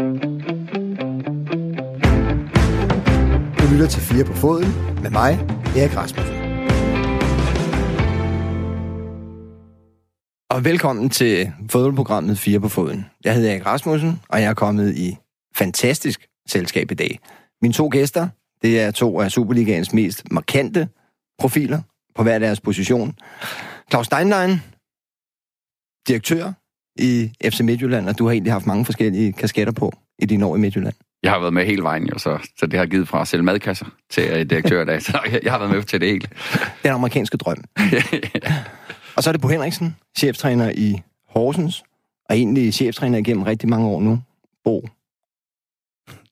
Du 0.00 0.04
lytter 3.72 3.86
til 3.90 4.02
4 4.02 4.24
på 4.24 4.32
foden 4.32 4.68
med 5.02 5.10
mig, 5.10 5.32
Erik 5.76 5.96
Rasmussen. 5.96 6.34
Og 10.50 10.64
velkommen 10.64 11.10
til 11.10 11.52
fodboldprogrammet 11.70 12.38
4 12.38 12.60
på 12.60 12.68
foden. 12.68 13.06
Jeg 13.24 13.34
hedder 13.34 13.50
Erik 13.50 13.66
Rasmussen, 13.66 14.20
og 14.28 14.42
jeg 14.42 14.50
er 14.50 14.54
kommet 14.54 14.96
i 14.96 15.16
fantastisk 15.54 16.26
selskab 16.48 16.90
i 16.90 16.94
dag. 16.94 17.18
Mine 17.62 17.74
to 17.74 17.88
gæster, 17.88 18.28
det 18.62 18.80
er 18.80 18.90
to 18.90 19.20
af 19.20 19.30
Superligaens 19.30 19.92
mest 19.92 20.30
markante 20.30 20.88
profiler 21.38 21.82
på 22.14 22.22
hver 22.22 22.38
deres 22.38 22.60
position. 22.60 23.14
Claus 23.90 24.06
Steinlein, 24.06 24.50
direktør 26.08 26.52
i 27.00 27.32
FC 27.50 27.60
Midtjylland, 27.60 28.08
og 28.08 28.18
du 28.18 28.24
har 28.24 28.32
egentlig 28.32 28.52
haft 28.52 28.66
mange 28.66 28.84
forskellige 28.84 29.32
kasketter 29.32 29.72
på 29.72 29.92
i 30.18 30.26
dine 30.26 30.46
år 30.46 30.56
i 30.56 30.58
Midtjylland. 30.58 30.94
Jeg 31.22 31.32
har 31.32 31.38
været 31.40 31.52
med 31.52 31.66
hele 31.66 31.82
vejen, 31.82 32.06
jo, 32.06 32.18
så, 32.18 32.38
så 32.58 32.66
det 32.66 32.78
har 32.78 32.86
givet 32.86 33.08
fra 33.08 33.20
at 33.20 33.28
sælge 33.28 33.42
madkasser 33.42 33.86
til 34.10 34.50
direktør 34.50 34.84
dag, 34.84 35.02
så 35.06 35.20
jeg, 35.32 35.40
jeg 35.42 35.52
har 35.52 35.58
været 35.58 35.70
med 35.70 35.82
til 35.82 36.00
det 36.00 36.08
hele. 36.08 36.28
Den 36.82 36.90
amerikanske 36.90 37.36
drøm. 37.36 37.64
Og 39.16 39.22
så 39.22 39.30
er 39.30 39.32
det 39.32 39.40
Bo 39.40 39.48
Henriksen, 39.48 39.96
cheftræner 40.18 40.72
i 40.74 41.02
Horsens, 41.28 41.82
og 42.28 42.36
egentlig 42.36 42.74
cheftræner 42.74 43.18
igennem 43.18 43.42
rigtig 43.42 43.68
mange 43.68 43.86
år 43.86 44.00
nu. 44.00 44.22
Bo. 44.64 44.88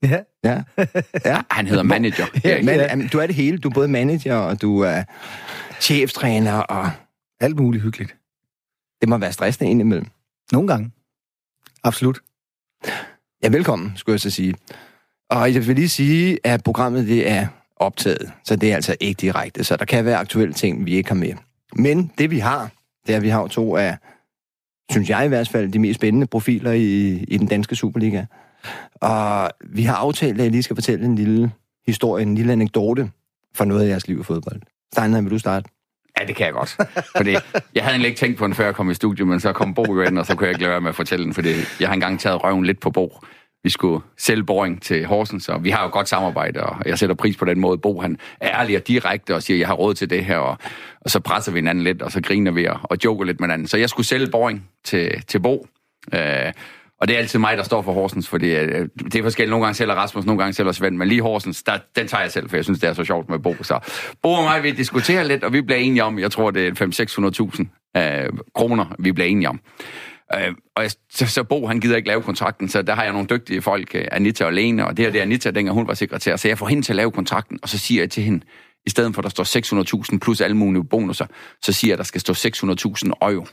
Ja. 0.03 0.19
Ja. 0.45 0.63
ja. 1.25 1.41
Han 1.51 1.67
hedder 1.67 1.83
manager. 1.83 2.27
ja, 2.45 2.63
men, 2.63 2.75
ja. 2.75 3.09
Du 3.13 3.19
er 3.19 3.27
det 3.27 3.35
hele. 3.35 3.59
Du 3.59 3.69
er 3.69 3.73
både 3.75 3.89
manager, 3.89 4.35
og 4.35 4.63
du 4.63 4.81
er 4.81 5.03
cheftræner, 5.81 6.59
og 6.59 6.91
Alt 7.41 7.57
muligt 7.57 7.83
hyggeligt. 7.83 8.17
det 9.01 9.09
må 9.09 9.19
være 9.19 9.33
stressende 9.33 9.71
indimellem. 9.71 10.07
Nogle 10.53 10.69
gange. 10.69 10.91
Absolut. 11.85 12.21
Ja, 13.43 13.49
velkommen, 13.49 13.93
skulle 13.97 14.15
jeg 14.15 14.21
så 14.21 14.31
sige. 14.31 14.55
Og 15.31 15.55
jeg 15.55 15.67
vil 15.67 15.77
lige 15.77 15.89
sige, 15.89 16.39
at 16.45 16.65
programmet 16.65 17.07
det 17.07 17.31
er 17.31 17.47
optaget, 17.77 18.33
så 18.45 18.57
det 18.57 18.73
er 18.73 18.75
altså 18.75 18.97
ikke 19.01 19.19
direkte, 19.21 19.65
så 19.65 19.77
der 19.77 19.85
kan 19.85 20.05
være 20.05 20.17
aktuelle 20.17 20.55
ting, 20.55 20.87
vi 20.87 20.95
ikke 20.95 21.09
har 21.09 21.17
med. 21.17 21.35
Men 21.77 22.13
det 22.19 22.31
vi 22.31 22.39
har, 22.39 22.71
det 23.07 23.13
er, 23.13 23.17
at 23.17 23.23
vi 23.23 23.29
har 23.29 23.47
to 23.47 23.77
af, 23.77 23.97
synes 24.91 25.11
jeg 25.11 25.25
i 25.25 25.29
hvert 25.29 25.49
fald, 25.49 25.73
de 25.73 25.79
mest 25.79 25.99
spændende 25.99 26.27
profiler 26.27 26.73
i, 26.73 27.13
i 27.13 27.37
den 27.37 27.47
danske 27.47 27.77
Superliga. 27.77 28.25
Og 28.95 29.51
vi 29.65 29.83
har 29.83 29.97
aftalt, 29.97 30.39
at 30.39 30.45
jeg 30.45 30.51
lige 30.51 30.63
skal 30.63 30.77
fortælle 30.77 31.05
en 31.05 31.15
lille 31.15 31.53
historie, 31.87 32.23
en 32.23 32.35
lille 32.35 32.53
anekdote 32.53 33.11
for 33.55 33.65
noget 33.65 33.85
af 33.85 33.89
jeres 33.89 34.09
liv 34.09 34.21
i 34.21 34.23
fodbold. 34.23 34.63
Steiner, 34.93 35.21
vil 35.21 35.31
du 35.31 35.39
starte? 35.39 35.71
Ja, 36.21 36.27
det 36.27 36.37
kan 36.37 36.47
jeg 36.47 36.55
godt. 36.55 36.77
Fordi 37.17 37.31
jeg 37.75 37.83
havde 37.83 37.93
egentlig 37.93 38.09
ikke 38.09 38.19
tænkt 38.19 38.39
på 38.39 38.47
den, 38.47 38.55
før 38.55 38.65
jeg 38.65 38.75
kom 38.75 38.91
i 38.91 38.95
studiet, 38.95 39.29
men 39.29 39.41
så 39.41 39.53
kom 39.53 39.75
Bo 39.75 39.85
jo 39.95 40.03
ind, 40.03 40.19
og 40.19 40.27
så 40.27 40.35
kunne 40.35 40.47
jeg 40.47 40.51
ikke 40.51 40.63
lade 40.63 40.71
være 40.71 40.81
med 40.81 40.89
at 40.89 40.95
fortælle 40.95 41.25
den, 41.25 41.35
fordi 41.35 41.49
jeg 41.81 41.89
har 41.89 41.95
engang 41.95 42.21
taget 42.21 42.45
røven 42.45 42.65
lidt 42.65 42.81
på 42.81 42.91
Bo. 42.91 43.21
Vi 43.63 43.71
skulle 43.71 44.05
sælge 44.19 44.45
boring 44.45 44.83
til 44.83 45.07
Horsens, 45.07 45.49
og 45.49 45.65
vi 45.65 45.71
har 45.71 45.83
jo 45.83 45.91
godt 45.93 46.09
samarbejde, 46.09 46.63
og 46.63 46.77
jeg 46.87 46.99
sætter 46.99 47.15
pris 47.15 47.37
på 47.37 47.45
den 47.45 47.61
måde. 47.61 47.79
Bo, 47.79 48.01
han 48.01 48.19
er 48.41 48.61
ærlig 48.61 48.77
og 48.77 48.89
direkte 48.89 49.35
og 49.35 49.43
siger, 49.43 49.59
jeg 49.59 49.67
har 49.67 49.75
råd 49.75 49.95
til 49.95 50.11
det 50.11 50.25
her, 50.25 50.37
og, 50.37 50.59
og 51.01 51.11
så 51.11 51.21
presser 51.21 51.53
vi 51.53 51.59
hinanden 51.59 51.85
lidt, 51.85 52.03
og 52.03 52.13
så 52.13 52.23
griner 52.23 52.51
vi 52.51 52.67
og, 52.67 52.79
og 52.83 52.99
joker 53.05 53.25
lidt 53.25 53.41
med 53.41 53.49
hinanden. 53.49 53.69
Så 53.69 53.77
jeg 53.77 53.89
skulle 53.89 54.07
sælge 54.07 54.27
boring 54.31 54.69
til, 54.85 55.23
til 55.27 55.41
Bo. 55.41 55.67
Øh, 56.15 56.53
og 57.01 57.09
det 57.09 57.15
er 57.15 57.19
altid 57.19 57.39
mig, 57.39 57.57
der 57.57 57.63
står 57.63 57.83
for 57.83 57.93
Horsens, 57.93 58.29
fordi 58.29 58.55
øh, 58.55 58.89
det 59.05 59.15
er 59.15 59.23
forskelligt. 59.23 59.51
Nogle 59.51 59.65
gange 59.65 59.75
sælger 59.75 59.95
Rasmus, 59.95 60.27
nogle 60.27 60.39
gange 60.39 60.53
sælger 60.53 60.73
Svend, 60.73 60.97
men 60.97 61.09
lige 61.09 61.23
Horsens, 61.23 61.63
der, 61.63 61.79
den 61.97 62.09
tager 62.09 62.23
jeg 62.23 62.33
selv, 62.33 62.49
for 62.49 62.57
jeg 62.57 62.65
synes, 62.65 62.81
det 62.81 62.89
er 62.89 62.93
så 62.93 63.05
sjovt 63.05 63.31
med 63.31 63.39
Bo. 63.39 63.55
Så 63.63 63.79
Bo 64.23 64.33
og 64.33 64.45
mig, 64.45 64.63
vi 64.63 64.71
diskuterer 64.71 65.23
lidt, 65.23 65.45
og 65.45 65.53
vi 65.53 65.61
bliver 65.61 65.79
enige 65.79 66.05
om, 66.05 66.19
jeg 66.19 66.31
tror, 66.31 66.51
det 66.51 66.81
er 66.81 67.63
5-600.000 67.95 68.01
øh, 68.01 68.29
kroner, 68.55 68.95
vi 68.99 69.13
bliver 69.13 69.29
enige 69.29 69.49
om. 69.49 69.61
Øh, 70.35 70.55
og 70.77 70.83
jeg, 70.83 70.91
så, 71.11 71.27
så 71.27 71.45
Bo, 71.45 71.67
han 71.67 71.81
gider 71.81 71.97
ikke 71.97 72.09
lave 72.09 72.23
kontrakten, 72.23 72.69
så 72.69 72.83
der 72.83 72.95
har 72.95 73.03
jeg 73.03 73.13
nogle 73.13 73.29
dygtige 73.31 73.63
folk, 73.63 73.95
øh, 73.95 74.05
Anita 74.13 74.45
og 74.45 74.53
Lene, 74.53 74.87
og 74.87 74.97
det 74.97 75.05
her 75.05 75.13
det 75.13 75.19
er 75.19 75.23
Anita, 75.23 75.51
dengang 75.51 75.75
hun 75.75 75.89
var 75.89 75.95
sekretær, 75.95 76.37
så 76.37 76.49
jeg 76.49 76.59
får 76.59 76.67
hende 76.67 76.83
til 76.83 76.93
at 76.93 76.97
lave 76.97 77.11
kontrakten, 77.11 77.59
og 77.63 77.69
så 77.69 77.79
siger 77.79 78.03
jeg 78.03 78.11
til 78.11 78.23
hende, 78.23 78.45
i 78.87 78.91
stedet 78.91 79.15
for 79.15 79.23
at 79.23 79.25
der 79.25 79.45
står 79.45 80.13
600.000 80.13 80.19
plus 80.19 80.41
alle 80.41 80.57
mulige 80.57 80.85
bonusser, 80.85 81.27
så 81.63 81.73
siger 81.73 81.89
jeg, 81.89 81.95
at 81.95 81.99
der 81.99 82.05
skal 82.05 82.21
stå 82.21 82.33
600.000 82.33 83.11
euro. 83.23 83.47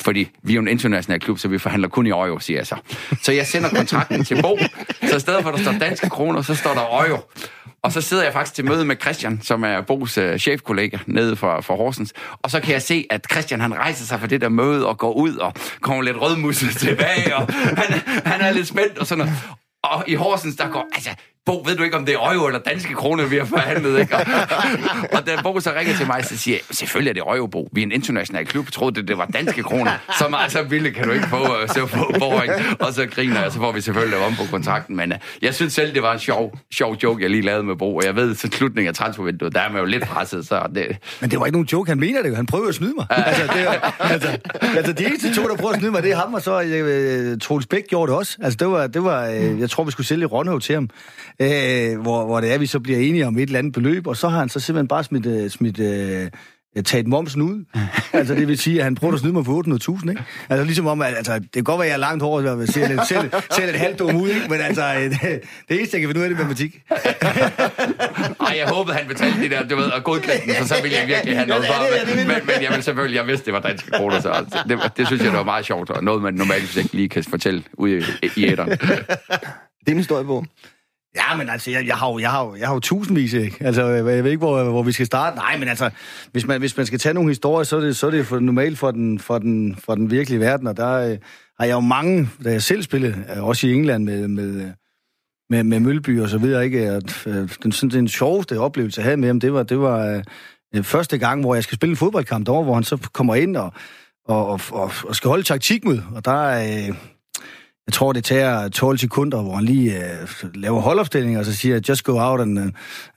Fordi 0.00 0.30
vi 0.42 0.52
er 0.52 0.54
jo 0.54 0.60
en 0.60 0.68
international 0.68 1.20
klub, 1.20 1.38
så 1.38 1.48
vi 1.48 1.58
forhandler 1.58 1.88
kun 1.88 2.06
i 2.06 2.10
euro, 2.10 2.38
siger 2.38 2.58
jeg 2.58 2.66
så. 2.66 2.76
Så 3.22 3.32
jeg 3.32 3.46
sender 3.46 3.68
kontrakten 3.68 4.24
til 4.24 4.42
Bo, 4.42 4.58
så 5.02 5.16
i 5.16 5.20
stedet 5.20 5.42
for 5.42 5.50
at 5.50 5.56
der 5.56 5.62
står 5.62 5.72
danske 5.72 6.08
kroner, 6.08 6.42
så 6.42 6.54
står 6.54 6.74
der 6.74 7.06
euro. 7.08 7.20
Og 7.82 7.92
så 7.92 8.00
sidder 8.00 8.24
jeg 8.24 8.32
faktisk 8.32 8.54
til 8.54 8.64
møde 8.64 8.84
med 8.84 8.96
Christian, 9.00 9.40
som 9.42 9.64
er 9.64 9.82
Bo's 9.90 10.20
øh, 10.20 10.38
chefkollega 10.38 10.98
nede 11.06 11.36
for, 11.36 11.60
for 11.60 11.76
Horsens. 11.76 12.12
Og 12.42 12.50
så 12.50 12.60
kan 12.60 12.72
jeg 12.72 12.82
se, 12.82 13.06
at 13.10 13.26
Christian 13.30 13.60
han 13.60 13.74
rejser 13.74 14.04
sig 14.04 14.20
fra 14.20 14.26
det 14.26 14.40
der 14.40 14.48
møde 14.48 14.86
og 14.86 14.98
går 14.98 15.12
ud 15.12 15.36
og 15.36 15.52
kommer 15.80 16.02
lidt 16.02 16.20
rødmusset 16.20 16.76
tilbage. 16.76 17.36
Og 17.36 17.46
han, 17.52 18.00
han 18.24 18.40
er 18.40 18.50
lidt 18.50 18.66
spændt 18.66 18.98
og 18.98 19.06
sådan 19.06 19.24
noget. 19.24 19.42
Og 19.84 20.04
i 20.06 20.14
Horsens, 20.14 20.56
der 20.56 20.68
går, 20.68 20.86
altså, 20.94 21.10
Bo, 21.46 21.62
ved 21.66 21.76
du 21.76 21.82
ikke, 21.82 21.96
om 21.96 22.06
det 22.06 22.14
er 22.14 22.32
euro 22.32 22.46
eller 22.46 22.60
danske 22.60 22.94
kroner, 22.94 23.26
vi 23.26 23.36
har 23.36 23.44
forhandlet, 23.44 24.00
ikke? 24.00 24.16
Og, 24.16 24.20
og 25.16 25.26
da 25.26 25.42
Bo 25.42 25.60
så 25.60 25.72
ringer 25.78 25.96
til 25.96 26.06
mig, 26.06 26.24
så 26.24 26.38
siger 26.38 26.56
jeg, 26.56 26.76
selvfølgelig 26.76 27.10
er 27.10 27.14
det 27.14 27.20
euro, 27.20 27.46
Bo. 27.46 27.68
Vi 27.72 27.80
er 27.80 27.86
en 27.86 27.92
international 27.92 28.46
klub, 28.46 28.64
jeg 28.64 28.72
troede, 28.72 28.94
det, 28.94 29.08
det 29.08 29.18
var 29.18 29.26
danske 29.26 29.62
kroner. 29.62 29.90
Så 30.18 30.28
meget 30.28 30.52
så 30.52 30.62
vildt 30.62 30.94
kan 30.94 31.04
du 31.04 31.12
ikke 31.12 31.26
få, 31.28 31.36
uh, 31.36 31.68
så 31.68 31.86
få 31.86 32.12
boring. 32.18 32.52
Og 32.80 32.92
så 32.92 33.06
griner 33.06 33.42
jeg, 33.42 33.52
så 33.52 33.58
får 33.58 33.72
vi 33.72 33.80
selvfølgelig 33.80 34.18
om 34.18 34.34
på 34.34 34.42
kontrakten. 34.50 34.96
Men 34.96 35.12
uh, 35.12 35.18
jeg 35.42 35.54
synes 35.54 35.72
selv, 35.72 35.94
det 35.94 36.02
var 36.02 36.12
en 36.12 36.18
sjov, 36.18 36.58
sjov 36.72 36.96
joke, 37.02 37.22
jeg 37.22 37.30
lige 37.30 37.42
lavede 37.42 37.62
med 37.62 37.76
Bo. 37.76 37.96
Og 37.96 38.04
jeg 38.04 38.16
ved, 38.16 38.34
til 38.34 38.52
slutningen 38.52 38.88
af 38.88 38.94
transfervinduet, 38.94 39.54
der 39.54 39.60
er 39.60 39.68
man 39.70 39.80
jo 39.80 39.84
lidt 39.84 40.04
presset, 40.04 40.46
så 40.46 40.62
det... 40.74 40.86
Men 41.20 41.30
det 41.30 41.40
var 41.40 41.46
ikke 41.46 41.56
nogen 41.56 41.68
joke, 41.72 41.90
han 41.90 42.00
mener 42.00 42.22
det 42.22 42.30
jo. 42.30 42.34
Han 42.34 42.46
prøver 42.46 42.68
at 42.68 42.74
snyde 42.74 42.94
mig. 42.96 43.06
altså, 43.10 43.42
det 43.42 43.66
var, 43.66 43.96
altså, 44.00 44.38
altså, 44.76 44.92
de 44.92 45.06
eneste 45.06 45.34
to, 45.34 45.48
der 45.48 45.56
prøver 45.56 45.72
at 45.72 45.78
snyde 45.78 45.92
mig, 45.92 46.02
det 46.02 46.12
er 46.12 46.16
ham, 46.16 46.34
og 46.34 46.42
så 46.42 46.62
øh, 46.62 47.38
Troels 47.40 47.66
Bæk 47.66 47.86
gjorde 47.88 48.10
det 48.10 48.18
også. 48.18 48.38
Altså, 48.42 48.56
det 48.56 48.68
var, 48.68 48.86
det 48.86 49.04
var 49.04 49.26
øh, 49.26 49.60
jeg 49.60 49.70
tror, 49.70 49.84
vi 49.84 49.90
skulle 49.90 50.06
sælge 50.06 50.26
Rønhøv 50.26 50.60
til 50.60 50.74
ham, 50.74 50.90
øh, 51.40 52.00
hvor, 52.00 52.24
hvor 52.24 52.40
det 52.40 52.52
er, 52.52 52.58
vi 52.58 52.66
så 52.66 52.80
bliver 52.80 52.98
enige 52.98 53.26
om 53.26 53.38
et 53.38 53.42
eller 53.42 53.58
andet 53.58 53.72
beløb, 53.72 54.06
og 54.06 54.16
så 54.16 54.28
har 54.28 54.38
han 54.38 54.48
så 54.48 54.60
simpelthen 54.60 54.88
bare 54.88 55.04
smidt, 55.04 55.26
øh, 55.26 55.50
smidt 55.50 55.80
øh, 55.80 56.30
taget 56.82 57.06
momsen 57.06 57.42
ud. 57.42 57.64
altså, 58.12 58.34
det 58.34 58.48
vil 58.48 58.58
sige, 58.58 58.78
at 58.78 58.84
han 58.84 58.94
prøver 58.94 59.14
at 59.14 59.20
snyde 59.20 59.32
mig 59.32 59.44
for 59.44 59.98
800.000, 59.98 60.10
ikke? 60.10 60.22
Altså, 60.48 60.64
ligesom 60.64 60.86
om, 60.86 61.02
at 61.02 61.14
altså, 61.16 61.38
det 61.38 61.52
kan 61.52 61.64
godt 61.64 61.78
være, 61.78 61.86
at 61.86 61.90
jeg 61.90 61.94
er 61.94 62.00
langt 62.00 62.22
hårdt, 62.22 62.46
og 62.46 62.68
ser 62.68 62.88
lidt, 62.88 63.06
ser, 63.08 63.42
ser 63.50 63.66
lidt 63.66 63.76
halvt 63.76 63.98
dum 63.98 64.16
ud, 64.16 64.28
ikke? 64.28 64.46
Men 64.50 64.60
altså, 64.60 64.94
det, 64.94 65.20
det 65.68 65.76
eneste, 65.76 65.94
jeg 65.94 66.00
kan 66.00 66.08
finde 66.08 66.20
ud 66.20 66.24
af, 66.24 66.30
det 66.30 66.38
er 66.38 66.44
matematik. 66.44 66.82
Ej, 68.48 68.54
jeg 68.56 68.68
håbede, 68.68 68.96
han 68.96 69.08
betalte 69.08 69.40
det 69.40 69.50
der, 69.50 69.68
du 69.68 69.76
ved, 69.76 69.84
og 69.84 70.04
godkendt 70.04 70.56
for 70.56 70.64
så 70.64 70.74
ville 70.82 70.96
jeg 70.98 71.08
virkelig 71.08 71.36
have 71.36 71.48
noget 71.48 71.66
for 71.66 72.16
men, 72.16 72.26
men, 72.26 72.36
men 72.46 72.62
jeg 72.62 72.72
vil 72.74 72.82
selvfølgelig, 72.82 73.16
jeg 73.16 73.26
vidste, 73.26 73.46
det 73.46 73.54
var 73.54 73.60
danske 73.60 73.90
kroner, 73.90 74.20
så 74.20 74.30
altså, 74.30 74.58
det, 74.68 74.78
det, 74.96 75.06
synes 75.06 75.22
jeg, 75.22 75.30
det 75.30 75.38
var 75.38 75.44
meget 75.44 75.66
sjovt, 75.66 75.90
og 75.90 76.04
noget, 76.04 76.22
man 76.22 76.34
normalt 76.34 76.76
ikke 76.76 76.96
lige 76.96 77.08
kan 77.08 77.24
fortælle 77.24 77.62
ude 77.72 77.98
i, 77.98 78.30
i 78.36 78.46
æderen. 78.46 78.70
Det 78.70 79.92
er 79.92 79.92
en 79.92 79.96
historie, 79.96 80.24
Bo. 80.24 80.44
Ja, 81.16 81.36
men 81.36 81.48
altså, 81.48 81.70
jeg, 81.70 81.86
jeg, 81.86 81.96
har, 81.96 82.10
jo, 82.10 82.18
jeg, 82.18 82.30
har, 82.30 82.44
jo, 82.44 82.56
jeg 82.56 82.66
har 82.66 82.74
jo 82.74 82.80
tusindvis, 82.80 83.32
ikke? 83.32 83.56
Altså, 83.60 83.86
jeg 83.86 84.04
ved 84.04 84.30
ikke, 84.30 84.38
hvor, 84.38 84.64
hvor 84.64 84.82
vi 84.82 84.92
skal 84.92 85.06
starte. 85.06 85.36
Nej, 85.36 85.58
men 85.58 85.68
altså, 85.68 85.90
hvis 86.32 86.46
man, 86.46 86.60
hvis 86.60 86.76
man 86.76 86.86
skal 86.86 86.98
tage 86.98 87.14
nogle 87.14 87.30
historier, 87.30 87.64
så 87.64 87.76
er 87.76 87.80
det, 87.80 87.96
så 87.96 88.06
er 88.06 88.10
det 88.10 88.26
for, 88.26 88.38
normalt 88.38 88.78
for 88.78 88.90
den, 88.90 89.18
for, 89.18 89.38
den, 89.38 89.76
for 89.76 89.94
den 89.94 90.10
virkelige 90.10 90.40
verden, 90.40 90.66
og 90.66 90.76
der 90.76 90.92
øh, 90.92 91.18
har 91.60 91.66
jeg 91.66 91.74
jo 91.74 91.80
mange, 91.80 92.28
da 92.44 92.50
jeg 92.50 92.62
selv 92.62 92.82
spillede, 92.82 93.24
øh, 93.36 93.44
også 93.44 93.66
i 93.66 93.72
England 93.72 94.04
med, 94.04 94.28
med, 94.28 94.72
med, 95.50 95.64
med 95.64 95.80
Mølby 95.80 96.20
og 96.20 96.28
så 96.28 96.38
videre, 96.38 96.64
ikke? 96.64 96.80
At, 96.80 97.26
øh, 97.26 97.48
den, 97.62 97.72
sådan, 97.72 97.90
den 97.90 98.08
sjoveste 98.08 98.58
oplevelse, 98.58 99.00
jeg 99.00 99.04
havde 99.04 99.16
med 99.16 99.28
ham, 99.28 99.40
det 99.40 99.52
var, 99.52 99.62
det 99.62 99.80
var 99.80 100.22
øh, 100.74 100.82
første 100.84 101.18
gang, 101.18 101.40
hvor 101.40 101.54
jeg 101.54 101.64
skal 101.64 101.76
spille 101.76 101.90
en 101.90 101.96
fodboldkamp 101.96 102.46
derovre, 102.46 102.64
hvor 102.64 102.74
han 102.74 102.84
så 102.84 103.08
kommer 103.12 103.34
ind 103.34 103.56
og, 103.56 103.72
og, 104.28 104.46
og, 104.46 104.60
og, 104.72 104.90
og 105.08 105.16
skal 105.16 105.28
holde 105.28 105.42
taktikmøde, 105.42 106.02
og 106.14 106.24
der. 106.24 106.88
Øh, 106.88 106.96
jeg 107.86 107.92
tror, 107.92 108.12
det 108.12 108.24
tager 108.24 108.68
12 108.68 108.98
sekunder, 108.98 109.42
hvor 109.42 109.54
han 109.54 109.64
lige 109.64 110.02
uh, 110.42 110.54
laver 110.54 110.80
holdopstilling, 110.80 111.38
og 111.38 111.44
så 111.44 111.56
siger, 111.56 111.80
just 111.88 112.04
go 112.04 112.18
out 112.18 112.40
and, 112.40 112.58
uh, 112.58 112.64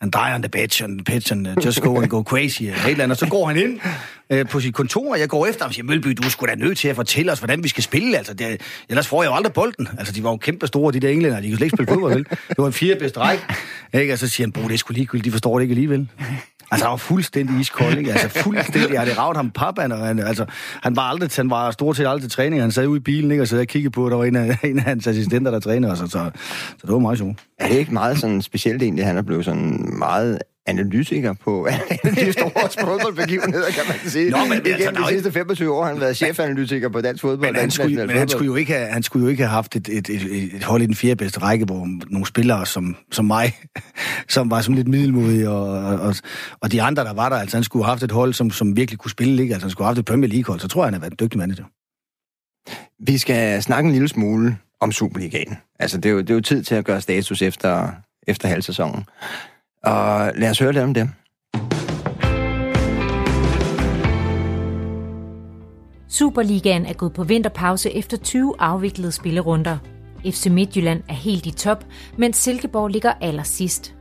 and 0.02 0.12
die 0.12 0.36
on 0.36 0.42
the 0.42 0.50
pitch, 0.50 0.84
and, 0.84 0.98
the 0.98 1.04
pitch 1.04 1.32
and 1.32 1.48
uh, 1.48 1.66
just 1.66 1.82
go 1.82 1.96
and 1.96 2.08
go 2.10 2.24
crazy, 2.24 2.62
og, 2.62 2.68
et 2.68 2.92
eller 2.92 3.04
andet. 3.04 3.12
og 3.12 3.18
så 3.18 3.26
går 3.26 3.48
han 3.48 3.58
ind 3.58 3.80
uh, 4.34 4.50
på 4.50 4.60
sit 4.60 4.74
kontor, 4.74 5.12
og 5.12 5.20
jeg 5.20 5.30
går 5.30 5.46
efter 5.46 5.64
ham 5.64 5.70
og 5.70 5.74
siger, 5.74 5.86
Mølby, 5.86 6.10
du 6.10 6.30
skulle 6.30 6.54
da 6.54 6.60
nødt 6.60 6.78
til 6.78 6.88
at 6.88 6.96
fortælle 6.96 7.32
os, 7.32 7.40
hvordan 7.40 7.64
vi 7.64 7.68
skal 7.68 7.84
spille. 7.84 8.18
Altså, 8.18 8.34
det, 8.34 8.62
ellers 8.90 9.08
får 9.08 9.24
jeg 9.24 9.30
jo 9.30 9.36
aldrig 9.36 9.54
bolden. 9.54 9.88
Altså, 9.98 10.14
de 10.14 10.24
var 10.24 10.30
jo 10.30 10.38
kæmpe 10.38 10.68
store, 10.68 10.94
de 10.94 11.00
der 11.00 11.10
englænder, 11.10 11.42
de 11.42 11.50
kunne 11.50 11.58
slet 11.58 11.66
ikke 11.66 11.76
spille 11.78 11.94
fodbold, 11.94 12.14
vel? 12.14 12.26
Det 12.30 12.58
var 12.58 12.68
en 12.68 12.74
fire 12.74 12.96
bedste 12.96 13.20
række. 13.20 13.44
Ikke? 13.94 14.14
Og 14.14 14.20
så 14.20 14.28
siger 14.28 14.48
han, 14.48 14.52
bro, 14.52 14.62
det 14.62 14.74
er 14.74 14.78
sgu 14.78 14.94
ligegyldigt, 14.94 15.26
de 15.26 15.32
forstår 15.32 15.58
det 15.60 15.64
ikke 15.64 15.72
alligevel. 15.72 16.08
Altså, 16.72 16.86
han 16.86 16.92
var 16.92 16.98
fuldstændig 16.98 17.60
iskold, 17.60 17.98
ikke? 17.98 18.12
Altså, 18.12 18.30
fuldstændig. 18.44 18.92
Jeg 18.94 19.02
havde 19.02 19.18
ravet 19.18 19.38
ham 19.38 19.52
pappen, 19.52 19.92
og 19.92 19.98
han, 19.98 20.20
altså, 20.20 20.46
han 20.84 20.96
var 20.96 21.02
aldrig, 21.02 21.30
han 21.36 21.50
var 21.50 21.72
stort 21.72 21.98
set 21.98 22.08
aldrig 22.08 22.22
til 22.22 22.32
træning. 22.32 22.62
Han 22.62 22.72
sad 22.72 22.88
ude 22.88 22.98
i 22.98 23.02
bilen, 23.02 23.32
ikke? 23.32 23.44
Og 23.44 23.48
så 23.48 23.58
jeg 23.58 23.68
kiggede 23.68 23.92
på, 23.92 24.06
at 24.06 24.12
der 24.12 24.18
var 24.18 24.26
en 24.26 24.36
af, 24.36 24.58
en 24.64 24.78
af 24.78 24.84
hans 24.84 25.08
assistenter, 25.08 25.52
der 25.52 25.60
trænede 25.60 25.92
os. 25.92 25.98
Så, 25.98 26.08
så, 26.08 26.32
så 26.78 26.82
det 26.82 26.92
var 26.92 27.00
meget 27.00 27.18
sjovt. 27.18 27.38
Er 27.60 27.68
det 27.68 27.76
ikke 27.76 27.94
meget 27.94 28.20
sådan 28.20 28.42
specielt 28.42 28.84
egentlig, 28.84 29.06
han 29.06 29.18
er 29.18 29.22
blevet 29.22 29.46
sådan 29.46 29.90
meget 29.98 30.40
analytiker 30.70 31.34
på 31.34 31.68
de 32.04 32.32
store 32.32 32.86
fodboldbegivenheder, 32.86 33.72
kan 33.72 33.84
man 33.88 34.12
sige. 34.12 34.30
Nå, 34.30 34.38
men 34.38 34.62
Igennem 34.66 34.88
altså, 34.88 35.04
de 35.04 35.08
sidste 35.10 35.32
25 35.32 35.74
år 35.74 35.84
har 35.84 35.92
han 35.92 36.02
været 36.02 36.18
chefanalytiker 36.18 36.90
på 36.90 37.02
dansk 37.02 37.22
fodbold. 37.22 37.52
Men 37.52 37.60
han, 37.60 37.72
skulle, 37.72 38.08
men 38.08 38.18
han, 38.18 38.30
skulle 38.30 38.46
jo 38.46 38.56
ikke 38.56 38.74
have, 38.74 38.88
han 38.88 39.04
skulle 39.04 39.24
jo 39.24 39.30
ikke 39.30 39.44
have 39.44 39.52
haft 39.52 39.76
et, 39.76 39.90
et, 39.90 40.10
et, 40.10 40.56
et 40.56 40.64
hold 40.64 40.82
i 40.82 40.86
den 40.86 40.96
fjerde 40.96 41.16
bedste 41.16 41.40
række, 41.40 41.66
hvor 41.66 41.88
nogle 42.10 42.28
spillere 42.28 42.66
som, 42.66 42.96
som 43.12 43.26
mig, 43.26 43.54
som 44.30 44.52
var 44.52 44.62
som 44.62 44.74
lidt 44.74 44.88
middelmodige, 44.88 45.50
og, 45.50 46.00
og, 46.00 46.16
og 46.62 46.72
de 46.72 46.82
andre, 46.82 47.04
der 47.04 47.14
var 47.14 47.30
der, 47.30 47.36
altså 47.36 47.58
han 47.58 47.64
skulle 47.64 47.86
have 47.86 47.92
haft 47.92 48.04
et 48.04 48.12
hold, 48.12 48.34
som, 48.34 48.52
som 48.52 48.76
virkelig 48.76 49.00
kunne 49.00 49.12
spille, 49.12 49.42
ikke? 49.42 49.54
altså 49.54 49.66
han 49.66 49.72
skulle 49.72 49.86
have 49.86 49.90
haft 49.90 50.00
et 50.00 50.06
Premier 50.06 50.30
League-hold, 50.30 50.60
så 50.60 50.68
tror 50.68 50.82
jeg, 50.82 50.88
han 50.88 50.94
har 50.94 51.00
været 51.00 51.12
en 51.12 51.18
dygtig 51.20 51.38
manager. 51.38 51.66
Vi 53.06 53.18
skal 53.18 53.64
snakke 53.64 53.88
en 53.88 53.94
lille 53.94 54.08
smule 54.08 54.58
om 54.82 54.92
Superligaen. 54.92 55.58
Altså, 55.80 55.98
det 55.98 56.10
er 56.10 56.14
jo, 56.14 56.20
det 56.20 56.30
er 56.30 56.34
jo 56.34 56.42
tid 56.42 56.64
til 56.64 56.76
at 56.76 56.86
gøre 56.86 57.02
status 57.02 57.42
efter, 57.42 57.92
efter 58.28 58.48
halvsæsonen. 58.48 59.06
Og 59.84 60.32
lad 60.36 60.50
os 60.50 60.60
høre 60.60 60.74
lidt 60.74 60.84
om 60.84 60.94
dem. 60.94 61.10
Superligaen 66.10 66.86
er 66.86 66.94
gået 66.94 67.14
på 67.14 67.24
vinterpause 67.24 67.92
efter 67.92 68.18
20 68.18 68.54
afviklede 68.60 69.12
spillerunder. 69.12 69.78
FC 70.26 70.48
Midtjylland 70.52 71.04
er 71.10 71.14
helt 71.14 71.46
i 71.46 71.52
top, 71.52 71.86
mens 72.18 72.38
Silkeborg 72.38 72.88
ligger 72.88 73.14
allersidst. 73.22 73.96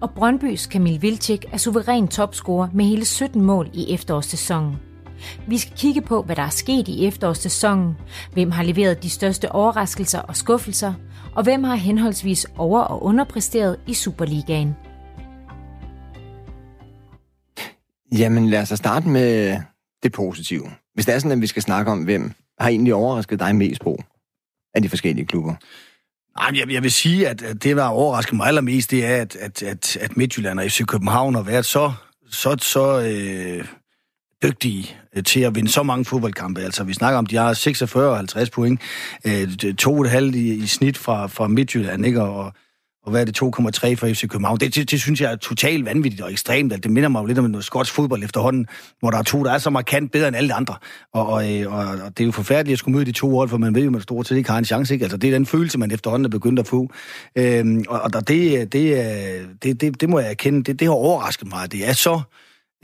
Og 0.00 0.10
Brøndbys 0.10 0.66
Kamil 0.66 1.02
Vilcek 1.02 1.44
er 1.52 1.56
suveræn 1.56 2.08
topscorer 2.08 2.68
med 2.74 2.84
hele 2.84 3.04
17 3.04 3.42
mål 3.42 3.70
i 3.72 3.94
efterårssæsonen. 3.94 4.76
Vi 5.46 5.58
skal 5.58 5.76
kigge 5.76 6.00
på, 6.00 6.22
hvad 6.22 6.36
der 6.36 6.42
er 6.42 6.48
sket 6.48 6.88
i 6.88 7.06
efterårssæsonen, 7.06 7.96
hvem 8.32 8.50
har 8.50 8.62
leveret 8.62 9.02
de 9.02 9.10
største 9.10 9.52
overraskelser 9.52 10.20
og 10.20 10.36
skuffelser, 10.36 10.94
og 11.34 11.42
hvem 11.42 11.64
har 11.64 11.74
henholdsvis 11.74 12.46
over- 12.58 12.80
og 12.80 13.04
underpræsteret 13.04 13.76
i 13.86 13.94
Superligaen. 13.94 14.76
Jamen, 18.18 18.50
lad 18.50 18.62
os 18.62 18.68
starte 18.68 19.08
med 19.08 19.56
det 20.02 20.12
positive. 20.12 20.70
Hvis 20.94 21.06
det 21.06 21.14
er 21.14 21.18
sådan, 21.18 21.32
at 21.32 21.40
vi 21.40 21.46
skal 21.46 21.62
snakke 21.62 21.90
om, 21.90 22.04
hvem 22.04 22.32
har 22.60 22.68
egentlig 22.68 22.94
overrasket 22.94 23.40
dig 23.40 23.56
mest 23.56 23.80
på 23.80 24.02
af 24.74 24.82
de 24.82 24.88
forskellige 24.88 25.26
klubber? 25.26 25.54
Nej, 26.38 26.60
jeg, 26.60 26.72
jeg 26.72 26.82
vil 26.82 26.92
sige, 26.92 27.28
at, 27.28 27.40
det, 27.62 27.76
der 27.76 27.84
overrasker 27.84 28.36
mig 28.36 28.46
allermest, 28.46 28.90
det 28.90 29.06
er, 29.06 29.16
at, 29.16 29.36
at, 29.36 29.62
at, 29.62 29.96
at 29.96 30.16
Midtjylland 30.16 30.60
og 30.60 30.64
FC 30.64 30.84
København 30.86 31.34
har 31.34 31.42
været 31.42 31.66
så, 31.66 31.92
så, 32.30 32.56
så 32.60 33.00
øh, 33.00 33.64
dygtige 34.42 34.96
øh, 35.16 35.24
til 35.24 35.40
at 35.40 35.54
vinde 35.54 35.70
så 35.70 35.82
mange 35.82 36.04
fodboldkampe. 36.04 36.60
Altså, 36.60 36.84
vi 36.84 36.92
snakker 36.92 37.18
om, 37.18 37.26
de 37.26 37.36
har 37.36 37.52
46 37.52 38.10
og 38.10 38.16
50 38.16 38.50
point, 38.50 38.80
øh, 39.26 39.74
to 39.74 39.94
og 39.94 40.00
et 40.00 40.10
halvt 40.10 40.34
i, 40.34 40.54
i 40.54 40.66
snit 40.66 40.98
fra, 40.98 41.26
fra 41.26 41.48
Midtjylland, 41.48 42.06
ikke? 42.06 42.22
Og, 42.22 42.52
og 43.04 43.10
hvad 43.10 43.20
er 43.20 43.24
det, 43.24 43.42
2,3 43.42 43.94
for 43.94 44.06
FC 44.06 44.28
København? 44.28 44.58
Det, 44.58 44.74
det, 44.74 44.90
det 44.90 45.00
synes 45.00 45.20
jeg 45.20 45.32
er 45.32 45.36
totalt 45.36 45.84
vanvittigt 45.84 46.22
og 46.22 46.32
ekstremt. 46.32 46.82
Det 46.82 46.90
minder 46.90 47.08
mig 47.08 47.20
jo 47.20 47.26
lidt 47.26 47.38
om 47.38 47.44
noget 47.44 47.64
skotsk 47.64 47.92
fodbold 47.94 48.24
efterhånden, 48.24 48.66
hvor 49.00 49.10
der 49.10 49.18
er 49.18 49.22
to, 49.22 49.44
der 49.44 49.52
er 49.52 49.58
så 49.58 49.70
markant 49.70 50.12
bedre 50.12 50.28
end 50.28 50.36
alle 50.36 50.48
de 50.48 50.54
andre. 50.54 50.74
Og, 51.12 51.26
og, 51.26 51.60
øh, 51.60 51.72
og, 51.72 51.84
og 51.84 52.18
det 52.18 52.20
er 52.20 52.24
jo 52.24 52.32
forfærdeligt 52.32 52.72
at 52.72 52.78
skulle 52.78 52.94
møde 52.94 53.04
de 53.04 53.12
to 53.12 53.36
hold, 53.36 53.48
for 53.48 53.58
man 53.58 53.74
ved 53.74 53.82
jo, 53.82 53.88
at 53.88 53.92
man 53.92 54.00
stort 54.00 54.26
set 54.28 54.36
ikke 54.36 54.50
har 54.50 54.58
en 54.58 54.64
chance. 54.64 54.94
Ikke? 54.94 55.04
Altså, 55.04 55.16
det 55.16 55.28
er 55.28 55.32
den 55.32 55.46
følelse, 55.46 55.78
man 55.78 55.90
efterhånden 55.90 56.24
er 56.24 56.30
begyndt 56.30 56.58
at 56.58 56.66
få. 56.66 56.88
Øhm, 57.36 57.84
og 57.88 58.00
og 58.14 58.28
det, 58.28 58.72
det, 58.72 58.98
øh, 58.98 59.48
det, 59.62 59.80
det, 59.80 60.00
det 60.00 60.08
må 60.08 60.18
jeg 60.18 60.30
erkende, 60.30 60.62
det, 60.64 60.80
det 60.80 60.88
har 60.88 60.94
overrasket 60.94 61.48
mig. 61.48 61.72
Det 61.72 61.88
er 61.88 61.92
så 61.92 62.20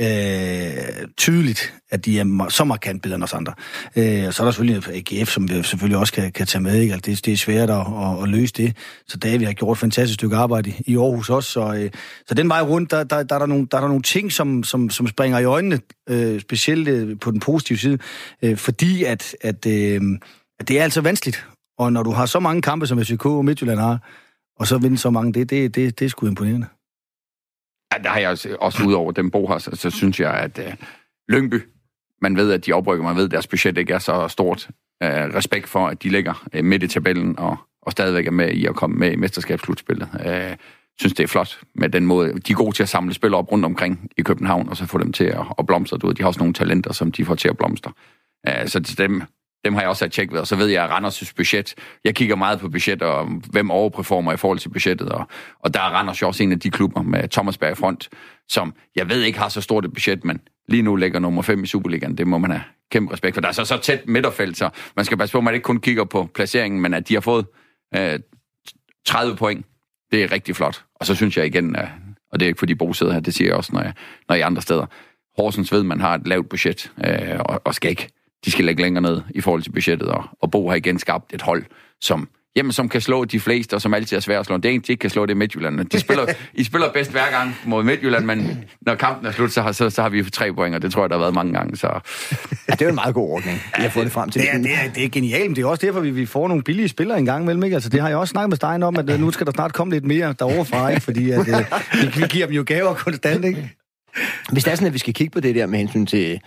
øh, 0.01 1.09
tydeligt, 1.17 1.75
at 1.91 2.05
de 2.05 2.21
er 2.21 2.47
så 2.49 2.65
markant 2.65 3.03
bedre 3.03 3.15
end 3.15 3.25
os 3.25 3.33
andre. 3.33 3.53
Øh, 3.97 4.27
og 4.27 4.35
så 4.35 4.43
er 4.43 4.45
der 4.45 4.53
selvfølgelig 4.53 5.13
AGF, 5.13 5.29
som 5.29 5.49
vi 5.49 5.63
selvfølgelig 5.63 5.99
også 5.99 6.13
kan, 6.13 6.33
kan 6.33 6.47
tage 6.47 6.63
med. 6.63 6.81
Ikke? 6.81 6.95
Altså, 6.95 7.11
det, 7.11 7.25
det 7.25 7.33
er 7.33 7.37
svært 7.37 7.71
at, 7.71 7.77
at, 7.77 8.23
at 8.23 8.29
løse 8.29 8.53
det. 8.53 8.77
Så 9.09 9.19
vi 9.39 9.45
har 9.45 9.53
gjort 9.53 9.77
et 9.77 9.81
fantastisk 9.81 10.15
stykke 10.15 10.37
arbejde 10.37 10.73
i 10.87 10.97
Aarhus 10.97 11.31
også. 11.31 11.51
Så, 11.51 11.75
øh, 11.75 11.91
så 12.27 12.35
den 12.35 12.49
vej 12.49 12.63
rundt, 12.63 12.91
der, 12.91 13.05
der, 13.05 13.23
der, 13.23 13.35
er 13.35 13.39
der, 13.39 13.47
nogle, 13.47 13.67
der 13.71 13.77
er 13.77 13.81
der 13.81 13.89
nogle 13.89 14.03
ting, 14.03 14.33
som, 14.33 14.65
som, 14.65 14.91
som 14.91 15.07
springer 15.07 15.39
i 15.39 15.45
øjnene, 15.45 15.81
øh, 16.09 16.41
specielt 16.41 16.89
øh, 16.89 17.19
på 17.21 17.31
den 17.31 17.41
positive 17.41 17.79
side, 17.79 17.99
øh, 18.43 18.57
fordi 18.57 19.05
at, 19.05 19.37
at, 19.41 19.67
øh, 19.67 20.01
at 20.61 20.69
det 20.69 20.79
er 20.79 20.83
altså 20.83 21.01
vanskeligt. 21.01 21.47
Og 21.79 21.93
når 21.93 22.03
du 22.03 22.11
har 22.11 22.27
så 22.27 22.41
mange 22.41 22.63
kampe, 22.63 22.87
som 22.87 23.05
FCK 23.05 23.27
og 23.27 23.45
Midtjylland 23.45 23.81
har, 23.81 23.99
og 24.59 24.67
så 24.67 24.79
vinde 24.79 24.99
så 24.99 25.11
mange, 25.11 25.33
det, 25.33 25.51
det, 25.51 25.75
det, 25.75 25.99
det 25.99 26.05
er 26.05 26.09
sgu 26.09 26.27
imponerende. 26.27 26.67
Ja, 27.93 28.03
der 28.03 28.09
har 28.09 28.21
jeg 28.21 28.31
også, 28.31 28.57
også 28.61 28.85
ud 28.85 28.93
over 28.93 29.13
dem, 29.13 29.31
Bo 29.31 29.47
har, 29.47 29.59
så, 29.59 29.71
så 29.75 29.91
synes 29.91 30.21
jeg, 30.21 30.35
at 30.35 30.59
øh, 30.59 30.75
Lyngby, 31.29 31.63
man 32.23 32.37
ved, 32.37 32.53
at 32.53 32.67
de 32.67 32.73
oprykker, 32.73 33.05
man 33.05 33.17
ved, 33.17 33.25
at 33.25 33.31
deres 33.31 33.47
budget 33.47 33.79
ikke 33.79 33.93
er 33.93 33.99
så 33.99 34.29
stort. 34.29 34.69
Øh, 35.03 35.11
respekt 35.11 35.69
for, 35.69 35.89
at 35.89 36.03
de 36.03 36.09
ligger 36.09 36.49
øh, 36.53 36.65
midt 36.65 36.83
i 36.83 36.89
tabellen 36.89 37.39
og, 37.39 37.57
og 37.83 37.93
stadigvæk 37.93 38.27
er 38.27 38.31
med 38.31 38.51
i 38.51 38.67
at 38.67 38.75
komme 38.75 38.97
med 38.97 39.13
i 39.13 39.17
mesterskabsslutspillet. 39.17 40.09
Øh, 40.27 40.57
synes, 40.99 41.15
det 41.15 41.25
er 41.25 41.29
flot 41.29 41.61
med 41.75 41.89
den 41.89 42.07
måde. 42.07 42.33
De 42.33 42.53
er 42.53 42.57
gode 42.57 42.77
til 42.77 42.83
at 42.83 42.89
samle 42.89 43.15
spillere 43.15 43.39
op 43.39 43.53
rundt 43.53 43.65
omkring 43.65 44.11
i 44.17 44.23
København, 44.23 44.69
og 44.69 44.77
så 44.77 44.87
få 44.87 44.99
dem 44.99 45.13
til 45.13 45.25
at, 45.25 45.45
at 45.59 45.67
blomstre. 45.67 45.99
Du 45.99 46.07
ved, 46.07 46.15
de 46.15 46.23
har 46.23 46.29
også 46.29 46.41
nogle 46.41 46.55
talenter, 46.55 46.93
som 46.93 47.13
de 47.13 47.25
får 47.25 47.35
til 47.35 47.49
at 47.49 47.57
blomstre. 47.57 47.93
Øh, 48.49 48.69
så 48.69 48.83
til 48.83 48.99
dem, 48.99 49.23
dem 49.65 49.75
har 49.75 49.81
jeg 49.81 49.89
også 49.89 50.09
tjekket 50.09 50.33
ved, 50.33 50.41
og 50.41 50.47
så 50.47 50.57
ved 50.57 50.67
jeg, 50.67 50.85
at 50.85 50.91
Randers' 50.91 51.33
budget, 51.37 51.75
jeg 52.05 52.15
kigger 52.15 52.37
meget 52.37 52.61
på 52.61 52.69
budget, 52.69 53.03
og 53.03 53.27
hvem 53.27 53.71
overperformer 53.71 54.33
i 54.33 54.37
forhold 54.37 54.59
til 54.59 54.69
budgettet, 54.69 55.09
og, 55.09 55.29
og 55.61 55.75
der 55.75 55.81
er 55.81 55.91
Randers 55.91 56.23
jo 56.23 56.27
også 56.27 56.43
en 56.43 56.53
af 56.53 56.61
de 56.61 56.71
klubber 56.71 57.03
med 57.03 57.29
Thomas 57.29 57.59
Berg 57.59 57.77
front, 57.77 58.09
som 58.49 58.75
jeg 58.97 59.09
ved 59.09 59.23
ikke 59.23 59.39
har 59.39 59.49
så 59.49 59.61
stort 59.61 59.85
et 59.85 59.93
budget, 59.93 60.25
men 60.25 60.41
lige 60.69 60.83
nu 60.83 60.97
ligger 60.97 61.19
nummer 61.19 61.43
5 61.43 61.65
i 61.65 61.67
Superligaen, 61.67 62.19
det 62.19 62.27
må 62.27 62.39
man 62.39 62.51
have 62.51 62.63
kæmpe 62.91 63.13
respekt 63.13 63.35
for. 63.35 63.41
Der 63.41 63.49
er 63.49 63.53
så, 63.53 63.65
så 63.65 63.77
tæt 63.77 64.09
midterfelt, 64.09 64.57
så 64.57 64.71
man 64.97 65.05
skal 65.05 65.19
passe 65.19 65.33
på, 65.33 65.39
at 65.39 65.45
man 65.45 65.55
ikke 65.55 65.65
kun 65.65 65.81
kigger 65.81 66.05
på 66.05 66.29
placeringen, 66.35 66.81
men 66.81 66.95
at 66.95 67.09
de 67.09 67.15
har 67.15 67.21
fået 67.21 67.47
øh, 67.97 68.19
30 69.07 69.37
point, 69.37 69.67
det 70.13 70.23
er 70.23 70.33
rigtig 70.33 70.57
flot. 70.57 70.85
Og 70.95 71.07
så 71.07 71.15
synes 71.15 71.37
jeg 71.37 71.47
igen, 71.47 71.77
øh, 71.77 71.89
og 72.33 72.41
det 72.41 72.47
er 72.47 72.49
ikke 72.49 72.59
fordi 72.59 72.75
Bo 72.75 72.93
sidder 72.93 73.13
her, 73.13 73.21
det 73.21 73.35
siger 73.35 73.49
jeg 73.49 73.57
også, 73.57 73.73
når 73.73 73.83
jeg, 73.83 73.93
når 74.29 74.35
jeg 74.35 74.43
er 74.43 74.47
andre 74.47 74.63
steder, 74.63 74.87
Horsens 75.37 75.73
ved, 75.73 75.83
man 75.83 76.01
har 76.01 76.15
et 76.15 76.27
lavt 76.27 76.49
budget, 76.49 76.93
øh, 77.05 77.41
og, 77.41 77.63
og 77.65 77.75
skal 77.75 77.91
ikke 77.91 78.09
de 78.45 78.51
skal 78.51 78.65
lægge 78.65 78.83
længere 78.83 79.03
ned 79.03 79.21
i 79.31 79.41
forhold 79.41 79.63
til 79.63 79.73
budgettet, 79.73 80.09
og, 80.09 80.25
og 80.41 80.51
Bo 80.51 80.69
har 80.69 80.77
igen 80.77 80.99
skabt 80.99 81.35
et 81.35 81.43
hold, 81.43 81.65
som 82.01 82.29
jamen, 82.57 82.73
som 82.73 82.89
kan 82.89 83.01
slå 83.01 83.25
de 83.25 83.41
fleste, 83.41 83.75
og 83.75 83.83
som 83.83 83.95
altid 83.95 84.17
er 84.17 84.21
svært 84.21 84.41
at 84.41 84.47
slå. 84.47 84.57
Det 84.57 84.75
er 84.75 84.81
de 84.81 84.93
ikke 84.93 84.97
kan 84.97 85.11
slå, 85.11 85.27
det 85.27 85.33
er 85.33 85.37
Midtjylland. 85.37 85.85
De 85.85 86.01
spiller, 86.01 86.27
I 86.55 86.65
spiller 86.65 86.93
bedst 86.93 87.11
hver 87.11 87.31
gang 87.31 87.57
mod 87.65 87.85
Midtjylland, 87.85 88.25
men 88.25 88.65
når 88.81 88.95
kampen 88.95 89.27
er 89.27 89.33
slut, 89.33 89.53
så 89.53 89.63
har, 89.63 89.73
så, 89.73 89.91
så 89.91 90.03
har 90.03 90.09
vi 90.09 90.31
tre 90.31 90.53
point, 90.53 90.75
og 90.75 90.83
det 90.83 90.93
tror 90.93 91.03
jeg, 91.03 91.11
der 91.11 91.17
har 91.17 91.21
været 91.21 91.35
mange 91.35 91.53
gange. 91.53 91.77
Så. 91.77 91.87
Ja, 91.87 92.73
det 92.73 92.83
er 92.83 92.87
jo 92.87 92.89
en 92.89 92.95
meget 92.95 93.15
god 93.15 93.31
ordning, 93.31 93.63
vi 93.77 93.83
har 93.83 93.89
fået 93.89 94.05
det 94.05 94.13
frem 94.13 94.31
til. 94.31 94.43
Det 94.43 94.51
er, 94.53 94.59
det 94.59 94.71
er, 94.85 94.93
det 94.95 95.05
er 95.05 95.09
genialt, 95.09 95.47
men 95.47 95.57
det 95.57 95.63
er 95.63 95.67
også 95.67 95.87
derfor, 95.87 96.01
vi, 96.01 96.11
vi 96.11 96.27
får 96.27 96.49
nogle 96.49 96.63
billige 96.63 96.89
spillere 96.89 97.19
en 97.19 97.25
gang 97.25 97.43
imellem. 97.43 97.65
Ikke? 97.65 97.75
Altså, 97.75 97.89
det 97.89 98.01
har 98.01 98.09
jeg 98.09 98.19
også 98.19 98.33
snakket 98.33 98.49
med 98.49 98.57
Stein 98.57 98.83
om, 98.83 98.97
at 98.97 99.11
øh, 99.11 99.21
nu 99.21 99.31
skal 99.31 99.47
der 99.47 99.53
snart 99.53 99.73
komme 99.73 99.93
lidt 99.93 100.05
mere 100.05 100.35
derovre 100.39 100.65
fra, 100.65 100.89
ikke? 100.89 101.03
fordi 101.03 101.31
at, 101.31 101.49
øh, 101.49 101.55
vi, 102.03 102.21
vi 102.21 102.27
giver 102.31 102.47
dem 102.47 102.55
jo 102.55 102.65
gaver 102.67 102.95
konstant. 102.95 103.45
Ikke? 103.45 103.75
Hvis 104.53 104.65
det 104.65 104.71
er 104.71 104.75
sådan, 104.75 104.87
at 104.87 104.95
vi 104.95 104.99
skal 104.99 105.15
kigge 105.15 105.31
på 105.31 105.41
det 105.41 105.55
der 105.55 105.67
med 105.67 105.79
hensyn 105.79 106.07
til 106.07 106.41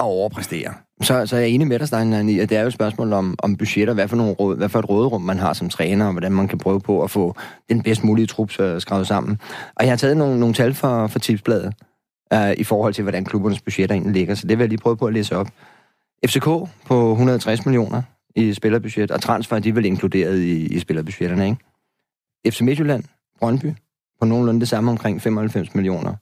at 0.00 0.04
overpræstere, 0.04 0.74
så, 1.02 1.26
så 1.26 1.36
er 1.36 1.40
jeg 1.40 1.48
enig 1.48 1.66
med 1.66 1.78
dig, 1.78 1.88
Steinlein, 1.88 2.28
i, 2.28 2.38
at 2.38 2.48
det 2.48 2.56
er 2.56 2.60
jo 2.60 2.66
et 2.66 2.72
spørgsmål 2.72 3.12
om, 3.12 3.34
om 3.38 3.56
budgetter, 3.56 3.94
hvad 3.94 4.08
for, 4.08 4.16
nogle 4.16 4.32
råd, 4.32 4.56
hvad 4.56 4.68
for 4.68 4.78
et 4.78 4.88
råderum 4.88 5.22
man 5.22 5.38
har 5.38 5.52
som 5.52 5.68
træner, 5.68 6.06
og 6.06 6.12
hvordan 6.12 6.32
man 6.32 6.48
kan 6.48 6.58
prøve 6.58 6.80
på 6.80 7.02
at 7.02 7.10
få 7.10 7.36
den 7.68 7.82
bedst 7.82 8.04
mulige 8.04 8.26
trup 8.26 8.60
øh, 8.60 8.80
skrevet 8.80 9.06
sammen. 9.06 9.40
Og 9.76 9.84
jeg 9.84 9.92
har 9.92 9.96
taget 9.96 10.16
nogle, 10.16 10.40
nogle 10.40 10.54
tal 10.54 10.74
for, 10.74 11.06
for 11.06 11.18
tipsbladet 11.18 11.74
uh, 12.34 12.52
i 12.52 12.64
forhold 12.64 12.94
til, 12.94 13.02
hvordan 13.02 13.24
klubbernes 13.24 13.60
budgetter 13.60 13.94
egentlig 13.94 14.12
ligger, 14.12 14.34
så 14.34 14.46
det 14.46 14.58
vil 14.58 14.62
jeg 14.62 14.68
lige 14.68 14.80
prøve 14.80 14.96
på 14.96 15.06
at 15.06 15.12
læse 15.12 15.36
op. 15.36 15.48
FCK 16.26 16.44
på 16.86 17.10
160 17.10 17.66
millioner 17.66 18.02
i 18.36 18.52
spillerbudget, 18.52 19.10
og 19.10 19.20
transfer 19.20 19.58
de 19.58 19.68
er 19.68 19.72
vel 19.72 19.84
inkluderet 19.84 20.38
i, 20.38 20.66
i 20.66 20.78
spillerbudgetterne, 20.78 21.44
ikke? 21.44 22.50
FC 22.50 22.60
Midtjylland, 22.60 23.04
Brøndby, 23.38 23.72
på 24.20 24.26
nogenlunde 24.26 24.60
det 24.60 24.68
samme 24.68 24.90
omkring 24.90 25.22
95 25.22 25.74
millioner. 25.74 26.14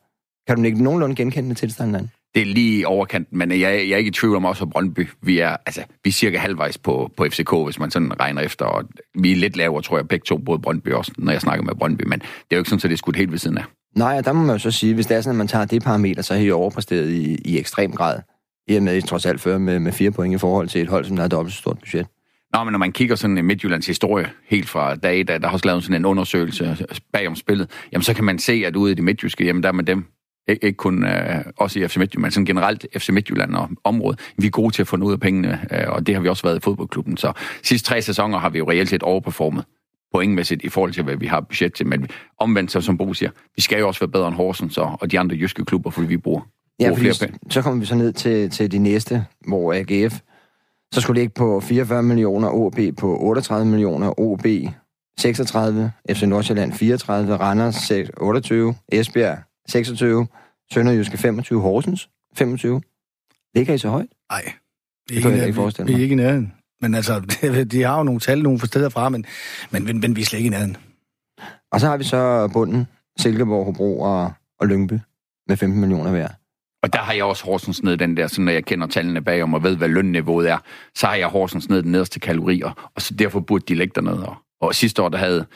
Kan 0.46 0.56
du 0.56 0.62
ikke 0.62 0.82
nogenlunde 0.82 1.16
genkende 1.16 1.48
det 1.48 1.56
tilstanden? 1.56 2.10
Det 2.34 2.42
er 2.42 2.46
lige 2.46 2.86
overkanten, 2.86 3.38
men 3.38 3.50
jeg, 3.50 3.60
jeg 3.60 3.90
er 3.90 3.96
ikke 3.96 4.08
i 4.08 4.12
tvivl 4.12 4.36
om 4.36 4.44
også 4.44 4.66
Brøndby. 4.66 5.08
Vi 5.22 5.38
er, 5.38 5.56
altså, 5.66 5.82
vi 6.04 6.08
er 6.08 6.12
cirka 6.12 6.38
halvvejs 6.38 6.78
på, 6.78 7.10
på 7.16 7.26
FCK, 7.30 7.54
hvis 7.64 7.78
man 7.78 7.90
sådan 7.90 8.20
regner 8.20 8.42
efter, 8.42 8.64
og 8.64 8.84
vi 9.14 9.32
er 9.32 9.36
lidt 9.36 9.56
lavere, 9.56 9.82
tror 9.82 9.96
jeg, 9.96 10.08
begge 10.08 10.24
to, 10.24 10.38
både 10.38 10.58
Brøndby 10.58 10.88
også, 10.88 11.12
når 11.18 11.32
jeg 11.32 11.40
snakker 11.40 11.64
med 11.64 11.74
Brøndby, 11.74 12.04
men 12.06 12.18
det 12.18 12.26
er 12.50 12.56
jo 12.56 12.58
ikke 12.58 12.70
sådan, 12.70 12.78
at 12.78 12.82
det 12.82 12.92
er 12.92 12.96
skudt 12.96 13.16
helt 13.16 13.30
ved 13.30 13.38
siden 13.38 13.58
af. 13.58 13.64
Nej, 13.96 14.18
og 14.18 14.24
der 14.24 14.32
må 14.32 14.42
man 14.42 14.54
jo 14.54 14.58
så 14.58 14.70
sige, 14.70 14.94
hvis 14.94 15.06
det 15.06 15.16
er 15.16 15.20
sådan, 15.20 15.34
at 15.34 15.38
man 15.38 15.48
tager 15.48 15.64
det 15.64 15.82
parameter, 15.82 16.22
så 16.22 16.34
har 16.34 16.40
I 16.40 16.50
overpræsteret 16.50 17.10
i, 17.10 17.38
i 17.44 17.58
ekstrem 17.58 17.92
grad. 17.92 18.20
I 18.68 18.76
og 18.76 18.82
med, 18.82 18.96
I 18.96 19.00
trods 19.00 19.26
alt 19.26 19.40
før 19.40 19.58
med, 19.58 19.78
med 19.78 19.92
fire 19.92 20.10
point 20.10 20.34
i 20.34 20.38
forhold 20.38 20.68
til 20.68 20.82
et 20.82 20.88
hold, 20.88 21.04
som 21.04 21.16
der 21.16 21.22
har 21.22 21.28
dobbelt 21.28 21.54
så 21.54 21.58
stort 21.58 21.78
budget. 21.78 22.06
Nå, 22.54 22.64
men 22.64 22.72
når 22.72 22.78
man 22.78 22.92
kigger 22.92 23.16
sådan 23.16 23.38
i 23.38 23.42
Midtjyllands 23.42 23.86
historie, 23.86 24.30
helt 24.48 24.68
fra 24.68 24.96
dag 24.96 25.28
da 25.28 25.38
der 25.38 25.46
har 25.46 25.52
også 25.52 25.66
lavet 25.66 25.82
sådan 25.82 25.96
en 25.96 26.04
undersøgelse 26.04 26.86
bag 27.12 27.28
om 27.28 27.36
spillet, 27.36 27.70
jamen 27.92 28.02
så 28.02 28.14
kan 28.14 28.24
man 28.24 28.38
se, 28.38 28.62
at 28.66 28.76
ude 28.76 28.92
i 28.92 28.94
det 28.94 29.04
midtjyske, 29.04 29.44
jamen 29.44 29.62
der 29.62 29.68
er 29.68 29.72
med 29.72 29.84
dem 29.84 30.04
ikke, 30.48 30.66
ikke 30.66 30.76
kun 30.76 31.04
øh, 31.04 31.44
også 31.56 31.78
i 31.78 31.88
FC 31.88 31.96
Midtjylland, 31.96 32.22
men 32.22 32.30
sådan 32.30 32.46
generelt 32.46 32.86
FC 32.96 33.08
Midtjylland 33.08 33.54
og 33.54 33.70
området. 33.84 34.20
Vi 34.38 34.46
er 34.46 34.50
gode 34.50 34.74
til 34.74 34.82
at 34.82 34.88
få 34.88 34.96
ud 34.96 35.12
af 35.12 35.20
pengene, 35.20 35.60
øh, 35.70 35.84
og 35.88 36.06
det 36.06 36.14
har 36.14 36.22
vi 36.22 36.28
også 36.28 36.42
været 36.42 36.56
i 36.56 36.60
fodboldklubben. 36.60 37.16
Så 37.16 37.32
sidste 37.62 37.88
tre 37.88 38.02
sæsoner 38.02 38.38
har 38.38 38.50
vi 38.50 38.58
jo 38.58 38.70
reelt 38.70 38.88
set 38.88 39.02
overperformet 39.02 39.64
pointmæssigt 40.14 40.64
i 40.64 40.68
forhold 40.68 40.92
til, 40.92 41.02
hvad 41.02 41.16
vi 41.16 41.26
har 41.26 41.40
budget 41.40 41.74
til. 41.74 41.86
Men 41.86 42.08
omvendt, 42.38 42.72
så 42.72 42.80
som 42.80 42.98
Bo 42.98 43.14
siger, 43.14 43.30
vi 43.56 43.62
skal 43.62 43.78
jo 43.78 43.86
også 43.88 44.00
være 44.00 44.10
bedre 44.10 44.28
end 44.28 44.36
Horsens 44.36 44.78
og, 44.78 44.98
og 45.00 45.10
de 45.10 45.18
andre 45.18 45.36
jyske 45.36 45.64
klubber, 45.64 45.90
fordi 45.90 46.06
vi 46.06 46.16
bruger, 46.16 46.40
ja, 46.80 46.88
bruger 46.88 47.00
flere 47.00 47.14
penge. 47.20 47.38
Så 47.50 47.62
kommer 47.62 47.80
vi 47.80 47.86
så 47.86 47.94
ned 47.94 48.12
til, 48.12 48.50
til 48.50 48.72
de 48.72 48.78
næste, 48.78 49.26
hvor 49.46 49.74
AGF 49.74 50.20
så 50.94 51.00
skulle 51.00 51.20
ligge 51.20 51.34
på 51.34 51.60
44 51.60 52.02
millioner, 52.02 52.48
OB 52.50 52.78
på 52.98 53.18
38 53.20 53.66
millioner, 53.70 54.20
OB 54.20 54.46
36, 55.18 55.92
FC 56.10 56.22
Nordsjælland 56.22 56.72
34, 56.72 57.36
Randers 57.36 57.92
28, 58.16 58.74
Esbjerg 58.92 59.38
26, 59.68 60.26
Sønderjyske 60.72 61.18
25, 61.18 61.60
Horsens 61.60 62.08
25. 62.36 62.82
Ligger 63.54 63.74
I 63.74 63.78
så 63.78 63.88
højt? 63.88 64.08
Nej. 64.30 64.52
Det, 65.08 65.14
det 65.14 65.22
kan 65.22 65.36
jeg 65.36 65.46
ikke 65.46 65.56
forestille 65.56 65.86
mig. 65.86 65.96
Vi 65.96 66.00
er 66.00 66.02
ikke 66.02 66.12
i 66.12 66.16
nærheden. 66.16 66.52
Men 66.80 66.94
altså, 66.94 67.20
de 67.72 67.82
har 67.82 67.96
jo 67.96 68.02
nogle 68.02 68.20
tal 68.20 68.42
nogle 68.42 68.66
steder 68.66 68.88
fra, 68.88 69.08
men, 69.08 69.24
men, 69.70 69.84
men, 69.84 70.00
men 70.00 70.16
vi 70.16 70.20
er 70.20 70.24
slet 70.24 70.38
ikke 70.38 70.46
i 70.46 70.50
nærheden. 70.50 70.76
Og 71.72 71.80
så 71.80 71.86
har 71.86 71.96
vi 71.96 72.04
så 72.04 72.50
bunden, 72.52 72.86
Silkeborg, 73.18 73.64
Hobro 73.64 74.00
og, 74.00 74.32
og 74.60 74.66
Lyngby 74.66 74.98
med 75.48 75.56
15 75.56 75.80
millioner 75.80 76.10
hver. 76.10 76.28
Og 76.82 76.92
der 76.92 76.98
har 76.98 77.12
jeg 77.12 77.24
også 77.24 77.44
Horsens 77.44 77.82
ned 77.82 77.96
den 77.96 78.16
der, 78.16 78.26
så 78.26 78.40
når 78.40 78.52
jeg 78.52 78.64
kender 78.64 78.86
tallene 78.86 79.22
bagom 79.22 79.54
og 79.54 79.62
ved, 79.62 79.76
hvad 79.76 79.88
lønniveauet 79.88 80.50
er, 80.50 80.58
så 80.94 81.06
har 81.06 81.14
jeg 81.14 81.26
Horsens 81.26 81.68
ned 81.68 81.82
den 81.82 81.92
nederste 81.92 82.20
kalorier, 82.20 82.90
og 82.94 83.02
så 83.02 83.14
derfor 83.14 83.40
burde 83.40 83.64
de 83.68 83.74
lægge 83.74 83.92
dernede. 83.94 84.26
Og, 84.26 84.36
og 84.60 84.74
sidste 84.74 85.02
år, 85.02 85.08
der 85.08 85.18
havde, 85.18 85.46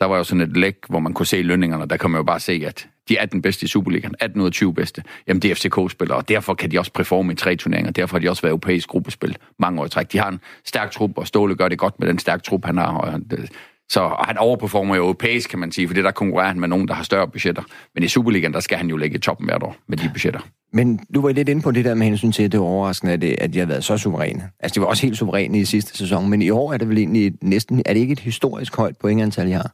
der 0.00 0.06
var 0.06 0.16
jo 0.16 0.24
sådan 0.24 0.40
et 0.40 0.56
læg, 0.56 0.76
hvor 0.88 0.98
man 0.98 1.12
kunne 1.12 1.26
se 1.26 1.42
lønningerne, 1.42 1.86
der 1.86 1.96
kan 1.96 2.10
man 2.10 2.18
jo 2.18 2.22
bare 2.22 2.40
se, 2.40 2.62
at 2.66 2.88
de 3.08 3.16
er 3.16 3.26
den 3.26 3.42
bedste 3.42 3.64
i 3.64 3.68
Superligaen, 3.68 4.14
18 4.20 4.40
ud 4.40 4.46
af 4.46 4.52
20 4.52 4.74
bedste, 4.74 5.02
jamen 5.28 5.42
det 5.42 5.50
er 5.50 5.54
FCK-spillere, 5.54 6.18
og 6.18 6.28
derfor 6.28 6.54
kan 6.54 6.70
de 6.70 6.78
også 6.78 6.92
performe 6.92 7.32
i 7.32 7.36
tre 7.36 7.56
turneringer, 7.56 7.92
derfor 7.92 8.16
har 8.16 8.20
de 8.20 8.30
også 8.30 8.42
været 8.42 8.50
europæisk 8.50 8.88
gruppespil 8.88 9.36
mange 9.58 9.80
år 9.80 9.86
i 9.86 9.88
træk. 9.88 10.12
De 10.12 10.18
har 10.18 10.28
en 10.28 10.40
stærk 10.64 10.90
trup, 10.90 11.18
og 11.18 11.26
Ståle 11.26 11.54
gør 11.54 11.68
det 11.68 11.78
godt 11.78 12.00
med 12.00 12.08
den 12.08 12.18
stærke 12.18 12.42
trup, 12.42 12.64
han 12.64 12.76
har, 12.76 12.86
og 12.86 13.20
det, 13.30 13.38
øh, 13.38 13.48
så 13.88 14.16
han 14.18 14.38
overperformer 14.38 14.96
jo 14.96 15.02
europæisk, 15.02 15.50
kan 15.50 15.58
man 15.58 15.72
sige, 15.72 15.88
for 15.88 15.94
det 15.94 16.04
der 16.04 16.10
konkurrerer 16.10 16.48
han 16.48 16.60
med 16.60 16.68
nogen, 16.68 16.88
der 16.88 16.94
har 16.94 17.02
større 17.02 17.28
budgetter. 17.28 17.62
Men 17.94 18.04
i 18.04 18.08
Superligaen, 18.08 18.52
der 18.52 18.60
skal 18.60 18.78
han 18.78 18.88
jo 18.88 18.96
ligge 18.96 19.16
i 19.16 19.20
toppen 19.20 19.46
hvert 19.46 19.62
år 19.62 19.76
med 19.86 19.96
de 19.98 20.10
budgetter. 20.12 20.40
Men 20.72 21.00
du 21.14 21.20
var 21.20 21.32
lidt 21.32 21.48
inde 21.48 21.62
på 21.62 21.70
det 21.70 21.84
der 21.84 21.94
med 21.94 22.06
hensyn 22.06 22.32
til, 22.32 22.42
at 22.42 22.52
det 22.52 22.60
var 22.60 22.66
overraskende, 22.66 23.12
at, 23.12 23.20
det, 23.20 23.36
at 23.40 23.54
de 23.54 23.58
har 23.58 23.66
været 23.66 23.84
så 23.84 23.98
suveræne. 23.98 24.50
Altså, 24.60 24.74
de 24.74 24.80
var 24.80 24.86
også 24.86 25.06
helt 25.06 25.18
suveræne 25.18 25.58
i 25.58 25.64
sidste 25.64 25.98
sæson, 25.98 26.30
men 26.30 26.42
i 26.42 26.50
år 26.50 26.72
er 26.72 26.76
det 26.76 26.88
vel 26.88 26.98
egentlig 26.98 27.32
næsten, 27.42 27.82
er 27.86 27.92
det 27.92 28.00
ikke 28.00 28.12
et 28.12 28.20
historisk 28.20 28.76
højt 28.76 28.96
pointantal, 28.96 29.48
jeg 29.48 29.56
har? 29.56 29.70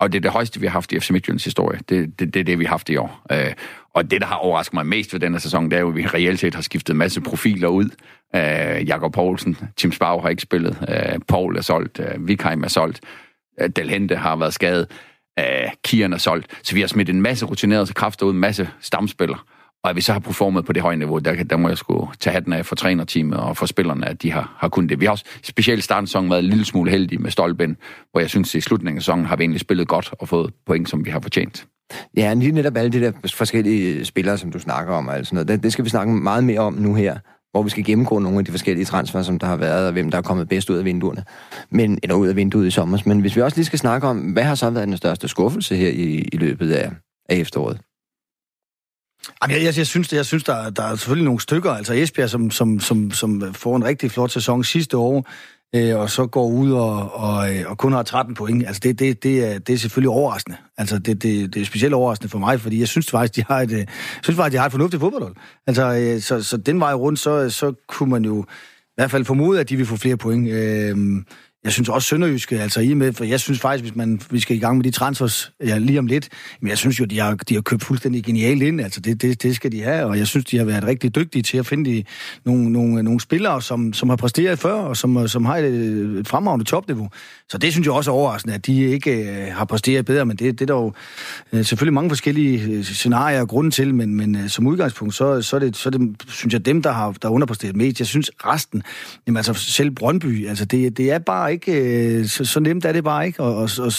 Og 0.00 0.12
det 0.12 0.18
er 0.18 0.22
det 0.22 0.30
højeste, 0.30 0.60
vi 0.60 0.66
har 0.66 0.72
haft 0.72 0.92
i 0.92 1.00
FC 1.00 1.10
Midtjyllands 1.10 1.44
historie. 1.44 1.80
Det, 1.88 2.18
det, 2.18 2.34
det 2.34 2.40
er 2.40 2.44
det, 2.44 2.58
vi 2.58 2.64
har 2.64 2.70
haft 2.70 2.88
i 2.88 2.96
år. 2.96 3.22
Øh, 3.32 3.52
og 3.94 4.10
det, 4.10 4.20
der 4.20 4.26
har 4.26 4.36
overrasket 4.36 4.74
mig 4.74 4.86
mest 4.86 5.12
ved 5.12 5.20
denne 5.20 5.40
sæson, 5.40 5.70
det 5.70 5.76
er 5.76 5.80
jo, 5.80 5.88
at 5.88 5.96
vi 5.96 6.06
reelt 6.06 6.40
set 6.40 6.54
har 6.54 6.62
skiftet 6.62 6.94
en 6.94 6.98
masse 6.98 7.20
profiler 7.20 7.68
ud. 7.68 7.88
Øh, 8.36 8.88
Jakob 8.88 9.12
Poulsen, 9.12 9.56
Tim 9.76 9.92
Spau 9.92 10.20
har 10.20 10.28
ikke 10.28 10.42
spillet, 10.42 10.86
øh, 10.88 11.20
Paul 11.28 11.56
er 11.56 11.62
solgt, 11.62 12.00
øh, 12.00 12.28
Vikheim 12.28 12.64
er 12.64 12.68
solgt, 12.68 13.00
øh, 13.60 13.68
Delhente 13.68 14.16
har 14.16 14.36
været 14.36 14.54
skadet, 14.54 14.90
øh, 15.38 15.44
Kian 15.84 16.12
er 16.12 16.18
solgt. 16.18 16.46
Så 16.62 16.74
vi 16.74 16.80
har 16.80 16.88
smidt 16.88 17.10
en 17.10 17.22
masse 17.22 17.46
rutinerede 17.46 17.92
kræfter 17.92 18.26
ud, 18.26 18.32
en 18.32 18.38
masse 18.38 18.68
stamspillere. 18.80 19.38
Og 19.86 19.90
at 19.90 19.96
vi 19.96 20.00
så 20.00 20.12
har 20.12 20.18
performet 20.18 20.64
på 20.64 20.72
det 20.72 20.82
høje 20.82 20.96
niveau, 20.96 21.18
der, 21.18 21.44
der 21.44 21.56
må 21.56 21.68
jeg 21.68 21.78
sgu 21.78 22.08
tage 22.20 22.34
hatten 22.34 22.52
af 22.52 22.66
for 22.66 22.76
trænerteamet 22.76 23.38
og 23.38 23.56
for 23.56 23.66
spillerne, 23.66 24.08
at 24.08 24.22
de 24.22 24.32
har, 24.32 24.56
har 24.58 24.68
kunnet 24.68 24.90
det. 24.90 25.00
Vi 25.00 25.04
har 25.04 25.12
også 25.12 25.24
specielt 25.42 25.84
startsæsonen 25.84 26.30
været 26.30 26.44
en 26.44 26.50
lille 26.50 26.64
smule 26.64 26.90
heldige 26.90 27.18
med 27.18 27.30
Stolben, 27.30 27.76
hvor 28.12 28.20
jeg 28.20 28.30
synes, 28.30 28.54
at 28.54 28.54
i 28.54 28.60
slutningen 28.60 28.98
af 28.98 29.02
sæsonen 29.02 29.26
har 29.26 29.36
vi 29.36 29.42
egentlig 29.42 29.60
spillet 29.60 29.88
godt 29.88 30.14
og 30.18 30.28
fået 30.28 30.54
point, 30.66 30.88
som 30.88 31.04
vi 31.04 31.10
har 31.10 31.20
fortjent. 31.20 31.66
Ja, 32.16 32.34
lige 32.34 32.52
netop 32.52 32.76
alle 32.76 32.92
de 32.92 33.00
der 33.00 33.12
forskellige 33.34 34.04
spillere, 34.04 34.38
som 34.38 34.52
du 34.52 34.58
snakker 34.58 34.94
om, 34.94 35.08
altså 35.08 35.34
noget, 35.34 35.48
det, 35.48 35.62
det 35.62 35.72
skal 35.72 35.84
vi 35.84 35.90
snakke 35.90 36.12
meget 36.12 36.44
mere 36.44 36.60
om 36.60 36.74
nu 36.74 36.94
her, 36.94 37.18
hvor 37.50 37.62
vi 37.62 37.70
skal 37.70 37.84
gennemgå 37.84 38.18
nogle 38.18 38.38
af 38.38 38.44
de 38.44 38.50
forskellige 38.50 38.84
transfer, 38.84 39.22
som 39.22 39.38
der 39.38 39.46
har 39.46 39.56
været, 39.56 39.86
og 39.86 39.92
hvem 39.92 40.10
der 40.10 40.18
er 40.18 40.22
kommet 40.22 40.48
bedst 40.48 40.70
ud 40.70 40.76
af 40.76 40.84
vinduerne, 40.84 41.24
men, 41.70 41.98
eller 42.02 42.16
ud 42.16 42.28
af 42.28 42.36
vinduet 42.36 42.66
i 42.66 42.70
sommer. 42.70 42.98
Men 43.06 43.20
hvis 43.20 43.36
vi 43.36 43.40
også 43.40 43.56
lige 43.56 43.66
skal 43.66 43.78
snakke 43.78 44.06
om, 44.06 44.18
hvad 44.18 44.42
har 44.42 44.54
så 44.54 44.70
været 44.70 44.88
den 44.88 44.96
største 44.96 45.28
skuffelse 45.28 45.76
her 45.76 45.88
i, 45.88 46.28
i 46.32 46.36
løbet 46.36 46.72
af, 46.72 46.90
af 47.28 47.36
efteråret? 47.36 47.80
Jamen, 49.42 49.56
jeg, 49.56 49.64
jeg, 49.64 49.78
jeg 49.78 49.86
synes, 49.86 50.12
jeg 50.12 50.26
synes 50.26 50.44
der, 50.44 50.70
der 50.70 50.82
er 50.82 50.96
selvfølgelig 50.96 51.24
nogle 51.24 51.40
stykker. 51.40 51.70
Altså 51.70 51.92
Esbjerg, 51.94 52.30
som, 52.30 52.50
som, 52.50 52.80
som, 52.80 53.10
som 53.10 53.54
får 53.54 53.76
en 53.76 53.84
rigtig 53.84 54.10
flot 54.10 54.30
sæson 54.30 54.64
sidste 54.64 54.96
år, 54.96 55.28
øh, 55.74 55.98
og 55.98 56.10
så 56.10 56.26
går 56.26 56.48
ud 56.48 56.72
og, 56.72 57.14
og, 57.14 57.54
øh, 57.54 57.70
og 57.70 57.78
kun 57.78 57.92
har 57.92 58.02
13 58.02 58.34
point. 58.34 58.66
Altså 58.66 58.80
det, 58.84 58.98
det, 58.98 59.22
det, 59.22 59.44
er, 59.44 59.58
det 59.58 59.72
er 59.74 59.78
selvfølgelig 59.78 60.10
overraskende. 60.10 60.56
Altså 60.78 60.98
det, 60.98 61.22
det, 61.22 61.54
det 61.54 61.62
er 61.62 61.66
specielt 61.66 61.94
overraskende 61.94 62.30
for 62.30 62.38
mig, 62.38 62.60
fordi 62.60 62.80
jeg 62.80 62.88
synes 62.88 63.10
faktisk, 63.10 63.36
de 63.36 63.44
har 63.48 63.60
et, 63.60 63.70
jeg 63.70 63.86
synes 64.22 64.36
faktisk, 64.36 64.52
de 64.52 64.58
har 64.58 64.66
et 64.66 64.72
fornuftigt 64.72 65.00
fodboldhold. 65.00 65.34
Altså, 65.66 65.94
øh, 65.94 66.20
så, 66.20 66.42
så 66.42 66.56
den 66.56 66.80
vej 66.80 66.94
rundt, 66.94 67.18
så, 67.18 67.50
så 67.50 67.72
kunne 67.88 68.10
man 68.10 68.24
jo 68.24 68.42
i 68.42 68.94
hvert 68.96 69.10
fald 69.10 69.24
formode, 69.24 69.60
at 69.60 69.68
de 69.68 69.76
vil 69.76 69.86
få 69.86 69.96
flere 69.96 70.16
point. 70.16 70.48
Øh, 70.48 70.96
jeg 71.66 71.72
synes 71.72 71.88
også 71.88 72.08
Sønderjyske, 72.08 72.60
altså 72.60 72.80
i 72.80 72.94
med, 72.94 73.12
for 73.12 73.24
jeg 73.24 73.40
synes 73.40 73.60
faktisk, 73.60 73.84
hvis 73.84 73.96
man, 73.96 74.20
vi 74.30 74.40
skal 74.40 74.56
i 74.56 74.58
gang 74.58 74.76
med 74.76 74.84
de 74.84 74.90
transfers 74.90 75.52
ja, 75.66 75.78
lige 75.78 75.98
om 75.98 76.06
lidt, 76.06 76.28
men 76.60 76.68
jeg 76.68 76.78
synes 76.78 77.00
jo, 77.00 77.04
de 77.04 77.18
har, 77.18 77.34
de 77.34 77.54
har 77.54 77.60
købt 77.60 77.84
fuldstændig 77.84 78.24
genialt 78.24 78.62
ind, 78.62 78.80
altså 78.80 79.00
det, 79.00 79.22
det, 79.22 79.42
det 79.42 79.56
skal 79.56 79.72
de 79.72 79.82
have, 79.82 80.04
og 80.04 80.18
jeg 80.18 80.26
synes, 80.26 80.44
de 80.44 80.58
har 80.58 80.64
været 80.64 80.84
rigtig 80.84 81.14
dygtige 81.14 81.42
til 81.42 81.58
at 81.58 81.66
finde 81.66 81.90
de, 81.90 82.04
nogle, 82.44 82.72
nogle, 82.72 83.02
nogle 83.02 83.20
spillere, 83.20 83.62
som, 83.62 83.92
som 83.92 84.08
har 84.08 84.16
præsteret 84.16 84.58
før, 84.58 84.72
og 84.72 84.96
som, 84.96 85.28
som 85.28 85.44
har 85.44 85.56
et, 85.56 85.64
et 86.18 86.28
fremragende 86.28 86.64
topniveau. 86.64 87.08
Så 87.48 87.58
det 87.58 87.72
synes 87.72 87.86
jeg 87.86 87.94
også 87.94 88.10
er 88.10 88.14
overraskende, 88.14 88.54
at 88.54 88.66
de 88.66 88.84
ikke 88.84 89.10
øh, 89.10 89.54
har 89.54 89.64
præsteret 89.64 90.04
bedre, 90.04 90.26
men 90.26 90.36
det, 90.36 90.58
det 90.58 90.70
er 90.70 90.74
der 90.74 90.80
jo 90.80 90.92
øh, 91.52 91.64
selvfølgelig 91.64 91.94
mange 91.94 92.10
forskellige 92.10 92.62
øh, 92.62 92.84
scenarier 92.84 93.40
og 93.40 93.48
grunde 93.48 93.70
til, 93.70 93.94
men, 93.94 94.14
men 94.14 94.36
øh, 94.36 94.48
som 94.48 94.66
udgangspunkt, 94.66 95.14
så, 95.14 95.42
så, 95.42 95.56
er 95.56 95.60
det, 95.60 95.76
så 95.76 95.88
er 95.88 95.90
det, 95.90 96.22
synes 96.28 96.52
jeg, 96.52 96.66
dem, 96.66 96.82
der 96.82 96.92
har 96.92 97.12
der 97.22 97.28
underpræsteret 97.28 97.76
mest. 97.76 98.00
Jeg 98.00 98.06
synes 98.06 98.30
resten, 98.44 98.82
jamen 99.26 99.36
altså 99.36 99.54
selv 99.54 99.90
Brøndby, 99.90 100.48
altså 100.48 100.64
det, 100.64 100.96
det 100.96 101.10
er 101.10 101.18
bare 101.18 101.52
ikke, 101.56 102.18
øh, 102.18 102.26
så, 102.26 102.44
så 102.44 102.60
nemt 102.60 102.84
er 102.84 102.92
det 102.92 103.04
bare 103.04 103.26
ikke, 103.26 103.42
og, 103.42 103.56
og, 103.56 103.70
og, 103.78 103.92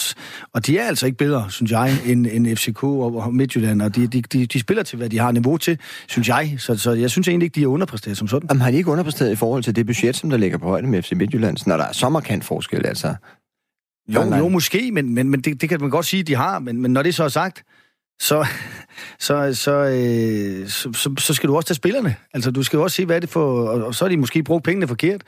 og 0.52 0.66
de 0.66 0.78
er 0.78 0.84
altså 0.84 1.06
ikke 1.06 1.18
bedre, 1.18 1.50
synes 1.50 1.70
jeg, 1.70 1.92
end, 2.06 2.26
end 2.30 2.56
FCK 2.56 2.84
og, 2.84 3.16
og 3.16 3.34
Midtjylland, 3.34 3.82
og 3.82 3.96
de, 3.96 4.06
de, 4.06 4.22
de, 4.22 4.46
de 4.46 4.60
spiller 4.60 4.82
til, 4.82 4.96
hvad 4.96 5.08
de 5.08 5.18
har 5.18 5.32
niveau 5.32 5.56
til, 5.56 5.78
synes 6.08 6.28
jeg, 6.28 6.54
så, 6.58 6.76
så 6.76 6.92
jeg 6.92 7.10
synes 7.10 7.28
egentlig 7.28 7.46
ikke, 7.46 7.54
de 7.54 7.62
er 7.62 7.66
underpræsteret 7.66 8.16
som 8.16 8.28
sådan. 8.28 8.48
Jamen 8.50 8.60
har 8.60 8.70
de 8.70 8.76
ikke 8.76 8.90
underpræsteret 8.90 9.32
i 9.32 9.36
forhold 9.36 9.62
til 9.62 9.76
det 9.76 9.86
budget, 9.86 10.16
som 10.16 10.30
der 10.30 10.36
ligger 10.36 10.58
på 10.58 10.68
højde 10.68 10.86
med 10.86 11.02
FC 11.02 11.12
Midtjylland, 11.12 11.56
når 11.66 11.76
der 11.76 11.84
er 11.84 11.92
så 11.92 12.08
markant 12.08 12.44
forskel, 12.44 12.86
altså? 12.86 13.14
Jo, 14.08 14.36
jo 14.36 14.48
måske, 14.48 14.90
men, 14.92 15.14
men, 15.14 15.30
men 15.30 15.40
det, 15.40 15.60
det 15.60 15.68
kan 15.68 15.80
man 15.80 15.90
godt 15.90 16.06
sige, 16.06 16.22
de 16.22 16.34
har. 16.34 16.58
Men, 16.58 16.82
men 16.82 16.92
når 16.92 17.02
det 17.02 17.14
så 17.14 17.24
er 17.24 17.28
sagt, 17.28 17.64
så, 18.20 18.46
så, 19.18 19.54
så, 19.54 19.72
øh, 19.72 20.68
så, 20.68 20.92
så, 20.92 21.14
så 21.18 21.34
skal 21.34 21.48
du 21.48 21.56
også 21.56 21.66
tage 21.66 21.74
spillerne. 21.74 22.14
Altså, 22.34 22.50
du 22.50 22.62
skal 22.62 22.76
jo 22.76 22.82
også 22.82 22.94
se, 22.94 23.06
hvad 23.06 23.16
er 23.16 23.20
det 23.20 23.28
for... 23.28 23.68
Og, 23.68 23.84
og 23.84 23.94
så 23.94 24.04
har 24.04 24.08
de 24.08 24.16
måske 24.16 24.42
brugt 24.42 24.64
pengene 24.64 24.88
forkert 24.88 25.22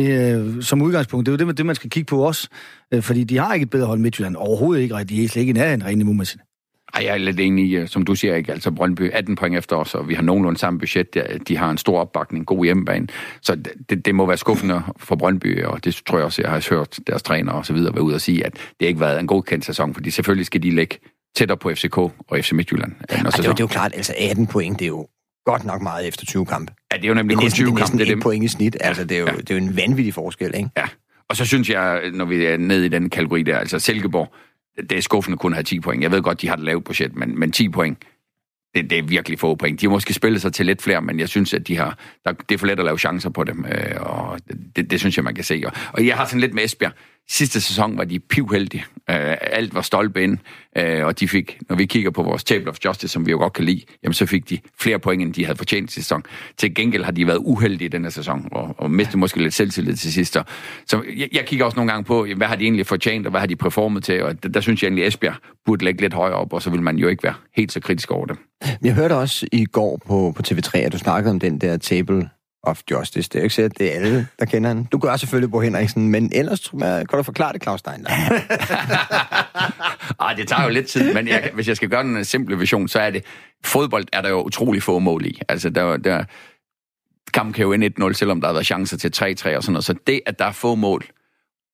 øh, 0.00 0.62
som 0.62 0.82
udgangspunkt. 0.82 1.26
Det 1.26 1.32
er 1.32 1.44
jo 1.44 1.48
det, 1.48 1.58
det, 1.58 1.66
man 1.66 1.74
skal 1.74 1.90
kigge 1.90 2.06
på 2.06 2.26
også. 2.26 2.48
Øh, 2.94 3.02
fordi 3.02 3.24
de 3.24 3.38
har 3.38 3.54
ikke 3.54 3.64
et 3.64 3.70
bedre 3.70 3.86
hold 3.86 3.98
Midtjylland. 3.98 4.36
Overhovedet 4.36 4.82
ikke, 4.82 4.94
og 4.94 5.08
de 5.08 5.24
er 5.24 5.28
slet 5.28 5.40
ikke 5.40 5.50
i 5.50 5.52
nærheden 5.52 5.84
rent 5.84 5.98
niveaumæssigt. 5.98 6.42
Ej, 6.94 7.04
jeg 7.04 7.14
er 7.14 7.18
lidt 7.18 7.40
enig 7.40 7.74
øh, 7.74 7.88
som 7.88 8.04
du 8.04 8.14
siger, 8.14 8.34
ikke? 8.34 8.52
Altså 8.52 8.70
Brøndby 8.70 9.10
18 9.10 9.36
point 9.36 9.56
efter 9.56 9.76
os, 9.76 9.94
og 9.94 10.08
vi 10.08 10.14
har 10.14 10.22
nogenlunde 10.22 10.58
samme 10.58 10.78
budget. 10.78 11.06
De 11.48 11.56
har 11.56 11.70
en 11.70 11.78
stor 11.78 12.00
opbakning, 12.00 12.46
god 12.46 12.64
hjemmebane. 12.64 13.06
Så 13.42 13.54
det, 13.90 14.06
det 14.06 14.14
må 14.14 14.26
være 14.26 14.36
skuffende 14.36 14.82
for 14.96 15.16
Brøndby, 15.16 15.64
og 15.64 15.84
det 15.84 16.02
tror 16.06 16.18
jeg 16.18 16.24
også, 16.24 16.42
jeg 16.42 16.50
har 16.50 16.66
hørt 16.70 16.98
deres 17.06 17.22
træner 17.22 17.52
og 17.52 17.66
så 17.66 17.72
videre 17.72 17.94
være 17.94 18.02
ude 18.02 18.14
og 18.14 18.20
sige, 18.20 18.46
at 18.46 18.52
det 18.80 18.86
ikke 18.86 19.00
har 19.00 19.06
været 19.06 19.20
en 19.20 19.26
godkendt 19.26 19.64
sæson, 19.64 19.94
fordi 19.94 20.10
selvfølgelig 20.10 20.46
skal 20.46 20.62
de 20.62 20.70
lægge 20.70 20.98
tættere 21.36 21.58
på 21.58 21.70
FCK 21.74 21.98
og 21.98 22.14
FC 22.32 22.52
Midtjylland. 22.52 22.92
Ej, 22.92 23.16
det, 23.16 23.38
er 23.38 23.42
jo, 23.42 23.42
det 23.42 23.48
er 23.48 23.54
jo 23.60 23.66
klart, 23.66 23.92
altså 23.94 24.14
18 24.18 24.46
point, 24.46 24.78
det 24.78 24.84
er 24.84 24.88
jo 24.88 25.06
godt 25.44 25.64
nok 25.64 25.82
meget 25.82 26.08
efter 26.08 26.26
20 26.26 26.46
kampe. 26.46 26.72
Ja, 26.92 26.96
det 26.96 27.04
er 27.04 27.08
jo 27.08 27.14
nemlig 27.14 27.36
det 27.36 27.42
er 27.42 27.46
kun 27.46 27.50
20 27.50 27.76
kampe. 27.76 27.98
Det 27.98 28.10
er 28.10 28.20
point 28.20 28.44
i 28.44 28.48
snit. 28.48 28.76
Altså, 28.80 29.04
det 29.04 29.16
er 29.16 29.20
jo, 29.20 29.26
ja. 29.26 29.32
det 29.32 29.50
er 29.50 29.54
jo 29.54 29.60
en 29.64 29.76
vanvittig 29.76 30.14
forskel, 30.14 30.54
ikke? 30.56 30.70
Ja. 30.76 30.88
Og 31.28 31.36
så 31.36 31.44
synes 31.44 31.70
jeg, 31.70 32.10
når 32.12 32.24
vi 32.24 32.44
er 32.44 32.56
nede 32.56 32.86
i 32.86 32.88
den 32.88 33.10
kategori 33.10 33.42
der, 33.42 33.58
altså 33.58 33.78
Silkeborg, 33.78 34.34
det 34.90 34.92
er 34.92 35.02
skuffende 35.02 35.38
kun 35.38 35.52
at 35.52 35.56
have 35.56 35.64
10 35.64 35.80
point. 35.80 36.02
Jeg 36.02 36.10
ved 36.10 36.22
godt, 36.22 36.40
de 36.40 36.48
har 36.48 36.54
et 36.54 36.62
lavt 36.62 36.84
budget, 36.84 37.16
men, 37.16 37.38
men 37.38 37.52
10 37.52 37.68
point, 37.68 37.98
det, 38.74 38.90
det 38.90 38.98
er 38.98 39.02
virkelig 39.02 39.38
få 39.38 39.54
point. 39.54 39.80
De 39.80 39.86
har 39.86 39.90
måske 39.90 40.14
spillet 40.14 40.42
sig 40.42 40.52
til 40.52 40.66
lidt 40.66 40.82
flere, 40.82 41.02
men 41.02 41.20
jeg 41.20 41.28
synes, 41.28 41.54
at 41.54 41.68
de 41.68 41.76
har, 41.76 41.98
der, 42.24 42.32
det 42.32 42.54
er 42.54 42.58
for 42.58 42.66
let 42.66 42.78
at 42.78 42.84
lave 42.84 42.98
chancer 42.98 43.30
på 43.30 43.44
dem, 43.44 43.64
øh, 43.64 44.00
og 44.00 44.38
det, 44.76 44.90
det 44.90 45.00
synes 45.00 45.16
jeg, 45.16 45.24
man 45.24 45.34
kan 45.34 45.44
se. 45.44 45.62
Og, 45.66 45.72
og 45.92 46.06
jeg 46.06 46.16
har 46.16 46.26
sådan 46.26 46.40
lidt 46.40 46.54
med 46.54 46.64
Esbjerg. 46.64 46.92
Sidste 47.28 47.60
sæson 47.60 47.98
var 47.98 48.04
de 48.04 48.20
pivheldige. 48.20 48.84
Øh, 49.10 49.36
alt 49.40 49.74
var 49.74 49.80
stolpe 49.80 50.22
ind, 50.22 50.38
øh, 50.78 51.06
og 51.06 51.20
de 51.20 51.28
fik, 51.28 51.58
når 51.68 51.76
vi 51.76 51.86
kigger 51.86 52.10
på 52.10 52.22
vores 52.22 52.44
Table 52.44 52.68
of 52.68 52.76
Justice, 52.84 53.08
som 53.08 53.26
vi 53.26 53.30
jo 53.30 53.38
godt 53.38 53.52
kan 53.52 53.64
lide, 53.64 53.80
jamen 54.02 54.14
så 54.14 54.26
fik 54.26 54.50
de 54.50 54.58
flere 54.78 54.98
point, 54.98 55.22
end 55.22 55.34
de 55.34 55.44
havde 55.44 55.56
fortjent 55.56 55.90
i 55.90 55.94
sæson. 55.94 56.22
Til 56.56 56.74
gengæld 56.74 57.04
har 57.04 57.12
de 57.12 57.26
været 57.26 57.38
uheldige 57.38 57.86
i 57.86 57.88
denne 57.88 58.10
sæson, 58.10 58.48
og, 58.52 58.74
og 58.78 58.90
mistet 58.90 59.18
måske 59.18 59.42
lidt 59.42 59.54
selvtillid 59.54 59.96
til 59.96 60.12
sidst. 60.12 60.36
Så 60.86 61.02
jeg, 61.16 61.28
jeg 61.32 61.46
kigger 61.46 61.64
også 61.64 61.76
nogle 61.76 61.92
gange 61.92 62.04
på, 62.04 62.26
hvad 62.36 62.46
har 62.46 62.56
de 62.56 62.64
egentlig 62.64 62.86
fortjent, 62.86 63.26
og 63.26 63.30
hvad 63.30 63.40
har 63.40 63.46
de 63.46 63.56
performet 63.56 64.04
til, 64.04 64.22
og 64.22 64.42
der, 64.42 64.48
der 64.48 64.60
synes 64.60 64.82
jeg 64.82 64.88
egentlig, 64.88 65.04
at 65.04 65.08
Esbjerg 65.08 65.34
burde 65.66 65.84
lægge 65.84 66.00
lidt 66.00 66.14
højere 66.14 66.36
op, 66.36 66.52
og 66.52 66.62
så 66.62 66.70
vil 66.70 66.82
man 66.82 66.96
jo 66.96 67.08
ikke 67.08 67.22
være 67.22 67.34
helt 67.56 67.72
så 67.72 67.80
kritisk 67.80 68.10
over 68.10 68.26
det. 68.26 68.38
Jeg 68.82 68.94
hørte 68.94 69.12
også 69.16 69.46
i 69.52 69.64
går 69.64 70.00
på, 70.06 70.32
på 70.36 70.42
TV3, 70.48 70.78
at 70.78 70.92
du 70.92 70.98
snakkede 70.98 71.30
om 71.30 71.40
den 71.40 71.58
der 71.58 71.76
Table 71.76 72.28
of 72.66 72.80
Justice. 72.90 73.28
Det 73.28 73.34
er 73.34 73.40
jo 73.40 73.44
ikke 73.44 73.54
sikkert, 73.54 73.78
det 73.78 73.92
er 73.92 74.00
alle, 74.00 74.26
der 74.38 74.44
kender 74.44 74.68
han. 74.68 74.84
Du 74.84 74.98
gør 74.98 75.16
selvfølgelig 75.16 75.50
Bo 75.50 75.60
Henriksen, 75.60 76.08
men 76.08 76.30
ellers 76.34 76.72
kan 76.80 77.06
du 77.12 77.22
forklare 77.22 77.52
det, 77.52 77.62
Claus 77.62 77.80
Stein. 77.80 78.06
Ej, 80.20 80.34
det 80.34 80.48
tager 80.48 80.62
jo 80.62 80.68
lidt 80.68 80.86
tid, 80.86 81.14
men 81.14 81.28
jeg, 81.28 81.50
hvis 81.54 81.68
jeg 81.68 81.76
skal 81.76 81.88
gøre 81.88 82.00
en 82.00 82.24
simple 82.24 82.58
vision, 82.58 82.88
så 82.88 83.00
er 83.00 83.10
det, 83.10 83.24
fodbold 83.64 84.04
er 84.12 84.20
der 84.20 84.28
jo 84.28 84.42
utrolig 84.42 84.82
få 84.82 84.98
mål 84.98 85.26
i. 85.26 85.40
Altså, 85.48 85.70
der, 85.70 85.96
der, 85.96 86.24
kampen 87.32 87.52
kan 87.52 87.62
jo 87.62 87.72
ende 87.72 87.90
1-0, 88.00 88.12
selvom 88.12 88.40
der 88.40 88.48
har 88.48 88.52
været 88.52 88.66
chancer 88.66 88.96
til 88.96 89.12
3-3 89.16 89.28
og 89.28 89.36
sådan 89.36 89.72
noget. 89.72 89.84
Så 89.84 89.94
det, 90.06 90.20
at 90.26 90.38
der 90.38 90.44
er 90.44 90.52
få 90.52 90.74
mål, 90.74 91.04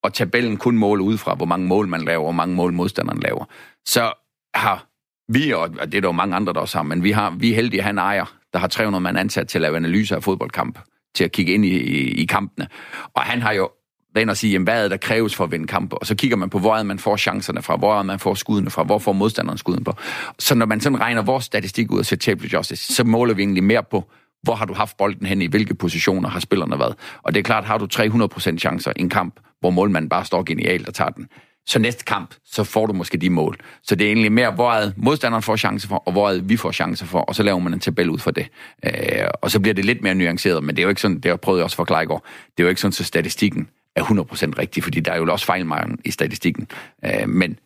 og 0.02 0.14
tabellen 0.14 0.56
kun 0.56 0.78
mål 0.78 1.00
ud 1.00 1.18
fra, 1.18 1.34
hvor 1.34 1.46
mange 1.46 1.66
mål 1.66 1.88
man 1.88 2.02
laver, 2.02 2.18
og 2.18 2.24
hvor 2.24 2.32
mange 2.32 2.54
mål 2.54 2.72
modstanderen 2.72 3.20
laver, 3.20 3.44
så 3.86 4.12
har 4.54 4.86
vi, 5.28 5.52
og 5.52 5.70
det 5.70 5.94
er 5.94 6.00
der 6.00 6.08
jo 6.08 6.12
mange 6.12 6.36
andre, 6.36 6.52
der 6.52 6.60
også 6.60 6.78
har, 6.78 6.82
men 6.82 7.04
vi, 7.04 7.10
har, 7.10 7.30
vi 7.30 7.50
er 7.50 7.54
heldige 7.54 7.80
at 7.80 7.84
han 7.84 7.98
ejer, 7.98 8.36
der 8.52 8.58
har 8.58 8.66
300 8.66 9.02
mand 9.02 9.18
ansat 9.18 9.48
til 9.48 9.58
at 9.58 9.62
lave 9.62 9.76
analyser 9.76 10.16
af 10.16 10.22
fodboldkamp, 10.22 10.78
til 11.14 11.24
at 11.24 11.32
kigge 11.32 11.52
ind 11.52 11.64
i, 11.64 11.76
i, 11.76 12.22
i 12.22 12.26
kampene. 12.26 12.68
Og 13.14 13.22
han 13.22 13.42
har 13.42 13.52
jo 13.52 13.70
været 14.14 14.30
og 14.30 14.36
sige, 14.36 14.52
jamen, 14.52 14.64
hvad 14.64 14.84
er 14.84 14.88
der 14.88 14.96
kræves 14.96 15.34
for 15.34 15.44
at 15.44 15.52
vinde 15.52 15.66
kampe? 15.66 15.98
Og 15.98 16.06
så 16.06 16.14
kigger 16.14 16.36
man 16.36 16.50
på, 16.50 16.58
hvor 16.58 16.76
er 16.76 16.82
man 16.82 16.98
får 16.98 17.16
chancerne 17.16 17.62
fra, 17.62 17.76
hvor 17.76 17.98
er 17.98 18.02
man 18.02 18.18
får 18.18 18.34
skuddene 18.34 18.70
fra, 18.70 18.82
hvor 18.82 18.98
får 18.98 19.12
modstanderen 19.12 19.58
skuden 19.58 19.84
på. 19.84 19.92
Så 20.38 20.54
når 20.54 20.66
man 20.66 20.80
sådan 20.80 21.00
regner 21.00 21.22
vores 21.22 21.44
statistik 21.44 21.90
ud 21.90 21.98
og 21.98 22.06
ser 22.06 22.16
table 22.16 22.48
justice, 22.52 22.94
så 22.94 23.04
måler 23.04 23.34
vi 23.34 23.42
egentlig 23.42 23.64
mere 23.64 23.82
på, 23.90 24.10
hvor 24.42 24.54
har 24.54 24.64
du 24.64 24.74
haft 24.74 24.96
bolden 24.96 25.26
hen, 25.26 25.42
i 25.42 25.46
hvilke 25.46 25.74
positioner 25.74 26.28
har 26.28 26.40
spillerne 26.40 26.78
været. 26.78 26.94
Og 27.22 27.34
det 27.34 27.40
er 27.40 27.44
klart, 27.44 27.64
har 27.64 27.78
du 27.78 27.88
300% 27.94 28.58
chancer 28.58 28.92
i 28.96 29.00
en 29.00 29.08
kamp, 29.08 29.40
hvor 29.60 29.70
målmanden 29.70 30.08
bare 30.08 30.24
står 30.24 30.42
genialt 30.42 30.88
og 30.88 30.94
tager 30.94 31.10
den, 31.10 31.28
så 31.66 31.78
næste 31.78 32.04
kamp, 32.04 32.34
så 32.44 32.64
får 32.64 32.86
du 32.86 32.92
måske 32.92 33.18
de 33.18 33.30
mål. 33.30 33.56
Så 33.82 33.94
det 33.94 34.04
er 34.04 34.08
egentlig 34.08 34.32
mere, 34.32 34.50
hvor 34.50 34.72
er 34.72 34.90
modstanderen 34.96 35.42
får 35.42 35.56
chancer 35.56 35.88
for, 35.88 35.96
og 35.96 36.12
hvor 36.12 36.30
er 36.30 36.40
vi 36.42 36.56
får 36.56 36.72
chancer 36.72 37.06
for, 37.06 37.20
og 37.20 37.34
så 37.34 37.42
laver 37.42 37.58
man 37.58 37.74
en 37.74 37.80
tabel 37.80 38.10
ud 38.10 38.18
for 38.18 38.30
det. 38.30 38.46
Øh, 38.84 38.92
og 39.32 39.50
så 39.50 39.60
bliver 39.60 39.74
det 39.74 39.84
lidt 39.84 40.02
mere 40.02 40.14
nuanceret, 40.14 40.64
men 40.64 40.76
det 40.76 40.82
er 40.82 40.82
jo 40.82 40.88
ikke 40.88 41.00
sådan, 41.00 41.20
det 41.20 41.30
har 41.30 41.36
prøvet 41.36 41.58
jeg 41.58 41.64
også 41.64 41.74
at 41.74 41.76
forklare 41.76 42.02
i 42.02 42.06
går, 42.06 42.26
det 42.56 42.62
er 42.62 42.62
jo 42.62 42.68
ikke 42.68 42.80
sådan, 42.80 42.92
så 42.92 43.04
statistikken 43.04 43.68
er 43.96 44.02
100% 44.02 44.58
rigtig, 44.58 44.82
fordi 44.82 45.00
der 45.00 45.12
er 45.12 45.16
jo 45.16 45.32
også 45.32 45.46
fejlmarken 45.46 45.98
i 46.04 46.10
statistikken. 46.10 46.68
Øh, 47.04 47.28
men 47.28 47.58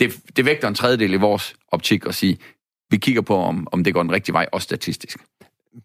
det, 0.00 0.20
det 0.36 0.44
vægter 0.44 0.68
en 0.68 0.74
tredjedel 0.74 1.12
i 1.12 1.16
vores 1.16 1.54
optik 1.72 2.06
at 2.06 2.14
sige, 2.14 2.38
vi 2.90 2.96
kigger 2.96 3.22
på, 3.22 3.36
om, 3.36 3.68
om 3.72 3.84
det 3.84 3.94
går 3.94 4.02
den 4.02 4.12
rigtige 4.12 4.32
vej, 4.32 4.46
også 4.52 4.64
statistisk. 4.64 5.18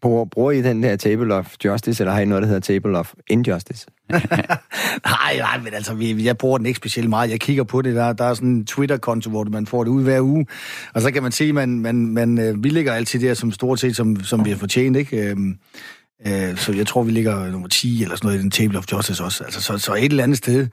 Bruger, 0.00 0.24
bruger 0.24 0.52
I 0.52 0.62
den 0.62 0.82
der 0.82 0.96
table 0.96 1.34
of 1.34 1.54
justice, 1.64 2.02
eller 2.02 2.12
har 2.14 2.20
I 2.20 2.24
noget, 2.24 2.42
der 2.42 2.46
hedder 2.46 2.60
table 2.60 2.98
of 2.98 3.14
injustice? 3.30 3.86
nej, 4.10 5.36
nej, 5.38 5.58
men 5.64 5.74
altså, 5.74 5.94
vi, 5.94 6.24
jeg 6.24 6.38
bruger 6.38 6.58
den 6.58 6.66
ikke 6.66 6.76
specielt 6.76 7.08
meget. 7.08 7.30
Jeg 7.30 7.40
kigger 7.40 7.64
på 7.64 7.82
det, 7.82 7.94
der, 7.94 8.12
der 8.12 8.24
er 8.24 8.34
sådan 8.34 8.48
en 8.48 8.66
Twitter-konto, 8.66 9.30
hvor 9.30 9.44
man 9.44 9.66
får 9.66 9.84
det 9.84 9.90
ud 9.90 10.02
hver 10.02 10.20
uge, 10.20 10.46
og 10.94 11.02
så 11.02 11.10
kan 11.10 11.22
man 11.22 11.32
se, 11.32 11.44
at 11.44 11.54
man, 11.54 11.80
man, 11.80 12.06
man, 12.06 12.38
øh, 12.38 12.64
vi 12.64 12.68
ligger 12.68 12.92
altid 12.92 13.20
der 13.20 13.34
som 13.34 13.52
stort 13.52 13.80
set, 13.80 13.96
som, 13.96 14.24
som 14.24 14.44
vi 14.44 14.50
har 14.50 14.56
fortjent, 14.56 14.96
ikke? 14.96 15.30
Øhm, 15.30 15.58
øh, 16.26 16.56
så 16.56 16.72
jeg 16.72 16.86
tror, 16.86 17.02
vi 17.02 17.10
ligger 17.10 17.50
nummer 17.50 17.68
10 17.68 18.02
eller 18.02 18.16
sådan 18.16 18.26
noget 18.26 18.38
i 18.38 18.42
den 18.42 18.50
table 18.50 18.78
of 18.78 18.84
justice 18.92 19.24
også. 19.24 19.44
Altså, 19.44 19.62
så, 19.62 19.78
så 19.78 19.94
et 19.94 20.04
eller 20.04 20.22
andet 20.22 20.38
sted, 20.38 20.66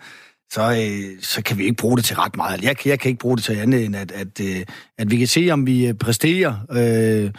så, 0.52 0.72
øh, 0.72 1.22
så 1.22 1.42
kan 1.42 1.58
vi 1.58 1.64
ikke 1.64 1.76
bruge 1.76 1.98
det 1.98 2.06
til 2.06 2.16
ret 2.16 2.36
meget. 2.36 2.64
Jeg, 2.64 2.88
jeg 2.88 3.00
kan 3.00 3.10
ikke 3.10 3.20
bruge 3.20 3.38
det 3.38 3.44
til 3.44 3.54
andet, 3.54 3.86
end 3.86 3.96
at, 3.96 4.12
at, 4.12 4.42
øh, 4.42 4.66
at 4.98 5.12
vi 5.12 5.18
kan 5.18 5.28
se, 5.28 5.50
om 5.52 5.68
vi 5.68 5.88
øh, 5.88 5.94
præsterer 5.94 6.56
øh, 6.72 7.32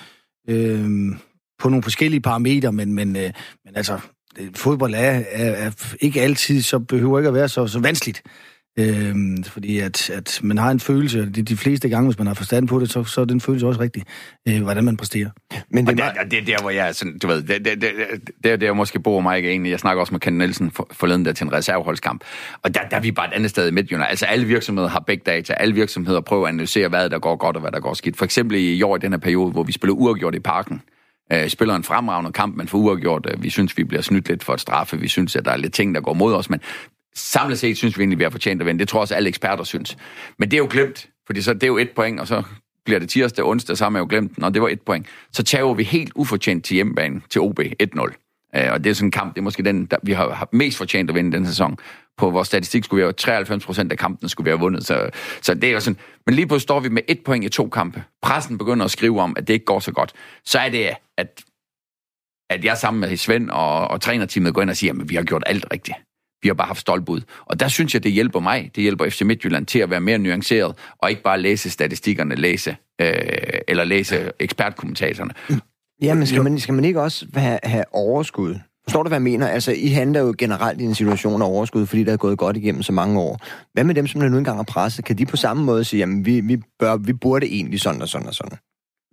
øh, 0.49 1.17
på 1.59 1.69
nogle 1.69 1.83
forskellige 1.83 2.21
parametre, 2.21 2.73
men, 2.73 2.95
men, 2.95 3.17
øh, 3.17 3.31
men 3.65 3.77
altså, 3.77 3.99
fodbold 4.55 4.95
er, 4.95 5.23
er, 5.31 5.51
er 5.51 5.95
ikke 6.01 6.23
altid, 6.23 6.63
så 6.63 6.79
behøver 6.79 7.19
ikke 7.19 7.29
at 7.29 7.35
være 7.35 7.49
så, 7.49 7.67
så 7.67 7.79
vanskeligt. 7.79 8.23
Øhm, 8.79 9.45
fordi 9.45 9.79
at, 9.79 10.11
at 10.11 10.41
man 10.43 10.59
har 10.59 10.71
en 10.71 10.81
følelse, 10.81 11.31
de, 11.31 11.43
de 11.43 11.57
fleste 11.57 11.89
gange, 11.89 12.07
hvis 12.07 12.19
man 12.19 12.27
har 12.27 12.35
forstand 12.35 12.69
på 12.69 12.81
det, 12.81 12.91
så, 12.91 13.05
så 13.05 13.21
er 13.21 13.25
den 13.25 13.41
følelse 13.41 13.67
også 13.67 13.81
rigtig, 13.81 14.03
øh, 14.49 14.63
hvordan 14.63 14.85
man 14.85 14.97
præsterer. 14.97 15.31
Men 15.71 15.87
det, 15.87 16.01
og 16.01 16.11
det, 16.23 16.31
det 16.31 16.39
er 16.39 16.45
der, 16.45 16.63
hvor 16.63 16.71
jeg 16.71 16.95
sådan, 16.95 17.19
du 17.19 17.27
ved, 17.27 17.43
det, 17.43 17.65
det, 17.65 17.83
det, 17.83 17.91
det 18.45 18.53
er 18.53 18.57
der, 18.57 18.73
måske 18.73 19.01
bor 19.01 19.21
mig 19.21 19.37
ikke 19.37 19.51
egentlig. 19.51 19.71
Jeg 19.71 19.81
snakker 19.81 20.01
også 20.01 20.15
med 20.15 20.21
Ken 20.21 20.39
Nielsen 20.39 20.71
for, 20.71 20.89
forleden 20.93 21.25
der 21.25 21.33
til 21.33 21.45
en 21.45 21.53
reserveholdskamp. 21.53 22.25
Og 22.63 22.75
der, 22.75 22.81
der 22.91 22.97
er 22.97 23.01
vi 23.01 23.13
bare 23.13 23.27
et 23.27 23.33
andet 23.33 23.51
sted 23.51 23.69
i 23.69 23.71
Midtjylland. 23.71 24.11
Altså 24.11 24.27
alle 24.27 24.47
virksomheder 24.47 24.89
har 24.89 25.01
big 25.07 25.27
data. 25.27 25.53
Alle 25.53 25.75
virksomheder 25.75 26.21
prøver 26.21 26.47
at 26.47 26.49
analysere, 26.49 26.89
hvad 26.89 27.11
der 27.11 27.19
går 27.19 27.37
godt 27.37 27.57
og 27.57 27.61
hvad 27.61 27.73
der 27.73 27.81
går 27.81 27.95
skidt. 27.95 28.17
For 28.17 28.25
eksempel 28.25 28.59
i 28.59 28.83
år 28.83 28.97
i 28.97 28.99
den 28.99 29.13
her 29.13 29.19
periode, 29.19 29.53
hvor 29.53 29.63
vi 29.63 29.73
spiller 29.73 29.95
uafgjort 29.95 30.35
i 30.35 30.41
parken, 30.41 30.83
øh, 31.33 31.49
spiller 31.49 31.75
en 31.75 31.85
fremragende 31.85 32.33
kamp, 32.33 32.57
men 32.57 32.69
for 32.69 32.79
uafgjort, 32.79 33.27
øh, 33.31 33.43
vi 33.43 33.51
synes, 33.51 33.79
vi 33.79 33.85
bliver 33.85 34.03
snydt 34.03 34.29
lidt 34.29 34.45
for 34.45 34.55
et 34.55 34.61
straffe, 34.61 35.01
vi 35.01 35.09
synes, 35.09 35.37
at 35.37 35.45
der 35.45 35.51
er 35.51 35.57
lidt 35.57 35.73
ting, 35.73 35.95
der 35.95 36.01
går 36.01 36.13
mod 36.13 36.35
os, 36.35 36.51
men 36.51 36.61
samlet 37.15 37.59
set 37.59 37.77
synes 37.77 37.99
vi 37.99 38.03
egentlig, 38.03 38.19
vi 38.19 38.25
har 38.25 38.31
fortjent 38.31 38.63
at 38.63 38.67
vinde. 38.67 38.79
Det 38.79 38.89
tror 38.89 39.01
også 39.01 39.15
alle 39.15 39.29
eksperter 39.29 39.65
synes. 39.65 39.97
Men 40.39 40.51
det 40.51 40.57
er 40.57 40.59
jo 40.59 40.69
glemt, 40.71 41.09
fordi 41.27 41.43
så 41.43 41.55
det 41.55 41.63
er 41.63 41.67
jo 41.67 41.79
et 41.79 41.91
point, 41.91 42.21
og 42.21 42.27
så 42.27 42.43
bliver 42.85 42.99
det 42.99 43.09
tirsdag 43.09 43.45
og 43.45 43.51
onsdag, 43.51 43.77
så 43.77 43.85
har 43.85 43.91
man 43.91 44.01
jo 44.03 44.07
glemt 44.11 44.37
den, 44.37 44.45
og 44.45 44.55
det 44.55 44.63
var 44.63 44.69
et 44.69 44.81
point. 44.81 45.07
Så 45.33 45.43
tager 45.43 45.75
vi 45.75 45.83
helt 45.83 46.13
ufortjent 46.15 46.65
til 46.65 46.75
hjemmebane 46.75 47.21
til 47.31 47.41
OB 47.41 47.61
1-0. 47.61 48.27
Øh, 48.57 48.73
og 48.73 48.85
det 48.85 48.91
er 48.91 48.95
sådan 48.95 49.07
en 49.07 49.11
kamp, 49.11 49.35
det 49.35 49.41
er 49.41 49.45
måske 49.45 49.63
den, 49.63 49.87
der 49.87 49.97
vi 50.03 50.13
har 50.13 50.49
mest 50.53 50.79
fortjent 50.79 51.11
at 51.11 51.17
vinde 51.17 51.33
den 51.33 51.47
sæson. 51.47 51.79
På 52.19 52.31
vores 52.31 52.49
statistik 52.49 52.85
skulle 52.85 52.99
vi 52.99 53.03
have 53.03 53.13
93 53.13 53.67
procent 53.67 53.93
af 53.93 53.99
kampen 53.99 54.29
skulle 54.29 54.45
vi 54.45 54.51
have 54.51 54.61
vundet. 54.61 54.87
Så, 54.87 55.11
så 55.43 55.55
det 55.55 55.65
er 55.65 55.73
jo 55.73 55.81
sådan. 55.81 55.99
Men 56.27 56.35
lige 56.35 56.47
pludselig 56.47 56.63
står 56.63 56.81
vi 56.81 56.89
med 56.89 57.03
et 57.09 57.25
point 57.25 57.45
i 57.45 57.49
to 57.49 57.69
kampe. 57.69 58.05
Pressen 58.23 58.59
begynder 58.59 58.85
at 58.85 58.91
skrive 58.91 59.21
om, 59.21 59.35
at 59.37 59.49
det 59.49 59.55
ikke 59.55 59.65
går 59.65 59.81
så 59.81 59.93
godt. 59.93 60.13
Så 60.45 60.59
er 60.59 60.69
det, 60.69 60.91
at, 61.19 61.45
at 62.51 62.65
jeg 62.65 62.77
sammen 62.77 63.01
med 63.01 63.17
Svend 63.17 63.51
og, 63.51 63.89
og 63.89 64.01
trænerteamet 64.01 64.55
går 64.55 64.63
ind 64.63 64.71
og 64.71 64.77
siger, 64.77 64.93
at 64.93 65.11
vi 65.11 65.15
har 65.15 65.23
gjort 65.23 65.43
alt 65.47 65.67
rigtigt. 65.73 65.97
Vi 66.43 66.49
har 66.49 66.55
bare 66.55 66.67
haft 66.67 66.81
stoltbud. 66.81 67.21
Og 67.47 67.61
der 67.61 67.69
synes 67.69 67.95
jeg, 67.95 68.03
det 68.03 68.13
hjælper 68.13 68.41
mig, 68.41 68.71
det 68.75 68.83
hjælper 68.83 69.11
FC 69.11 69.23
Midtjylland 69.23 69.67
til 69.67 69.79
at 69.79 69.91
være 69.91 70.01
mere 70.01 70.19
nuanceret, 70.19 70.75
og 70.99 71.11
ikke 71.11 71.23
bare 71.23 71.41
læse 71.41 71.71
statistikkerne, 71.71 72.35
læse, 72.35 72.77
øh, 73.01 73.13
eller 73.69 73.85
læse 73.85 74.33
ekspertkommentatorerne. 74.39 75.35
Ja, 76.03 76.15
men 76.15 76.27
skal 76.27 76.43
man, 76.43 76.59
skal 76.59 76.75
man 76.75 76.85
ikke 76.85 77.01
også 77.01 77.27
have, 77.35 77.59
have 77.63 77.85
overskud? 77.93 78.55
Forstår 78.89 79.03
du, 79.03 79.09
hvad 79.09 79.19
jeg 79.19 79.23
mener? 79.23 79.49
Altså, 79.49 79.73
I 79.73 79.87
handler 79.87 80.21
jo 80.21 80.35
generelt 80.39 80.81
i 80.81 80.85
en 80.85 80.95
situation 80.95 81.43
af 81.43 81.47
overskud, 81.47 81.87
fordi 81.87 82.05
der 82.05 82.13
er 82.13 82.17
gået 82.17 82.39
godt 82.39 82.57
igennem 82.57 82.83
så 82.83 82.93
mange 82.93 83.21
år. 83.21 83.41
Hvad 83.73 83.85
med 83.85 83.95
dem, 83.95 84.07
som 84.07 84.21
nu 84.21 84.39
engang 84.39 84.61
er 84.61 84.65
presset? 84.65 85.05
Kan 85.05 85.19
de 85.19 85.27
på 85.27 85.37
samme 85.37 85.65
måde 85.65 85.85
sige, 85.85 86.03
at 86.03 86.09
vi, 86.23 86.41
vi, 86.41 86.57
bør, 86.79 86.97
vi 86.97 87.13
burde 87.13 87.47
egentlig 87.47 87.81
sådan 87.81 88.03
og 88.03 88.09
sådan 88.09 88.27
og 88.27 88.35
sådan? 88.35 88.59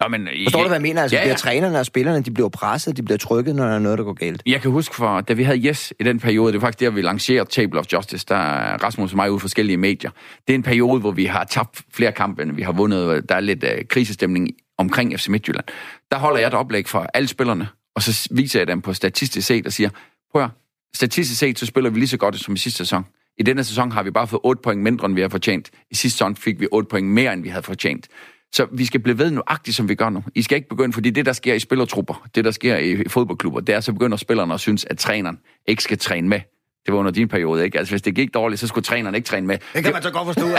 Nå, 0.02 0.08
men, 0.08 0.28
Forstår 0.46 0.60
jeg, 0.60 0.64
du, 0.64 0.68
hvad 0.68 0.76
jeg 0.76 0.82
mener? 0.82 1.02
Altså, 1.02 1.18
ja, 1.18 1.22
ja. 1.22 1.26
bliver 1.26 1.36
trænerne 1.36 1.80
og 1.80 1.86
spillerne, 1.86 2.22
de 2.22 2.32
bliver 2.32 2.50
presset, 2.50 2.98
de 2.98 3.04
bliver 3.04 3.18
trykket, 3.18 3.56
når 3.56 3.66
der 3.66 3.76
er 3.76 3.80
noget, 3.80 3.98
der 3.98 4.04
går 4.04 4.14
galt. 4.14 4.44
Jeg 4.46 4.62
kan 4.62 4.72
huske, 4.72 4.96
for, 4.96 5.22
da 5.22 5.34
vi 5.34 5.44
havde 5.44 5.58
Yes 5.58 5.94
i 6.00 6.04
den 6.04 6.20
periode, 6.20 6.54
det 6.54 6.62
var 6.62 6.68
faktisk 6.68 6.80
der, 6.80 6.90
vi 6.90 7.02
lancerede 7.02 7.50
Table 7.50 7.80
of 7.80 7.86
Justice, 7.94 8.26
der 8.30 8.36
er 8.36 8.78
Rasmus 8.84 9.12
og 9.12 9.16
mig 9.16 9.32
ud 9.32 9.40
forskellige 9.40 9.78
medier. 9.78 10.12
Det 10.48 10.54
er 10.54 10.56
en 10.56 10.64
periode, 10.64 11.00
hvor 11.00 11.12
vi 11.12 11.26
har 11.26 11.44
tabt 11.44 11.82
flere 11.94 12.12
kampe, 12.12 12.42
end 12.42 12.52
vi 12.52 12.62
har 12.62 12.72
vundet. 12.72 13.30
Der 13.30 13.36
er 13.36 13.40
lidt 13.40 13.64
uh, 13.64 13.70
krisestemning 13.90 14.50
omkring 14.78 15.20
FC 15.20 15.28
Midtjylland. 15.28 15.66
Der 16.12 16.18
holder 16.18 16.40
jeg 16.40 16.48
et 16.48 16.54
oplæg 16.54 16.88
for 16.88 17.08
alle 17.14 17.28
spillerne, 17.28 17.68
og 17.96 18.02
så 18.02 18.28
viser 18.32 18.60
jeg 18.60 18.68
dem 18.68 18.82
på 18.82 18.94
statistisk 18.94 19.48
set 19.48 19.66
og 19.66 19.74
siger, 19.74 19.90
prøv 20.32 20.44
at, 20.44 20.50
statistisk 20.96 21.40
set, 21.40 21.60
så 21.60 21.66
spiller 21.66 21.90
vi 21.90 22.00
lige 22.00 22.08
så 22.08 22.18
godt 22.18 22.40
som 22.40 22.54
i 22.54 22.58
sidste 22.58 22.78
sæson. 22.78 23.06
I 23.38 23.44
denne 23.44 23.64
sæson 23.64 23.92
har 23.92 24.04
vi 24.04 24.12
bare 24.12 24.28
fået 24.28 24.42
8 24.44 24.62
point 24.62 24.82
mindre, 24.82 25.06
end 25.06 25.16
vi 25.16 25.22
har 25.22 25.30
fortjent. 25.30 25.72
I 25.92 25.96
sidste 25.96 26.18
sæson 26.18 26.36
fik 26.36 26.60
vi 26.60 26.68
8 26.72 26.90
point 26.90 27.08
mere, 27.08 27.34
end 27.34 27.44
vi 27.44 27.50
havde 27.50 27.64
fortjent. 27.64 28.08
Så 28.54 28.68
vi 28.72 28.86
skal 28.86 29.00
blive 29.00 29.18
ved 29.18 29.32
nuagtigt, 29.32 29.78
som 29.78 29.90
vi 29.90 29.96
gør 29.96 30.10
nu. 30.10 30.24
I 30.36 30.42
skal 30.42 30.56
ikke 30.56 30.70
begynde, 30.70 30.94
fordi 30.94 31.10
det, 31.10 31.26
der 31.26 31.34
sker 31.34 31.54
i 31.54 31.60
spillertrupper, 31.60 32.28
det, 32.36 32.46
der 32.46 32.52
sker 32.52 32.78
i 32.78 33.04
fodboldklubber, 33.08 33.60
det 33.60 33.76
er, 33.76 33.80
så 33.80 33.94
begynder 33.94 34.18
spillerne 34.18 34.54
at 34.54 34.60
synes, 34.60 34.86
at 34.86 34.98
træneren 34.98 35.40
ikke 35.68 35.84
skal 35.84 35.98
træne 35.98 36.28
med. 36.28 36.40
Det 36.86 36.94
var 36.94 37.00
under 37.00 37.12
din 37.12 37.28
periode, 37.28 37.66
ikke? 37.66 37.80
Altså, 37.80 37.92
hvis 37.92 38.02
det 38.02 38.16
gik 38.16 38.34
dårligt, 38.34 38.62
så 38.62 38.68
skulle 38.68 38.86
træneren 38.86 39.16
ikke 39.16 39.26
træne 39.26 39.48
med. 39.48 39.58
Det 39.74 39.84
kan 39.84 39.94
man 39.94 40.04
så 40.04 40.12
godt 40.12 40.26
forstå. 40.26 40.48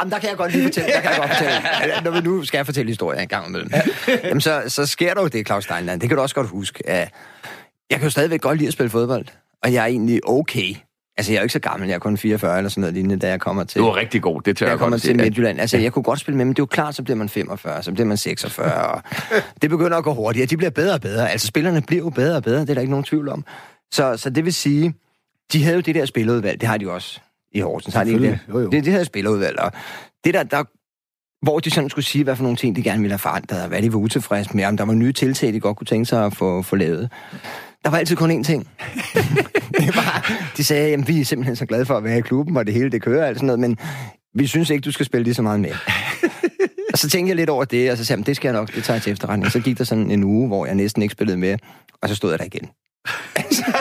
Jamen, 0.00 0.12
der 0.12 0.18
kan 0.20 0.28
jeg 0.28 0.36
godt 0.36 0.52
lige 0.52 0.64
fortælle. 0.64 0.92
Der 0.92 1.00
kan 1.00 1.10
jeg 1.10 1.18
godt 1.18 1.30
fortælle. 1.30 1.60
Når 2.04 2.10
vi 2.10 2.20
nu 2.20 2.44
skal 2.44 2.58
jeg 2.58 2.66
fortælle 2.66 2.90
historien 2.90 3.22
en 3.22 3.28
gang 3.28 3.48
imellem. 3.48 3.70
Jamen, 4.24 4.40
så, 4.40 4.62
så 4.66 4.86
sker 4.86 5.14
der 5.14 5.22
jo 5.22 5.28
det, 5.28 5.46
Claus 5.46 5.64
Steinland. 5.64 6.00
Det 6.00 6.08
kan 6.08 6.16
du 6.16 6.22
også 6.22 6.34
godt 6.34 6.48
huske. 6.48 6.82
Jeg 6.88 7.08
kan 7.90 8.02
jo 8.02 8.10
stadigvæk 8.10 8.40
godt 8.40 8.58
lide 8.58 8.68
at 8.68 8.72
spille 8.72 8.90
fodbold. 8.90 9.26
Og 9.62 9.72
jeg 9.72 9.82
er 9.82 9.86
egentlig 9.86 10.28
okay 10.28 10.74
Altså, 11.16 11.32
jeg 11.32 11.36
er 11.36 11.40
jo 11.40 11.44
ikke 11.44 11.52
så 11.52 11.58
gammel, 11.58 11.88
jeg 11.88 11.94
er 11.94 11.98
kun 11.98 12.16
44 12.16 12.58
eller 12.58 12.68
sådan 12.68 12.80
noget 12.80 12.94
lignende, 12.94 13.18
da 13.18 13.28
jeg 13.28 13.40
kommer 13.40 13.64
til... 13.64 13.80
Du 13.80 13.86
er 13.86 13.96
rigtig 13.96 14.22
god, 14.22 14.42
det 14.42 14.56
tør 14.56 14.66
jeg, 14.66 14.70
jeg 14.70 14.78
kommer 14.78 14.98
til 14.98 15.16
Midtjylland. 15.16 15.60
Altså, 15.60 15.78
jeg 15.78 15.92
kunne 15.92 16.02
godt 16.02 16.20
spille 16.20 16.36
med, 16.36 16.44
men 16.44 16.54
det 16.54 16.58
er 16.58 16.62
jo 16.62 16.66
klart, 16.66 16.94
så 16.94 17.02
bliver 17.02 17.16
man 17.16 17.28
45, 17.28 17.82
så 17.82 17.92
bliver 17.92 18.06
man 18.06 18.16
46, 18.16 18.86
og 18.86 19.02
det 19.62 19.70
begynder 19.70 19.96
at 19.96 20.04
gå 20.04 20.14
hurtigere. 20.14 20.46
De 20.46 20.56
bliver 20.56 20.70
bedre 20.70 20.94
og 20.94 21.00
bedre. 21.00 21.30
Altså, 21.30 21.46
spillerne 21.46 21.82
bliver 21.82 22.02
jo 22.02 22.10
bedre 22.10 22.36
og 22.36 22.42
bedre, 22.42 22.60
det 22.60 22.70
er 22.70 22.74
der 22.74 22.80
ikke 22.80 22.90
nogen 22.90 23.04
tvivl 23.04 23.28
om. 23.28 23.44
Så, 23.92 24.16
så 24.16 24.30
det 24.30 24.44
vil 24.44 24.54
sige, 24.54 24.94
de 25.52 25.62
havde 25.62 25.76
jo 25.76 25.80
det 25.80 25.94
der 25.94 26.04
spillerudvalg, 26.04 26.60
det 26.60 26.68
har 26.68 26.76
de 26.76 26.90
også 26.90 27.20
i 27.52 27.60
Horsens. 27.60 27.94
Har 27.94 28.04
de 28.04 28.10
ikke 28.10 28.26
det? 28.26 28.38
Jo, 28.48 28.58
jo. 28.58 28.70
Det, 28.70 28.84
det 28.84 28.92
havde 28.92 29.04
spillerudvalg, 29.04 29.60
og 29.60 29.72
det 30.24 30.34
der, 30.34 30.42
der, 30.42 30.64
hvor 31.44 31.58
de 31.60 31.70
sådan 31.70 31.90
skulle 31.90 32.04
sige, 32.04 32.24
hvad 32.24 32.36
for 32.36 32.42
nogle 32.42 32.56
ting, 32.56 32.76
de 32.76 32.82
gerne 32.82 33.00
ville 33.00 33.12
have 33.12 33.18
forandret, 33.18 33.62
og 33.62 33.68
hvad 33.68 33.82
de 33.82 33.92
var 33.92 33.98
utilfredse 33.98 34.56
med, 34.56 34.64
om 34.64 34.76
der 34.76 34.84
var 34.84 34.92
nye 34.92 35.12
tiltag, 35.12 35.52
de 35.52 35.60
godt 35.60 35.76
kunne 35.76 35.86
tænke 35.86 36.06
sig 36.06 36.26
at 36.26 36.36
få, 36.36 36.62
få 36.62 36.76
lavet. 36.76 37.10
Der 37.84 37.90
var 37.90 37.98
altid 37.98 38.16
kun 38.16 38.40
én 38.40 38.44
ting. 38.44 38.68
det 39.78 39.96
var, 39.96 40.32
de 40.56 40.64
sagde, 40.64 40.92
at 40.94 41.08
vi 41.08 41.20
er 41.20 41.24
simpelthen 41.24 41.56
så 41.56 41.66
glade 41.66 41.86
for 41.86 41.96
at 41.96 42.04
være 42.04 42.18
i 42.18 42.20
klubben, 42.20 42.56
og 42.56 42.66
det 42.66 42.74
hele 42.74 42.90
det 42.90 43.02
kører 43.02 43.28
og 43.28 43.34
sådan 43.34 43.46
noget, 43.46 43.60
men 43.60 43.78
vi 44.34 44.46
synes 44.46 44.70
ikke, 44.70 44.82
du 44.82 44.92
skal 44.92 45.06
spille 45.06 45.24
lige 45.24 45.34
så 45.34 45.42
meget 45.42 45.60
med. 45.60 45.70
og 46.92 46.98
så 46.98 47.10
tænkte 47.10 47.28
jeg 47.28 47.36
lidt 47.36 47.50
over 47.50 47.64
det, 47.64 47.90
og 47.90 47.98
så 47.98 48.04
sagde 48.04 48.20
jeg, 48.20 48.26
det 48.26 48.36
skal 48.36 48.48
jeg 48.48 48.52
nok, 48.60 48.74
det 48.74 48.84
tager 48.84 48.94
jeg 48.94 49.02
til 49.02 49.12
efterretning. 49.12 49.52
Så 49.52 49.60
gik 49.60 49.78
der 49.78 49.84
sådan 49.84 50.10
en 50.10 50.24
uge, 50.24 50.46
hvor 50.46 50.66
jeg 50.66 50.74
næsten 50.74 51.02
ikke 51.02 51.12
spillede 51.12 51.38
med, 51.38 51.58
og 52.02 52.08
så 52.08 52.14
stod 52.14 52.30
jeg 52.30 52.38
der 52.38 52.44
igen 52.44 52.68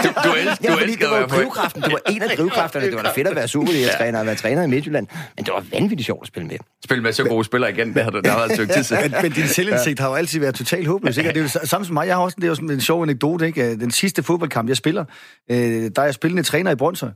du, 0.03 0.29
du, 0.29 0.35
elsker, 0.35 0.55
ja, 0.63 0.75
du 0.75 0.77
elsker 0.77 1.09
det 1.09 1.21
var 1.21 1.27
drivkraften. 1.27 1.81
Det 1.81 1.91
var 1.91 2.11
en 2.11 2.21
af 2.21 2.29
drivkræfterne. 2.37 2.85
Det 2.85 2.95
var 2.95 3.01
da 3.01 3.09
fedt 3.15 3.27
at 3.27 3.35
være 3.35 3.47
Superliga-træner 3.47 4.19
og 4.19 4.25
være 4.25 4.35
træner 4.35 4.63
i 4.63 4.67
Midtjylland. 4.67 5.07
Men 5.35 5.45
det 5.45 5.53
var 5.53 5.63
vanvittigt 5.71 6.05
sjovt 6.05 6.23
at 6.23 6.27
spille 6.27 6.47
med. 6.47 6.57
Spille 6.83 7.03
med 7.03 7.13
så 7.13 7.23
gode 7.23 7.43
spillere 7.43 7.71
igen, 7.71 7.93
det 7.93 8.03
har 8.03 8.11
du 8.11 8.19
der 8.19 8.35
været 8.35 8.45
et 8.45 8.55
stykke 8.55 8.73
tid 8.73 8.83
siden. 8.83 9.11
Men, 9.11 9.21
men 9.21 9.31
din 9.31 9.47
selvindsigt 9.47 9.99
har 9.99 10.07
jo 10.09 10.15
altid 10.15 10.39
været 10.39 10.55
totalt 10.55 10.87
håbløs. 10.87 11.17
Ikke? 11.17 11.29
det 11.29 11.37
er 11.37 11.41
jo 11.41 11.67
samme 11.67 11.85
som 11.85 11.93
mig. 11.93 12.07
Jeg 12.07 12.15
har 12.15 12.21
også 12.23 12.35
det 12.41 12.49
er 12.49 12.55
jo 12.61 12.73
en 12.73 12.81
sjov 12.81 13.03
anekdote. 13.03 13.47
Ikke? 13.47 13.75
Den 13.75 13.91
sidste 13.91 14.23
fodboldkamp, 14.23 14.69
jeg 14.69 14.77
spiller, 14.77 15.05
øh, 15.51 15.57
der 15.57 16.01
er 16.01 16.03
jeg 16.03 16.13
spillende 16.13 16.43
træner 16.43 16.71
i 16.71 16.75
Brøndshøj. 16.75 17.09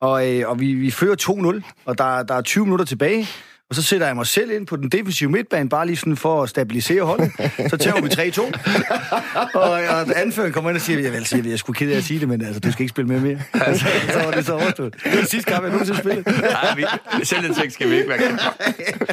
Og, 0.00 0.30
øh, 0.30 0.48
og 0.48 0.60
vi, 0.60 0.74
vi 0.74 0.90
fører 0.90 1.16
2-0, 1.62 1.82
og 1.84 1.98
der, 1.98 2.22
der 2.22 2.34
er 2.34 2.42
20 2.42 2.64
minutter 2.64 2.84
tilbage. 2.84 3.28
Og 3.72 3.76
så 3.76 3.82
sætter 3.82 4.06
jeg 4.06 4.16
mig 4.16 4.26
selv 4.26 4.50
ind 4.50 4.66
på 4.66 4.76
den 4.76 4.88
defensive 4.88 5.30
midtbane, 5.30 5.68
bare 5.68 5.86
lige 5.86 5.96
sådan 5.96 6.16
for 6.16 6.42
at 6.42 6.48
stabilisere 6.48 7.02
holdet. 7.02 7.30
Så 7.70 7.76
tager 7.76 8.00
vi 8.00 8.08
3-2. 8.08 9.58
og, 9.60 9.70
og 9.70 10.20
anføreren 10.20 10.52
kommer 10.52 10.70
ind 10.70 10.76
og 10.76 10.82
siger, 10.82 11.00
jeg 11.00 11.12
vil 11.12 11.26
sige, 11.26 11.50
jeg 11.50 11.58
skulle 11.58 11.76
kede 11.76 11.92
af 11.92 11.96
at 11.96 12.04
sige 12.04 12.20
det, 12.20 12.28
men 12.28 12.44
altså, 12.44 12.60
du 12.60 12.72
skal 12.72 12.82
ikke 12.82 12.90
spille 12.90 13.08
med 13.08 13.20
mere. 13.20 13.42
Altså, 13.54 13.86
så 14.12 14.18
var 14.24 14.30
det 14.30 14.46
så 14.46 14.52
overstået. 14.52 14.94
Det 15.04 15.12
er 15.12 15.16
den 15.16 15.26
sidste 15.26 15.50
kamp, 15.50 15.62
jeg 15.62 15.70
nogensinde 15.70 16.00
spillet. 16.00 16.26
Nej, 16.26 16.74
vi, 16.76 16.84
selvindtægt 17.24 17.72
skal 17.72 17.90
vi 17.90 17.96
ikke 17.96 18.08
være 18.08 18.38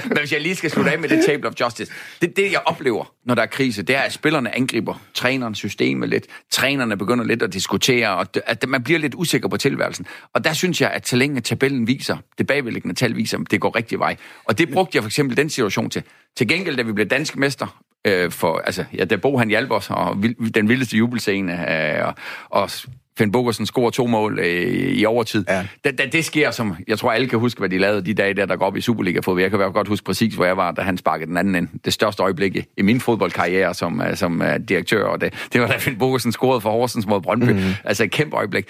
Men 0.06 0.18
hvis 0.18 0.32
jeg 0.32 0.42
lige 0.42 0.56
skal 0.56 0.72
slutte 0.72 0.92
af 0.92 1.00
med 1.00 1.10
det 1.10 1.26
table 1.26 1.48
of 1.48 1.54
justice. 1.60 1.92
Det, 2.22 2.38
det, 2.38 2.52
jeg 2.52 2.62
oplever, 2.66 3.14
når 3.26 3.36
der 3.36 3.42
er 3.42 3.46
krise, 3.46 3.82
det 3.82 3.96
er, 3.96 4.02
at 4.02 4.14
spillerne 4.14 4.56
angriber 4.56 5.02
træneren 5.14 5.56
systemet 5.56 6.10
lidt. 6.10 6.26
Trænerne 6.52 6.98
begynder 6.98 7.26
lidt 7.26 7.44
at 7.44 7.54
diskutere, 7.54 8.10
og 8.10 8.28
at 8.46 8.66
man 8.68 8.84
bliver 8.84 9.00
lidt 9.00 9.16
usikker 9.16 9.48
på 9.48 9.58
tilværelsen. 9.58 10.06
Og 10.34 10.44
der 10.44 10.54
synes 10.54 10.82
jeg, 10.82 10.92
at 10.92 11.08
så 11.08 11.16
længe 11.16 11.42
tabellen 11.42 11.88
viser, 11.88 12.18
det 12.38 12.48
bagvedliggende 12.48 12.96
tal 12.96 13.16
viser, 13.16 13.38
at 13.38 13.52
det 13.52 13.62
går 13.62 13.76
rigtig 13.76 14.00
vej. 14.00 14.16
Og 14.50 14.58
det 14.58 14.70
brugte 14.70 14.96
jeg 14.96 15.04
for 15.04 15.08
eksempel 15.08 15.38
den 15.38 15.50
situation 15.50 15.90
til. 15.90 16.04
Til 16.38 16.48
gengæld, 16.48 16.78
da 16.78 16.84
vi 16.84 16.92
blev 16.92 17.08
dansk 17.08 17.38
mester, 17.38 17.82
øh, 18.08 18.32
for, 18.32 18.58
altså, 18.58 18.86
ja, 18.94 19.06
da 19.06 19.16
Bo 19.16 19.38
han 19.38 19.50
hjalp 19.50 19.72
os, 19.72 19.90
og 19.90 20.24
vild, 20.24 20.54
den 20.54 20.70
vildeste 20.70 20.98
jubelscene, 20.98 21.72
øh, 21.72 22.08
og, 22.08 22.14
og 22.50 22.70
Finn 23.18 23.32
Bogersen 23.32 23.66
scorer 23.66 23.90
to 23.90 24.08
mål 24.08 24.40
øh, 24.40 24.46
i 24.74 25.06
overtid. 25.06 25.46
Ja. 25.50 25.68
Da, 25.84 25.92
da 25.92 26.06
det 26.06 26.26
sker, 26.26 26.52
som 26.52 26.76
jeg 26.88 27.00
tror 27.00 27.12
alle 27.12 27.28
kan 27.28 27.40
huske, 27.40 27.60
hvad 27.60 27.70
de 27.70 27.78
lavede 27.78 28.06
de 28.06 28.14
dage 28.14 28.34
der, 28.34 28.46
der 28.46 28.56
går 28.56 28.66
op 28.66 28.78
i 28.78 28.82
Superliga-fodbold. 28.82 29.42
Jeg 29.42 29.52
kan 29.52 29.72
godt 29.72 29.88
huske 29.88 30.06
præcis, 30.06 30.34
hvor 30.34 30.46
jeg 30.46 30.58
var, 30.58 30.72
da 30.72 30.82
han 30.82 30.98
sparkede 30.98 31.28
den 31.28 31.38
anden 31.38 31.56
ind. 31.56 31.68
Det 31.86 31.94
største 31.94 32.24
øjeblik 32.24 32.58
i, 32.78 32.82
min 32.82 33.00
fodboldkarriere 33.00 33.74
som, 33.74 34.00
uh, 34.00 34.16
som 34.16 34.42
uh, 34.42 34.48
direktør, 34.70 35.04
og 35.06 35.22
det, 35.22 35.48
det 35.54 35.62
var 35.62 35.68
da 35.68 35.78
Finn 35.78 35.98
Bogersen 35.98 36.32
scorede 36.32 36.62
for 36.62 36.72
Horsens 36.72 37.08
mod 37.08 37.22
Brøndby. 37.22 37.52
Mm-hmm. 37.52 37.74
Altså 37.84 38.04
et 38.04 38.12
kæmpe 38.12 38.36
øjeblik. 38.36 38.66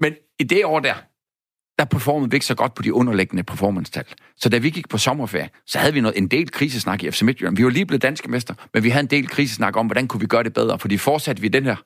Men 0.00 0.12
i 0.38 0.44
det 0.44 0.64
år 0.64 0.80
der, 0.80 0.94
der 1.78 1.84
performede 1.84 2.30
vi 2.30 2.36
ikke 2.36 2.46
så 2.46 2.54
godt 2.54 2.74
på 2.74 2.82
de 2.82 2.94
underliggende 2.94 3.42
performance-tal. 3.42 4.04
Så 4.36 4.48
da 4.48 4.58
vi 4.58 4.70
gik 4.70 4.88
på 4.88 4.98
sommerferie, 4.98 5.48
så 5.66 5.78
havde 5.78 5.94
vi 5.94 6.00
noget, 6.00 6.18
en 6.18 6.28
del 6.28 6.50
krisesnak 6.50 7.02
i 7.02 7.10
FC 7.10 7.22
Midtjylland. 7.22 7.56
Vi 7.56 7.64
var 7.64 7.70
lige 7.70 7.86
blevet 7.86 8.02
danske 8.02 8.30
mester, 8.30 8.54
men 8.74 8.84
vi 8.84 8.90
havde 8.90 9.02
en 9.02 9.10
del 9.10 9.28
krisesnak 9.28 9.76
om, 9.76 9.86
hvordan 9.86 10.08
kunne 10.08 10.20
vi 10.20 10.26
gøre 10.26 10.42
det 10.42 10.54
bedre, 10.54 10.78
fordi 10.78 10.96
fortsatte 10.96 11.42
vi 11.42 11.48
den 11.48 11.64
her 11.64 11.76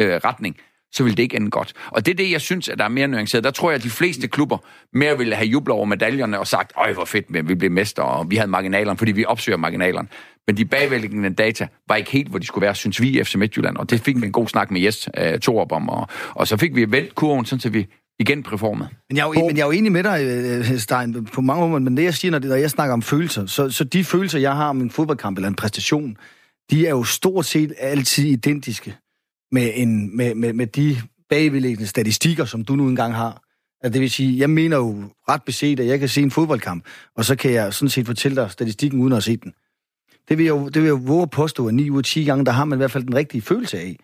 øh, 0.00 0.14
retning, 0.24 0.56
så 0.92 1.02
ville 1.02 1.16
det 1.16 1.22
ikke 1.22 1.36
ende 1.36 1.50
godt. 1.50 1.72
Og 1.86 2.06
det 2.06 2.12
er 2.12 2.16
det, 2.16 2.30
jeg 2.30 2.40
synes, 2.40 2.68
at 2.68 2.78
der 2.78 2.84
er 2.84 2.88
mere 2.88 3.08
nuanceret. 3.08 3.44
Der 3.44 3.50
tror 3.50 3.70
jeg, 3.70 3.76
at 3.76 3.82
de 3.82 3.90
fleste 3.90 4.28
klubber 4.28 4.58
mere 4.92 5.18
ville 5.18 5.34
have 5.34 5.46
jublet 5.46 5.74
over 5.74 5.84
medaljerne 5.84 6.38
og 6.38 6.46
sagt, 6.46 6.72
øj, 6.76 6.92
hvor 6.92 7.04
fedt, 7.04 7.30
men 7.30 7.48
vi 7.48 7.54
blev 7.54 7.70
mester, 7.70 8.02
og 8.02 8.30
vi 8.30 8.36
havde 8.36 8.50
marginalerne, 8.50 8.98
fordi 8.98 9.12
vi 9.12 9.24
opsøger 9.24 9.58
marginalerne. 9.58 10.08
Men 10.46 10.56
de 10.56 10.64
bagvælgende 10.64 11.34
data 11.34 11.68
var 11.88 11.96
ikke 11.96 12.10
helt, 12.10 12.28
hvor 12.28 12.38
de 12.38 12.46
skulle 12.46 12.62
være, 12.62 12.74
synes 12.74 13.00
vi 13.00 13.08
i 13.08 13.24
FC 13.24 13.34
Midtjylland. 13.34 13.76
Og 13.76 13.90
det 13.90 14.00
fik 14.00 14.20
vi 14.20 14.26
en 14.26 14.32
god 14.32 14.48
snak 14.48 14.70
med 14.70 14.80
Jes 14.80 15.08
øh, 15.18 15.38
Torup 15.38 15.72
om. 15.72 15.88
Og, 15.88 16.08
og 16.34 16.48
så 16.48 16.56
fik 16.56 16.76
vi 16.76 16.90
vendt 16.90 17.14
kurven, 17.14 17.44
sådan 17.44 17.60
så 17.60 17.68
vi 17.68 17.86
igen 18.18 18.42
performet. 18.42 18.88
Men 19.08 19.16
jeg, 19.16 19.22
er 19.22 19.26
jo, 19.26 19.46
men 19.46 19.56
jeg 19.56 19.62
er 19.62 19.66
jo 19.66 19.72
enig 19.72 19.92
med 19.92 20.02
dig, 20.02 20.20
øh, 20.24 20.78
Stein, 20.78 21.24
på 21.24 21.40
mange 21.40 21.68
måder, 21.68 21.80
men 21.80 21.96
det 21.96 22.04
jeg 22.04 22.14
siger, 22.14 22.32
når, 22.32 22.38
det, 22.38 22.48
når 22.48 22.56
jeg 22.56 22.70
snakker 22.70 22.92
om 22.92 23.02
følelser, 23.02 23.46
så, 23.46 23.70
så 23.70 23.84
de 23.84 24.04
følelser, 24.04 24.38
jeg 24.38 24.56
har 24.56 24.68
om 24.68 24.80
en 24.80 24.90
fodboldkamp 24.90 25.38
eller 25.38 25.48
en 25.48 25.54
præstation, 25.54 26.16
de 26.70 26.86
er 26.86 26.90
jo 26.90 27.04
stort 27.04 27.46
set 27.46 27.72
altid 27.78 28.24
identiske 28.24 28.96
med, 29.52 29.70
en, 29.74 30.16
med, 30.16 30.34
med, 30.34 30.52
med 30.52 30.66
de 30.66 30.96
bagvedliggende 31.30 31.86
statistikker, 31.86 32.44
som 32.44 32.64
du 32.64 32.76
nu 32.76 32.88
engang 32.88 33.14
har. 33.14 33.42
Altså, 33.82 33.92
det 33.92 34.00
vil 34.00 34.10
sige, 34.10 34.38
jeg 34.38 34.50
mener 34.50 34.76
jo 34.76 35.04
ret 35.28 35.42
beset, 35.42 35.80
at 35.80 35.86
jeg 35.86 35.98
kan 35.98 36.08
se 36.08 36.22
en 36.22 36.30
fodboldkamp, 36.30 36.84
og 37.16 37.24
så 37.24 37.36
kan 37.36 37.52
jeg 37.52 37.74
sådan 37.74 37.88
set 37.88 38.06
fortælle 38.06 38.36
dig 38.36 38.50
statistikken 38.50 39.00
uden 39.00 39.12
at 39.12 39.22
se 39.22 39.36
den. 39.36 39.52
Det 40.28 40.38
vil 40.38 40.44
jeg 40.44 40.50
jo, 40.50 40.64
det 40.64 40.74
vil 40.74 40.82
jeg 40.82 40.90
jo 40.90 41.00
våge 41.02 41.22
at 41.22 41.30
påstå, 41.30 41.68
at 41.68 41.74
9 41.74 41.90
ud 41.90 41.98
af 41.98 42.04
10 42.04 42.24
gange, 42.24 42.44
der 42.44 42.52
har 42.52 42.64
man 42.64 42.76
i 42.76 42.80
hvert 42.80 42.90
fald 42.90 43.04
den 43.04 43.14
rigtige 43.14 43.42
følelse 43.42 43.78
af 43.78 43.96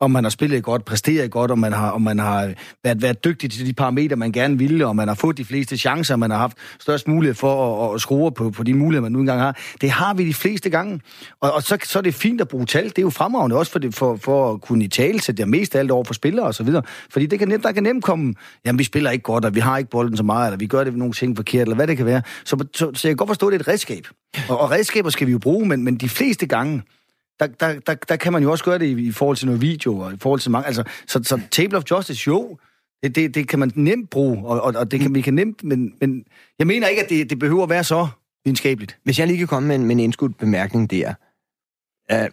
om 0.00 0.10
man 0.10 0.24
har 0.24 0.30
spillet 0.30 0.62
godt, 0.62 0.84
præsteret 0.84 1.30
godt, 1.30 1.50
om 1.50 1.58
man 1.58 1.72
har, 1.72 1.90
om 1.90 2.02
man 2.02 2.18
har 2.18 2.52
været, 2.84 3.02
været 3.02 3.24
dygtig 3.24 3.50
til 3.50 3.66
de 3.66 3.72
parametre, 3.72 4.16
man 4.16 4.32
gerne 4.32 4.58
ville, 4.58 4.86
og 4.86 4.96
man 4.96 5.08
har 5.08 5.14
fået 5.14 5.38
de 5.38 5.44
fleste 5.44 5.76
chancer, 5.76 6.16
man 6.16 6.30
har 6.30 6.38
haft 6.38 6.56
størst 6.80 7.08
mulighed 7.08 7.34
for 7.34 7.86
at, 7.88 7.94
at 7.94 8.00
score 8.00 8.32
på, 8.32 8.50
på 8.50 8.62
de 8.62 8.74
muligheder, 8.74 9.02
man 9.02 9.12
nu 9.12 9.20
engang 9.20 9.40
har. 9.40 9.56
Det 9.80 9.90
har 9.90 10.14
vi 10.14 10.24
de 10.24 10.34
fleste 10.34 10.70
gange. 10.70 11.00
Og, 11.40 11.52
og 11.52 11.62
så, 11.62 11.78
så 11.84 11.98
er 11.98 12.02
det 12.02 12.14
fint 12.14 12.40
at 12.40 12.48
bruge 12.48 12.66
tal. 12.66 12.84
Det 12.84 12.98
er 12.98 13.02
jo 13.02 13.10
fremragende 13.10 13.56
også 13.56 13.72
for, 13.72 13.78
det, 13.78 13.94
for, 13.94 14.16
for 14.16 14.52
at 14.52 14.60
kunne 14.60 14.84
i 14.84 14.88
tale 14.88 15.18
til 15.18 15.36
det 15.36 15.48
mest 15.48 15.74
af 15.74 15.78
alt 15.78 15.90
over 15.90 16.04
for 16.04 16.14
spillere 16.14 16.46
og 16.46 16.54
så 16.54 16.62
videre. 16.62 16.82
Fordi 17.10 17.26
det 17.26 17.38
kan 17.38 17.48
nemt, 17.48 17.62
der 17.62 17.72
kan 17.72 17.82
nemt 17.82 18.04
komme, 18.04 18.34
jamen 18.64 18.78
vi 18.78 18.84
spiller 18.84 19.10
ikke 19.10 19.22
godt, 19.22 19.44
og 19.44 19.54
vi 19.54 19.60
har 19.60 19.78
ikke 19.78 19.90
bolden 19.90 20.16
så 20.16 20.22
meget, 20.22 20.46
eller 20.46 20.58
vi 20.58 20.66
gør 20.66 20.84
det 20.84 20.96
nogle 20.96 21.12
ting 21.12 21.36
forkert, 21.36 21.62
eller 21.62 21.76
hvad 21.76 21.86
det 21.86 21.96
kan 21.96 22.06
være. 22.06 22.22
Så, 22.44 22.66
så, 22.74 22.90
så 22.94 23.08
jeg 23.08 23.10
kan 23.10 23.16
godt 23.16 23.28
forstå, 23.28 23.46
at 23.46 23.52
det 23.52 23.58
er 23.58 23.60
et 23.60 23.68
redskab. 23.68 24.06
Og, 24.48 24.60
og 24.60 24.70
redskaber 24.70 25.10
skal 25.10 25.26
vi 25.26 25.32
jo 25.32 25.38
bruge, 25.38 25.68
men, 25.68 25.84
men 25.84 25.96
de 25.96 26.08
fleste 26.08 26.46
gange, 26.46 26.82
der, 27.40 27.46
der, 27.46 27.80
der, 27.86 27.94
der 27.94 28.16
kan 28.16 28.32
man 28.32 28.42
jo 28.42 28.50
også 28.50 28.64
gøre 28.64 28.78
det 28.78 28.86
i, 28.86 29.06
i 29.08 29.12
forhold 29.12 29.36
til 29.36 29.46
noget 29.46 29.62
video, 29.62 29.98
og 29.98 30.12
i 30.12 30.16
forhold 30.20 30.40
til 30.40 30.50
mange... 30.50 30.66
Altså, 30.66 30.84
så, 31.06 31.20
så 31.24 31.40
Table 31.50 31.78
of 31.78 31.82
Justice, 31.90 32.24
jo, 32.26 32.58
det, 33.02 33.14
det, 33.14 33.34
det 33.34 33.48
kan 33.48 33.58
man 33.58 33.72
nemt 33.74 34.10
bruge, 34.10 34.46
og, 34.46 34.60
og, 34.60 34.74
og 34.76 34.90
det 34.90 35.00
kan 35.00 35.14
vi 35.14 35.20
kan 35.20 35.34
nemt... 35.34 35.64
Men, 35.64 35.94
men 36.00 36.24
jeg 36.58 36.66
mener 36.66 36.86
ikke, 36.86 37.02
at 37.02 37.10
det, 37.10 37.30
det 37.30 37.38
behøver 37.38 37.62
at 37.62 37.70
være 37.70 37.84
så 37.84 38.08
videnskabeligt. 38.44 38.98
Hvis 39.04 39.18
jeg 39.18 39.26
lige 39.26 39.38
kan 39.38 39.46
komme 39.46 39.68
med 39.68 39.76
en, 39.76 39.84
med 39.84 39.96
en 39.96 40.00
indskudt 40.00 40.38
bemærkning 40.38 40.90
der. 40.90 41.14
Uh, 42.12 42.26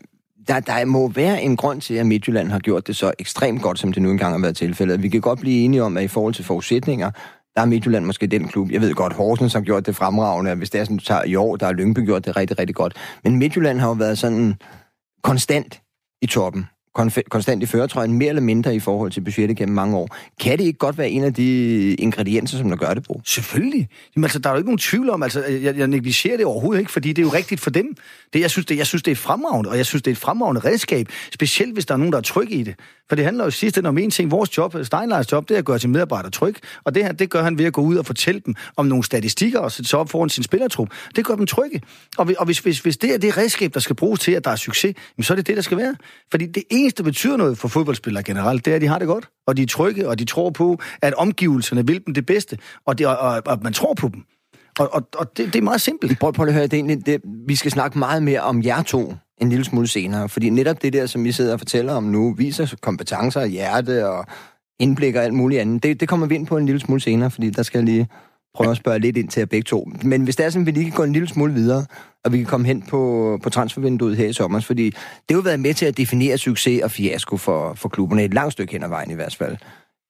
der, 0.48 0.60
der 0.60 0.86
må 0.86 1.08
være 1.08 1.42
en 1.42 1.58
grund 1.58 1.82
til, 1.82 1.94
at 1.94 2.06
Midtjylland 2.06 2.52
har 2.52 2.60
gjort 2.60 2.88
det 2.88 2.96
så 2.96 3.12
ekstremt 3.20 3.62
godt, 3.62 3.80
som 3.80 3.94
det 3.94 4.02
nu 4.02 4.12
engang 4.12 4.34
har 4.34 4.42
været 4.42 4.58
tilfældet. 4.58 5.04
Vi 5.04 5.10
kan 5.10 5.22
godt 5.22 5.40
blive 5.40 5.64
enige 5.64 5.84
om, 5.84 5.98
at 5.98 6.04
i 6.04 6.08
forhold 6.08 6.34
til 6.34 6.46
forudsætninger, 6.46 7.12
der 7.56 7.62
er 7.62 7.66
Midtjylland 7.66 8.06
måske 8.06 8.28
den 8.28 8.48
klub. 8.48 8.72
Jeg 8.72 8.82
ved 8.82 8.94
godt, 8.94 9.14
Horsens 9.14 9.54
har 9.54 9.62
gjort 9.62 9.86
det 9.86 9.96
fremragende. 9.96 10.56
Hvis 10.56 10.70
det 10.70 10.80
er 10.82 10.84
sådan, 10.84 10.98
du 10.98 11.04
tager 11.04 11.24
i 11.24 11.36
år, 11.36 11.56
der 11.56 11.66
har 11.66 11.74
Lyngby 11.74 12.06
gjort 12.06 12.26
det 12.26 12.36
rigtig, 12.36 12.60
rigtig 12.60 12.76
godt. 12.76 12.94
Men 13.24 13.36
Midtjylland 13.36 13.80
har 13.80 13.88
jo 13.88 13.94
været 13.94 14.18
sådan 14.18 14.56
konstant 15.26 15.80
i 16.22 16.30
toppen, 16.30 16.68
konstant 17.30 17.64
i 17.64 17.66
føretrøjen, 17.66 18.14
mere 18.14 18.30
eller 18.30 18.42
mindre 18.42 18.76
i 18.76 18.80
forhold 18.80 19.12
til 19.12 19.22
budgettet 19.22 19.58
gennem 19.58 19.76
mange 19.76 19.98
år. 19.98 20.18
Kan 20.42 20.58
det 20.58 20.66
ikke 20.66 20.80
godt 20.80 20.98
være 20.98 21.10
en 21.10 21.24
af 21.24 21.34
de 21.34 21.94
ingredienser, 21.94 22.58
som 22.58 22.70
der 22.70 22.76
gør 22.76 22.94
det 22.94 23.04
på? 23.04 23.22
Selvfølgelig. 23.26 23.90
Jamen, 24.16 24.26
altså, 24.26 24.40
der 24.40 24.50
er 24.50 24.54
jo 24.54 24.58
ikke 24.58 24.68
nogen 24.68 24.78
tvivl 24.78 25.10
om, 25.10 25.24
altså, 25.24 25.44
jeg, 25.46 25.78
jeg 25.78 25.88
negligerer 25.88 26.38
det 26.38 26.46
overhovedet 26.46 26.80
ikke, 26.80 26.92
fordi 26.92 27.10
det 27.10 27.18
er 27.18 27.26
jo 27.26 27.34
rigtigt 27.34 27.62
for 27.62 27.70
dem. 27.70 27.96
Det, 28.34 28.40
jeg, 28.40 28.50
synes, 28.50 28.66
det, 28.66 28.78
jeg 28.78 28.88
synes, 28.88 29.04
det 29.04 29.12
er 29.12 29.16
fremragende, 29.16 29.70
og 29.70 29.78
jeg 29.78 29.86
synes, 29.86 30.02
det 30.02 30.12
er 30.12 30.16
et 30.16 30.18
fremragende 30.18 30.62
redskab, 30.62 31.08
specielt 31.34 31.74
hvis 31.74 31.86
der 31.86 31.94
er 31.94 31.98
nogen, 31.98 32.12
der 32.12 32.18
er 32.18 32.24
trygge 32.24 32.56
i 32.56 32.64
det. 32.64 32.76
For 33.10 33.16
det 33.16 33.26
handler 33.26 33.44
jo 33.44 33.52
sidst 33.52 33.78
om 33.78 33.98
en 33.98 34.12
ting. 34.12 34.32
Vores 34.32 34.58
job, 34.58 34.76
Steinleins 34.84 35.32
job, 35.32 35.50
det 35.50 35.56
er 35.56 35.60
at 35.60 35.66
gøre 35.66 35.80
sin 35.80 35.92
medarbejder 35.92 36.30
tryg. 36.30 36.56
Og 36.84 36.96
det 36.96 37.04
her, 37.04 37.12
det 37.12 37.30
gør 37.30 37.44
han 37.44 37.58
ved 37.58 37.66
at 37.66 37.74
gå 37.74 37.82
ud 37.82 37.96
og 37.96 38.06
fortælle 38.06 38.42
dem 38.46 38.56
om 38.78 38.86
nogle 38.86 39.04
statistikker 39.04 39.60
og 39.60 39.72
sætte 39.72 39.90
sig 39.90 40.00
op 40.00 40.10
foran 40.10 40.30
sin 40.30 40.44
spillertrup. 40.44 40.90
Det 41.16 41.26
gør 41.26 41.36
dem 41.36 41.46
trygge. 41.46 41.82
Og, 42.18 42.30
og 42.38 42.46
hvis, 42.46 42.60
hvis, 42.60 42.80
hvis 42.80 42.98
det 42.98 43.14
er 43.14 43.18
det 43.18 43.38
redskab, 43.38 43.74
der 43.74 43.80
skal 43.80 43.96
bruges 43.96 44.20
til, 44.20 44.32
at 44.32 44.46
der 44.46 44.52
er 44.52 44.56
succes, 44.56 44.96
så 45.22 45.34
er 45.34 45.36
det 45.36 45.48
det, 45.48 45.56
der 45.56 45.62
skal 45.62 45.78
være. 45.78 45.96
Fordi 46.32 46.46
det 46.46 46.64
eneste, 46.86 47.04
der 47.04 47.10
betyder 47.10 47.38
noget 47.38 47.58
for 47.58 47.68
fodboldspillere 47.68 48.24
generelt, 48.24 48.66
det 48.66 48.72
er, 48.72 48.76
at 48.76 48.82
de 48.82 48.88
har 48.88 49.00
det 49.00 49.08
godt. 49.08 49.30
Og 49.48 49.58
de 49.58 49.62
er 49.62 49.68
trygge, 49.68 50.10
og 50.10 50.20
de 50.20 50.26
tror 50.26 50.50
på, 50.50 50.80
at 51.02 51.14
omgivelserne 51.14 51.88
vil 51.88 52.06
dem 52.06 52.14
det 52.14 52.26
bedste. 52.26 52.58
Og, 52.86 52.98
det, 52.98 53.08
og, 53.08 53.18
og, 53.18 53.42
og 53.46 53.60
man 53.62 53.74
tror 53.74 53.94
på 53.94 54.10
dem. 54.14 54.24
Og, 54.80 54.94
og, 54.94 55.08
og 55.18 55.38
det, 55.38 55.54
det 55.54 55.56
er 55.56 55.64
meget 55.64 55.82
simpelt. 55.82 56.20
Prøv, 56.20 56.34
prøv 56.34 56.48
at 56.48 56.54
høre, 56.54 56.64
det 56.64 56.74
egentlig, 56.74 57.06
det, 57.06 57.22
vi 57.48 57.56
skal 57.56 57.72
snakke 57.72 58.00
meget 58.00 58.24
mere 58.24 58.42
om 58.42 58.64
jer 58.64 58.84
to 58.84 59.14
en 59.42 59.50
lille 59.50 59.66
smule 59.66 59.88
senere. 59.88 60.30
Fordi 60.30 60.50
netop 60.50 60.82
det 60.82 60.94
der, 60.94 61.06
som 61.06 61.24
vi 61.24 61.32
sidder 61.32 61.54
og 61.54 61.60
fortæller 61.60 61.94
om 61.94 62.04
nu, 62.04 62.34
viser 62.34 62.76
kompetencer, 62.82 63.46
hjerte 63.46 64.10
og 64.10 64.26
indblik 64.80 65.16
og 65.16 65.24
alt 65.24 65.34
muligt 65.34 65.62
andet. 65.62 65.84
Det, 65.84 66.00
det 66.00 66.10
kommer 66.10 66.28
vi 66.28 66.36
ind 66.36 66.48
på 66.48 66.58
en 66.58 66.66
lille 66.66 66.82
smule 66.82 67.02
senere, 67.02 67.32
fordi 67.32 67.50
der 67.50 67.64
skal 67.64 67.84
lige 67.84 68.08
prøve 68.56 68.72
at 68.72 68.78
spørge 68.78 69.00
lidt 69.00 69.18
ind 69.18 69.30
til 69.30 69.40
jer 69.40 69.46
begge 69.46 69.64
to. 69.64 69.92
Men 70.04 70.24
hvis 70.24 70.36
det 70.36 70.46
er 70.46 70.50
sådan, 70.50 70.62
at 70.62 70.66
vi 70.66 70.80
lige 70.80 70.92
kan 70.92 70.98
gå 70.98 71.04
en 71.04 71.14
lille 71.14 71.28
smule 71.28 71.54
videre, 71.54 71.86
og 72.26 72.34
vi 72.34 72.38
kan 72.38 72.46
komme 72.46 72.68
hen 72.68 72.82
på, 72.82 73.40
på 73.44 73.50
transfervinduet 73.50 74.18
her 74.18 74.28
i 74.28 74.34
sommer, 74.34 74.60
fordi 74.60 74.86
det 74.86 74.96
har 75.30 75.36
jo 75.36 75.42
været 75.42 75.60
med 75.60 75.74
til 75.74 75.86
at 75.86 75.98
definere 75.98 76.38
succes 76.38 76.84
og 76.84 76.92
fiasko 76.92 77.38
for, 77.38 77.74
for 77.74 77.90
klubberne 77.90 78.24
et 78.24 78.34
langt 78.34 78.54
stykke 78.54 78.74
hen 78.74 78.84
ad 78.84 78.90
vejen 78.90 79.12
i 79.12 79.14
hvert 79.14 79.36
fald. 79.36 79.58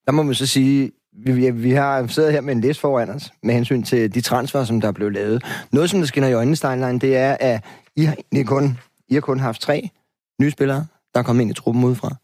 Der 0.06 0.12
må 0.12 0.24
man 0.24 0.36
så 0.36 0.46
sige, 0.46 0.92
vi, 1.26 1.52
vi 1.52 1.72
har 1.72 2.08
siddet 2.08 2.32
her 2.32 2.42
med 2.42 2.56
en 2.56 2.62
liste 2.62 2.82
foran 2.82 3.10
os, 3.10 3.34
med 3.44 3.54
hensyn 3.54 3.84
til 3.84 4.14
de 4.14 4.22
transfer, 4.22 4.64
som 4.64 4.82
der 4.82 4.88
er 4.88 4.92
blevet 4.92 5.14
lavet. 5.14 5.44
Noget, 5.72 5.90
som 5.90 6.00
der 6.00 6.08
skinner 6.08 6.28
i 6.28 6.34
øjnene, 6.34 6.56
Steinlein, 6.56 7.00
det 7.00 7.18
er, 7.18 7.38
at 7.40 7.64
I 7.96 8.04
har 8.04 8.14
egentlig 8.14 8.48
kun 8.48 8.78
i 9.10 9.14
har 9.14 9.22
kun 9.22 9.40
haft 9.40 9.62
tre 9.62 9.90
nye 10.42 10.52
spillere, 10.52 10.86
der 11.14 11.20
er 11.20 11.24
kommet 11.24 11.42
ind 11.42 11.52
i 11.52 11.54
truppen 11.54 11.84
udefra. 11.84 12.16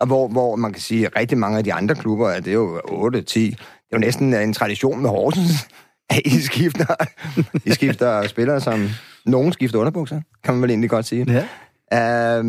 Og 0.00 0.06
hvor, 0.06 0.28
hvor 0.28 0.56
man 0.56 0.72
kan 0.72 0.82
sige, 0.82 1.06
at 1.06 1.16
rigtig 1.16 1.38
mange 1.38 1.58
af 1.58 1.64
de 1.64 1.72
andre 1.72 1.94
klubber, 1.94 2.28
at 2.28 2.44
det 2.44 2.50
er 2.50 2.54
jo 2.54 2.78
8-10, 2.78 3.54
jo 3.92 3.98
næsten 3.98 4.34
en 4.34 4.52
tradition 4.52 5.02
med 5.02 5.10
Horsens, 5.10 5.68
at 6.10 6.20
I 6.24 6.40
skifter, 6.40 6.94
I 7.64 7.70
skifter 7.70 8.26
spillere, 8.26 8.60
som 8.60 8.88
nogen 9.26 9.52
skifter 9.52 9.78
underbukser, 9.78 10.20
kan 10.44 10.54
man 10.54 10.62
vel 10.62 10.70
egentlig 10.70 10.90
godt 10.90 11.06
sige. 11.06 11.44
Ja. 11.92 12.38
Uh, 12.40 12.46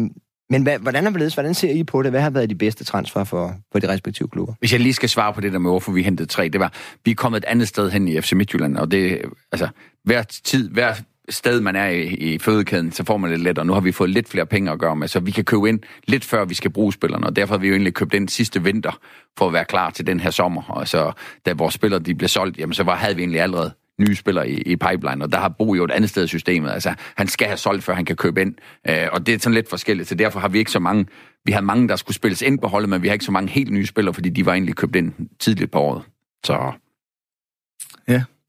men 0.49 0.63
hvad, 0.63 0.79
hvordan, 0.79 1.07
er 1.07 1.11
det, 1.11 1.33
hvordan 1.33 1.53
ser 1.53 1.71
I 1.71 1.83
på 1.83 2.03
det? 2.03 2.11
Hvad 2.11 2.21
har 2.21 2.29
været 2.29 2.49
de 2.49 2.55
bedste 2.55 2.83
transfer 2.83 3.23
for, 3.23 3.55
for 3.71 3.79
de 3.79 3.89
respektive 3.89 4.27
klubber? 4.27 4.53
Hvis 4.59 4.71
jeg 4.71 4.79
lige 4.79 4.93
skal 4.93 5.09
svare 5.09 5.33
på 5.33 5.41
det 5.41 5.53
der 5.53 5.59
med, 5.59 5.71
hvorfor 5.71 5.91
vi 5.91 6.03
hentede 6.03 6.29
tre, 6.29 6.49
det 6.49 6.59
var, 6.59 6.73
vi 7.05 7.11
er 7.11 7.15
kommet 7.15 7.37
et 7.37 7.45
andet 7.45 7.67
sted 7.67 7.91
hen 7.91 8.07
i 8.07 8.21
FC 8.21 8.33
Midtjylland, 8.33 8.77
og 8.77 8.91
det, 8.91 9.21
altså, 9.51 9.67
hver 10.03 10.23
tid, 10.23 10.69
hver 10.69 10.93
sted, 11.29 11.61
man 11.61 11.75
er 11.75 11.87
i, 11.87 12.03
i 12.03 12.39
fødekæden, 12.39 12.91
så 12.91 13.03
får 13.05 13.17
man 13.17 13.29
lidt 13.31 13.41
let, 13.41 13.57
og 13.57 13.65
nu 13.65 13.73
har 13.73 13.81
vi 13.81 13.91
fået 13.91 14.09
lidt 14.09 14.29
flere 14.29 14.45
penge 14.45 14.71
at 14.71 14.79
gøre 14.79 14.95
med, 14.95 15.07
så 15.07 15.19
vi 15.19 15.31
kan 15.31 15.43
købe 15.43 15.69
ind 15.69 15.79
lidt 16.07 16.25
før 16.25 16.45
vi 16.45 16.53
skal 16.53 16.71
bruge 16.71 16.93
spillerne, 16.93 17.27
og 17.27 17.35
derfor 17.35 17.53
har 17.53 17.59
vi 17.59 17.67
jo 17.67 17.73
egentlig 17.73 17.93
købt 17.93 18.13
ind 18.13 18.29
sidste 18.29 18.63
vinter 18.63 18.99
for 19.37 19.47
at 19.47 19.53
være 19.53 19.65
klar 19.65 19.89
til 19.89 20.07
den 20.07 20.19
her 20.19 20.31
sommer. 20.31 20.63
Og 20.69 20.87
så 20.87 21.11
da 21.45 21.53
vores 21.53 21.73
spillere 21.73 21.99
de 21.99 22.15
blev 22.15 22.27
solgt, 22.27 22.57
jamen 22.57 22.73
så 22.73 22.83
var, 22.83 22.95
havde 22.95 23.15
vi 23.15 23.21
egentlig 23.21 23.41
allerede 23.41 23.71
nye 23.99 24.15
spillere 24.15 24.49
i, 24.49 24.61
i 24.61 24.75
pipeline, 24.75 25.23
og 25.23 25.31
der 25.31 25.37
har 25.37 25.49
Bo 25.49 25.75
jo 25.75 25.83
et 25.83 25.91
andet 25.91 26.09
sted 26.09 26.23
i 26.23 26.27
systemet. 26.27 26.71
Altså, 26.71 26.93
han 27.17 27.27
skal 27.27 27.47
have 27.47 27.57
solgt, 27.57 27.83
før 27.83 27.93
han 27.93 28.05
kan 28.05 28.15
købe 28.15 28.41
ind. 28.41 28.55
Øh, 28.89 29.07
og 29.11 29.25
det 29.25 29.33
er 29.33 29.39
sådan 29.39 29.53
lidt 29.53 29.69
forskelligt, 29.69 30.09
så 30.09 30.15
derfor 30.15 30.39
har 30.39 30.47
vi 30.47 30.59
ikke 30.59 30.71
så 30.71 30.79
mange... 30.79 31.05
Vi 31.45 31.51
har 31.51 31.61
mange, 31.61 31.87
der 31.87 31.95
skulle 31.95 32.15
spilles 32.15 32.41
ind 32.41 32.59
på 32.59 32.67
holdet, 32.67 32.89
men 32.89 33.01
vi 33.01 33.07
har 33.07 33.13
ikke 33.13 33.25
så 33.25 33.31
mange 33.31 33.49
helt 33.49 33.71
nye 33.71 33.85
spillere, 33.85 34.13
fordi 34.13 34.29
de 34.29 34.45
var 34.45 34.53
egentlig 34.53 34.75
købt 34.75 34.95
ind 34.95 35.13
tidligt 35.39 35.71
på 35.71 35.79
året. 35.79 36.01
Så... 36.45 36.71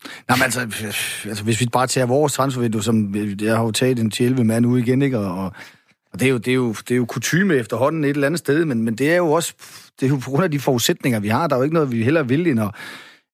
Ja, 0.04 0.34
Nej, 0.34 0.36
men 0.36 0.42
altså, 0.42 0.60
altså, 1.28 1.44
hvis 1.44 1.60
vi 1.60 1.66
bare 1.72 1.86
tager 1.86 2.06
vores 2.06 2.32
transfervindue, 2.32 2.82
som 2.82 3.14
jeg 3.40 3.56
har 3.56 3.64
jo 3.64 3.70
taget 3.70 3.98
en 3.98 4.12
11 4.20 4.44
mand 4.44 4.66
ud 4.66 4.78
igen, 4.78 5.02
ikke? 5.02 5.18
Og, 5.18 5.52
og 6.12 6.20
det, 6.20 6.26
er 6.26 6.30
jo, 6.30 6.38
det, 6.38 6.50
er 6.50 6.54
jo, 6.54 6.72
det 6.72 6.90
er 6.90 6.96
jo 6.96 7.04
kutume 7.04 7.54
efterhånden 7.54 8.04
et 8.04 8.10
eller 8.10 8.26
andet 8.26 8.38
sted, 8.38 8.64
men, 8.64 8.82
men 8.82 8.94
det 8.94 9.12
er 9.12 9.16
jo 9.16 9.32
også 9.32 9.54
det 10.00 10.06
er 10.06 10.10
jo 10.10 10.16
på 10.16 10.30
grund 10.30 10.44
af 10.44 10.50
de 10.50 10.60
forudsætninger, 10.60 11.20
vi 11.20 11.28
har. 11.28 11.46
Der 11.46 11.56
er 11.56 11.58
jo 11.58 11.62
ikke 11.62 11.74
noget, 11.74 11.92
vi 11.92 12.02
heller 12.02 12.22
vil, 12.22 12.46
end 12.46 12.60
at, 12.60 12.70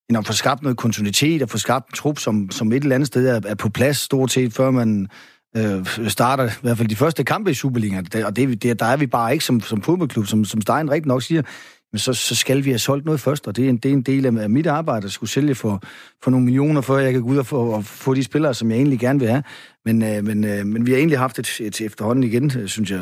end 0.08 0.18
at 0.18 0.26
få 0.26 0.32
skabt 0.32 0.62
noget 0.62 0.78
kontinuitet 0.78 1.42
og 1.42 1.50
få 1.50 1.58
skabt 1.58 1.88
en 1.88 1.94
trup, 1.94 2.18
som, 2.18 2.50
som 2.50 2.72
et 2.72 2.82
eller 2.82 2.94
andet 2.94 3.06
sted 3.06 3.28
er, 3.28 3.40
er 3.46 3.54
på 3.54 3.68
plads 3.68 3.96
stort 3.96 4.32
set, 4.32 4.52
før 4.52 4.70
man 4.70 5.08
øh, 5.56 6.08
starter 6.08 6.48
i 6.48 6.52
hvert 6.62 6.76
fald 6.76 6.88
de 6.88 6.96
første 6.96 7.24
kampe 7.24 7.50
i 7.50 7.54
Superligaen. 7.54 8.06
Og 8.24 8.36
det, 8.36 8.62
det, 8.62 8.80
der 8.80 8.86
er 8.86 8.96
vi 8.96 9.06
bare 9.06 9.32
ikke 9.32 9.44
som, 9.44 9.60
som 9.60 9.82
fodboldklub, 9.82 10.26
som, 10.26 10.44
som 10.44 10.60
Stein 10.60 10.90
rigtig 10.90 11.08
nok 11.08 11.22
siger 11.22 11.42
men 11.92 11.98
så, 11.98 12.12
så 12.12 12.34
skal 12.34 12.64
vi 12.64 12.70
have 12.70 12.78
solgt 12.78 13.04
noget 13.04 13.20
først, 13.20 13.48
og 13.48 13.56
det 13.56 13.64
er 13.64 13.68
en, 13.68 13.76
det 13.76 13.88
er 13.88 13.92
en 13.92 14.02
del 14.02 14.26
af 14.26 14.50
mit 14.50 14.66
arbejde, 14.66 15.04
at 15.04 15.12
skulle 15.12 15.30
sælge 15.30 15.54
for, 15.54 15.82
for 16.22 16.30
nogle 16.30 16.44
millioner, 16.44 16.80
før 16.80 16.98
jeg 16.98 17.12
kan 17.12 17.22
gå 17.22 17.28
ud 17.28 17.36
og 17.36 17.46
få, 17.46 17.70
og 17.70 17.84
få 17.84 18.14
de 18.14 18.24
spillere, 18.24 18.54
som 18.54 18.70
jeg 18.70 18.76
egentlig 18.76 18.98
gerne 18.98 19.20
vil 19.20 19.28
have. 19.28 19.42
Men, 19.84 20.02
øh, 20.02 20.24
men, 20.24 20.44
øh, 20.44 20.66
men 20.66 20.86
vi 20.86 20.90
har 20.90 20.98
egentlig 20.98 21.18
haft 21.18 21.38
et, 21.38 21.60
et 21.60 21.80
efterhånden 21.80 22.24
igen, 22.24 22.52
øh, 22.58 22.68
synes 22.68 22.90
jeg, 22.90 23.00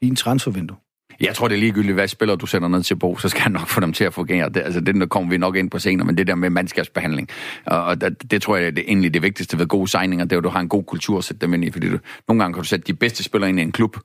fint 0.00 0.18
transfervindue. 0.18 0.76
Jeg 1.20 1.34
tror, 1.34 1.48
det 1.48 1.54
er 1.54 1.58
ligegyldigt, 1.60 1.94
hvad 1.94 2.08
spiller 2.08 2.36
du 2.36 2.46
sender 2.46 2.68
ned 2.68 2.82
til 2.82 2.94
Bo, 2.94 3.16
så 3.16 3.28
skal 3.28 3.42
han 3.42 3.52
nok 3.52 3.68
få 3.68 3.80
dem 3.80 3.92
til 3.92 4.04
at 4.04 4.14
fungere. 4.14 4.48
Det, 4.48 4.60
altså, 4.60 4.80
det 4.80 5.10
kommer 5.10 5.30
vi 5.30 5.38
nok 5.38 5.56
ind 5.56 5.70
på 5.70 5.78
senere, 5.78 6.06
men 6.06 6.18
det 6.18 6.26
der 6.26 6.34
med 6.34 6.50
mandskabsbehandling, 6.50 7.28
og 7.66 8.00
det, 8.00 8.30
det 8.30 8.42
tror 8.42 8.56
jeg 8.56 8.76
det 8.76 8.82
er 8.82 8.88
egentlig 8.88 9.14
det 9.14 9.22
vigtigste 9.22 9.58
ved 9.58 9.66
gode 9.66 9.88
signinger, 9.88 10.24
det 10.24 10.32
er, 10.32 10.38
at 10.38 10.44
du 10.44 10.48
har 10.48 10.60
en 10.60 10.68
god 10.68 10.84
kultur 10.84 11.18
at 11.18 11.24
sætte 11.24 11.40
dem 11.40 11.54
ind 11.54 11.64
i, 11.64 11.70
fordi 11.70 11.90
du, 11.90 11.98
nogle 12.28 12.42
gange 12.42 12.54
kan 12.54 12.62
du 12.62 12.68
sætte 12.68 12.86
de 12.86 12.94
bedste 12.94 13.24
spillere 13.24 13.50
ind 13.50 13.58
i 13.58 13.62
en 13.62 13.72
klub, 13.72 13.96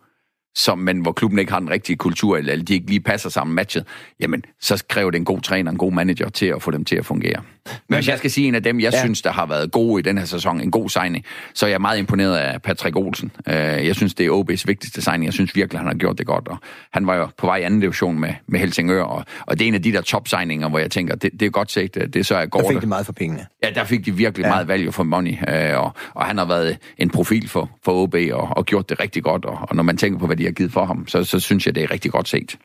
som, 0.55 0.79
men 0.79 1.01
hvor 1.01 1.11
klubben 1.11 1.39
ikke 1.39 1.51
har 1.51 1.59
den 1.59 1.69
rigtige 1.69 1.97
kultur, 1.97 2.37
eller 2.37 2.63
de 2.63 2.73
ikke 2.73 2.87
lige 2.87 2.99
passer 2.99 3.29
sammen 3.29 3.55
matchet, 3.55 3.85
jamen, 4.19 4.43
så 4.59 4.83
kræver 4.89 5.11
det 5.11 5.17
en 5.17 5.25
god 5.25 5.41
træner, 5.41 5.71
en 5.71 5.77
god 5.77 5.91
manager 5.91 6.29
til 6.29 6.45
at 6.45 6.61
få 6.61 6.71
dem 6.71 6.85
til 6.85 6.95
at 6.95 7.05
fungere. 7.05 7.41
Men 7.89 7.95
hvis 7.95 8.07
jeg 8.07 8.17
skal 8.17 8.31
sige 8.31 8.47
en 8.47 8.55
af 8.55 8.63
dem, 8.63 8.79
jeg 8.79 8.93
ja. 8.93 8.99
synes, 8.99 9.21
der 9.21 9.31
har 9.31 9.45
været 9.45 9.71
gode 9.71 9.99
i 9.99 10.03
den 10.03 10.17
her 10.17 10.25
sæson, 10.25 10.61
en 10.61 10.71
god 10.71 10.89
signing, 10.89 11.25
så 11.53 11.65
er 11.65 11.69
jeg 11.69 11.81
meget 11.81 11.97
imponeret 11.99 12.37
af 12.37 12.61
Patrick 12.61 12.95
Olsen. 12.95 13.31
Øh, 13.47 13.55
jeg 13.55 13.95
synes, 13.95 14.13
det 14.13 14.25
er 14.25 14.29
OB's 14.29 14.63
vigtigste 14.67 15.01
signing. 15.01 15.25
Jeg 15.25 15.33
synes 15.33 15.55
virkelig, 15.55 15.79
han 15.79 15.87
har 15.87 15.95
gjort 15.95 16.17
det 16.17 16.27
godt. 16.27 16.47
Og 16.47 16.57
han 16.93 17.07
var 17.07 17.15
jo 17.15 17.27
på 17.37 17.45
vej 17.45 17.57
i 17.57 17.61
anden 17.61 17.79
division 17.79 18.19
med, 18.19 18.33
med 18.47 18.59
Helsingør, 18.59 19.03
og, 19.03 19.25
og 19.41 19.59
det 19.59 19.65
er 19.65 19.67
en 19.67 19.75
af 19.75 19.83
de 19.83 19.91
der 19.91 20.01
top-signinger, 20.01 20.69
hvor 20.69 20.79
jeg 20.79 20.91
tænker, 20.91 21.15
det, 21.15 21.31
det 21.39 21.45
er 21.45 21.49
godt 21.49 21.71
set. 21.71 22.13
Det 22.13 22.25
så 22.25 22.35
er 22.35 22.45
godt. 22.45 22.65
Der 22.65 22.71
fik 22.71 22.81
de 22.81 22.87
meget 22.87 23.05
for 23.05 23.13
pengene. 23.13 23.45
Ja, 23.63 23.69
der 23.75 23.83
fik 23.83 24.05
de 24.05 24.15
virkelig 24.15 24.43
ja. 24.43 24.49
meget 24.49 24.67
value 24.67 24.91
for 24.91 25.03
money, 25.03 25.35
øh, 25.49 25.79
og, 25.79 25.91
og 26.13 26.25
han 26.25 26.37
har 26.37 26.45
været 26.45 26.77
en 26.97 27.09
profil 27.09 27.49
for, 27.49 27.69
for 27.85 28.03
OB 28.03 28.15
og, 28.33 28.57
og 28.57 28.65
gjort 28.65 28.89
det 28.89 28.99
rigtig 28.99 29.23
godt. 29.23 29.45
Og, 29.45 29.57
og 29.61 29.75
når 29.75 29.83
man 29.83 29.97
tænker 29.97 30.19
på, 30.19 30.25
hvad 30.25 30.37
de 30.37 30.43
har 30.43 30.51
givet 30.51 30.71
for 30.71 30.85
ham, 30.85 31.07
så, 31.07 31.23
så 31.23 31.39
synes 31.39 31.65
jeg, 31.65 31.75
det 31.75 31.83
er 31.83 31.91
rigtig 31.91 32.11
godt 32.11 32.27
set. 32.27 32.57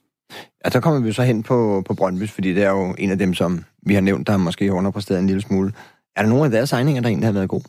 Ja, 0.64 0.70
så 0.70 0.80
kommer 0.80 1.00
vi 1.00 1.12
så 1.12 1.22
hen 1.22 1.42
på, 1.42 1.82
på 1.86 1.94
Brøndby, 1.94 2.28
fordi 2.28 2.54
det 2.54 2.62
er 2.62 2.70
jo 2.70 2.94
en 2.98 3.10
af 3.10 3.18
dem, 3.18 3.34
som 3.34 3.64
vi 3.86 3.94
har 3.94 4.00
nævnt, 4.00 4.26
der 4.26 4.36
måske 4.36 4.72
underpræsteret 4.72 5.20
en 5.20 5.26
lille 5.26 5.42
smule. 5.42 5.72
Er 6.16 6.22
der 6.22 6.28
nogen 6.28 6.44
af 6.44 6.50
deres 6.50 6.72
egninger, 6.72 7.02
der 7.02 7.08
egentlig 7.08 7.26
har 7.26 7.32
været 7.32 7.48
god? 7.48 7.62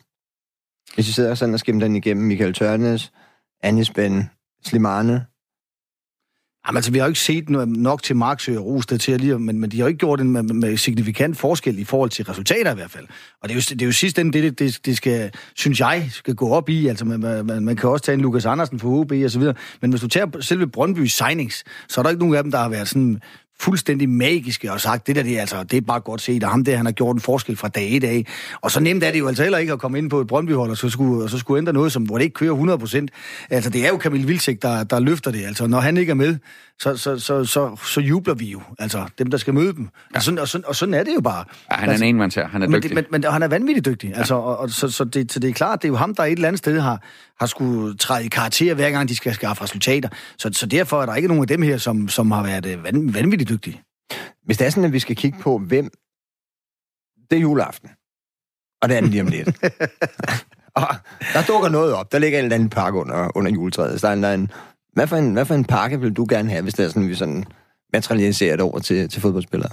Hvis 0.94 1.08
I 1.08 1.12
sidder 1.12 1.34
sådan 1.34 1.54
og 1.54 1.60
skimmer 1.60 1.84
den 1.84 1.96
igennem, 1.96 2.26
Michael 2.26 2.54
Tørnes, 2.54 3.12
Anis 3.62 3.90
Ben, 3.90 4.30
Slimane, 4.64 5.26
Jamen, 6.68 6.76
altså, 6.76 6.92
vi 6.92 6.98
har 6.98 7.06
jo 7.06 7.08
ikke 7.08 7.20
set 7.20 7.48
nok 7.68 8.02
til 8.02 8.16
Marksø 8.16 8.58
og 8.58 8.66
Rosted 8.66 8.98
til 8.98 9.12
at 9.12 9.20
lige, 9.20 9.38
men, 9.38 9.60
men 9.60 9.70
de 9.70 9.76
har 9.76 9.84
jo 9.84 9.86
ikke 9.86 9.98
gjort 9.98 10.20
en 10.20 10.32
med, 10.32 10.42
med 10.42 10.76
signifikant 10.76 11.36
forskel 11.36 11.78
i 11.78 11.84
forhold 11.84 12.10
til 12.10 12.24
resultater 12.24 12.72
i 12.72 12.74
hvert 12.74 12.90
fald. 12.90 13.06
Og 13.42 13.48
det 13.48 13.50
er 13.50 13.54
jo, 13.54 13.60
det 13.60 13.82
er 13.82 13.86
jo 13.86 13.92
sidst 13.92 14.16
det, 14.16 14.32
det, 14.32 14.58
det, 14.58 14.80
det 14.84 14.96
skal, 14.96 15.32
synes 15.54 15.80
jeg, 15.80 16.08
skal 16.10 16.34
gå 16.34 16.50
op 16.50 16.68
i. 16.68 16.86
Altså, 16.86 17.04
man, 17.04 17.46
man, 17.46 17.64
man 17.64 17.76
kan 17.76 17.88
også 17.88 18.04
tage 18.04 18.14
en 18.14 18.20
Lukas 18.20 18.46
Andersen 18.46 18.78
for 18.78 18.88
OB 18.88 19.12
og 19.24 19.30
så 19.30 19.38
videre. 19.38 19.54
Men 19.80 19.90
hvis 19.90 20.00
du 20.00 20.08
tager 20.08 20.40
selve 20.40 20.66
Brøndby 20.66 21.06
signings, 21.06 21.64
så 21.88 22.00
er 22.00 22.02
der 22.02 22.10
ikke 22.10 22.20
nogen 22.20 22.34
af 22.34 22.42
dem, 22.42 22.50
der 22.52 22.58
har 22.58 22.68
været 22.68 22.88
sådan 22.88 23.20
fuldstændig 23.60 24.08
magiske 24.08 24.72
og 24.72 24.80
sagt, 24.80 25.06
det 25.06 25.16
der, 25.16 25.22
det 25.22 25.36
er, 25.36 25.40
altså, 25.40 25.62
det 25.62 25.76
er 25.76 25.80
bare 25.80 26.00
godt 26.00 26.20
set, 26.20 26.44
og 26.44 26.50
ham 26.50 26.64
der, 26.64 26.76
han 26.76 26.86
har 26.86 26.92
gjort 26.92 27.16
en 27.16 27.20
forskel 27.20 27.56
fra 27.56 27.68
dag 27.68 27.90
i 27.90 27.98
dag. 27.98 28.26
Og 28.60 28.70
så 28.70 28.80
nemt 28.80 29.04
er 29.04 29.10
det 29.10 29.18
jo 29.18 29.28
altså 29.28 29.42
heller 29.42 29.58
ikke 29.58 29.72
at 29.72 29.78
komme 29.78 29.98
ind 29.98 30.10
på 30.10 30.20
et 30.20 30.26
Brøndbyhold, 30.26 30.70
og 30.70 30.76
så 30.76 30.88
skulle, 30.88 31.24
og 31.24 31.30
så 31.30 31.38
skulle 31.38 31.58
ændre 31.58 31.72
noget, 31.72 31.92
som, 31.92 32.02
hvor 32.02 32.18
det 32.18 32.24
ikke 32.24 32.34
kører 32.34 33.06
100%. 33.10 33.46
Altså, 33.50 33.70
det 33.70 33.84
er 33.86 33.88
jo 33.88 33.96
Kamil 33.96 34.28
Vilcek, 34.28 34.62
der, 34.62 34.84
der 34.84 35.00
løfter 35.00 35.30
det. 35.30 35.44
Altså, 35.44 35.66
når 35.66 35.80
han 35.80 35.96
ikke 35.96 36.10
er 36.10 36.14
med, 36.14 36.36
så, 36.80 36.96
så, 36.96 37.18
så, 37.18 37.44
så, 37.44 37.76
så 37.84 38.00
jubler 38.00 38.34
vi 38.34 38.46
jo. 38.46 38.60
Altså, 38.78 39.04
dem, 39.18 39.30
der 39.30 39.38
skal 39.38 39.54
møde 39.54 39.72
dem. 39.72 39.88
Og 40.14 40.22
sådan, 40.22 40.38
og 40.38 40.48
sådan, 40.48 40.64
og 40.66 40.76
sådan 40.76 40.94
er 40.94 41.04
det 41.04 41.14
jo 41.14 41.20
bare. 41.20 41.44
Ja, 41.70 41.76
han 41.76 41.88
er 41.88 41.92
altså, 41.92 42.04
en 42.04 42.14
enmandsher. 42.14 42.48
Han 42.48 42.62
er 42.62 42.66
dygtig. 42.66 42.94
Men, 42.94 43.04
men, 43.10 43.22
men 43.22 43.32
han 43.32 43.42
er 43.42 43.48
vanvittigt 43.48 43.86
dygtig. 43.86 44.12
Altså, 44.16 44.34
og, 44.34 44.58
og, 44.58 44.70
så, 44.70 44.90
så, 44.90 45.04
det, 45.04 45.32
så 45.32 45.40
det 45.40 45.50
er 45.50 45.54
klart, 45.54 45.82
det 45.82 45.88
er 45.88 45.92
jo 45.92 45.96
ham, 45.96 46.14
der 46.14 46.24
et 46.24 46.32
eller 46.32 46.48
andet 46.48 46.58
sted 46.58 46.80
har, 46.80 47.02
har 47.40 47.46
skulle 47.46 47.96
træde 47.96 48.24
i 48.24 48.28
karakter, 48.28 48.74
hver 48.74 48.90
gang 48.90 49.08
de 49.08 49.16
skal 49.16 49.34
skaffe 49.34 49.62
resultater. 49.62 50.08
Så, 50.38 50.50
så 50.52 50.66
derfor 50.66 51.02
er 51.02 51.06
der 51.06 51.14
ikke 51.14 51.28
nogen 51.28 51.42
af 51.42 51.48
dem 51.48 51.62
her, 51.62 51.78
som, 51.78 52.08
som 52.08 52.30
har 52.30 52.42
været 52.42 52.66
øh, 52.66 53.14
vanvittigt 53.14 53.50
dygtige. 53.50 53.82
Hvis 54.44 54.58
det 54.58 54.66
er 54.66 54.70
sådan, 54.70 54.84
at 54.84 54.92
vi 54.92 54.98
skal 54.98 55.16
kigge 55.16 55.38
på, 55.40 55.58
hvem... 55.58 55.90
Det 57.30 57.36
er 57.36 57.40
juleaften. 57.40 57.90
Og 58.82 58.88
det 58.88 58.96
er 58.96 59.00
den 59.00 59.10
lige 59.10 59.22
om 59.22 59.26
lidt. 59.26 59.48
og 60.80 60.88
der 61.32 61.42
dukker 61.48 61.68
noget 61.68 61.94
op. 61.94 62.12
Der 62.12 62.18
ligger 62.18 62.38
en 62.38 62.44
eller 62.44 62.54
anden 62.54 62.70
pakke 62.70 62.98
under, 62.98 63.36
under 63.36 63.50
juletræet. 63.50 64.00
Så 64.00 64.06
der 64.06 64.10
er 64.10 64.16
en, 64.16 64.22
der 64.22 64.28
er 64.28 64.34
en, 64.34 64.50
hvad, 64.92 65.06
for 65.06 65.16
en, 65.16 65.32
hvad 65.32 65.44
for 65.44 65.54
en 65.54 65.64
pakke 65.64 66.00
vil 66.00 66.12
du 66.12 66.26
gerne 66.28 66.50
have, 66.50 66.62
hvis 66.62 66.74
det 66.74 66.84
er 66.84 66.88
sådan, 66.88 67.08
vi 67.08 67.14
sådan 67.14 67.44
materialiserer 67.92 68.56
det 68.56 68.64
over 68.64 68.78
til, 68.78 69.08
til 69.08 69.22
fodboldspillere? 69.22 69.70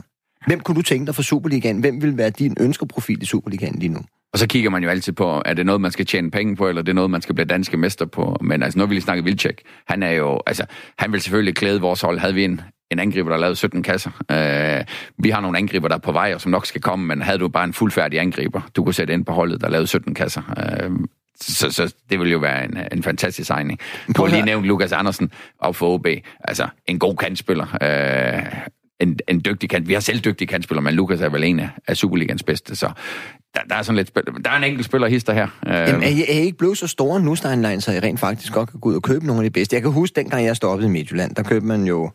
Hvem 0.48 0.60
kunne 0.60 0.76
du 0.76 0.82
tænke 0.82 1.06
dig 1.06 1.16
for 1.16 1.22
Superligaen? 1.22 1.80
Hvem 1.80 2.02
vil 2.02 2.18
være 2.18 2.30
din 2.30 2.58
ønskeprofil 2.60 3.22
i 3.22 3.26
Superligaen 3.26 3.80
lige 3.80 3.94
nu? 3.94 4.00
Og 4.36 4.40
så 4.40 4.48
kigger 4.48 4.70
man 4.70 4.84
jo 4.84 4.90
altid 4.90 5.14
på, 5.14 5.42
er 5.46 5.54
det 5.54 5.66
noget, 5.66 5.82
man 5.82 5.92
skal 5.92 6.06
tjene 6.06 6.32
penge 6.32 6.56
på, 6.56 6.70
eller 6.70 6.82
er 6.82 6.84
det 6.84 6.96
noget, 6.96 7.12
man 7.12 7.22
skal 7.22 7.36
blive 7.36 7.46
danske 7.46 7.78
mester 7.78 8.06
på? 8.06 8.38
Men 8.42 8.64
altså, 8.64 8.80
nu 8.80 8.86
vil 8.86 8.90
vi 8.90 8.96
lige 8.96 9.04
snakke 9.04 9.24
Vilcek. 9.24 9.62
Han 9.88 10.04
er 10.04 10.12
jo, 10.12 10.40
altså, 10.46 10.66
han 10.98 11.12
vil 11.12 11.22
selvfølgelig 11.22 11.56
klæde 11.56 11.82
vores 11.82 12.02
hold. 12.02 12.20
Havde 12.20 12.34
vi 12.34 12.44
en, 12.44 12.62
en 12.92 13.00
angriber, 13.00 13.30
der 13.30 13.38
lavede 13.38 13.56
17 13.56 13.84
kasser. 13.84 14.10
Uh, 14.10 14.86
vi 15.24 15.30
har 15.30 15.42
nogle 15.42 15.58
angriber, 15.58 15.88
der 15.88 15.96
er 15.96 16.00
på 16.00 16.12
vej, 16.12 16.32
og 16.34 16.42
som 16.42 16.52
nok 16.52 16.66
skal 16.66 16.82
komme, 16.82 17.06
men 17.06 17.22
havde 17.22 17.38
du 17.38 17.48
bare 17.48 17.64
en 17.64 17.74
fuldfærdig 17.74 18.20
angriber, 18.20 18.62
du 18.76 18.84
kunne 18.84 18.94
sætte 18.94 19.14
ind 19.14 19.26
på 19.26 19.34
holdet, 19.34 19.62
der 19.62 19.70
lavede 19.70 19.88
17 19.88 20.14
kasser. 20.14 20.42
Uh, 20.90 20.96
så, 21.42 21.72
så 21.72 21.96
det 22.10 22.20
vil 22.20 22.32
jo 22.32 22.38
være 22.38 22.66
en, 22.66 22.78
en 22.92 23.04
fantastisk 23.04 23.48
signing. 23.48 23.80
Du 24.18 24.22
har 24.22 24.30
lige 24.30 24.46
nævnt 24.46 24.66
Lukas 24.66 24.92
Andersen 24.92 25.32
op 25.60 25.76
for 25.76 25.94
OB. 25.94 26.08
Altså, 26.44 26.68
en 26.88 27.00
god 27.00 27.16
kantspiller. 27.16 27.66
Uh, 27.82 28.60
en, 29.00 29.20
en 29.28 29.42
dygtig 29.46 29.70
kant. 29.70 29.88
Vi 29.88 29.94
har 29.94 30.00
selv 30.00 30.20
dygtige 30.20 30.48
kantspillere, 30.48 30.84
men 30.84 30.94
Lukas 30.94 31.22
er 31.22 31.30
vel 31.30 31.44
en 31.44 31.62
af 31.88 31.98
Superligans 31.98 32.44
bedste, 32.44 32.76
så 32.76 32.92
der, 33.56 33.62
der 33.70 33.76
er 33.76 33.82
sådan 33.82 33.96
lidt 33.96 34.08
spil. 34.08 34.24
Der 34.46 34.52
er 34.52 34.58
en 34.58 34.64
enkelt 34.64 34.86
spiller 34.86 35.08
hister 35.08 35.34
her. 35.34 35.48
Jamen, 35.68 36.04
er 36.04 36.08
I, 36.08 36.22
er 36.22 36.34
I 36.34 36.46
ikke 36.46 36.58
blevet 36.58 36.78
så 36.78 36.88
store 36.88 37.20
nu, 37.20 37.36
Steinlein, 37.36 37.82
så 37.82 37.92
I 37.92 38.00
rent 38.00 38.20
faktisk 38.20 38.54
godt 38.54 38.72
kan 38.72 38.80
gå 38.80 38.90
ud 38.90 38.96
og 38.96 39.02
købe 39.02 39.26
nogle 39.26 39.42
af 39.42 39.44
de 39.44 39.54
bedste? 39.54 39.74
Jeg 39.74 39.82
kan 39.82 39.92
huske, 39.92 40.16
dengang 40.16 40.46
jeg 40.46 40.56
stoppede 40.56 40.88
i 40.88 40.92
Midtjylland, 40.92 41.36
der 41.36 41.44
købte 41.44 41.68
man 41.68 41.84
jo... 41.84 42.12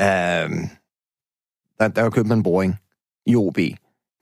Øh, 0.00 0.06
der, 1.80 1.88
der 1.88 2.10
købte 2.10 2.28
man 2.28 2.42
Boring 2.42 2.76
i 3.26 3.36
OB. 3.36 3.56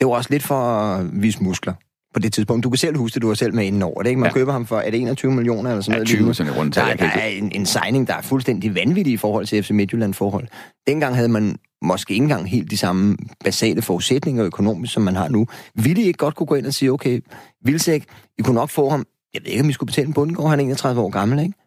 Det 0.01 0.07
var 0.07 0.13
også 0.13 0.31
lidt 0.31 0.43
for 0.43 0.55
at 0.55 1.23
vise 1.23 1.43
muskler 1.43 1.75
på 2.15 2.21
det 2.21 2.33
tidspunkt. 2.33 2.65
Du 2.65 2.71
kan 2.71 2.77
selv 2.77 2.97
huske 2.97 3.15
det, 3.15 3.23
du 3.23 3.27
var 3.27 3.35
selv 3.35 3.55
med 3.55 3.65
inden 3.65 3.83
over 3.83 4.03
det, 4.03 4.09
ikke? 4.09 4.21
Man 4.21 4.31
ja. 4.31 4.35
køber 4.35 4.53
ham 4.53 4.67
for, 4.67 4.79
er 4.79 4.91
det 4.91 5.01
21 5.01 5.33
millioner 5.33 5.71
eller 5.71 5.83
sådan 5.83 5.93
ja, 5.93 5.97
noget? 5.99 6.09
20 6.09 6.35
sådan 6.35 6.53
rundt. 6.53 6.75
Der, 6.75 6.95
der 6.95 7.07
er 7.07 7.27
en, 7.27 7.53
en 7.53 7.67
signing, 7.67 8.09
der 8.09 8.15
er 8.15 8.23
fuldstændig 8.23 8.75
vanvittig 8.75 9.13
i 9.13 9.17
forhold 9.17 9.47
til 9.47 9.63
FC 9.63 9.71
Midtjylland-forhold. 9.71 10.47
Dengang 10.87 11.15
havde 11.15 11.29
man 11.29 11.57
måske 11.87 12.15
ikke 12.15 12.23
engang 12.23 12.51
helt 12.51 12.71
de 12.71 12.77
samme 12.77 13.17
basale 13.45 13.83
forudsætninger 13.83 14.45
økonomisk, 14.45 14.93
som 14.93 15.03
man 15.03 15.17
har 15.17 15.29
nu. 15.29 15.47
Ville 15.75 16.03
I 16.03 16.07
ikke 16.07 16.19
godt 16.19 16.35
kunne 16.35 16.47
gå 16.47 16.55
ind 16.55 16.67
og 16.67 16.75
sige, 16.75 16.93
okay, 16.93 17.21
Vilsæk, 17.65 18.05
I 18.39 18.43
kunne 18.43 18.55
nok 18.55 18.71
få 18.71 18.91
ham, 18.91 19.05
jeg 19.35 19.43
ved 19.45 19.51
ikke, 19.51 19.63
om 19.63 19.69
I 19.69 19.73
skulle 19.73 19.87
betale 19.87 20.07
en 20.07 20.15
bundgård, 20.15 20.51
han 20.51 20.61
er 20.61 20.65
31 20.65 21.01
år 21.01 21.11
gammel, 21.11 21.39
ikke? 21.39 21.66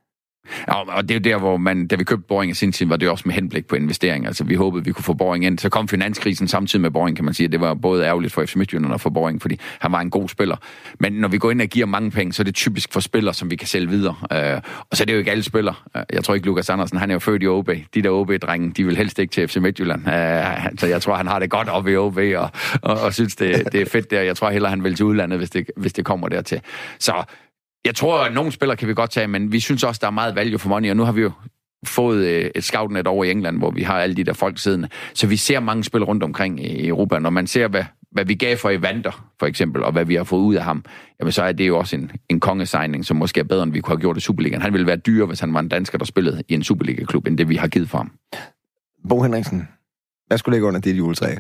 Ja, 0.68 0.74
og 0.74 1.10
det 1.10 1.12
er 1.12 1.16
jo 1.16 1.34
der, 1.34 1.40
hvor 1.40 1.58
man, 1.58 1.88
da 1.88 1.96
vi 1.96 2.04
købte 2.04 2.26
Boring 2.28 2.52
i 2.52 2.56
sin 2.56 2.72
tid, 2.72 2.86
var 2.86 2.98
det 2.98 3.10
også 3.10 3.24
med 3.26 3.36
henblik 3.36 3.66
på 3.66 3.76
investering. 3.76 4.26
Altså, 4.26 4.44
vi 4.44 4.56
håbede, 4.56 4.86
vi 4.86 4.92
kunne 4.92 5.04
få 5.04 5.14
Boring 5.14 5.46
ind. 5.46 5.60
Så 5.60 5.70
kom 5.70 5.88
finanskrisen 5.88 6.48
samtidig 6.48 6.82
med 6.82 6.92
Boring, 6.92 7.16
kan 7.16 7.26
man 7.26 7.34
sige. 7.34 7.48
Det 7.48 7.62
var 7.62 7.74
både 7.74 8.06
ærgerligt 8.06 8.34
for 8.34 8.46
FC 8.46 8.56
Midtjylland 8.56 8.94
og 8.94 9.02
for 9.02 9.10
Boring, 9.10 9.42
fordi 9.42 9.60
han 9.80 9.92
var 9.92 10.02
en 10.02 10.10
god 10.10 10.30
spiller. 10.30 10.56
Men 11.00 11.14
når 11.14 11.28
vi 11.28 11.38
går 11.38 11.52
ind 11.52 11.62
og 11.62 11.68
giver 11.68 11.86
mange 11.86 12.12
penge, 12.12 12.34
så 12.34 12.42
er 12.42 12.44
det 12.44 12.56
typisk 12.56 12.94
for 12.94 13.00
spillere, 13.00 13.34
som 13.34 13.52
vi 13.52 13.56
kan 13.56 13.68
sælge 13.68 13.90
videre. 13.90 14.16
Uh, 14.22 14.62
og 14.90 14.98
så 14.98 15.04
er 15.04 15.06
det 15.06 15.14
jo 15.14 15.18
ikke 15.18 15.32
alle 15.32 15.44
spillere. 15.44 15.76
Uh, 15.96 16.02
jeg 16.14 16.24
tror 16.24 16.34
ikke, 16.34 16.46
Lukas 16.46 16.70
Andersen, 16.70 16.98
han 16.98 17.10
er 17.10 17.16
jo 17.16 17.20
født 17.20 17.44
i 17.44 17.48
OB. 17.48 17.70
De 17.94 18.02
der 18.02 18.10
OB-drenge, 18.10 18.72
de 18.72 18.86
vil 18.86 18.98
helst 18.98 19.20
ikke 19.20 19.32
til 19.32 19.48
FC 19.48 19.56
Midtjylland. 19.56 20.02
Uh, 20.08 20.78
så 20.78 20.88
jeg 20.88 21.02
tror, 21.02 21.16
han 21.16 21.28
har 21.28 21.40
det 21.40 21.50
godt 21.50 21.70
op 21.70 21.88
i 21.88 21.96
OB, 21.96 22.18
og, 22.18 22.50
og, 22.82 23.00
og 23.02 23.14
synes, 23.14 23.36
det, 23.36 23.64
det 23.72 23.82
er 23.82 23.86
fedt 23.86 24.12
der. 24.12 24.22
Jeg 24.22 24.36
tror 24.36 24.50
heller, 24.50 24.70
han 24.70 24.84
vil 24.84 24.96
til 24.96 25.06
udlandet, 25.06 25.38
hvis 25.38 25.50
det, 25.50 25.72
hvis 25.78 25.94
det 25.94 26.06
kommer 26.06 26.28
dertil. 26.28 26.62
Så 27.00 27.24
jeg 27.86 27.96
tror, 27.96 28.24
at 28.24 28.34
nogle 28.34 28.52
spillere 28.52 28.78
kan 28.78 28.88
vi 28.88 28.94
godt 28.94 29.12
tage, 29.12 29.28
men 29.28 29.52
vi 29.52 29.60
synes 29.60 29.84
også, 29.84 30.00
der 30.02 30.08
er 30.08 30.12
meget 30.12 30.36
value 30.36 30.60
for 30.60 30.70
money, 30.70 30.90
og 30.90 30.98
nu 30.98 31.04
har 31.04 31.12
vi 31.12 31.22
jo 31.22 31.32
fået 31.86 32.26
øh, 32.26 32.52
et 32.56 32.64
scoutnet 32.64 33.08
over 33.08 33.24
i 33.24 33.32
England, 33.32 33.58
hvor 33.58 33.72
vi 33.72 33.84
har 33.84 34.00
alle 34.00 34.16
de 34.16 34.24
der 34.24 34.34
folk 34.34 34.58
siddende. 34.58 34.90
Så 35.14 35.28
vi 35.28 35.38
ser 35.38 35.60
mange 35.60 35.84
spil 35.84 36.04
rundt 36.04 36.24
omkring 36.24 36.66
i 36.66 36.88
Europa. 36.88 37.20
Når 37.20 37.30
man 37.30 37.48
ser, 37.48 37.68
hvad, 37.68 37.84
hvad 38.12 38.26
vi 38.26 38.36
gav 38.36 38.58
for 38.58 38.70
Evander, 38.70 39.32
for 39.40 39.46
eksempel, 39.46 39.84
og 39.84 39.92
hvad 39.92 40.06
vi 40.06 40.16
har 40.16 40.24
fået 40.24 40.42
ud 40.42 40.56
af 40.56 40.64
ham, 40.64 40.86
jamen 41.20 41.32
så 41.32 41.44
er 41.44 41.52
det 41.52 41.68
jo 41.68 41.78
også 41.78 41.96
en, 41.96 42.12
en 42.30 42.40
kongesigning, 42.40 43.06
som 43.06 43.18
måske 43.18 43.40
er 43.40 43.44
bedre, 43.44 43.64
end 43.64 43.72
vi 43.72 43.82
kunne 43.82 43.96
have 43.96 44.02
gjort 44.02 44.18
i 44.18 44.20
Superligaen. 44.20 44.62
Han 44.62 44.74
ville 44.74 44.88
være 44.88 44.98
dyrere, 44.98 45.28
hvis 45.28 45.40
han 45.40 45.54
var 45.54 45.60
en 45.60 45.70
dansker, 45.70 45.98
der 45.98 46.06
spillede 46.06 46.44
i 46.48 46.54
en 46.54 46.64
Superliga-klub, 46.64 47.28
end 47.28 47.38
det 47.38 47.50
vi 47.50 47.56
har 47.56 47.68
givet 47.68 47.90
for 47.90 47.98
ham. 47.98 48.12
Bo 49.10 49.22
Henriksen, 49.22 49.68
hvad 50.28 50.38
skulle 50.38 50.56
ligge 50.56 50.68
under 50.68 50.80
dit 50.80 50.98
juletræ? 50.98 51.36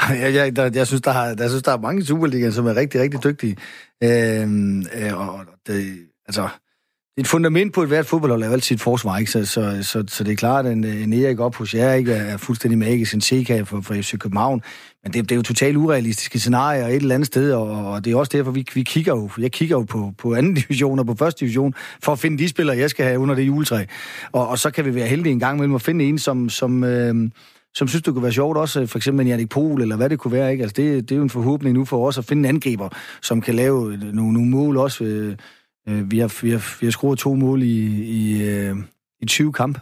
Jeg, 0.22 0.34
jeg, 0.34 0.56
der, 0.56 0.70
jeg, 0.74 0.86
synes, 0.86 1.02
der, 1.02 1.10
har, 1.10 1.34
jeg 1.38 1.48
synes, 1.48 1.62
der 1.62 1.72
er 1.72 1.78
mange 1.78 2.02
i 2.02 2.04
Superligaen, 2.04 2.52
som 2.52 2.66
er 2.66 2.76
rigtig, 2.76 3.00
rigtig 3.00 3.24
dygtige. 3.24 3.56
Øhm, 4.04 4.80
øh, 4.80 5.18
og 5.18 5.40
det, 5.66 5.98
altså, 6.26 6.48
et 7.18 7.26
fundament 7.26 7.74
på 7.74 7.82
et 7.82 7.88
hvert 7.88 8.06
fodboldhold 8.06 8.42
er 8.42 8.50
altid 8.50 8.76
et 8.76 8.82
forsvar, 8.82 9.18
ikke? 9.18 9.30
Så, 9.30 9.44
så, 9.44 9.78
så, 9.82 10.04
så 10.08 10.24
det 10.24 10.32
er 10.32 10.36
klart, 10.36 10.66
at 10.66 10.72
en, 10.72 10.84
en 10.84 11.12
Erik 11.12 11.40
op 11.40 11.54
hos 11.56 11.74
jer 11.74 11.92
ikke 11.92 12.12
er 12.12 12.36
fuldstændig 12.36 12.78
magisk, 12.78 13.14
en 13.14 13.20
CK 13.20 13.68
for, 13.68 13.80
for 13.80 13.94
FC 13.94 14.18
København, 14.18 14.62
men 15.02 15.12
det, 15.12 15.22
det 15.22 15.32
er 15.32 15.36
jo 15.36 15.42
totalt 15.42 15.76
urealistiske 15.76 16.38
scenarier 16.38 16.86
et 16.86 16.94
eller 16.94 17.14
andet 17.14 17.26
sted, 17.26 17.52
og, 17.52 17.92
og 17.92 18.04
det 18.04 18.12
er 18.12 18.16
også 18.16 18.32
derfor, 18.36 18.50
vi, 18.50 18.66
vi 18.74 18.82
kigger 18.82 19.14
jo, 19.14 19.30
jeg 19.38 19.52
kigger 19.52 19.76
jo 19.76 19.82
på, 19.82 20.12
på 20.18 20.34
anden 20.34 20.54
division 20.54 20.98
og 20.98 21.06
på 21.06 21.14
første 21.14 21.40
division, 21.40 21.74
for 22.02 22.12
at 22.12 22.18
finde 22.18 22.38
de 22.38 22.48
spillere, 22.48 22.76
jeg 22.76 22.90
skal 22.90 23.06
have 23.06 23.18
under 23.18 23.34
det 23.34 23.42
juletræ. 23.42 23.84
Og, 24.32 24.48
og 24.48 24.58
så 24.58 24.70
kan 24.70 24.84
vi 24.84 24.94
være 24.94 25.06
heldige 25.06 25.32
en 25.32 25.40
gang 25.40 25.58
imellem 25.58 25.74
at 25.74 25.82
finde 25.82 26.04
en, 26.04 26.18
som, 26.18 26.48
som, 26.48 26.84
øh, 26.84 27.30
som 27.76 27.88
synes, 27.88 28.02
det 28.02 28.12
kunne 28.12 28.22
være 28.22 28.32
sjovt 28.32 28.56
også, 28.56 28.80
øh, 28.80 28.88
for 28.88 28.98
eksempel 28.98 29.26
en 29.26 29.28
Janik 29.28 29.48
Pol, 29.48 29.82
eller 29.82 29.96
hvad 29.96 30.10
det 30.10 30.18
kunne 30.18 30.32
være. 30.32 30.52
Ikke? 30.52 30.62
Altså, 30.62 30.74
det, 30.76 31.08
det 31.08 31.14
er 31.14 31.16
jo 31.16 31.22
en 31.22 31.30
forhåbning 31.30 31.74
nu 31.74 31.84
for 31.84 32.06
os 32.06 32.18
at 32.18 32.24
finde 32.24 32.48
en 32.48 32.54
angriber, 32.54 32.88
som 33.22 33.40
kan 33.40 33.54
lave 33.54 33.92
øh, 33.92 34.02
nogle, 34.02 34.32
nogle 34.32 34.50
mål 34.50 34.76
også. 34.76 35.04
Øh, 35.04 35.36
øh, 35.88 36.10
vi, 36.10 36.18
har, 36.18 36.42
vi, 36.42 36.50
har, 36.50 36.76
vi 36.80 36.86
har 36.86 36.90
scoret 36.90 37.18
to 37.18 37.34
mål 37.34 37.62
i, 37.62 37.86
i, 38.04 38.42
øh, 38.48 38.76
i 39.20 39.26
20 39.26 39.52
kamp, 39.52 39.78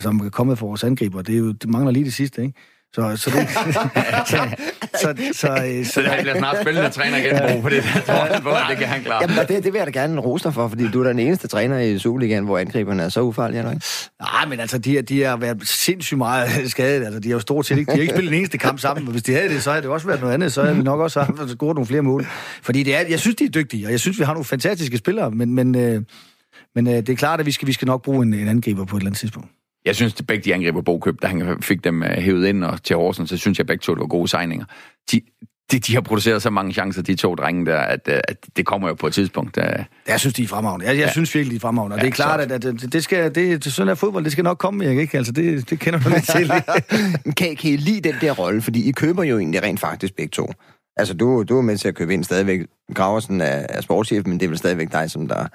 som 0.00 0.20
er 0.20 0.30
kommet 0.30 0.58
for 0.58 0.66
vores 0.66 0.84
angriber. 0.84 1.22
Det, 1.22 1.34
er 1.34 1.38
jo, 1.38 1.52
det 1.52 1.68
mangler 1.68 1.92
lige 1.92 2.04
det 2.04 2.12
sidste, 2.12 2.42
ikke? 2.42 2.58
Så, 2.94 3.16
så, 3.16 3.30
det, 3.30 3.48
så, 4.30 4.56
så, 5.00 5.14
så, 5.32 5.48
øh, 5.48 5.86
Så 5.86 6.02
der 6.02 6.20
bliver 6.20 6.38
snart 6.38 6.56
spillende 6.62 6.90
træner 6.90 7.16
igen, 7.16 7.38
Bo, 7.54 7.60
på 7.60 7.68
det 7.68 7.84
der 8.06 8.40
tror 8.40 8.66
det 8.68 8.78
kan 8.78 8.86
han 8.86 9.02
klare. 9.02 9.22
Jamen, 9.22 9.36
det, 9.48 9.64
det 9.64 9.72
vil 9.72 9.78
jeg 9.78 9.86
da 9.86 10.00
gerne 10.00 10.20
rose 10.20 10.44
dig 10.44 10.54
for, 10.54 10.68
fordi 10.68 10.88
du 10.88 11.02
er 11.02 11.08
den 11.08 11.18
eneste 11.18 11.48
træner 11.48 11.78
i 11.78 11.98
Superligaen, 11.98 12.44
hvor 12.44 12.58
angriberne 12.58 13.02
er 13.02 13.08
så 13.08 13.20
ufarlige, 13.20 13.58
eller 13.58 13.72
ikke? 13.72 13.86
Nej, 14.20 14.46
men 14.46 14.60
altså, 14.60 14.78
de, 14.78 15.02
de 15.02 15.22
har 15.22 15.36
været 15.36 15.68
sindssygt 15.68 16.18
meget 16.18 16.48
skadet. 16.70 17.04
Altså, 17.04 17.20
de 17.20 17.28
har 17.28 17.34
jo 17.34 17.40
stort 17.40 17.66
set 17.66 17.78
ikke, 17.78 17.92
de 17.92 17.96
har 17.96 18.02
ikke 18.02 18.14
spillet 18.14 18.32
en 18.32 18.38
eneste 18.38 18.58
kamp 18.58 18.78
sammen. 18.78 19.04
Men 19.04 19.12
hvis 19.12 19.22
de 19.22 19.34
havde 19.34 19.48
det, 19.48 19.62
så 19.62 19.70
havde 19.70 19.82
det 19.82 19.90
også 19.90 20.06
været 20.06 20.20
noget 20.20 20.34
andet. 20.34 20.52
Så 20.52 20.62
havde 20.62 20.76
vi 20.76 20.82
nok 20.82 21.00
også 21.00 21.20
haft 21.20 21.50
scoret 21.50 21.74
nogle 21.74 21.86
flere 21.86 22.02
mål. 22.02 22.26
Fordi 22.62 22.82
det 22.82 22.96
er, 22.96 23.00
jeg 23.08 23.20
synes, 23.20 23.36
de 23.36 23.44
er 23.44 23.48
dygtige, 23.48 23.86
og 23.86 23.90
jeg 23.90 24.00
synes, 24.00 24.18
vi 24.18 24.24
har 24.24 24.32
nogle 24.32 24.44
fantastiske 24.44 24.96
spillere. 24.98 25.30
Men, 25.30 25.54
men, 25.54 25.74
øh, 25.74 26.02
men 26.74 26.86
øh, 26.86 26.94
det 26.94 27.08
er 27.08 27.16
klart, 27.16 27.40
at 27.40 27.46
vi 27.46 27.52
skal, 27.52 27.68
vi 27.68 27.72
skal 27.72 27.86
nok 27.86 28.02
bruge 28.02 28.22
en, 28.22 28.34
en 28.34 28.48
angriber 28.48 28.84
på 28.84 28.96
et 28.96 29.00
eller 29.00 29.10
andet 29.10 29.20
tidspunkt. 29.20 29.48
Jeg 29.84 29.96
synes, 29.96 30.14
at 30.18 30.26
begge 30.26 30.44
de 30.44 30.54
angriber 30.54 30.80
Bo 30.80 30.98
køb, 30.98 31.22
da 31.22 31.26
han 31.26 31.62
fik 31.62 31.84
dem 31.84 32.02
øh, 32.02 32.10
hævet 32.10 32.46
ind 32.46 32.64
og 32.64 32.82
til 32.82 32.96
Horsens, 32.96 33.30
så 33.30 33.36
synes 33.36 33.58
jeg, 33.58 33.62
at 33.62 33.66
begge 33.66 33.82
to 33.82 33.94
det 33.94 34.00
var 34.00 34.06
gode 34.06 34.28
signinger. 34.28 34.66
De, 35.12 35.20
de, 35.72 35.78
de 35.78 35.94
har 35.94 36.00
produceret 36.00 36.42
så 36.42 36.50
mange 36.50 36.72
chancer, 36.72 37.02
de 37.02 37.14
to 37.14 37.34
drenge 37.34 37.66
der, 37.66 37.78
at, 37.78 38.00
øh, 38.08 38.20
at 38.28 38.36
det 38.56 38.66
kommer 38.66 38.88
jo 38.88 38.94
på 38.94 39.06
et 39.06 39.12
tidspunkt. 39.12 39.56
Uh... 39.56 39.64
Jeg 40.08 40.20
synes, 40.20 40.34
de 40.34 40.42
er 40.42 40.46
fremragende. 40.46 40.86
Jeg, 40.86 40.96
jeg 40.96 41.04
ja. 41.04 41.12
synes 41.12 41.34
virkelig, 41.34 41.52
de 41.52 41.56
er 41.56 41.60
fremragende. 41.60 41.94
Og 41.94 41.98
ja, 41.98 42.04
det 42.04 42.10
er 42.10 42.14
klart, 42.14 42.40
at, 42.40 42.64
at 42.64 42.92
det, 42.92 43.04
skal, 43.04 43.34
det, 43.34 43.64
det, 43.64 43.72
sådan 43.72 43.88
er 43.88 43.94
fodbold, 43.94 44.24
det 44.24 44.32
skal 44.32 44.44
nok 44.44 44.58
komme, 44.58 44.84
jeg 44.84 45.00
ikke? 45.00 45.16
Altså, 45.16 45.32
det, 45.32 45.70
det 45.70 45.80
kender 45.80 46.00
du 46.00 46.08
lidt 46.08 46.26
til. 46.26 46.48
kan, 47.38 47.56
kan 47.56 47.70
I 47.70 47.76
lide 47.76 48.00
den 48.00 48.14
der 48.20 48.32
rolle? 48.32 48.62
Fordi 48.62 48.88
I 48.88 48.92
køber 48.92 49.22
jo 49.22 49.38
egentlig 49.38 49.62
rent 49.62 49.80
faktisk 49.80 50.16
begge 50.16 50.30
to. 50.30 50.52
Altså, 50.96 51.14
du, 51.14 51.42
du 51.42 51.58
er 51.58 51.62
med 51.62 51.76
til 51.76 51.88
at 51.88 51.94
købe 51.94 52.14
ind 52.14 52.24
stadigvæk. 52.24 52.60
Graversen 52.94 53.40
er, 53.40 53.66
er 53.68 53.80
sportschef, 53.80 54.26
men 54.26 54.40
det 54.40 54.46
er 54.46 54.48
vel 54.48 54.58
stadigvæk 54.58 54.92
dig, 54.92 55.10
som 55.10 55.28
der 55.28 55.46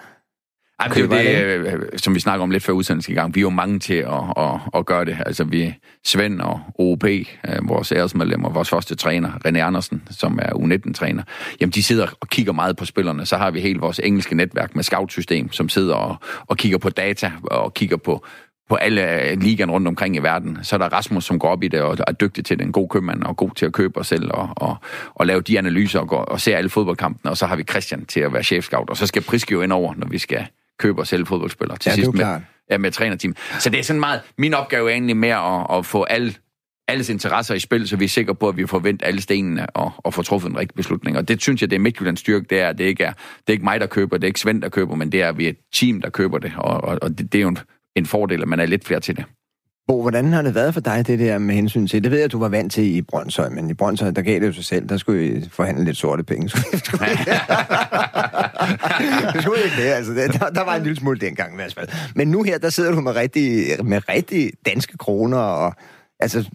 ej, 0.79 0.87
det 0.87 0.97
er 0.97 1.01
jo 1.01 1.63
det, 1.63 1.73
øh, 1.73 1.83
som 1.97 2.15
vi 2.15 2.19
snakker 2.19 2.43
om 2.43 2.51
lidt 2.51 2.63
før 2.63 2.73
udsendelsen 2.73 3.13
i 3.13 3.15
gang. 3.15 3.35
Vi 3.35 3.39
er 3.39 3.41
jo 3.41 3.49
mange 3.49 3.79
til 3.79 3.93
at, 3.93 4.23
at, 4.37 4.59
at 4.75 4.85
gøre 4.85 5.05
det. 5.05 5.17
Altså, 5.25 5.43
vi 5.43 5.75
Svend 6.05 6.41
og 6.41 6.59
OOP, 6.75 7.03
øh, 7.03 7.25
vores 7.63 7.91
æresmedlemmer, 7.91 8.49
vores 8.49 8.69
første 8.69 8.95
træner, 8.95 9.31
René 9.47 9.57
Andersen, 9.57 10.03
som 10.11 10.39
er 10.41 10.49
U19-træner, 10.49 11.23
jamen 11.61 11.71
de 11.71 11.83
sidder 11.83 12.07
og 12.19 12.27
kigger 12.27 12.53
meget 12.53 12.77
på 12.77 12.85
spillerne. 12.85 13.25
Så 13.25 13.37
har 13.37 13.51
vi 13.51 13.59
hele 13.59 13.79
vores 13.79 13.99
engelske 14.03 14.35
netværk 14.35 14.75
med 14.75 14.83
scoutsystem, 14.83 15.51
som 15.51 15.69
sidder 15.69 15.95
og, 15.95 16.15
og 16.47 16.57
kigger 16.57 16.77
på 16.77 16.89
data 16.89 17.31
og 17.43 17.73
kigger 17.73 17.97
på, 17.97 18.25
på 18.69 18.75
alle 18.75 19.35
ligaen 19.35 19.71
rundt 19.71 19.87
omkring 19.87 20.15
i 20.15 20.19
verden. 20.19 20.57
Så 20.63 20.75
er 20.75 20.77
der 20.77 20.93
Rasmus, 20.93 21.25
som 21.25 21.39
går 21.39 21.49
op 21.49 21.63
i 21.63 21.67
det 21.67 21.81
og 21.81 21.97
er 22.07 22.11
dygtig 22.11 22.45
til 22.45 22.57
det, 22.57 22.65
en 22.65 22.71
god 22.71 22.89
købmand 22.89 23.23
og 23.23 23.37
god 23.37 23.51
til 23.55 23.65
at 23.65 23.73
købe 23.73 23.99
os 23.99 24.07
selv 24.07 24.31
og, 24.31 24.49
og, 24.55 24.77
og 25.15 25.25
lave 25.25 25.41
de 25.41 25.57
analyser 25.57 25.99
og, 25.99 26.07
gå, 26.07 26.15
og 26.15 26.41
se 26.41 26.55
alle 26.55 26.69
fodboldkampene. 26.69 27.31
Og 27.31 27.37
så 27.37 27.45
har 27.45 27.55
vi 27.55 27.63
Christian 27.63 28.05
til 28.05 28.19
at 28.19 28.33
være 28.33 28.43
chefscout, 28.43 28.89
og 28.89 28.97
så 28.97 29.07
skal 29.07 29.21
Priske 29.21 29.51
jo 29.51 29.61
ind 29.61 29.71
over, 29.71 29.93
når 29.97 30.07
vi 30.07 30.17
skal 30.17 30.47
køber 30.79 31.03
selv 31.03 31.27
fodboldspillere 31.27 31.77
til 31.77 31.89
ja, 31.89 31.95
sidst 31.95 32.13
med, 32.13 32.39
ja, 32.71 32.77
med 32.77 32.91
trænerteam. 32.91 33.35
Så 33.59 33.69
det 33.69 33.79
er 33.79 33.83
sådan 33.83 33.99
meget, 33.99 34.21
min 34.37 34.53
opgave 34.53 34.89
er 34.89 34.93
egentlig 34.93 35.17
mere 35.17 35.61
at, 35.71 35.77
at 35.77 35.85
få 35.85 36.03
alle 36.03 36.33
alles 36.87 37.09
interesser 37.09 37.55
i 37.55 37.59
spil, 37.59 37.87
så 37.87 37.97
vi 37.97 38.05
er 38.05 38.09
sikre 38.09 38.35
på, 38.35 38.49
at 38.49 38.57
vi 38.57 38.67
får 38.67 38.79
vendt 38.79 39.03
alle 39.05 39.21
stenene 39.21 39.69
og, 39.69 39.91
og 39.97 40.13
får 40.13 40.23
truffet 40.23 40.49
en 40.49 40.57
rigtig 40.57 40.75
beslutning. 40.75 41.17
Og 41.17 41.27
det 41.27 41.41
synes 41.41 41.61
jeg, 41.61 41.69
det 41.69 41.75
er 41.75 41.79
Midtjyllands 41.79 42.19
styrke, 42.19 42.45
det 42.49 42.59
er, 42.59 42.69
at 42.69 42.77
det 42.77 42.83
ikke 42.83 43.03
er, 43.03 43.11
det 43.11 43.47
er 43.47 43.51
ikke 43.51 43.63
mig, 43.63 43.79
der 43.79 43.87
køber, 43.87 44.17
det 44.17 44.23
er 44.23 44.27
ikke 44.27 44.39
Svend, 44.39 44.61
der 44.61 44.69
køber, 44.69 44.95
men 44.95 45.11
det 45.11 45.21
er, 45.21 45.29
at 45.29 45.37
vi 45.37 45.45
er 45.45 45.49
et 45.49 45.57
team, 45.73 46.01
der 46.01 46.09
køber 46.09 46.37
det, 46.37 46.53
og, 46.57 46.83
og, 46.83 46.99
og 47.01 47.09
det, 47.09 47.33
det 47.33 47.37
er 47.37 47.41
jo 47.41 47.47
en, 47.47 47.57
en 47.95 48.05
fordel, 48.05 48.41
at 48.41 48.47
man 48.47 48.59
er 48.59 48.65
lidt 48.65 48.85
flere 48.85 48.99
til 48.99 49.17
det. 49.17 49.25
Bo, 49.87 50.01
hvordan 50.01 50.33
har 50.33 50.41
det 50.41 50.55
været 50.55 50.73
for 50.73 50.81
dig, 50.81 51.07
det 51.07 51.19
der 51.19 51.37
med 51.37 51.55
hensyn 51.55 51.87
til, 51.87 52.03
det 52.03 52.11
ved 52.11 52.17
jeg, 52.17 52.25
at 52.25 52.31
du 52.31 52.39
var 52.39 52.49
vant 52.49 52.71
til 52.71 52.95
i 52.95 53.01
Brøndshøj, 53.01 53.49
men 53.49 53.69
i 53.69 53.73
Brøndshøj, 53.73 54.11
der 54.11 54.21
gav 54.21 54.39
det 54.39 54.47
jo 54.47 54.53
sig 54.53 54.65
selv, 54.65 54.89
der 54.89 54.97
skulle 54.97 55.37
I 55.37 55.49
forhandle 55.51 55.85
lidt 55.85 55.97
sorte 55.97 56.23
penge. 56.23 56.43
det 59.33 59.41
skulle 59.41 59.63
ikke 59.63 59.75
det, 59.77 59.89
altså. 59.89 60.13
Der, 60.13 60.49
der, 60.49 60.65
var 60.65 60.75
en 60.75 60.83
lille 60.83 60.97
smule 60.97 61.19
dengang 61.19 61.53
i 61.53 61.55
hvert 61.55 61.73
fald. 61.73 61.87
Men 62.15 62.27
nu 62.27 62.43
her, 62.43 62.57
der 62.57 62.69
sidder 62.69 62.91
du 62.91 63.01
med 63.01 63.15
rigtig, 63.15 63.65
med 63.85 64.09
rigtig 64.09 64.51
danske 64.65 64.97
kroner, 64.97 65.37
og 65.37 65.75
altså, 66.19 66.49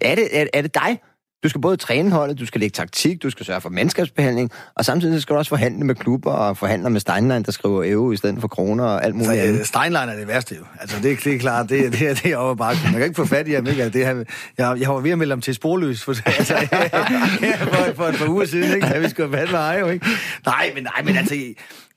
er 0.00 0.14
det, 0.14 0.40
er, 0.40 0.46
er 0.54 0.62
det 0.62 0.74
dig, 0.74 1.00
du 1.42 1.48
skal 1.48 1.60
både 1.60 1.76
træne 1.76 2.10
holdet, 2.10 2.38
du 2.38 2.46
skal 2.46 2.60
lægge 2.60 2.74
taktik, 2.74 3.22
du 3.22 3.30
skal 3.30 3.46
sørge 3.46 3.60
for 3.60 3.68
mandskabsbehandling, 3.68 4.50
og 4.74 4.84
samtidig 4.84 5.22
skal 5.22 5.34
du 5.34 5.38
også 5.38 5.48
forhandle 5.48 5.84
med 5.86 5.94
klubber 5.94 6.32
og 6.32 6.56
forhandle 6.56 6.90
med 6.90 7.00
Steinlein, 7.00 7.42
der 7.42 7.52
skriver 7.52 7.84
euro 7.92 8.12
i 8.12 8.16
stedet 8.16 8.40
for 8.40 8.48
kroner 8.48 8.84
og 8.84 9.04
alt 9.04 9.14
muligt 9.14 9.32
andet. 9.32 9.66
Steinlein 9.66 10.08
er 10.08 10.16
det 10.16 10.28
værste 10.28 10.54
jo. 10.54 10.64
Altså, 10.80 10.96
det, 11.02 11.24
det 11.24 11.34
er 11.34 11.38
klart, 11.38 11.68
det, 11.68 11.92
det, 11.92 12.22
det 12.22 12.32
er 12.32 12.36
over 12.36 12.54
bare. 12.54 12.74
Man 12.84 12.92
kan 12.92 13.02
ikke 13.02 13.14
få 13.14 13.24
fat 13.24 13.48
i 13.48 13.52
ham, 13.52 13.66
ikke? 13.66 13.82
Altså, 13.82 13.98
det, 13.98 14.06
her, 14.06 14.24
jeg, 14.58 14.80
jeg 14.80 14.88
var 14.88 15.00
ved 15.00 15.10
at 15.10 15.18
melde 15.18 15.32
ham 15.32 15.40
til 15.40 15.54
sporløs 15.54 16.04
for, 16.04 16.14
altså, 16.38 16.54
for, 17.72 17.94
for 17.94 18.04
et 18.04 18.14
par 18.18 18.28
uger 18.28 18.46
siden, 18.46 18.74
ikke? 18.74 18.88
Da 18.88 18.98
vi 18.98 19.08
skulle 19.08 19.36
have 19.36 19.52
med 19.52 19.80
jo, 19.80 19.88
ikke? 19.88 20.06
Nej, 20.46 20.72
men, 20.74 20.82
nej, 20.82 21.02
men 21.04 21.16
altså, 21.16 21.34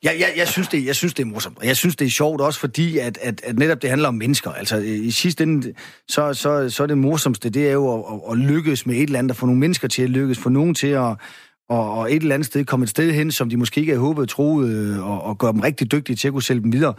jeg, 0.04 0.16
jeg, 0.20 0.34
jeg, 0.38 0.48
synes 0.48 0.68
det, 0.68 0.86
jeg 0.86 0.96
synes, 0.96 1.14
det 1.14 1.24
er 1.24 1.28
morsomt. 1.28 1.58
Og 1.58 1.66
jeg 1.66 1.78
synes, 1.78 1.96
det 1.96 2.06
er 2.06 2.10
sjovt 2.10 2.42
også, 2.42 2.60
fordi 2.60 2.98
at, 2.98 3.18
at, 3.22 3.42
at 3.44 3.60
netop 3.60 3.82
det 3.82 3.90
handler 3.90 4.08
om 4.08 4.16
mennesker. 4.16 4.52
Altså, 4.52 4.78
i 4.78 5.12
sidste 5.12 5.44
ende, 5.44 5.74
så, 6.08 6.34
så, 6.34 6.70
så 6.70 6.84
er 6.84 6.88
det 6.88 6.98
morsomste, 6.98 7.50
det 7.50 7.68
er 7.68 7.72
jo 7.72 7.94
at, 7.94 8.04
at, 8.14 8.32
at 8.32 8.38
lykkes 8.38 8.86
med 8.86 8.96
et 8.96 9.04
eller 9.04 9.20
andet, 9.20 9.32
at 9.32 9.38
få 9.38 9.46
nogle 9.46 9.60
mennesker 9.60 9.88
til 9.88 10.04
at 10.04 10.10
lykkes, 10.10 10.40
få 10.40 10.50
nogen 10.50 10.76
til 10.76 10.88
at, 10.88 11.16
og, 11.70 11.94
og 11.94 12.12
et 12.14 12.22
eller 12.22 12.36
andet 12.36 12.46
sted 12.46 12.66
komme 12.66 12.84
et 12.84 12.90
sted 12.90 13.12
hen, 13.12 13.32
som 13.32 13.50
de 13.50 13.58
måske 13.58 13.80
ikke 13.80 13.92
havde 13.92 14.02
håbet 14.02 14.30
troet, 14.30 14.70
øh, 14.70 15.10
og, 15.10 15.24
og 15.24 15.38
gøre 15.38 15.54
dem 15.54 15.60
rigtig 15.60 15.92
dygtige 15.92 16.16
til 16.16 16.28
at 16.28 16.32
kunne 16.32 16.44
sælge 16.44 16.62
dem 16.62 16.74
videre. 16.74 16.94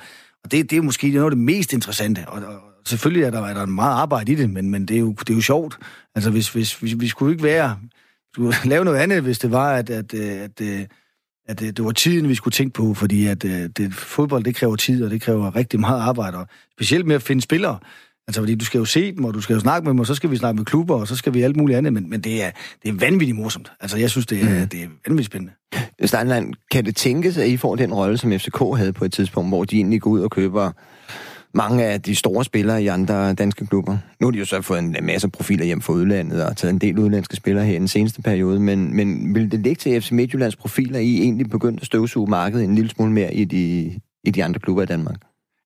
Og 0.44 0.52
det, 0.52 0.70
det 0.70 0.78
er 0.78 0.82
måske 0.82 1.08
noget 1.10 1.24
af 1.24 1.30
det 1.30 1.38
mest 1.38 1.72
interessante. 1.72 2.24
Og, 2.28 2.42
og 2.42 2.60
selvfølgelig 2.86 3.24
er 3.24 3.30
der, 3.30 3.40
er 3.40 3.54
der 3.54 3.66
meget 3.66 3.94
arbejde 3.94 4.32
i 4.32 4.34
det, 4.34 4.50
men, 4.50 4.70
men 4.70 4.86
det, 4.86 4.94
er 4.94 5.00
jo, 5.00 5.12
det 5.12 5.30
er 5.30 5.34
jo 5.34 5.40
sjovt. 5.40 5.78
Altså, 6.14 6.30
hvis, 6.30 6.52
hvis, 6.52 6.74
hvis 6.74 7.00
vi 7.00 7.08
skulle 7.08 7.32
ikke 7.32 7.44
være... 7.44 7.78
Du 8.36 8.52
lave 8.64 8.84
noget 8.84 8.98
andet, 8.98 9.22
hvis 9.22 9.38
det 9.38 9.50
var, 9.50 9.72
at, 9.72 9.90
at, 9.90 10.14
øh, 10.14 10.30
at, 10.30 10.60
at 10.60 10.88
at 11.48 11.60
det, 11.60 11.76
det 11.76 11.84
var 11.84 11.90
tiden, 11.90 12.28
vi 12.28 12.34
skulle 12.34 12.52
tænke 12.52 12.72
på, 12.72 12.94
fordi 12.94 13.26
at 13.26 13.44
øh, 13.44 13.68
det, 13.76 13.94
fodbold, 13.94 14.44
det 14.44 14.54
kræver 14.54 14.76
tid, 14.76 15.04
og 15.04 15.10
det 15.10 15.22
kræver 15.22 15.56
rigtig 15.56 15.80
meget 15.80 16.00
arbejde, 16.00 16.38
og 16.38 16.46
specielt 16.72 17.06
med 17.06 17.14
at 17.14 17.22
finde 17.22 17.42
spillere. 17.42 17.78
Altså, 18.28 18.40
fordi 18.40 18.54
du 18.54 18.64
skal 18.64 18.78
jo 18.78 18.84
se 18.84 19.12
dem, 19.12 19.24
og 19.24 19.34
du 19.34 19.40
skal 19.40 19.54
jo 19.54 19.60
snakke 19.60 19.84
med 19.84 19.90
dem, 19.90 20.00
og 20.00 20.06
så 20.06 20.14
skal 20.14 20.30
vi 20.30 20.36
snakke 20.36 20.56
med 20.56 20.64
klubber, 20.64 20.94
og 20.94 21.08
så 21.08 21.16
skal 21.16 21.34
vi 21.34 21.42
alt 21.42 21.56
muligt 21.56 21.76
andet, 21.76 21.92
men, 21.92 22.10
men 22.10 22.20
det, 22.20 22.42
er, 22.42 22.50
det 22.82 22.88
er 22.88 22.92
vanvittigt 22.92 23.38
morsomt. 23.38 23.72
Altså, 23.80 23.96
jeg 23.96 24.10
synes, 24.10 24.26
det 24.26 24.42
er, 24.42 24.60
mm. 24.60 24.68
det 24.68 24.82
er 24.82 24.88
vanvittigt 25.06 25.26
spændende. 25.26 25.52
Steinlein, 26.04 26.54
kan 26.70 26.84
det 26.84 26.96
tænkes, 26.96 27.38
at 27.38 27.48
I 27.48 27.56
får 27.56 27.76
den 27.76 27.94
rolle, 27.94 28.18
som 28.18 28.32
FCK 28.32 28.58
havde 28.76 28.92
på 28.92 29.04
et 29.04 29.12
tidspunkt, 29.12 29.50
hvor 29.50 29.64
de 29.64 29.76
egentlig 29.76 30.00
går 30.00 30.10
ud 30.10 30.20
og 30.20 30.30
køber 30.30 30.72
mange 31.54 31.84
af 31.84 32.02
de 32.02 32.14
store 32.14 32.44
spillere 32.44 32.82
i 32.82 32.86
andre 32.86 33.34
danske 33.34 33.66
klubber. 33.66 33.98
Nu 34.20 34.26
har 34.26 34.30
de 34.30 34.38
jo 34.38 34.44
så 34.44 34.62
fået 34.62 34.78
en 34.78 34.96
masse 35.02 35.28
profiler 35.28 35.64
hjem 35.64 35.80
fra 35.80 35.92
udlandet 35.92 36.44
og 36.46 36.56
taget 36.56 36.72
en 36.72 36.78
del 36.78 36.98
udlandske 36.98 37.36
spillere 37.36 37.64
her 37.64 37.74
i 37.74 37.78
den 37.78 37.88
seneste 37.88 38.22
periode, 38.22 38.60
men, 38.60 38.96
men 38.96 39.34
vil 39.34 39.52
det 39.52 39.60
ligge 39.60 39.78
til 39.78 40.02
FC 40.02 40.10
Midtjyllands 40.10 40.56
profiler, 40.56 40.98
I 40.98 41.20
egentlig 41.20 41.50
begyndt 41.50 41.80
at 41.80 41.86
støvsuge 41.86 42.30
markedet 42.30 42.64
en 42.64 42.74
lille 42.74 42.90
smule 42.90 43.12
mere 43.12 43.34
i 43.34 43.44
de, 43.44 43.92
i 44.24 44.30
de 44.30 44.44
andre 44.44 44.60
klubber 44.60 44.82
i 44.82 44.86
Danmark? 44.86 45.16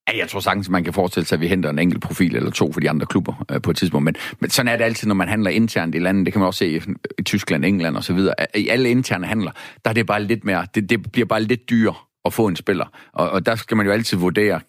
Ja, 0.08 0.18
jeg 0.18 0.28
tror 0.28 0.40
sagtens, 0.40 0.68
man 0.68 0.84
kan 0.84 0.92
forestille 0.92 1.26
sig, 1.26 1.36
at 1.36 1.40
vi 1.40 1.48
henter 1.48 1.70
en 1.70 1.78
enkelt 1.78 2.02
profil 2.02 2.36
eller 2.36 2.50
to 2.50 2.72
for 2.72 2.80
de 2.80 2.90
andre 2.90 3.06
klubber 3.06 3.44
øh, 3.50 3.62
på 3.62 3.70
et 3.70 3.76
tidspunkt. 3.76 4.04
Men, 4.04 4.14
men 4.40 4.50
sådan 4.50 4.72
er 4.72 4.76
det 4.76 4.84
altid, 4.84 5.08
når 5.08 5.14
man 5.14 5.28
handler 5.28 5.50
internt 5.50 5.94
i 5.94 5.98
landet. 5.98 6.26
Det 6.26 6.32
kan 6.32 6.40
man 6.40 6.46
også 6.46 6.58
se 6.58 6.76
i, 6.76 6.80
i 7.18 7.22
Tyskland, 7.22 7.64
England 7.64 7.96
osv. 7.96 8.18
I 8.54 8.68
alle 8.68 8.90
interne 8.90 9.26
handler, 9.26 9.50
der 9.84 9.90
er 9.90 9.94
det 9.94 10.06
bare 10.06 10.22
lidt 10.22 10.44
mere, 10.44 10.66
det, 10.74 10.90
det 10.90 11.12
bliver 11.12 11.26
bare 11.26 11.42
lidt 11.42 11.70
dyrere 11.70 11.94
at 12.24 12.32
få 12.32 12.46
en 12.46 12.56
spiller. 12.56 12.86
Og, 13.12 13.30
og 13.30 13.46
der 13.46 13.54
skal 13.54 13.76
man 13.76 13.86
jo 13.86 13.92
altid 13.92 14.16
vurdere, 14.16 14.60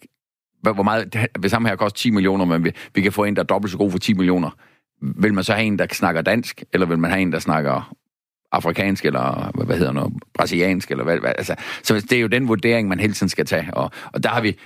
hvor 0.62 0.82
meget, 0.82 1.28
hvis 1.38 1.52
ham 1.52 1.64
her 1.64 1.76
koster 1.76 1.96
10 1.96 2.10
millioner, 2.10 2.44
men 2.44 2.64
vi, 2.64 2.72
vi 2.94 3.00
kan 3.00 3.12
få 3.12 3.24
en, 3.24 3.36
der 3.36 3.42
er 3.42 3.46
dobbelt 3.46 3.72
så 3.72 3.78
god 3.78 3.90
for 3.90 3.98
10 3.98 4.14
millioner, 4.14 4.50
vil 5.00 5.34
man 5.34 5.44
så 5.44 5.52
have 5.52 5.66
en, 5.66 5.78
der 5.78 5.86
snakker 5.92 6.22
dansk, 6.22 6.62
eller 6.72 6.86
vil 6.86 6.98
man 6.98 7.10
have 7.10 7.22
en, 7.22 7.32
der 7.32 7.38
snakker 7.38 7.94
afrikansk, 8.52 9.04
eller 9.04 9.50
hvad 9.64 9.76
hedder 9.76 9.92
noget, 9.92 10.12
brasiliansk, 10.34 10.90
eller 10.90 11.04
hvad, 11.04 11.18
hvad 11.18 11.32
altså, 11.38 11.54
så 11.82 11.94
det 11.94 12.12
er 12.12 12.20
jo 12.20 12.26
den 12.26 12.48
vurdering, 12.48 12.88
man 12.88 13.00
hele 13.00 13.12
tiden 13.12 13.28
skal 13.28 13.46
tage, 13.46 13.74
og, 13.74 13.90
og 14.12 14.22
der 14.22 14.28
har 14.28 14.40
vi, 14.40 14.58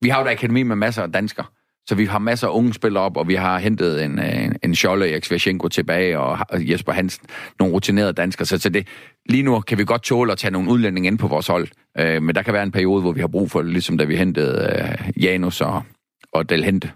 vi 0.00 0.08
har 0.08 0.20
jo 0.20 0.26
et 0.26 0.30
akademi 0.30 0.62
med 0.62 0.76
masser 0.76 1.02
af 1.02 1.12
danskere, 1.12 1.46
så 1.86 1.94
vi 1.94 2.04
har 2.04 2.18
masser 2.18 2.48
af 2.48 2.52
unge 2.52 2.74
spillere 2.74 3.04
op, 3.04 3.16
og 3.16 3.28
vi 3.28 3.34
har 3.34 3.58
hentet 3.58 4.04
en, 4.04 4.18
øh, 4.18 4.44
en, 4.44 4.56
en 4.62 4.74
Scholle, 4.74 5.10
Erik 5.10 5.24
Svæsjenko 5.24 5.68
tilbage, 5.68 6.18
og 6.18 6.38
Jesper 6.52 6.92
Hansen, 6.92 7.26
nogle 7.58 7.74
rutinerede 7.74 8.12
danskere. 8.12 8.46
Så, 8.46 8.58
så 8.58 8.68
det, 8.68 8.86
lige 9.28 9.42
nu 9.42 9.60
kan 9.60 9.78
vi 9.78 9.84
godt 9.84 10.02
tåle 10.02 10.32
at 10.32 10.38
tage 10.38 10.50
nogle 10.50 10.70
udlændinge 10.70 11.06
ind 11.06 11.18
på 11.18 11.28
vores 11.28 11.46
hold. 11.46 11.68
Øh, 11.98 12.22
men 12.22 12.34
der 12.34 12.42
kan 12.42 12.54
være 12.54 12.62
en 12.62 12.72
periode, 12.72 13.02
hvor 13.02 13.12
vi 13.12 13.20
har 13.20 13.28
brug 13.28 13.50
for 13.50 13.62
det, 13.62 13.70
ligesom 13.72 13.98
da 13.98 14.04
vi 14.04 14.16
hentede 14.16 14.72
øh, 14.78 15.24
Janus 15.24 15.60
og, 15.60 15.82
og 16.32 16.48
Del 16.48 16.64
Hente. 16.64 16.90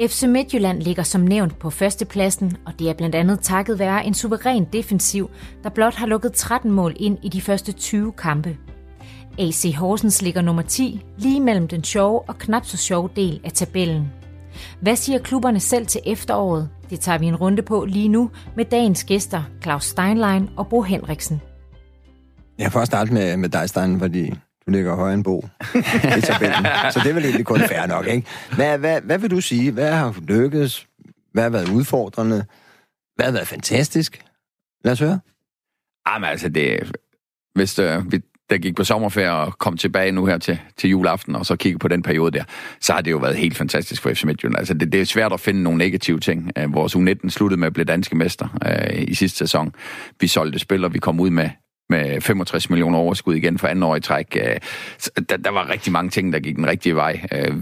FC 0.00 0.22
Midtjylland 0.22 0.82
ligger 0.82 1.02
som 1.02 1.20
nævnt 1.20 1.58
på 1.58 1.70
førstepladsen, 1.70 2.56
og 2.66 2.72
det 2.78 2.90
er 2.90 2.94
blandt 2.94 3.14
andet 3.14 3.40
takket 3.40 3.78
være 3.78 4.06
en 4.06 4.14
suveræn 4.14 4.66
defensiv, 4.72 5.30
der 5.62 5.70
blot 5.70 5.94
har 5.94 6.06
lukket 6.06 6.32
13 6.32 6.70
mål 6.70 6.96
ind 6.96 7.18
i 7.22 7.28
de 7.28 7.40
første 7.40 7.72
20 7.72 8.12
kampe. 8.12 8.56
AC 9.38 9.74
Horsens 9.76 10.22
ligger 10.22 10.42
nummer 10.42 10.62
10, 10.62 11.04
lige 11.18 11.40
mellem 11.40 11.68
den 11.68 11.84
sjove 11.84 12.20
og 12.20 12.38
knap 12.38 12.64
så 12.64 12.76
sjove 12.76 13.10
del 13.16 13.40
af 13.44 13.52
tabellen. 13.52 14.12
Hvad 14.80 14.96
siger 14.96 15.18
klubberne 15.18 15.60
selv 15.60 15.86
til 15.86 16.00
efteråret? 16.06 16.68
Det 16.90 17.00
tager 17.00 17.18
vi 17.18 17.26
en 17.26 17.36
runde 17.36 17.62
på 17.62 17.84
lige 17.84 18.08
nu 18.08 18.30
med 18.56 18.64
dagens 18.64 19.04
gæster, 19.04 19.42
Claus 19.62 19.84
Steinlein 19.84 20.50
og 20.56 20.68
Bo 20.68 20.82
Henriksen. 20.82 21.40
Jeg 22.58 22.72
får 22.72 22.84
starte 22.84 23.12
med, 23.12 23.36
med 23.36 23.48
dig, 23.48 23.68
Stein, 23.68 23.98
fordi 23.98 24.34
du 24.66 24.70
ligger 24.70 24.94
højere 24.94 25.14
end 25.14 25.24
Bo 25.24 25.48
i 26.18 26.20
tabellen. 26.20 26.66
Så 26.92 27.00
det 27.04 27.10
er 27.10 27.14
vel 27.14 27.24
egentlig 27.24 27.46
kun 27.46 27.60
fair 27.60 27.86
nok, 27.86 28.06
ikke? 28.06 28.28
Hvad, 28.54 28.78
hvad, 28.78 29.00
hvad 29.00 29.18
vil 29.18 29.30
du 29.30 29.40
sige? 29.40 29.72
Hvad 29.72 29.92
har 29.92 30.14
lykkedes? 30.28 30.86
Hvad 31.32 31.42
har 31.42 31.50
været 31.50 31.68
udfordrende? 31.68 32.44
Hvad 33.16 33.26
har 33.26 33.32
været 33.32 33.48
fantastisk? 33.48 34.24
Lad 34.84 34.92
os 34.92 35.00
høre. 35.00 35.20
Ah, 36.06 36.14
Jamen 36.14 36.28
altså, 36.28 36.48
det, 36.48 36.92
hvis, 37.54 37.74
det, 37.74 38.12
vi, 38.12 38.20
der 38.50 38.58
gik 38.58 38.76
på 38.76 38.84
sommerferie 38.84 39.32
og 39.32 39.58
kom 39.58 39.76
tilbage 39.76 40.12
nu 40.12 40.26
her 40.26 40.38
til, 40.38 40.58
til 40.76 40.90
juleaften, 40.90 41.36
og 41.36 41.46
så 41.46 41.56
kigge 41.56 41.78
på 41.78 41.88
den 41.88 42.02
periode 42.02 42.30
der, 42.30 42.44
så 42.80 42.92
har 42.92 43.00
det 43.00 43.10
jo 43.10 43.16
været 43.16 43.36
helt 43.36 43.56
fantastisk 43.56 44.02
for 44.02 44.10
FC 44.10 44.24
Midtjylland. 44.24 44.58
Altså, 44.58 44.74
det, 44.74 44.92
det 44.92 45.00
er 45.00 45.04
svært 45.04 45.32
at 45.32 45.40
finde 45.40 45.62
nogle 45.62 45.78
negative 45.78 46.20
ting. 46.20 46.52
Øh, 46.58 46.74
vores 46.74 46.96
U19 46.96 47.28
sluttede 47.28 47.60
med 47.60 47.66
at 47.66 47.72
blive 47.72 47.84
danske 47.84 48.16
mester 48.16 48.48
øh, 48.66 49.02
i 49.08 49.14
sidste 49.14 49.38
sæson. 49.38 49.74
Vi 50.20 50.26
solgte 50.26 50.58
spillere, 50.58 50.92
vi 50.92 50.98
kom 50.98 51.20
ud 51.20 51.30
med 51.30 51.50
med 51.90 52.20
65 52.20 52.70
millioner 52.70 52.98
overskud 52.98 53.34
igen 53.34 53.58
for 53.58 53.68
anden 53.68 53.82
år 53.82 53.96
i 53.96 54.00
træk. 54.00 54.36
Øh, 54.36 54.56
der, 55.28 55.36
der 55.36 55.50
var 55.50 55.70
rigtig 55.70 55.92
mange 55.92 56.10
ting, 56.10 56.32
der 56.32 56.38
gik 56.38 56.56
den 56.56 56.66
rigtige 56.66 56.96
vej. 56.96 57.26
Øh, 57.32 57.56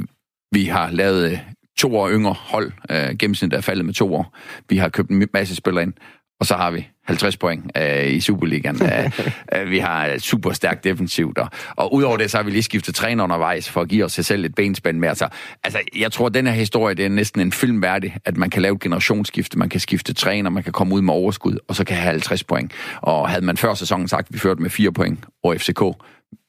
vi 0.53 0.64
har 0.64 0.91
lavet 0.91 1.33
øh, 1.33 1.39
to 1.79 1.97
år 1.97 2.11
yngre 2.11 2.33
hold. 2.39 2.72
Gennemsnittet 3.18 3.57
er 3.57 3.61
faldet 3.61 3.85
med 3.85 3.95
to 3.95 4.14
år. 4.14 4.37
Vi 4.68 4.77
har 4.77 4.89
købt 4.89 5.11
en 5.11 5.29
masse 5.33 5.57
spillere 5.57 5.83
ind, 5.83 5.93
og 6.41 6.47
så 6.47 6.57
har 6.57 6.70
vi 6.70 6.89
50 7.05 7.36
point 7.36 7.64
øh, 7.76 8.12
i 8.12 8.20
Superligaen. 8.20 8.80
øh, 9.55 9.70
vi 9.70 9.78
har 9.78 10.18
super 10.18 10.52
stærkt 10.52 10.84
defensivt, 10.84 11.38
og, 11.38 11.48
og 11.76 11.94
udover 11.94 12.16
det, 12.16 12.30
så 12.30 12.36
har 12.36 12.44
vi 12.44 12.50
lige 12.50 12.62
skiftet 12.62 12.94
træner 12.94 13.24
undervejs 13.24 13.70
for 13.70 13.80
at 13.80 13.88
give 13.88 14.05
os 14.05 14.12
selv 14.12 14.44
et 14.44 14.55
benspænd 14.55 14.98
med. 14.98 15.09
Altså, 15.09 15.28
altså, 15.64 15.78
jeg 15.96 16.12
tror, 16.12 16.26
at 16.26 16.34
den 16.34 16.46
her 16.46 16.55
historie, 16.55 16.94
det 16.94 17.05
er 17.05 17.09
næsten 17.09 17.40
en 17.40 17.52
film 17.52 17.82
værdig, 17.82 18.16
at 18.24 18.36
man 18.36 18.50
kan 18.50 18.62
lave 18.62 18.74
et 18.74 18.80
generationsskifte, 18.80 19.59
man 19.59 19.68
kan 19.68 19.80
skifte 19.80 20.12
træner, 20.12 20.50
man 20.50 20.62
kan 20.62 20.72
komme 20.72 20.94
ud 20.94 21.02
med 21.02 21.14
overskud, 21.14 21.59
og 21.68 21.76
så 21.76 21.84
kan 21.84 21.96
have 21.96 22.11
50 22.11 22.44
point. 22.44 22.72
Og 23.00 23.28
havde 23.28 23.44
man 23.44 23.57
før 23.57 23.74
sæsonen 23.74 24.09
sagt, 24.09 24.28
at 24.28 24.34
vi 24.34 24.38
førte 24.38 24.62
med 24.62 24.70
4 24.70 24.92
point 24.92 25.18
over 25.42 25.59
FCK, 25.59 25.82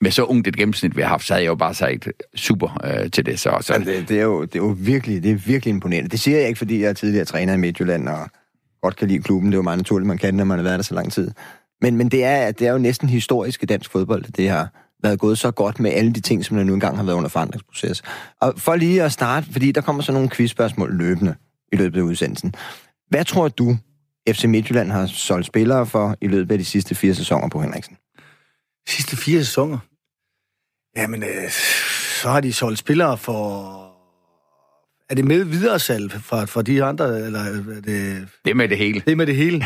med 0.01 0.12
så 0.12 0.24
ungt 0.24 0.47
et 0.47 0.58
gennemsnit, 0.58 0.97
vi 0.97 1.01
har 1.01 1.10
haft, 1.10 1.26
så 1.26 1.34
havde 1.34 1.43
jeg 1.43 1.49
jo 1.49 1.56
bare 1.56 1.74
sagt 1.74 2.08
super 2.36 2.82
øh, 2.84 3.12
til 3.12 3.26
det. 3.26 3.39
Så, 3.39 3.58
så... 3.62 3.78
det, 3.86 4.10
det, 4.10 4.20
er 4.20 4.24
jo, 4.24 4.41
det 4.41 4.56
er 4.56 4.60
jo 4.60 4.76
virkelig, 4.80 5.24
det 5.24 5.32
er 5.32 5.36
virkelig 5.36 5.70
imponerende. 5.74 6.10
Det 6.10 6.20
siger 6.20 6.38
jeg 6.38 6.47
ikke, 6.47 6.58
fordi 6.58 6.82
jeg 6.82 6.89
er 6.89 6.93
tidligere 6.93 7.26
træner 7.26 7.53
i 7.53 7.58
Midtjylland, 7.58 8.10
og 8.10 8.30
godt 8.82 8.96
kan 8.96 9.08
lide 9.08 9.22
klubben. 9.22 9.52
Det 9.52 9.56
er 9.56 9.58
jo 9.58 9.64
meget 9.64 9.80
naturligt, 9.80 10.08
man 10.08 10.18
kan, 10.18 10.34
når 10.34 10.44
man 10.44 10.58
har 10.58 10.64
været 10.64 10.80
der 10.80 10.84
så 10.84 10.96
lang 10.96 11.12
tid. 11.12 11.32
Men, 11.82 11.98
men 11.98 12.10
det, 12.10 12.24
er, 12.24 12.52
det 12.52 12.68
er 12.68 12.72
jo 12.72 12.78
næsten 12.78 13.10
historisk 13.10 13.64
i 13.64 13.66
dansk 13.66 13.92
fodbold, 13.92 14.24
det 14.24 14.50
har 14.50 14.70
været 15.04 15.20
gået 15.20 15.38
så 15.38 15.52
godt 15.52 15.80
med 15.80 15.92
alle 15.92 16.14
de 16.14 16.20
ting, 16.20 16.46
som 16.46 16.58
der 16.58 16.64
nu 16.64 16.74
engang 16.74 16.98
har 16.98 17.04
været 17.04 17.16
under 17.16 17.30
forandringsproces. 17.30 18.04
Og 18.42 18.54
for 18.58 18.76
lige 18.76 19.04
at 19.04 19.12
starte, 19.12 19.48
fordi 19.52 19.72
der 19.72 19.82
kommer 19.82 20.02
så 20.02 20.12
nogle 20.12 20.30
quizspørgsmål 20.30 20.98
løbende 20.98 21.36
i 21.72 21.76
løbet 21.76 22.00
af 22.00 22.04
udsendelsen. 22.04 22.54
Hvad 23.10 23.26
tror 23.26 23.48
du, 23.48 23.78
FC 24.30 24.46
Midtjylland 24.46 24.92
har 24.92 25.06
solgt 25.06 25.48
spillere 25.48 25.86
for 25.86 26.16
i 26.22 26.28
løbet 26.28 26.52
af 26.52 26.58
de 26.58 26.66
sidste 26.66 26.96
fire 26.96 27.16
sæsoner 27.16 27.50
på 27.50 27.62
Henriksen? 27.62 27.98
Sidste 28.88 29.18
fire 29.18 29.44
sæsoner? 29.44 29.78
Jamen, 30.98 31.24
øh, 31.24 31.50
så 32.22 32.30
har 32.30 32.42
de 32.42 32.54
solgt 32.54 32.80
spillere 32.80 33.18
for 33.18 33.85
er 35.10 35.16
det 35.16 35.26
med 35.26 35.43
videre 35.43 35.80
salg 35.80 36.12
fra, 36.12 36.45
fra 36.45 36.62
de 36.62 36.84
andre, 36.84 37.20
eller 37.22 37.39
er 37.39 37.82
det... 37.82 38.28
Det 38.45 38.51
er 38.51 38.56
med 38.56 38.70
det 38.70 38.78
hele. 38.78 38.99
Det 38.99 39.12
er 39.12 39.16
med 39.16 39.26
det 39.26 39.36
hele. 39.36 39.66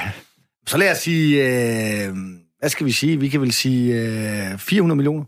Så 0.68 0.78
lad 0.78 0.92
os 0.92 0.98
sige, 0.98 1.46
øh, 1.46 2.16
hvad 2.60 2.70
skal 2.70 2.86
vi 2.86 2.92
sige? 2.92 3.20
Vi 3.20 3.30
kan 3.30 3.42
vel 3.42 3.52
sige 3.52 4.02
øh, 4.52 4.58
400 4.58 4.96
millioner. 4.96 5.26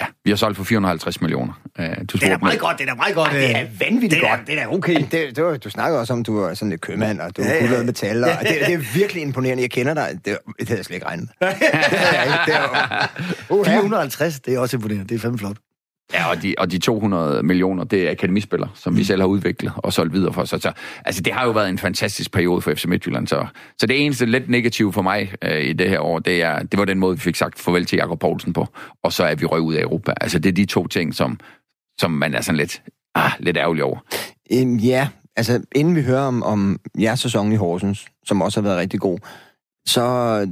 Ja, 0.00 0.06
vi 0.24 0.30
har 0.30 0.36
solgt 0.36 0.56
for 0.56 0.64
450 0.64 1.20
millioner. 1.20 1.52
Uh, 1.78 1.84
du 1.84 2.18
det 2.18 2.22
er 2.22 2.38
meget 2.38 2.60
godt, 2.60 2.78
det 2.78 2.88
er 2.88 2.94
meget 2.94 3.14
godt. 3.14 3.32
Ja, 3.32 3.38
det 3.38 3.56
er 3.56 3.66
vanvittigt 3.78 4.20
det 4.20 4.28
er, 4.28 4.36
godt. 4.36 4.46
Det 4.46 4.58
er 4.58 4.66
okay. 4.66 5.06
Det, 5.10 5.36
det 5.36 5.44
var, 5.44 5.56
du 5.56 5.70
snakker 5.70 5.98
også 5.98 6.12
om, 6.12 6.24
du 6.24 6.38
er 6.38 6.54
sådan 6.54 6.70
lidt 6.70 6.80
købmand, 6.80 7.20
og 7.20 7.36
du 7.36 7.42
ja, 7.42 7.54
ja. 7.54 7.66
kunne 7.66 7.84
metal, 7.84 8.24
og 8.24 8.30
det, 8.40 8.48
det, 8.66 8.74
er 8.74 8.94
virkelig 8.94 9.22
imponerende. 9.22 9.62
Jeg 9.62 9.70
kender 9.70 9.94
dig. 9.94 10.20
Det, 10.24 10.38
det 10.58 10.68
havde 10.68 10.78
jeg 10.78 10.84
slet 10.84 10.94
ikke 10.94 11.06
regnet 11.06 11.28
med. 11.40 11.48
det 11.48 11.56
er, 11.72 12.44
det 12.46 12.54
er, 12.54 13.50
uh, 13.50 13.66
450, 13.66 14.40
det 14.40 14.54
er 14.54 14.58
også 14.58 14.76
imponerende. 14.76 15.08
Det 15.08 15.14
er 15.14 15.18
fandme 15.18 15.38
flot. 15.38 15.56
Ja, 16.14 16.30
og 16.30 16.42
de, 16.42 16.54
og 16.58 16.70
de 16.70 16.78
200 16.78 17.42
millioner, 17.42 17.84
det 17.84 18.06
er 18.06 18.10
akademispillere, 18.10 18.70
som 18.74 18.96
vi 18.96 19.00
mm. 19.00 19.04
selv 19.04 19.20
har 19.20 19.26
udviklet 19.26 19.72
og 19.76 19.92
solgt 19.92 20.12
videre 20.12 20.32
for. 20.32 20.44
Så, 20.44 20.58
så 20.58 20.72
altså, 21.04 21.22
det 21.22 21.32
har 21.32 21.44
jo 21.44 21.50
været 21.50 21.68
en 21.68 21.78
fantastisk 21.78 22.32
periode 22.32 22.60
for 22.60 22.74
FC 22.74 22.84
Midtjylland. 22.84 23.26
Så, 23.26 23.46
så 23.78 23.86
det 23.86 24.04
eneste 24.04 24.26
lidt 24.26 24.48
negative 24.48 24.92
for 24.92 25.02
mig 25.02 25.32
øh, 25.42 25.64
i 25.64 25.72
det 25.72 25.88
her 25.88 26.00
år, 26.00 26.18
det, 26.18 26.42
er, 26.42 26.62
det 26.62 26.78
var 26.78 26.84
den 26.84 26.98
måde, 26.98 27.16
vi 27.16 27.20
fik 27.20 27.36
sagt 27.36 27.58
farvel 27.58 27.84
til 27.84 27.96
Jakob 27.96 28.20
Poulsen 28.20 28.52
på. 28.52 28.66
Og 29.04 29.12
så 29.12 29.24
er 29.24 29.34
vi 29.34 29.46
røg 29.46 29.60
ud 29.60 29.74
af 29.74 29.82
Europa. 29.82 30.12
Altså, 30.20 30.38
det 30.38 30.48
er 30.48 30.54
de 30.54 30.64
to 30.64 30.86
ting, 30.86 31.14
som, 31.14 31.40
som 32.00 32.10
man 32.10 32.34
er 32.34 32.40
sådan 32.40 32.56
lidt, 32.56 32.82
ah, 33.14 33.30
lidt 33.38 33.56
ærgerlig 33.56 33.84
over. 33.84 33.98
Um, 34.62 34.76
ja, 34.76 35.08
altså 35.36 35.62
inden 35.74 35.96
vi 35.96 36.02
hører 36.02 36.22
om, 36.22 36.42
om 36.42 36.80
jeres 36.98 37.20
sæson 37.20 37.52
i 37.52 37.56
Horsens, 37.56 38.06
som 38.26 38.42
også 38.42 38.60
har 38.60 38.68
været 38.68 38.78
rigtig 38.78 39.00
god, 39.00 39.18
så 39.86 40.02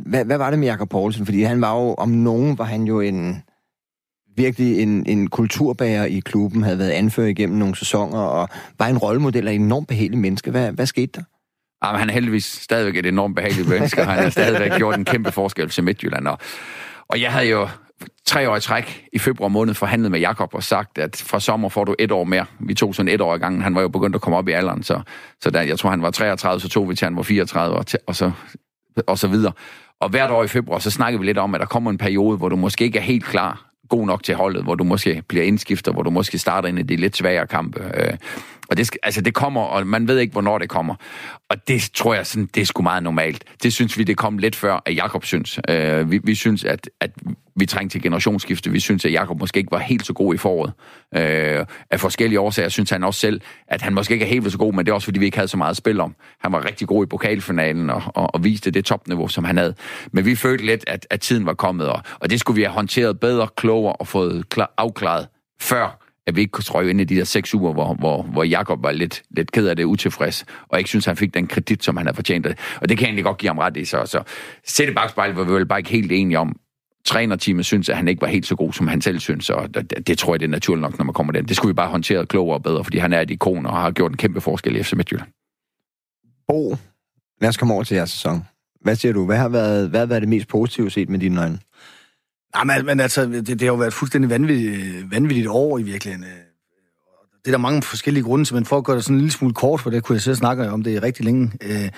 hvad, 0.07 0.25
hvad 0.25 0.39
var 0.39 0.51
det 0.51 0.59
med 0.59 0.69
Jakob 0.69 0.89
Poulsen? 0.89 1.27
Fordi 1.27 1.43
han 1.43 1.61
var 1.61 1.75
jo, 1.75 1.95
om 1.95 2.09
nogen 2.09 2.59
var 2.59 2.65
han 2.65 2.83
jo 2.85 3.01
en 3.01 3.43
virkelig 4.41 4.82
en, 4.82 5.07
en 5.07 5.30
kulturbærer 5.30 6.05
i 6.05 6.18
klubben, 6.18 6.62
havde 6.62 6.78
været 6.78 6.91
anført 6.91 7.28
igennem 7.28 7.59
nogle 7.59 7.76
sæsoner, 7.76 8.18
og 8.18 8.49
var 8.78 8.86
en 8.86 8.99
rollemodel 8.99 9.49
af 9.49 9.53
en 9.53 9.62
enormt 9.62 9.88
behagelig 9.88 10.18
menneske. 10.18 10.51
Hvad, 10.51 10.72
hvad 10.72 10.86
skete 10.86 11.12
der? 11.14 11.22
Jamen, 11.84 11.99
han 11.99 12.09
er 12.09 12.12
heldigvis 12.12 12.45
stadigvæk 12.45 12.97
et 12.97 13.07
enormt 13.07 13.36
behageligt 13.36 13.68
menneske, 13.68 14.05
han 14.05 14.22
har 14.22 14.30
stadigvæk 14.30 14.78
gjort 14.78 14.99
en 14.99 15.05
kæmpe 15.05 15.32
forskel 15.32 15.68
til 15.68 15.84
Midtjylland. 15.84 16.28
Og, 16.28 16.38
og 17.09 17.20
jeg 17.20 17.32
havde 17.32 17.49
jo 17.49 17.68
tre 18.26 18.51
år 18.51 18.57
i 18.57 18.61
træk 18.61 19.07
i 19.12 19.18
februar 19.18 19.49
måned 19.49 19.74
forhandlet 19.74 20.11
med 20.11 20.20
Jakob 20.20 20.55
og 20.55 20.62
sagt, 20.62 20.99
at 20.99 21.16
fra 21.26 21.41
sommer 21.41 21.68
får 21.68 21.84
du 21.84 21.95
et 21.99 22.12
år 22.12 22.24
mere. 22.24 22.45
Vi 22.61 22.74
tog 22.74 22.95
sådan 22.95 23.09
et 23.09 23.20
år 23.20 23.34
i 23.34 23.38
gangen. 23.38 23.62
Han 23.62 23.74
var 23.74 23.80
jo 23.80 23.88
begyndt 23.88 24.16
at 24.16 24.22
komme 24.22 24.36
op 24.38 24.49
i 24.49 24.53
alderen, 24.53 24.82
så, 24.82 25.01
så 25.43 25.51
der, 25.51 25.62
jeg 25.62 25.78
tror, 25.78 25.91
han 25.91 26.03
var 26.03 26.11
33, 26.11 26.61
så 26.61 26.68
tog 26.68 26.88
vi 26.88 26.95
til, 26.95 27.05
han 27.05 27.16
var 27.16 27.22
34, 27.22 27.76
og, 27.76 27.84
og, 28.07 28.16
så, 28.16 28.30
og 29.07 29.18
så 29.18 29.28
videre. 29.28 29.53
Og 30.01 30.09
hvert 30.09 30.30
år 30.30 30.45
i 30.45 30.49
februar, 30.49 30.78
så 30.78 30.91
snakker 30.91 31.18
vi 31.18 31.26
lidt 31.26 31.38
om, 31.38 31.55
at 31.55 31.61
der 31.61 31.66
kommer 31.66 31.91
en 31.91 31.99
periode, 31.99 32.36
hvor 32.36 32.49
du 32.49 32.57
måske 32.57 32.84
ikke 32.84 32.99
er 32.99 33.03
helt 33.03 33.24
klar 33.24 33.70
god 33.91 34.07
nok 34.07 34.22
til 34.22 34.34
holdet, 34.34 34.62
hvor 34.62 34.74
du 34.74 34.84
måske 34.84 35.22
bliver 35.28 35.45
indskifter, 35.45 35.93
hvor 35.93 36.03
du 36.03 36.11
måske 36.11 36.38
starter 36.38 36.68
ind 36.68 36.78
i 36.78 36.82
de 36.82 36.97
lidt 36.97 37.16
svagere 37.16 37.47
kampe. 37.47 37.80
Øh, 37.95 38.16
og 38.71 38.77
det, 38.77 38.91
altså, 39.03 39.21
det 39.21 39.35
kommer, 39.35 39.61
og 39.61 39.87
man 39.87 40.09
ved 40.09 40.18
ikke, 40.18 40.33
hvornår 40.33 40.59
det 40.59 40.68
kommer. 40.68 40.95
Og 41.49 41.68
det 41.68 41.91
tror 41.95 42.14
jeg, 42.14 42.27
sådan, 42.27 42.49
det 42.55 42.61
er 42.61 42.64
sgu 42.64 42.83
meget 42.83 43.03
normalt. 43.03 43.45
Det 43.62 43.73
synes 43.73 43.99
vi, 43.99 44.05
det 44.05 44.16
kom 44.16 44.39
lidt 44.39 44.57
før, 44.57 44.83
at 44.87 44.97
Jakob 44.97 45.25
synes. 45.25 45.61
Øh, 45.68 46.11
vi, 46.11 46.21
vi 46.25 46.35
synes, 46.35 46.64
at, 46.64 46.91
at 47.01 47.11
vi 47.57 47.66
trængte 47.66 47.95
til 47.95 48.03
generationsskifte. 48.03 48.71
Vi 48.71 48.81
synes, 48.81 49.05
at 49.05 49.12
Jakob 49.12 49.41
måske 49.41 49.59
ikke 49.59 49.71
var 49.71 49.79
helt 49.79 50.07
så 50.07 50.12
god 50.12 50.35
i 50.35 50.37
foråret. 50.37 50.73
Øh, 51.16 51.66
af 51.91 52.01
forskellige 52.01 52.41
årsager 52.41 52.68
synes 52.68 52.91
han 52.91 53.05
også 53.05 53.21
selv, 53.21 53.41
at 53.68 53.83
han 53.83 53.95
måske 53.95 54.14
ikke 54.14 54.25
er 54.25 54.29
helt 54.29 54.53
så 54.53 54.59
god, 54.59 54.73
men 54.73 54.87
det 54.87 54.91
er 54.91 54.95
også, 54.95 55.05
fordi 55.05 55.18
vi 55.18 55.25
ikke 55.25 55.37
havde 55.37 55.49
så 55.49 55.57
meget 55.57 55.77
spil 55.77 56.01
om. 56.01 56.14
Han 56.41 56.53
var 56.53 56.64
rigtig 56.64 56.89
god 56.89 57.05
i 57.05 57.07
pokalfinalen 57.07 57.91
og, 57.91 58.03
og, 58.07 58.35
og 58.35 58.45
viste 58.45 58.71
det 58.71 58.85
topniveau, 58.85 59.29
som 59.29 59.45
han 59.45 59.57
havde. 59.57 59.75
Men 60.12 60.25
vi 60.25 60.35
følte 60.35 60.66
lidt, 60.66 60.85
at, 60.87 61.07
at 61.11 61.21
tiden 61.21 61.47
var 61.47 61.55
kommet, 61.55 61.89
og, 61.89 62.03
og 62.21 62.31
det 62.31 62.41
skulle 62.41 62.57
vi 62.57 62.62
have 62.62 62.75
håndteret 62.75 63.21
bedre, 63.21 63.49
klogere 63.57 63.93
og 63.93 64.07
fået 64.07 64.49
klar, 64.49 64.75
afklaret 64.79 65.27
før 65.61 66.10
at 66.31 66.37
vi 66.37 66.41
ikke 66.41 66.51
kunne 66.51 66.64
trøje 66.64 66.91
ind 66.91 67.01
i 67.01 67.05
de 67.05 67.16
der 67.16 67.24
seks 67.24 67.55
uger, 67.55 67.72
hvor, 67.72 67.95
hvor, 67.95 68.22
hvor 68.22 68.45
Jakob 68.45 68.83
var 68.83 68.93
lidt, 68.93 69.22
lidt 69.31 69.53
ked 69.53 69.66
af 69.66 69.76
det, 69.76 69.85
utilfreds, 69.85 70.45
og 70.68 70.78
ikke 70.78 70.89
synes, 70.89 71.05
han 71.05 71.16
fik 71.16 71.35
den 71.35 71.47
kredit, 71.47 71.85
som 71.85 71.97
han 71.97 72.07
har 72.07 72.12
fortjent. 72.12 72.47
Og 72.47 72.89
det 72.89 72.99
kan 72.99 73.01
jeg 73.01 73.09
egentlig 73.09 73.24
godt 73.24 73.39
give 73.39 73.51
ham 73.51 73.59
ret 73.59 73.76
i. 73.76 73.85
Så, 73.85 74.03
så 74.07 74.22
sætte 74.66 74.93
bagspejlet 74.93 75.37
var 75.37 75.45
vi 75.45 75.53
vel 75.53 75.66
bare 75.66 75.78
ikke 75.78 75.91
helt 75.91 76.12
enige 76.12 76.39
om, 76.39 76.57
trænerteamet 77.05 77.66
synes, 77.66 77.89
at 77.89 77.97
han 77.97 78.09
ikke 78.09 78.20
var 78.20 78.28
helt 78.28 78.47
så 78.47 78.57
god, 78.57 78.72
som 78.72 78.89
han 78.89 79.01
selv 79.01 79.18
synes, 79.18 79.51
og 79.51 79.74
det, 79.74 80.07
det 80.07 80.18
tror 80.18 80.35
jeg, 80.35 80.41
det 80.41 80.47
er 80.47 80.51
naturligt 80.51 80.83
nok, 80.83 80.99
når 80.99 81.05
man 81.05 81.14
kommer 81.14 81.33
den. 81.33 81.49
Det 81.49 81.57
skulle 81.57 81.70
vi 81.70 81.74
bare 81.74 81.89
håndtere 81.89 82.26
klogere 82.26 82.57
og 82.57 82.62
bedre, 82.62 82.85
fordi 82.85 82.99
han 82.99 83.12
er 83.12 83.20
et 83.20 83.31
ikon 83.31 83.66
og 83.66 83.72
har 83.72 83.91
gjort 83.91 84.11
en 84.11 84.16
kæmpe 84.16 84.41
forskel 84.41 84.76
i 84.76 84.83
FC 84.83 84.93
Midtjylland. 84.93 85.28
Bo, 86.49 86.76
lad 87.41 87.49
os 87.49 87.57
komme 87.57 87.74
over 87.74 87.85
til 87.85 87.95
jeres 87.95 88.11
sæson. 88.11 88.45
Hvad 88.81 88.97
siger 88.97 89.12
du? 89.12 89.26
Hvad 89.26 89.37
har 89.37 89.49
været, 89.49 89.91
hvad 89.91 90.01
har 90.01 90.07
været 90.07 90.22
det 90.22 90.28
mest 90.28 90.49
positive 90.49 90.91
set 90.91 91.09
med 91.09 91.18
dine 91.18 91.41
øjne? 91.41 91.59
Nej, 92.55 92.64
men, 92.64 92.86
men 92.86 93.01
altså, 93.01 93.24
det, 93.26 93.46
det 93.46 93.61
har 93.61 93.66
jo 93.66 93.74
været 93.74 93.92
fuldstændig 93.92 94.30
vanvittigt, 94.30 95.11
vanvittigt 95.11 95.48
år 95.48 95.78
i 95.78 95.82
virkeligheden. 95.82 96.24
Øh. 96.24 96.30
Det 97.44 97.46
er 97.46 97.51
der 97.51 97.59
mange 97.59 97.82
forskellige 97.82 98.24
grunde 98.24 98.55
men 98.55 98.64
for 98.64 98.78
at 98.78 98.84
gøre 98.84 98.96
det 98.96 99.05
sådan 99.05 99.16
en 99.16 99.20
lille 99.20 99.32
smule 99.32 99.55
kort, 99.55 99.80
for 99.80 99.90
det 99.90 100.03
kunne 100.03 100.14
jeg 100.14 100.22
selv 100.22 100.36
snakke 100.36 100.70
om 100.70 100.82
det 100.82 101.03
rigtig 101.03 101.24
længe, 101.24 101.53
øh, 101.62 101.90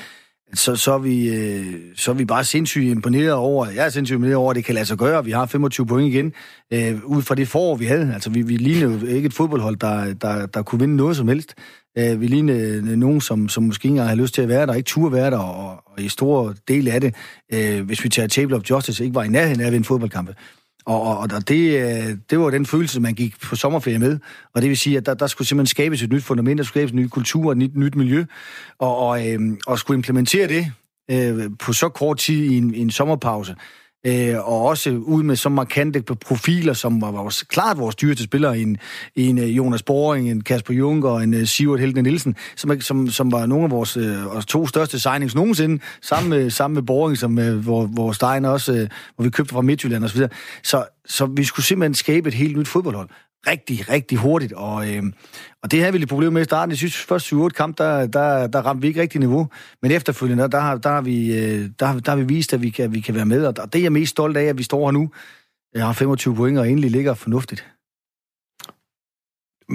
så, 0.54 0.76
så, 0.76 0.92
er 0.92 0.98
vi, 0.98 1.28
øh, 1.28 1.80
så 1.96 2.10
er 2.10 2.14
vi 2.14 2.24
bare 2.24 2.44
sindssygt 2.44 2.84
imponeret 2.84 3.32
over, 3.32 3.66
jeg 3.66 3.84
er 3.84 3.88
sindssygt 3.88 4.14
imponeret 4.14 4.36
over, 4.36 4.50
at 4.50 4.56
det 4.56 4.64
kan 4.64 4.74
lade 4.74 4.86
sig 4.86 4.98
gøre. 4.98 5.24
Vi 5.24 5.30
har 5.30 5.46
25 5.46 5.86
point 5.86 6.14
igen, 6.14 6.32
øh, 6.72 7.04
ud 7.04 7.22
fra 7.22 7.34
det 7.34 7.48
forår, 7.48 7.76
vi 7.76 7.86
havde. 7.86 8.14
Altså, 8.14 8.30
vi, 8.30 8.42
vi 8.42 8.56
lignede 8.56 8.98
jo 9.00 9.06
ikke 9.06 9.26
et 9.26 9.34
fodboldhold, 9.34 9.76
der, 9.76 10.14
der, 10.14 10.46
der 10.46 10.62
kunne 10.62 10.78
vinde 10.78 10.96
noget 10.96 11.16
som 11.16 11.28
helst. 11.28 11.54
Øh, 11.98 12.20
vi 12.20 12.26
lignede 12.26 12.76
øh, 12.76 12.84
nogen, 12.84 13.20
som, 13.20 13.48
som 13.48 13.62
måske 13.62 13.86
ikke 13.86 13.92
engang 13.92 14.08
har 14.08 14.16
lyst 14.16 14.34
til 14.34 14.42
at 14.42 14.48
være 14.48 14.66
der, 14.66 14.74
ikke 14.74 14.86
turde 14.86 15.12
være 15.12 15.30
der, 15.30 15.38
og, 15.38 15.82
og 15.86 16.00
i 16.00 16.08
store 16.08 16.54
del 16.68 16.88
af 16.88 17.00
det, 17.00 17.14
øh, 17.52 17.86
hvis 17.86 18.04
vi 18.04 18.08
tager 18.08 18.28
Table 18.28 18.56
of 18.56 18.62
Justice, 18.70 19.04
ikke 19.04 19.14
var 19.14 19.22
i 19.22 19.28
nærheden 19.28 19.60
af 19.60 19.70
ved 19.70 19.78
en 19.78 19.84
fodboldkamp. 19.84 20.30
Og, 20.86 21.02
og, 21.02 21.18
og 21.18 21.48
det, 21.48 21.80
øh, 21.80 22.16
det 22.30 22.38
var 22.38 22.50
den 22.50 22.66
følelse, 22.66 23.00
man 23.00 23.14
gik 23.14 23.40
på 23.40 23.56
sommerferie 23.56 23.98
med. 23.98 24.18
Og 24.54 24.62
det 24.62 24.68
vil 24.68 24.76
sige, 24.76 24.96
at 24.96 25.06
der, 25.06 25.14
der 25.14 25.26
skulle 25.26 25.48
simpelthen 25.48 25.70
skabes 25.70 26.02
et 26.02 26.12
nyt 26.12 26.22
fundament, 26.22 26.58
der 26.58 26.64
skulle 26.64 26.80
skabes 26.80 26.92
en 26.92 26.98
ny 26.98 27.06
kultur, 27.06 27.52
et 27.52 27.58
nyt, 27.58 27.76
nyt 27.76 27.94
miljø, 27.94 28.24
og, 28.78 28.96
og, 28.96 29.28
øh, 29.28 29.40
og 29.66 29.78
skulle 29.78 29.96
implementere 29.96 30.48
det 30.48 30.72
øh, 31.10 31.50
på 31.58 31.72
så 31.72 31.88
kort 31.88 32.18
tid 32.18 32.44
i 32.44 32.56
en, 32.56 32.74
i 32.74 32.78
en 32.78 32.90
sommerpause 32.90 33.54
øh, 34.06 34.48
og 34.48 34.62
også 34.62 34.90
ud 34.90 35.22
med 35.22 35.36
så 35.36 35.48
markante 35.48 36.02
profiler, 36.02 36.72
som 36.72 37.00
var 37.00 37.10
vores, 37.10 37.42
klart 37.42 37.78
vores 37.78 37.94
dyreste 37.94 38.24
spillere, 38.24 38.58
en, 38.58 38.76
en 39.16 39.38
øh, 39.38 39.56
Jonas 39.56 39.82
Boring, 39.82 40.30
en 40.30 40.40
Kasper 40.40 40.74
Juncker 40.74 41.10
og 41.10 41.22
en 41.22 41.34
øh, 41.34 41.46
Sivert 41.46 41.80
Helden 41.80 42.04
Nielsen, 42.04 42.36
som, 42.56 42.80
som, 42.80 43.08
som 43.08 43.32
var 43.32 43.46
nogle 43.46 43.64
af 43.64 43.70
vores, 43.70 43.96
øh, 43.96 44.42
to 44.48 44.66
største 44.66 44.98
signings 44.98 45.34
nogensinde, 45.34 45.82
sammen 46.02 46.30
med, 46.30 46.50
sammen 46.50 46.74
med 46.74 46.82
Boring, 46.82 47.18
som, 47.18 47.38
øh, 47.38 47.58
hvor, 47.58 47.86
hvor 47.86 48.12
Stein 48.12 48.44
også, 48.44 48.72
øh, 48.72 48.88
hvor 49.16 49.24
vi 49.24 49.30
købte 49.30 49.54
fra 49.54 49.62
Midtjylland 49.62 50.04
osv. 50.04 50.16
Så, 50.16 50.28
så, 50.62 50.84
så 51.06 51.26
vi 51.26 51.44
skulle 51.44 51.66
simpelthen 51.66 51.94
skabe 51.94 52.28
et 52.28 52.34
helt 52.34 52.56
nyt 52.56 52.68
fodboldhold 52.68 53.08
rigtig, 53.46 53.88
rigtig 53.88 54.18
hurtigt, 54.18 54.52
og, 54.52 54.90
øh, 54.90 55.02
og 55.62 55.70
det 55.70 55.80
havde 55.80 55.92
vi 55.92 55.98
lidt 55.98 56.10
problemer 56.10 56.32
med 56.32 56.42
i 56.42 56.44
starten. 56.44 56.70
Jeg 56.70 56.78
synes, 56.78 56.96
første 56.96 57.36
7-8 57.36 57.48
kamp, 57.48 57.78
der, 57.78 58.06
der, 58.06 58.46
der 58.46 58.60
ramte 58.60 58.82
vi 58.82 58.88
ikke 58.88 59.00
rigtig 59.00 59.20
niveau, 59.20 59.48
men 59.82 59.90
efterfølgende, 59.90 60.50
der, 60.50 60.60
har, 60.60 60.76
der, 60.76 60.88
har, 60.88 61.00
vi, 61.00 61.38
øh, 61.38 61.70
der, 61.78 61.86
har, 61.86 61.98
der 61.98 62.10
har 62.10 62.16
vi 62.16 62.24
vist, 62.24 62.52
at 62.52 62.62
vi 62.62 62.70
kan, 62.70 62.92
vi 62.92 63.00
kan 63.00 63.14
være 63.14 63.26
med, 63.26 63.46
og 63.46 63.72
det 63.72 63.78
er 63.78 63.82
jeg 63.82 63.92
mest 63.92 64.10
stolt 64.10 64.36
af, 64.36 64.44
at 64.44 64.58
vi 64.58 64.62
står 64.62 64.86
her 64.86 64.90
nu. 64.90 65.10
Jeg 65.74 65.86
har 65.86 65.92
25 65.92 66.34
point, 66.34 66.58
og 66.58 66.66
egentlig 66.66 66.90
ligger 66.90 67.14
fornuftigt. 67.14 67.66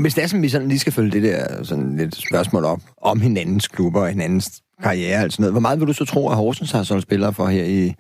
Hvis 0.01 0.13
det 0.13 0.23
er 0.23 0.27
sådan, 0.27 0.41
vi 0.41 0.49
sådan 0.49 0.67
lige 0.67 0.79
skal 0.79 0.93
følge 0.93 1.11
det 1.11 1.23
der 1.23 1.63
sådan 1.63 1.97
lidt 1.97 2.15
spørgsmål 2.15 2.65
op 2.65 2.81
om 3.01 3.21
hinandens 3.21 3.67
klubber 3.67 4.01
og 4.01 4.09
hinandens 4.09 4.61
karriere 4.83 5.25
og 5.25 5.31
sådan 5.31 5.43
noget, 5.43 5.53
hvor 5.53 5.59
meget 5.59 5.79
vil 5.79 5.87
du 5.87 5.93
så 5.93 6.05
tro, 6.05 6.29
at 6.29 6.35
Horsens 6.35 6.71
har 6.71 6.83
solgt 6.83 7.03
spillere 7.03 7.33
for 7.33 7.47
her 7.47 7.63
i, 7.63 7.93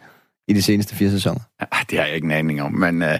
i 0.47 0.53
de 0.53 0.61
seneste 0.61 0.95
fire 0.95 1.11
sæsoner? 1.11 1.39
Ah, 1.59 1.85
det 1.89 1.99
har 1.99 2.05
jeg 2.05 2.15
ikke 2.15 2.25
en 2.25 2.31
aning 2.31 2.61
om, 2.61 2.73
men 2.73 3.03
øh, 3.03 3.19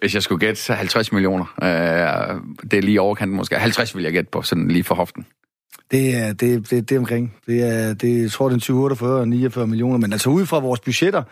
hvis 0.00 0.14
jeg 0.14 0.22
skulle 0.22 0.46
gætte, 0.46 0.60
så 0.60 0.72
50 0.72 1.12
millioner. 1.12 1.44
Øh, 1.62 2.40
det 2.70 2.78
er 2.78 2.82
lige 2.82 3.00
overkanten 3.00 3.36
måske. 3.36 3.56
50 3.56 3.96
vil 3.96 4.02
jeg 4.02 4.12
gætte 4.12 4.30
på, 4.30 4.42
sådan 4.42 4.68
lige 4.68 4.84
for 4.84 4.94
hoften. 4.94 5.26
Det 5.90 6.16
er, 6.16 6.32
det, 6.32 6.70
det, 6.70 6.88
det 6.88 6.94
er 6.94 6.98
omkring. 6.98 7.34
Det 7.46 7.62
er, 7.62 7.94
det, 7.94 8.22
jeg 8.22 8.30
tror, 8.30 8.48
det 8.48 8.56
er 8.56 8.60
20, 8.60 8.78
48 8.78 9.26
49 9.26 9.66
millioner, 9.66 9.98
men 9.98 10.12
altså 10.12 10.30
ud 10.30 10.46
fra 10.46 10.58
vores 10.58 10.80
budgetter, 10.80 11.22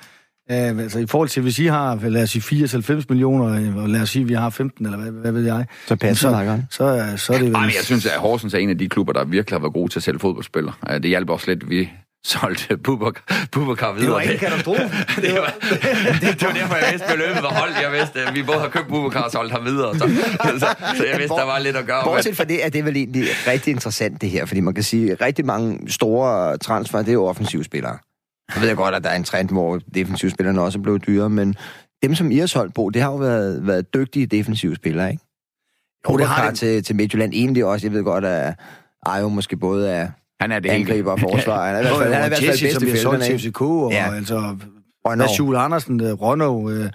øh, 0.51 0.79
altså 0.79 0.99
i 0.99 1.07
forhold 1.07 1.29
til, 1.29 1.43
hvis 1.43 1.59
I 1.59 1.67
har, 1.67 2.09
lad 2.09 2.23
os 2.23 2.31
sige, 2.31 2.43
94 2.43 3.09
millioner, 3.09 3.81
og 3.83 3.89
lad 3.89 4.01
os 4.01 4.11
sige, 4.11 4.27
vi 4.27 4.35
har 4.35 4.51
15, 4.51 4.87
eller 4.87 4.99
hvad, 4.99 5.11
hvad 5.11 5.33
ved 5.33 5.45
jeg. 5.45 5.67
Så 5.87 5.97
passer 5.97 6.39
det 6.39 6.67
så, 6.71 6.77
så, 6.77 7.17
så 7.27 7.33
er 7.33 7.39
det 7.39 7.47
vel... 7.47 7.55
Ej, 7.55 7.61
men 7.61 7.75
jeg 7.77 7.85
synes, 7.85 8.07
at 8.07 8.19
Horsens 8.19 8.55
er 8.55 8.59
en 8.59 8.71
af 8.71 8.79
de 8.79 8.89
klubber, 8.89 9.13
der 9.13 9.25
virkelig 9.25 9.55
har 9.55 9.61
været 9.61 9.75
gode 9.75 9.93
til 9.93 9.99
at 9.99 10.03
sælge 10.03 10.19
fodboldspillere. 10.19 10.75
Det 10.93 11.05
hjælper 11.05 11.33
også 11.33 11.51
lidt, 11.51 11.71
vi 11.71 11.91
solgte 12.25 12.77
Bubakar 12.77 13.93
videre. 13.93 14.07
Det 14.07 14.13
var 14.13 14.21
ikke 14.21 14.35
en 14.35 14.39
katastrofe. 14.41 14.83
det, 15.25 15.35
var, 15.35 15.55
det, 16.23 16.41
det 16.41 16.47
var 16.47 16.53
derfor, 16.53 16.77
jeg 16.77 16.89
vidste, 16.93 17.07
at 17.07 17.19
beløbet 17.19 17.43
var 17.43 17.55
holdt. 17.55 17.77
Jeg 17.83 17.93
vidste, 17.93 18.21
at 18.21 18.35
vi 18.35 18.43
både 18.43 18.59
har 18.59 18.69
købt 18.69 18.89
Bubakar 18.89 19.23
og 19.23 19.31
solgt 19.31 19.53
ham 19.53 19.65
videre. 19.65 19.95
Så, 19.95 19.99
så, 19.99 20.75
så 20.97 21.05
jeg 21.11 21.19
vidste, 21.19 21.37
der 21.37 21.45
var 21.45 21.59
lidt 21.59 21.77
at 21.77 21.87
gøre. 21.87 22.05
Bortset 22.05 22.37
fra 22.37 22.45
det, 22.45 22.65
er 22.65 22.69
det 22.69 22.85
vel 22.85 22.97
egentlig 22.97 23.25
rigtig 23.47 23.71
interessant, 23.71 24.21
det 24.21 24.31
her. 24.31 24.47
Fordi 24.47 24.61
man 24.61 24.75
kan 24.75 24.85
sige, 24.85 25.13
at 25.13 25.21
rigtig 25.21 25.47
mange 25.47 25.93
store 25.93 26.59
transfer, 26.59 26.99
det 26.99 27.09
er 27.09 27.13
jo 27.13 27.27
offensive 27.27 27.65
spillere. 27.65 27.99
Jeg 28.55 28.63
ved 28.63 28.77
godt, 28.77 28.95
at 28.95 29.05
der 29.05 29.11
er 29.11 29.17
en 29.17 29.25
trend, 29.25 29.49
hvor 29.49 29.81
defensive 29.95 30.31
spillerne 30.31 30.63
også 30.63 30.79
er 30.79 30.83
blevet 30.83 31.07
dyre, 31.07 31.31
men 31.31 31.55
dem, 32.03 32.15
som 32.15 32.31
I 32.31 32.39
har 32.39 32.47
solgt 32.47 32.75
på, 32.75 32.91
det 32.95 33.03
har 33.03 33.11
jo 33.11 33.17
været, 33.17 33.67
været 33.67 33.95
dygtige 33.95 34.27
defensive 34.27 34.77
spillere, 34.77 35.11
ikke? 35.11 35.25
Jo, 36.11 36.17
det 36.17 36.27
har 36.27 36.51
det. 36.51 36.59
Til, 36.59 36.83
til 36.85 36.97
Midtjylland 36.97 37.33
egentlig 37.35 37.65
også. 37.65 37.87
Jeg 37.87 37.93
ved 37.93 38.05
godt, 38.05 38.25
at 38.25 38.55
Ajo 39.07 39.29
måske 39.29 39.57
både 39.57 39.91
er 39.91 40.09
han 40.41 40.53
er 40.53 40.59
det 40.59 40.69
angriber 40.69 41.13
og 41.13 41.21
forsvar. 41.21 41.67
Han 41.67 41.75
er 41.75 41.79
i 41.79 41.83
hvert 41.83 41.99
fald, 42.03 42.13
han 42.13 42.23
er 42.23 42.27
i 42.27 42.29
hvert 42.29 42.41
fald 42.41 42.61
bedst 42.61 42.83
i 42.83 42.91
felterne. 42.91 43.25
Som 43.25 43.39
FCK, 43.39 43.61
og 43.61 43.93
ja. 43.93 44.15
altså... 44.15 44.57
Rønnow. 45.05 45.27
Schul 45.27 45.57
Andersen, 45.57 46.01
uh, 46.01 46.21
Rønnow, 46.21 46.71
øh, 46.71 46.91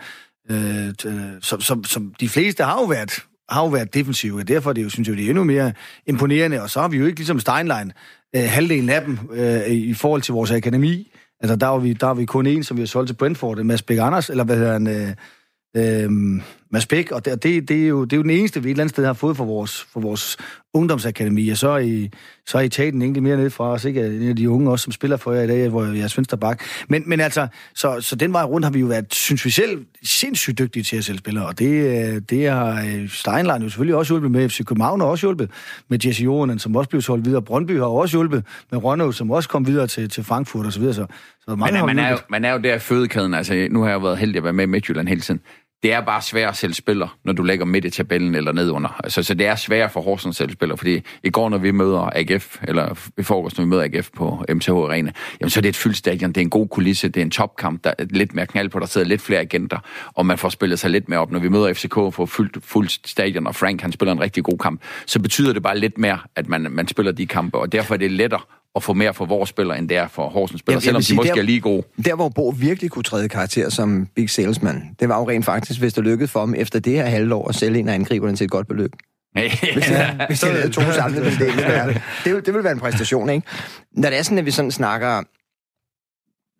øh, 0.51 0.93
som, 1.41 1.61
som, 1.61 1.83
som 1.83 2.13
de 2.19 2.29
fleste 2.29 2.63
har 2.63 2.81
jo 2.81 2.85
været 2.85 3.25
har 3.49 3.61
jo 3.61 3.67
været 3.67 3.93
defensive, 3.93 4.39
og 4.39 4.47
derfor 4.47 4.69
er 4.69 4.73
det 4.73 4.83
jo, 4.83 4.89
synes 4.89 5.07
jeg, 5.07 5.17
det 5.17 5.25
er 5.25 5.29
endnu 5.29 5.43
mere 5.43 5.73
imponerende, 6.07 6.61
og 6.61 6.69
så 6.69 6.81
har 6.81 6.87
vi 6.87 6.97
jo 6.97 7.05
ikke 7.05 7.19
ligesom 7.19 7.39
Steinlein, 7.39 7.91
øh, 8.35 8.43
halvdelen 8.47 8.89
af 8.89 9.01
dem 9.01 9.19
øh, 9.31 9.67
i 9.67 9.93
forhold 9.93 10.21
til 10.21 10.33
vores 10.33 10.51
akademi. 10.51 11.11
Altså, 11.39 11.55
der 11.55 11.67
er 11.67 11.79
vi, 11.79 11.93
der 11.93 12.07
er 12.07 12.13
vi 12.13 12.25
kun 12.25 12.47
en, 12.47 12.63
som 12.63 12.77
vi 12.77 12.81
har 12.81 12.87
solgt 12.87 13.07
til 13.07 13.15
Brentford, 13.15 13.57
Mads 13.57 13.81
Bæk 13.81 13.97
Anders, 13.97 14.29
eller 14.29 14.43
hvad 14.43 14.57
hedder 14.57 14.73
han, 14.73 14.87
øh, 14.87 16.03
øh, 16.03 16.41
Mads 16.75 16.85
Bæk, 16.85 17.11
og 17.11 17.25
det, 17.25 17.43
det, 17.43 17.69
det, 17.69 17.83
er 17.83 17.87
jo, 17.87 18.03
det 18.03 18.13
er 18.13 18.17
jo 18.17 18.23
den 18.23 18.31
eneste, 18.31 18.63
vi 18.63 18.69
et 18.69 18.71
eller 18.71 18.83
andet 18.83 18.95
sted 18.95 19.05
har 19.05 19.13
fået 19.13 19.37
for 19.37 19.45
vores, 19.45 19.87
for 19.93 19.99
vores 19.99 20.37
ungdomsakademi, 20.73 21.49
og 21.49 21.57
så 21.57 21.69
er 21.69 21.77
I, 21.77 22.09
så 22.47 22.57
er 22.57 22.61
I 22.61 22.69
taget 22.69 22.93
den 22.93 23.01
egentlig 23.01 23.23
mere 23.23 23.37
ned 23.37 23.49
fra 23.49 23.71
os, 23.71 23.85
ikke? 23.85 24.05
En 24.05 24.29
af 24.29 24.35
de 24.35 24.49
unge 24.49 24.71
også, 24.71 24.83
som 24.83 24.91
spiller 24.91 25.17
for 25.17 25.33
jer 25.33 25.41
i 25.41 25.47
dag, 25.47 25.69
hvor 25.69 25.83
jeg 25.83 26.03
er 26.03 26.13
venstre 26.15 26.37
bak. 26.37 26.63
Men, 26.87 27.03
men 27.05 27.19
altså, 27.19 27.47
så, 27.75 28.01
så 28.01 28.15
den 28.15 28.33
vej 28.33 28.43
rundt 28.43 28.65
har 28.65 28.71
vi 28.71 28.79
jo 28.79 28.85
været, 28.85 29.13
synes 29.13 29.45
vi 29.45 29.49
selv, 29.49 29.85
sindssygt 30.03 30.59
dygtige 30.59 30.83
til 30.83 30.97
at 30.97 31.03
sælge 31.03 31.19
spillere, 31.19 31.45
og 31.45 31.59
det, 31.59 31.71
øh, 31.71 32.21
det 32.29 32.49
har 32.49 32.85
øh, 32.85 33.09
Steinlein 33.09 33.61
jo 33.61 33.69
selvfølgelig 33.69 33.95
også 33.95 34.13
hjulpet 34.13 34.31
med, 34.31 34.49
FC 34.49 34.65
København 34.65 34.99
har 34.99 35.07
også 35.07 35.27
hjulpet 35.27 35.51
med 35.89 36.05
Jesse 36.05 36.23
Johanen, 36.23 36.59
som 36.59 36.75
også 36.75 36.89
blev 36.89 37.01
solgt 37.01 37.25
videre, 37.25 37.41
Brøndby 37.41 37.77
har 37.77 37.85
også 37.85 38.17
hjulpet 38.17 38.43
med 38.71 38.83
Rønnow, 38.83 39.11
som 39.11 39.31
også 39.31 39.49
kom 39.49 39.67
videre 39.67 39.87
til, 39.87 40.09
til 40.09 40.23
Frankfurt 40.23 40.65
og 40.65 40.73
så 40.73 40.79
videre. 40.79 40.93
Så, 40.93 41.05
så 41.45 41.55
mange 41.55 41.77
Men 41.77 41.85
man, 41.85 41.99
er 41.99 42.11
jo, 42.11 42.17
man 42.29 42.45
er 42.45 42.51
jo 42.51 42.57
der 42.57 42.77
fødekæden, 42.77 43.33
altså 43.33 43.67
nu 43.71 43.81
har 43.81 43.89
jeg 43.89 44.01
været 44.01 44.17
heldig 44.17 44.37
at 44.37 44.43
være 44.43 44.53
med 44.53 44.63
i 44.63 44.67
Midtjylland 44.67 45.07
hele 45.07 45.21
tiden 45.21 45.41
det 45.83 45.93
er 45.93 46.01
bare 46.01 46.21
svært 46.21 46.49
at 46.49 46.55
sælge 46.55 46.73
spiller, 46.73 47.17
når 47.23 47.33
du 47.33 47.43
lægger 47.43 47.65
midt 47.65 47.85
i 47.85 47.89
tabellen 47.89 48.35
eller 48.35 48.51
nedunder. 48.51 48.99
Altså, 49.03 49.23
så 49.23 49.33
det 49.33 49.47
er 49.47 49.55
svært 49.55 49.91
for 49.91 50.01
Horsens 50.01 50.33
at 50.33 50.37
sælge 50.37 50.53
spiller, 50.53 50.75
fordi 50.75 51.01
i 51.23 51.29
går, 51.29 51.49
når 51.49 51.57
vi 51.57 51.71
møder 51.71 52.09
AGF, 52.15 52.57
eller 52.67 53.09
i 53.17 53.23
forgårs, 53.23 53.57
når 53.57 53.65
vi 53.65 53.69
møder 53.69 53.83
AGF 53.83 54.09
på 54.15 54.45
MTH 54.49 54.69
Arena, 54.71 55.11
jamen 55.41 55.49
så 55.49 55.59
er 55.59 55.61
det 55.61 55.69
et 55.69 55.75
fyldt 55.75 55.97
stadion, 55.97 56.29
det 56.29 56.37
er 56.37 56.41
en 56.41 56.49
god 56.49 56.67
kulisse, 56.67 57.07
det 57.09 57.17
er 57.17 57.25
en 57.25 57.31
topkamp, 57.31 57.83
der 57.83 57.93
er 57.97 58.05
lidt 58.09 58.35
mere 58.35 58.47
knald 58.47 58.69
på, 58.69 58.79
der 58.79 58.85
sidder 58.85 59.07
lidt 59.07 59.21
flere 59.21 59.39
agenter, 59.39 59.79
og 60.13 60.25
man 60.25 60.37
får 60.37 60.49
spillet 60.49 60.79
sig 60.79 60.89
lidt 60.89 61.09
mere 61.09 61.19
op. 61.19 61.31
Når 61.31 61.39
vi 61.39 61.49
møder 61.49 61.73
FCK 61.73 61.97
og 61.97 62.13
får 62.13 62.25
fyldt, 62.25 62.63
fuldt 62.63 63.07
stadion, 63.07 63.47
og 63.47 63.55
Frank 63.55 63.81
han 63.81 63.91
spiller 63.91 64.11
en 64.11 64.21
rigtig 64.21 64.43
god 64.43 64.57
kamp, 64.57 64.81
så 65.05 65.19
betyder 65.19 65.53
det 65.53 65.63
bare 65.63 65.77
lidt 65.77 65.97
mere, 65.97 66.19
at 66.35 66.49
man, 66.49 66.67
man 66.71 66.87
spiller 66.87 67.11
de 67.11 67.25
kampe, 67.25 67.57
og 67.57 67.71
derfor 67.71 67.93
er 67.93 67.97
det 67.97 68.11
lettere 68.11 68.41
at 68.75 68.83
få 68.83 68.93
mere 68.93 69.13
for 69.13 69.25
vores 69.25 69.49
spillere, 69.49 69.77
end 69.77 69.89
det 69.89 69.97
er 69.97 70.07
for 70.07 70.29
Horsens 70.29 70.59
spillere, 70.59 70.81
selvom 70.81 71.01
de 71.01 71.15
måske 71.15 71.33
der, 71.33 71.39
er 71.39 71.41
lige 71.41 71.61
gode. 71.61 71.83
Der, 72.05 72.15
hvor 72.15 72.29
Bo 72.29 72.53
virkelig 72.57 72.91
kunne 72.91 73.03
træde 73.03 73.29
karakter 73.29 73.69
som 73.69 74.07
big 74.15 74.29
salesman, 74.29 74.95
det 74.99 75.09
var 75.09 75.19
jo 75.19 75.29
rent 75.29 75.45
faktisk, 75.45 75.79
hvis 75.79 75.93
det 75.93 76.03
lykkedes 76.03 76.31
for 76.31 76.45
dem 76.45 76.55
efter 76.57 76.79
det 76.79 76.93
her 76.93 77.05
halvår 77.05 77.47
at 77.49 77.55
sælge 77.55 77.79
en 77.79 77.89
af 77.89 77.93
angriberne 77.93 78.35
til 78.35 78.45
et 78.45 78.51
godt 78.51 78.67
beløb. 78.67 78.91
hvis, 79.73 79.91
jeg, 79.91 80.25
hvis 80.27 80.43
jeg 80.43 80.71
to 80.71 80.81
samlet 80.91 81.25
det, 81.25 81.39
det, 81.39 82.01
det, 82.25 82.45
det 82.45 82.53
vil 82.53 82.63
være 82.63 82.73
en 82.73 82.79
præstation, 82.79 83.29
ikke? 83.29 83.47
Når 83.91 84.09
det 84.09 84.19
er 84.19 84.23
sådan, 84.23 84.37
at 84.37 84.45
vi 84.45 84.51
sådan 84.51 84.71
snakker 84.71 85.23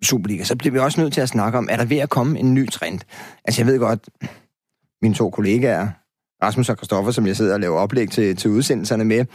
Superliga, 0.06 0.44
så 0.44 0.56
bliver 0.56 0.74
vi 0.74 0.80
også 0.80 1.02
nødt 1.02 1.14
til 1.14 1.22
at 1.22 1.30
snakke 1.30 1.58
om, 1.58 1.68
er 1.72 1.78
der 1.78 1.86
ved 1.86 1.98
at 1.98 2.10
komme 2.10 2.40
en 2.40 2.54
ny 2.54 2.70
trend? 2.70 3.00
Altså, 3.46 3.62
jeg 3.62 3.68
ved 3.68 3.80
godt, 3.80 4.10
mine 5.02 5.16
to 5.16 5.30
kollegaer, 5.30 5.88
Rasmus 6.44 6.70
og 6.70 6.78
Kristoffer, 6.78 7.12
som 7.12 7.28
jeg 7.28 7.36
sidder 7.36 7.54
og 7.54 7.60
laver 7.60 7.80
oplæg 7.80 8.10
til, 8.10 8.36
til 8.36 8.50
udsendelserne 8.50 9.06
med, 9.06 9.26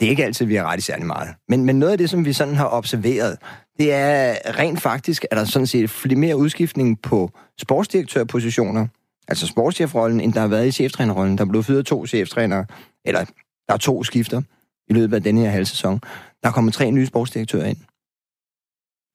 det 0.00 0.06
er 0.06 0.10
ikke 0.10 0.24
altid, 0.24 0.46
vi 0.46 0.54
har 0.54 0.64
ret 0.64 0.78
i 0.78 0.82
særlig 0.82 1.06
meget. 1.06 1.28
Men, 1.48 1.64
men 1.64 1.78
noget 1.78 1.92
af 1.92 1.98
det, 1.98 2.10
som 2.10 2.24
vi 2.24 2.32
sådan 2.32 2.54
har 2.54 2.68
observeret, 2.68 3.38
det 3.78 3.92
er 3.92 4.58
rent 4.58 4.80
faktisk, 4.80 5.24
at 5.30 5.36
der 5.36 5.44
sådan 5.44 5.66
set 5.66 6.18
mere 6.18 6.36
udskiftning 6.36 7.02
på 7.02 7.30
sportsdirektørpositioner, 7.60 8.86
altså 9.28 9.46
sportschefrollen, 9.46 10.20
end 10.20 10.32
der 10.32 10.40
har 10.40 10.48
været 10.48 10.66
i 10.66 10.72
cheftrænerrollen. 10.72 11.38
Der 11.38 11.44
er 11.44 11.48
blevet 11.48 11.66
fyret 11.66 11.86
to 11.86 12.06
cheftrænere, 12.06 12.66
eller 13.04 13.24
der 13.68 13.74
er 13.74 13.76
to 13.76 14.04
skifter 14.04 14.42
i 14.88 14.92
løbet 14.92 15.16
af 15.16 15.22
denne 15.22 15.40
her 15.40 15.50
halv 15.50 15.64
sæson. 15.64 16.00
Der 16.42 16.48
er 16.48 16.52
kommet 16.52 16.74
tre 16.74 16.90
nye 16.90 17.06
sportsdirektører 17.06 17.66
ind. 17.66 17.76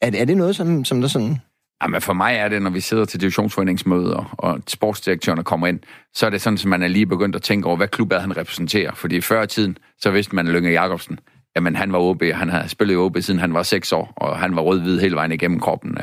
Er, 0.02 0.22
er 0.22 0.26
det 0.26 0.38
noget, 0.38 0.56
som, 0.56 0.86
som 0.86 1.02
der 1.02 1.08
sådan 1.08 1.38
Ah, 1.84 1.88
jamen 1.88 2.02
for 2.02 2.14
mig 2.14 2.36
er 2.36 2.50
det, 2.50 2.62
når 2.62 2.70
vi 2.70 2.80
sidder 2.80 3.06
til 3.06 3.22
divisionsforeningsmøder, 3.22 4.36
og 4.38 4.60
sportsdirektørerne 4.68 5.44
kommer 5.44 5.68
ind, 5.68 5.80
så 6.14 6.26
er 6.26 6.30
det 6.30 6.42
sådan, 6.42 6.58
at 6.58 6.66
man 6.66 6.84
er 6.84 6.88
lige 6.88 7.06
begyndt 7.06 7.36
at 7.36 7.42
tænke 7.42 7.68
over, 7.68 7.78
hvad 7.78 7.88
klub 7.88 8.12
er 8.12 8.20
han 8.20 8.38
repræsenterer. 8.38 8.94
Fordi 8.94 9.22
før 9.22 9.44
i 9.44 9.48
tiden, 9.48 9.78
så 10.02 10.12
vidste 10.12 10.36
man 10.36 10.48
Lønge 10.48 10.72
Jacobsen, 10.72 11.20
jamen 11.56 11.76
han 11.76 11.92
var 11.92 12.00
OB, 12.00 12.24
han 12.24 12.50
havde 12.50 12.70
spillet 12.70 12.94
i 12.94 12.98
OB 12.98 13.18
siden 13.22 13.40
han 13.40 13.54
var 13.54 13.64
6 13.64 13.92
år, 13.92 14.14
og 14.16 14.38
han 14.38 14.56
var 14.56 14.62
rød-hvid 14.62 15.00
hele 15.00 15.16
vejen 15.16 15.32
igennem 15.32 15.60
kroppen. 15.60 15.98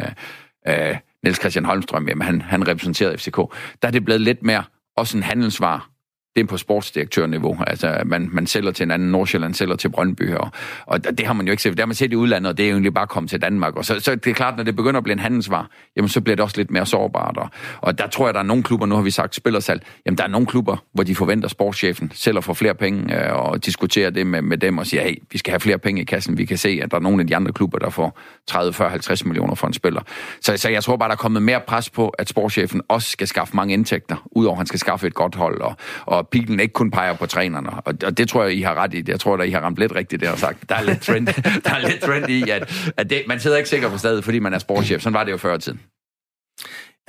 Øh, 0.68 0.96
Niels 1.22 1.40
Christian 1.40 1.64
Holmstrøm, 1.64 2.08
jamen 2.08 2.22
han, 2.22 2.40
han 2.40 2.68
repræsenterede 2.68 3.18
FCK. 3.18 3.36
Der 3.82 3.88
er 3.88 3.90
det 3.90 4.04
blevet 4.04 4.20
lidt 4.20 4.42
mere 4.42 4.64
også 4.96 5.16
en 5.16 5.22
handelsvar 5.22 5.89
det 6.36 6.42
er 6.42 6.46
på 6.46 6.56
sportsdirektørniveau. 6.56 7.58
Altså, 7.66 8.02
man, 8.06 8.28
man 8.32 8.46
sælger 8.46 8.70
til 8.70 8.84
en 8.84 8.90
anden, 8.90 9.10
Nordsjælland 9.10 9.54
sælger 9.54 9.76
til 9.76 9.88
Brøndby, 9.88 10.34
og, 10.34 10.50
og 10.86 11.04
det 11.04 11.26
har 11.26 11.32
man 11.32 11.46
jo 11.46 11.50
ikke 11.50 11.62
set. 11.62 11.72
Det 11.72 11.80
har 11.80 11.86
man 11.86 11.94
set 11.94 12.12
i 12.12 12.16
udlandet, 12.16 12.50
og 12.50 12.58
det 12.58 12.64
er 12.64 12.68
jo 12.68 12.74
egentlig 12.74 12.94
bare 12.94 13.06
kommet 13.06 13.30
til 13.30 13.42
Danmark. 13.42 13.76
Og 13.76 13.84
så, 13.84 14.00
så 14.00 14.14
det 14.14 14.26
er 14.26 14.34
klart, 14.34 14.56
når 14.56 14.64
det 14.64 14.76
begynder 14.76 14.98
at 14.98 15.04
blive 15.04 15.12
en 15.12 15.18
handelsvar, 15.18 15.70
jamen 15.96 16.08
så 16.08 16.20
bliver 16.20 16.36
det 16.36 16.42
også 16.42 16.56
lidt 16.56 16.70
mere 16.70 16.86
sårbart. 16.86 17.36
Og, 17.36 17.48
og 17.80 17.98
der 17.98 18.06
tror 18.06 18.26
jeg, 18.26 18.34
der 18.34 18.40
er 18.40 18.44
nogle 18.44 18.62
klubber, 18.62 18.86
nu 18.86 18.94
har 18.94 19.02
vi 19.02 19.10
sagt 19.10 19.34
spillersalg, 19.34 19.82
jamen 20.06 20.18
der 20.18 20.24
er 20.24 20.28
nogle 20.28 20.46
klubber, 20.46 20.76
hvor 20.92 21.04
de 21.04 21.14
forventer 21.14 21.48
sportschefen 21.48 22.12
sælger 22.14 22.40
for 22.40 22.54
flere 22.54 22.74
penge, 22.74 23.26
øh, 23.26 23.32
og 23.32 23.66
diskuterer 23.66 24.10
det 24.10 24.26
med, 24.26 24.42
med 24.42 24.58
dem 24.58 24.78
og 24.78 24.86
siger, 24.86 25.02
hey, 25.02 25.16
vi 25.32 25.38
skal 25.38 25.50
have 25.50 25.60
flere 25.60 25.78
penge 25.78 26.02
i 26.02 26.04
kassen. 26.04 26.38
Vi 26.38 26.44
kan 26.44 26.58
se, 26.58 26.80
at 26.82 26.90
der 26.90 26.96
er 26.96 27.00
nogle 27.00 27.20
af 27.20 27.26
de 27.26 27.36
andre 27.36 27.52
klubber, 27.52 27.78
der 27.78 27.90
får 27.90 28.18
30, 28.48 28.72
40, 28.72 28.90
50 28.90 29.24
millioner 29.24 29.54
for 29.54 29.66
en 29.66 29.72
spiller. 29.72 30.00
Så, 30.40 30.56
så 30.56 30.68
jeg 30.68 30.84
tror 30.84 30.96
bare, 30.96 31.08
der 31.08 31.14
er 31.14 31.16
kommet 31.16 31.42
mere 31.42 31.60
pres 31.66 31.90
på, 31.90 32.08
at 32.08 32.28
sportschefen 32.28 32.82
også 32.88 33.10
skal 33.10 33.26
skaffe 33.26 33.56
mange 33.56 33.74
indtægter, 33.74 34.28
udover 34.32 34.54
at 34.54 34.58
han 34.58 34.66
skal 34.66 34.80
skaffe 34.80 35.06
et 35.06 35.14
godt 35.14 35.34
hold, 35.34 35.60
og, 35.60 35.76
og 36.06 36.19
pilen 36.22 36.60
ikke 36.60 36.72
kun 36.72 36.90
peger 36.90 37.14
på 37.14 37.26
trænerne. 37.26 37.70
Og, 37.70 37.94
og 38.04 38.18
det 38.18 38.28
tror 38.28 38.44
jeg, 38.44 38.54
I 38.54 38.62
har 38.62 38.74
ret 38.74 38.94
i. 38.94 39.02
Jeg 39.06 39.20
tror, 39.20 39.36
da, 39.36 39.42
I 39.42 39.50
har 39.50 39.60
ramt 39.60 39.78
lidt 39.78 39.94
rigtigt 39.94 40.22
der 40.22 40.32
og 40.32 40.38
sagt. 40.38 40.68
Der 40.68 40.74
er 40.74 40.82
lidt 40.82 41.00
trend, 41.00 41.26
der 41.64 41.74
er 41.74 41.88
lidt 41.88 42.00
trend 42.02 42.30
i, 42.30 42.50
at, 42.50 42.92
at 42.96 43.10
det, 43.10 43.22
man 43.28 43.40
sidder 43.40 43.56
ikke 43.56 43.68
sikker 43.68 43.90
på 43.90 43.98
stedet, 43.98 44.24
fordi 44.24 44.38
man 44.38 44.54
er 44.54 44.58
sportschef. 44.58 45.02
Sådan 45.02 45.14
var 45.14 45.24
det 45.24 45.32
jo 45.32 45.36
før 45.36 45.56
i 45.56 45.58
tiden. 45.58 45.80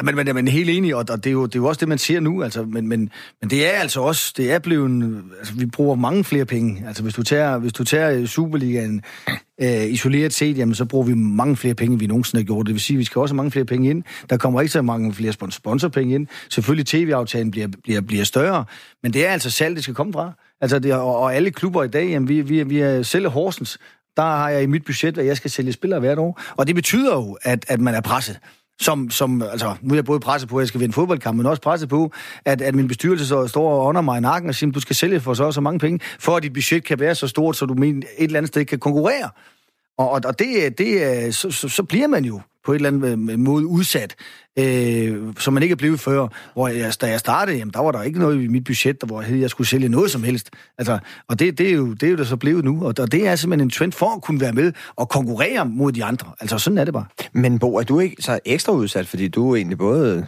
Ja, 0.01 0.05
men, 0.05 0.15
men, 0.15 0.35
men 0.35 0.47
helt 0.47 0.69
enig, 0.69 0.95
og, 0.95 1.07
det, 1.07 1.25
er 1.25 1.31
jo, 1.31 1.45
det 1.45 1.55
er 1.55 1.59
jo 1.59 1.65
også 1.65 1.79
det, 1.79 1.87
man 1.87 1.97
ser 1.97 2.19
nu. 2.19 2.43
Altså, 2.43 2.63
men, 2.63 2.87
men, 2.87 3.09
men 3.41 3.49
det 3.49 3.73
er 3.73 3.79
altså 3.79 4.01
også, 4.01 4.33
det 4.37 4.51
er 4.51 4.59
blevet, 4.59 5.23
altså, 5.39 5.53
vi 5.53 5.65
bruger 5.65 5.95
mange 5.95 6.23
flere 6.23 6.45
penge. 6.45 6.83
Altså, 6.87 7.03
hvis 7.03 7.13
du 7.13 7.23
tager, 7.23 7.57
hvis 7.57 7.73
du 7.73 7.83
tager 7.83 8.11
øh, 8.11 8.27
Superligaen 8.27 9.01
øh, 9.61 9.85
isoleret 9.85 10.33
set, 10.33 10.57
jamen, 10.57 10.75
så 10.75 10.85
bruger 10.85 11.05
vi 11.05 11.13
mange 11.13 11.57
flere 11.57 11.75
penge, 11.75 11.93
end 11.93 11.99
vi 11.99 12.07
nogensinde 12.07 12.43
har 12.43 12.45
gjort. 12.45 12.65
Det 12.65 12.73
vil 12.73 12.81
sige, 12.81 12.95
at 12.95 12.99
vi 12.99 13.03
skal 13.03 13.19
også 13.19 13.33
have 13.33 13.37
mange 13.37 13.51
flere 13.51 13.65
penge 13.65 13.89
ind. 13.89 14.03
Der 14.29 14.37
kommer 14.37 14.61
ikke 14.61 14.71
så 14.71 14.81
mange 14.81 15.13
flere 15.13 15.33
sponsorpenge 15.51 16.15
ind. 16.15 16.27
Selvfølgelig 16.49 16.85
tv-aftalen 16.85 17.51
bliver, 17.51 17.67
bliver, 17.83 18.01
bliver 18.01 18.23
større, 18.23 18.65
men 19.03 19.13
det 19.13 19.27
er 19.27 19.31
altså 19.31 19.49
salg, 19.49 19.75
det 19.75 19.83
skal 19.83 19.95
komme 19.95 20.13
fra. 20.13 20.31
Altså, 20.61 20.79
det, 20.79 20.93
og, 20.93 21.17
og 21.17 21.35
alle 21.35 21.51
klubber 21.51 21.83
i 21.83 21.87
dag, 21.87 22.09
jamen, 22.09 22.29
vi, 22.29 22.41
vi, 22.41 22.63
vi 22.63 22.79
er 22.79 23.03
selv 23.03 23.29
Horsens, 23.29 23.79
der 24.17 24.23
har 24.23 24.49
jeg 24.49 24.63
i 24.63 24.65
mit 24.65 24.85
budget, 24.85 25.17
at 25.17 25.25
jeg 25.25 25.37
skal 25.37 25.51
sælge 25.51 25.71
spillere 25.71 25.99
hvert 25.99 26.17
år. 26.17 26.41
Og 26.55 26.67
det 26.67 26.75
betyder 26.75 27.13
jo, 27.13 27.37
at, 27.41 27.65
at 27.67 27.79
man 27.79 27.95
er 27.95 28.01
presset 28.01 28.39
som, 28.81 29.09
som 29.09 29.41
altså, 29.41 29.75
nu 29.81 29.93
er 29.93 29.97
jeg 29.97 30.05
både 30.05 30.19
presset 30.19 30.49
på, 30.49 30.57
at 30.57 30.61
jeg 30.61 30.67
skal 30.67 30.79
vinde 30.79 30.93
fodboldkamp, 30.93 31.37
men 31.37 31.45
også 31.45 31.61
presset 31.61 31.89
på, 31.89 32.11
at, 32.45 32.61
at 32.61 32.75
min 32.75 32.87
bestyrelse 32.87 33.27
så 33.27 33.47
står 33.47 33.87
under 33.87 34.01
mig 34.01 34.17
i 34.17 34.21
nakken 34.21 34.49
og 34.49 34.55
siger, 34.55 34.71
du 34.71 34.79
skal 34.79 34.95
sælge 34.95 35.19
for 35.19 35.33
så 35.33 35.51
så 35.51 35.61
mange 35.61 35.79
penge, 35.79 35.99
for 36.19 36.35
at 36.35 36.43
dit 36.43 36.53
budget 36.53 36.83
kan 36.83 36.99
være 36.99 37.15
så 37.15 37.27
stort, 37.27 37.55
så 37.55 37.65
du 37.65 37.73
men, 37.73 37.97
et 37.97 38.05
eller 38.17 38.37
andet 38.37 38.47
sted 38.47 38.65
kan 38.65 38.79
konkurrere. 38.79 39.29
Og, 39.97 40.11
og 40.11 40.39
det, 40.39 40.77
det, 40.77 41.25
øh, 41.25 41.33
så, 41.33 41.51
så, 41.51 41.69
så 41.69 41.83
bliver 41.83 42.07
man 42.07 42.25
jo 42.25 42.41
på 42.65 42.71
et 42.71 42.75
eller 42.75 42.89
andet 42.89 43.31
øh, 43.31 43.39
måde 43.39 43.65
udsat, 43.65 44.15
øh, 44.59 45.17
som 45.39 45.53
man 45.53 45.63
ikke 45.63 45.73
er 45.73 45.77
blevet 45.77 45.99
før. 45.99 46.27
Hvor 46.53 46.67
jeg, 46.67 46.93
da 47.01 47.07
jeg 47.07 47.19
startede, 47.19 47.57
jamen, 47.57 47.73
der 47.73 47.79
var 47.79 47.91
der 47.91 48.01
ikke 48.01 48.19
noget 48.19 48.43
i 48.43 48.47
mit 48.47 48.63
budget, 48.63 49.01
der, 49.01 49.07
hvor 49.07 49.21
jeg 49.21 49.49
skulle 49.49 49.67
sælge 49.67 49.89
noget 49.89 50.11
som 50.11 50.23
helst. 50.23 50.49
Altså, 50.77 50.99
og 51.27 51.39
det, 51.39 51.57
det, 51.57 51.69
er 51.69 51.73
jo, 51.73 51.93
det 51.93 52.03
er 52.03 52.11
jo 52.11 52.17
der 52.17 52.23
så 52.23 52.37
blevet 52.37 52.65
nu, 52.65 52.85
og, 52.85 52.93
og 52.99 53.11
det 53.11 53.27
er 53.27 53.35
simpelthen 53.35 53.67
en 53.67 53.69
trend 53.69 53.91
for 53.91 54.15
at 54.15 54.21
kunne 54.21 54.41
være 54.41 54.53
med 54.53 54.73
og 54.95 55.09
konkurrere 55.09 55.65
mod 55.65 55.91
de 55.91 56.03
andre. 56.03 56.27
Altså, 56.39 56.57
sådan 56.57 56.77
er 56.77 56.85
det 56.85 56.93
bare. 56.93 57.05
Men 57.33 57.59
Bo, 57.59 57.75
er 57.75 57.83
du 57.83 57.99
ikke 57.99 58.15
så 58.19 58.39
ekstra 58.45 58.73
udsat, 58.73 59.07
fordi 59.07 59.27
du 59.27 59.51
er 59.51 59.55
egentlig 59.55 59.77
både 59.77 60.27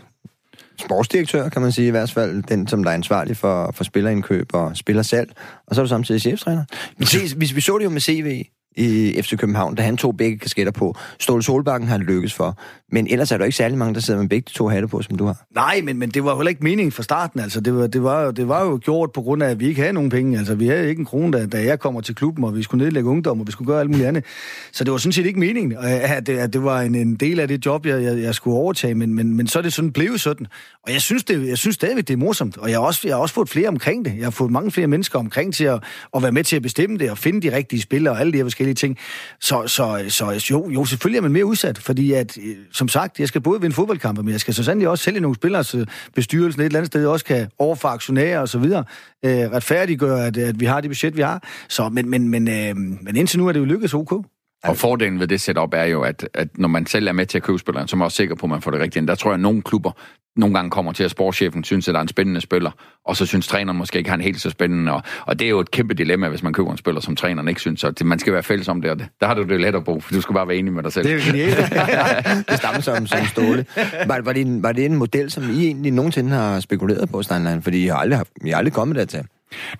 sportsdirektør, 0.80 1.50
kan 1.50 1.62
man 1.62 1.72
sige 1.72 1.88
i 1.88 1.92
hvert 1.92 2.12
fald, 2.12 2.44
den, 2.44 2.68
som 2.68 2.84
der 2.84 2.92
er 2.92 2.96
ansvarlig 2.96 3.38
for, 3.38 3.72
for 3.76 3.84
spillerindkøb 3.84 4.50
og 4.54 4.78
spillersalg, 4.78 5.34
og 5.68 5.76
så 5.76 5.82
er 5.82 5.86
du 5.86 5.90
samtidig 5.90 6.22
cheftræner. 6.22 6.64
Men 6.98 7.08
se, 7.08 7.20
Hvis 7.20 7.52
vi, 7.52 7.56
vi 7.56 7.62
så 7.62 7.78
det 7.78 7.86
jo 7.86 7.90
med 7.90 8.02
CV, 8.02 8.44
i 8.76 9.22
FC 9.22 9.38
København, 9.38 9.76
da 9.76 9.82
han 9.82 9.98
tog 9.98 10.18
begge 10.18 10.38
kasketter 10.38 10.72
på. 10.72 10.96
Ståle 11.20 11.44
Solbakken 11.44 11.88
har 11.88 11.98
han 11.98 12.06
lykkes 12.06 12.34
for. 12.34 12.58
Men 12.92 13.08
ellers 13.08 13.32
er 13.32 13.38
der 13.38 13.46
ikke 13.46 13.58
særlig 13.58 13.78
mange, 13.78 13.94
der 13.94 14.00
sidder 14.00 14.20
med 14.20 14.30
begge 14.30 14.50
to 14.54 14.68
hatte 14.68 14.88
på, 14.88 15.02
som 15.02 15.18
du 15.18 15.26
har. 15.26 15.46
Nej, 15.56 15.82
men, 15.84 15.98
men 15.98 16.10
det 16.10 16.24
var 16.24 16.36
heller 16.36 16.50
ikke 16.50 16.64
meningen 16.64 16.92
fra 16.92 17.04
starten. 17.04 17.40
Altså, 17.40 17.62
det, 17.62 17.76
var, 17.76 17.88
det, 17.88 18.04
var, 18.04 18.32
det 18.32 18.48
var 18.48 18.66
jo 18.66 18.80
gjort 18.84 19.12
på 19.12 19.22
grund 19.22 19.44
af, 19.44 19.50
at 19.50 19.60
vi 19.60 19.68
ikke 19.68 19.82
havde 19.82 19.94
nogen 19.94 20.10
penge. 20.10 20.38
Altså, 20.38 20.56
vi 20.56 20.68
havde 20.68 20.90
ikke 20.90 21.00
en 21.00 21.06
krone, 21.06 21.38
da, 21.38 21.46
da 21.46 21.64
jeg 21.64 21.80
kommer 21.80 22.02
til 22.02 22.16
klubben, 22.16 22.44
og 22.44 22.56
vi 22.56 22.64
skulle 22.64 22.84
nedlægge 22.84 23.10
ungdom, 23.10 23.40
og 23.40 23.48
vi 23.48 23.52
skulle 23.52 23.68
gøre 23.68 23.80
alt 23.80 23.90
muligt 23.90 24.08
andet. 24.08 24.26
Så 24.72 24.84
det 24.84 24.92
var 24.92 24.98
sådan 24.98 25.14
set 25.14 25.26
ikke 25.26 25.40
meningen, 25.40 25.78
at 25.82 26.28
det, 26.28 26.38
at 26.38 26.54
det 26.54 26.64
var 26.64 26.82
en, 26.82 26.96
en 26.96 27.16
del 27.16 27.40
af 27.40 27.48
det 27.48 27.66
job, 27.66 27.86
jeg, 27.86 28.04
jeg, 28.04 28.20
jeg 28.20 28.36
skulle 28.36 28.58
overtage. 28.58 28.96
Men, 28.96 29.14
men, 29.14 29.38
men 29.38 29.48
så 29.48 29.60
er 29.60 29.64
det 29.64 29.74
sådan 29.74 29.92
blevet 29.92 30.22
sådan. 30.22 30.48
Og 30.84 30.94
jeg 30.94 31.02
synes, 31.02 31.24
det, 31.24 31.48
jeg 31.48 31.58
synes 31.58 31.76
stadigvæk, 31.76 32.08
det 32.08 32.14
er 32.14 32.18
morsomt. 32.18 32.58
Og 32.58 32.70
jeg 32.70 32.78
har, 32.78 32.86
også, 32.86 33.02
jeg 33.04 33.16
har 33.16 33.22
også 33.22 33.36
fået 33.36 33.50
flere 33.50 33.68
omkring 33.68 34.06
det. 34.06 34.14
Jeg 34.18 34.26
har 34.26 34.32
fået 34.32 34.52
mange 34.52 34.72
flere 34.72 34.88
mennesker 34.88 35.20
omkring 35.20 35.54
til 35.54 35.64
at, 35.64 35.84
at 36.16 36.24
være 36.24 36.32
med 36.32 36.44
til 36.44 36.56
at 36.56 36.62
bestemme 36.62 36.98
det, 36.98 37.12
og 37.12 37.18
finde 37.18 37.42
de 37.42 37.56
rigtige 37.56 37.82
spillere 37.82 38.14
og 38.14 38.20
alle 38.20 38.34
de 38.34 38.38
her 38.38 38.44
forskellige 38.64 38.76
ting. 38.76 38.98
Så, 39.40 39.68
så, 39.68 40.06
så 40.10 40.46
jo, 40.52 40.70
jo, 40.70 40.86
selvfølgelig 40.86 41.18
er 41.18 41.22
man 41.22 41.32
mere 41.32 41.46
udsat, 41.46 41.78
fordi 41.78 42.14
at, 42.14 42.38
øh, 42.38 42.56
som 42.72 42.88
sagt, 42.88 43.20
jeg 43.20 43.28
skal 43.28 43.42
både 43.42 43.62
vinde 43.62 43.76
fodboldkampe, 43.76 44.24
men 44.24 44.32
jeg 44.32 44.40
skal 44.40 44.54
så 44.54 44.64
sandelig 44.64 44.90
også 44.90 45.04
sælge 45.04 45.20
nogle 45.20 45.36
spillere, 45.36 45.64
så 45.64 45.86
bestyrelsen 46.16 46.62
et 46.62 46.66
eller 46.66 46.80
andet 46.80 46.88
sted 46.88 47.06
også 47.06 47.26
kan 47.26 47.50
overfor 47.60 47.90
aktionærer 47.90 48.40
og 48.40 48.50
så 48.50 48.60
videre, 48.60 48.84
øh, 49.26 49.52
retfærdiggøre, 49.52 50.26
at, 50.26 50.38
at 50.38 50.60
vi 50.60 50.66
har 50.66 50.82
det 50.82 50.90
budget, 50.90 51.18
vi 51.18 51.22
har. 51.22 51.44
Så, 51.70 51.90
men, 51.90 52.10
men, 52.10 52.30
men, 52.30 52.48
øh, 52.48 52.76
men 52.76 53.16
indtil 53.16 53.40
nu 53.40 53.48
er 53.48 53.52
det 53.52 53.60
jo 53.60 53.66
lykkedes 53.66 53.94
OK. 53.94 54.26
Og 54.64 54.78
fordelen 54.78 55.20
ved 55.20 55.28
det 55.28 55.42
setup 55.42 55.74
er 55.74 55.84
jo, 55.84 56.02
at, 56.02 56.30
at 56.34 56.48
når 56.58 56.68
man 56.68 56.86
selv 56.86 57.08
er 57.08 57.12
med 57.12 57.26
til 57.26 57.38
at 57.38 57.44
købe 57.44 57.60
spilleren, 57.60 57.88
så 57.88 57.96
er 57.96 57.98
man 57.98 58.06
også 58.06 58.16
sikker 58.16 58.36
på, 58.36 58.46
at 58.46 58.50
man 58.50 58.62
får 58.62 58.72
det 58.72 58.80
rigtigt. 58.80 59.08
Der 59.08 59.16
tror 59.16 59.30
jeg, 59.30 59.34
at 59.34 59.40
nogle 59.40 59.62
klubber 59.62 59.92
nogle 60.36 60.56
gange 60.56 60.72
kommer 60.72 60.92
til, 60.92 61.04
at 61.04 61.12
sportschefen 61.12 61.64
synes, 61.64 61.88
at 61.88 61.94
der 61.94 62.00
er 62.00 62.02
en 62.02 62.08
spændende 62.08 62.42
spiller, 62.42 62.72
og 63.06 63.18
så 63.18 63.26
synes 63.26 63.48
træneren 63.48 63.78
måske 63.78 63.98
ikke, 63.98 64.10
han 64.10 64.20
er 64.20 64.24
helt 64.24 64.42
så 64.42 64.50
spændende. 64.50 64.94
Og, 64.94 65.02
og 65.26 65.40
det 65.40 65.46
er 65.46 65.50
jo 65.50 65.60
et 65.60 65.72
kæmpe 65.72 65.94
dilemma, 65.94 66.30
hvis 66.30 66.44
man 66.44 66.54
køber 66.54 66.72
en 66.72 66.78
spiller, 66.78 67.02
som 67.02 67.16
træneren 67.16 67.48
ikke 67.48 67.62
synes. 67.62 67.80
Så 67.80 67.92
det, 67.92 68.06
man 68.06 68.20
skal 68.20 68.34
være 68.34 68.44
fælles 68.44 68.68
om 68.68 68.82
det, 68.82 68.92
og 68.92 69.00
det. 69.00 69.08
Der 69.22 69.28
har 69.28 69.34
du 69.34 69.44
det 69.44 69.62
let 69.62 69.76
at 69.76 69.84
bo, 69.84 70.00
for 70.00 70.14
du 70.14 70.22
skal 70.22 70.34
bare 70.34 70.48
være 70.48 70.58
enig 70.58 70.74
med 70.74 70.84
dig 70.84 70.94
selv. 70.94 71.08
Det 71.08 71.12
er 71.12 71.16
jo 71.16 71.32
genialt. 71.32 71.58
det 72.50 72.58
stammer 72.58 72.82
som, 72.82 73.08
som 73.08 73.26
ståle. 73.26 73.66
Var, 74.08 74.22
var, 74.22 74.34
det 74.34 74.42
en, 74.42 74.64
var 74.64 74.72
det 74.72 74.86
en 74.86 74.96
model, 74.96 75.32
som 75.32 75.44
I 75.44 75.66
egentlig 75.66 75.92
nogensinde 75.92 76.32
har 76.32 76.60
spekuleret 76.60 77.10
på, 77.10 77.24
Steinlein? 77.24 77.62
Fordi 77.62 77.84
I 77.84 77.88
har 77.88 77.96
aldrig, 77.96 78.26
I 78.46 78.50
har 78.50 78.58
aldrig 78.58 78.74
kommet 78.74 78.96
dertil. 78.96 79.20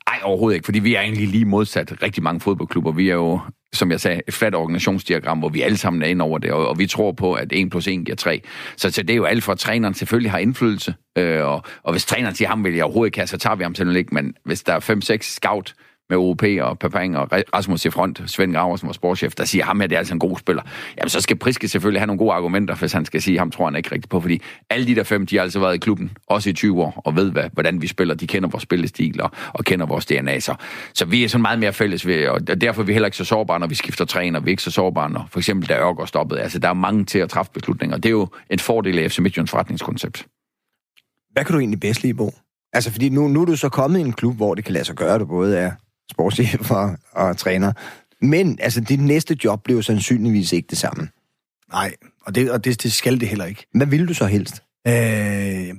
Nej, 0.10 0.20
overhovedet 0.24 0.56
ikke, 0.56 0.66
fordi 0.66 0.80
vi 0.80 0.96
er 0.96 1.02
egentlig 1.02 1.28
lige 1.28 1.46
modsat 1.46 1.94
rigtig 2.04 2.24
mange 2.24 2.40
fodboldklubber. 2.40 2.92
Vi 2.92 3.10
er 3.10 3.14
jo, 3.14 3.40
som 3.74 3.92
jeg 3.92 4.00
sagde, 4.00 4.22
et 4.28 4.34
fladt 4.34 4.56
organisationsdiagram, 4.56 5.40
hvor 5.40 5.50
vi 5.50 5.62
alle 5.62 5.78
sammen 5.78 6.02
er 6.02 6.08
inde 6.08 6.24
over 6.24 6.38
det, 6.38 6.52
og, 6.52 6.68
og 6.68 6.80
vi 6.80 6.88
tror 6.88 7.12
på, 7.12 7.34
at 7.34 7.48
1 7.52 7.70
plus 7.70 7.88
1 7.88 8.06
giver 8.06 8.16
3. 8.16 8.42
Så, 8.78 8.92
så 8.92 9.02
det 9.02 9.10
er 9.10 9.16
jo 9.16 9.24
alt 9.24 9.44
for, 9.44 9.52
at 9.52 9.60
træneren 9.60 9.94
selvfølgelig 9.94 10.32
har 10.32 10.38
indflydelse, 10.38 10.96
øh, 11.18 11.46
og, 11.46 11.64
og 11.84 11.92
hvis 11.92 12.06
træneren 12.06 12.36
siger, 12.36 12.50
ham 12.50 12.64
vil 12.64 12.74
jeg 12.74 12.84
overhovedet 12.84 13.08
ikke 13.08 13.18
have, 13.18 13.28
så 13.28 13.38
tager 13.38 13.56
vi 13.56 13.64
ham 13.64 13.74
til 13.74 13.96
ikke, 13.96 14.16
men 14.16 14.34
hvis 14.46 14.64
der 14.64 14.74
er 14.74 14.80
5-6 14.80 15.18
scout 15.22 15.74
med 16.14 16.30
OP 16.30 16.44
og 16.62 16.80
Papang 16.80 17.18
og 17.18 17.28
Rasmus 17.32 17.86
i 17.86 17.90
front, 17.90 18.22
Svend 18.26 18.54
Graver, 18.54 18.78
vores 18.84 18.96
sportschef, 18.96 19.36
der 19.36 19.46
siger, 19.46 19.66
ham 19.66 19.80
her, 19.80 19.88
det 19.88 19.96
er 19.96 20.00
altså 20.00 20.14
en 20.14 20.20
god 20.20 20.38
spiller. 20.38 20.64
Jamen, 20.98 21.10
så 21.10 21.22
skal 21.22 21.38
Priske 21.38 21.68
selvfølgelig 21.68 22.02
have 22.02 22.08
nogle 22.08 22.18
gode 22.18 22.34
argumenter, 22.34 22.76
hvis 22.76 22.94
han 22.94 23.06
skal 23.06 23.22
sige, 23.22 23.38
ham 23.38 23.52
tror 23.52 23.66
han 23.66 23.76
ikke 23.76 23.92
rigtigt 23.92 24.10
på, 24.10 24.22
fordi 24.22 24.42
alle 24.70 24.88
de 24.88 24.96
der 24.96 25.04
fem, 25.04 25.26
de 25.26 25.36
har 25.36 25.44
altså 25.44 25.60
været 25.60 25.76
i 25.76 25.78
klubben, 25.78 26.12
også 26.28 26.50
i 26.50 26.54
20 26.54 26.82
år, 26.82 27.02
og 27.06 27.16
ved, 27.16 27.32
hvad, 27.32 27.44
hvordan 27.54 27.82
vi 27.82 27.88
spiller. 27.88 28.16
De 28.16 28.28
kender 28.28 28.50
vores 28.50 28.64
spillestil 28.64 29.22
og, 29.22 29.32
og 29.54 29.64
kender 29.64 29.86
vores 29.86 30.06
DNA. 30.06 30.40
Så, 30.40 30.56
så 30.94 31.06
vi 31.06 31.24
er 31.24 31.28
sådan 31.28 31.42
meget 31.42 31.60
mere 31.60 31.74
fælles 31.74 32.08
ved, 32.08 32.28
og 32.28 32.62
derfor 32.62 32.82
er 32.82 32.86
vi 32.86 32.94
heller 32.94 33.08
ikke 33.08 33.18
så 33.18 33.26
sårbare, 33.26 33.60
når 33.60 33.68
vi 33.68 33.76
skifter 33.76 34.06
træner. 34.06 34.40
Vi 34.40 34.46
er 34.46 34.50
ikke 34.52 34.64
så 34.64 34.72
sårbare, 34.72 35.10
når 35.10 35.28
for 35.32 35.40
eksempel 35.40 35.70
der 35.70 35.80
Ørgaard 35.80 36.08
stoppede. 36.08 36.42
Altså, 36.42 36.60
der 36.60 36.70
er 36.70 36.74
mange 36.74 37.06
til 37.06 37.20
at 37.20 37.30
træffe 37.30 37.52
beslutninger. 37.54 37.98
Det 37.98 38.06
er 38.06 38.12
jo 38.12 38.28
en 38.50 38.60
fordel 38.60 39.00
af 39.00 39.12
FC 39.12 39.20
Midtjyllands 39.20 39.52
forretningskoncept. 39.52 40.26
Hvad 41.32 41.46
kan 41.46 41.54
du 41.54 41.60
egentlig 41.60 41.80
bedst 41.80 42.04
lide, 42.04 42.14
Bo? 42.14 42.34
Altså, 42.74 42.92
fordi 42.92 43.10
nu, 43.10 43.28
nu 43.28 43.42
er 43.42 43.46
du 43.46 43.56
så 43.56 43.70
kommet 43.70 44.00
i 44.00 44.02
en 44.02 44.14
klub, 44.14 44.36
hvor 44.36 44.56
det 44.56 44.64
kan 44.64 44.74
lade 44.74 44.86
sig 44.86 44.96
gøre, 44.96 45.20
du 45.20 45.26
både 45.26 45.58
er 45.58 45.72
sportschef 46.12 46.72
og, 46.72 46.98
og 47.12 47.38
træner. 47.38 47.74
Men 48.22 48.58
altså, 48.62 48.82
dit 48.82 49.00
næste 49.00 49.38
job 49.44 49.64
blev 49.64 49.84
sandsynligvis 49.84 50.54
ikke 50.54 50.68
det 50.70 50.78
samme. 50.78 51.08
Nej, 51.72 51.94
og 52.26 52.36
det, 52.36 52.52
og 52.52 52.66
det, 52.66 52.84
det 52.84 52.94
skal 52.94 53.20
det 53.20 53.28
heller 53.28 53.46
ikke. 53.46 53.66
Hvad 53.74 53.88
vil 53.88 54.08
du 54.08 54.14
så 54.14 54.26
helst? 54.26 54.64
Øh, 54.88 54.94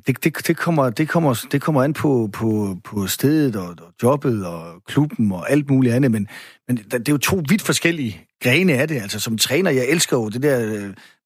det, 0.06 0.24
det, 0.24 0.46
det, 0.46 0.56
kommer, 0.56 0.90
det, 0.90 1.08
kommer, 1.08 1.46
det 1.52 1.62
kommer 1.62 1.82
an 1.82 1.92
på, 1.92 2.30
på, 2.32 2.76
på 2.84 3.06
stedet 3.06 3.56
og, 3.56 3.68
og 3.68 3.92
jobbet 4.02 4.46
og 4.46 4.82
klubben 4.86 5.32
og 5.32 5.50
alt 5.50 5.70
muligt 5.70 5.94
andet, 5.94 6.10
men, 6.10 6.28
men 6.68 6.76
det 6.76 7.08
er 7.08 7.12
jo 7.12 7.18
to 7.18 7.42
vidt 7.48 7.62
forskellige 7.62 8.20
grene 8.42 8.72
af 8.72 8.88
det. 8.88 9.02
Altså 9.02 9.20
som 9.20 9.38
træner, 9.38 9.70
jeg 9.70 9.86
elsker 9.88 10.16
jo 10.16 10.28
det 10.28 10.42
der, 10.42 10.58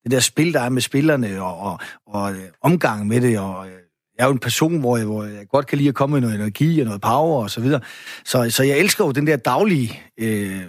det 0.03 0.11
der 0.11 0.19
spil, 0.19 0.53
der 0.53 0.61
er 0.61 0.69
med 0.69 0.81
spillerne 0.81 1.41
og, 1.41 1.59
og, 1.59 1.79
og 2.07 2.35
omgang 2.61 3.07
med 3.07 3.21
det, 3.21 3.39
og 3.39 3.67
jeg 4.19 4.25
er 4.25 4.27
jo 4.27 4.33
en 4.33 4.39
person, 4.39 4.79
hvor 4.79 4.97
jeg, 4.97 5.05
hvor 5.05 5.23
jeg 5.23 5.47
godt 5.47 5.67
kan 5.67 5.77
lide 5.77 5.89
at 5.89 5.95
komme 5.95 6.13
med 6.13 6.21
noget 6.21 6.35
energi 6.35 6.79
og 6.79 6.85
noget 6.85 7.01
power 7.01 7.43
og 7.43 7.49
så 7.49 7.61
videre. 7.61 7.81
Så, 8.25 8.49
så 8.49 8.63
jeg 8.63 8.77
elsker 8.77 9.05
jo 9.05 9.11
den 9.11 9.27
der 9.27 9.35
daglige 9.35 10.01
øh, 10.17 10.61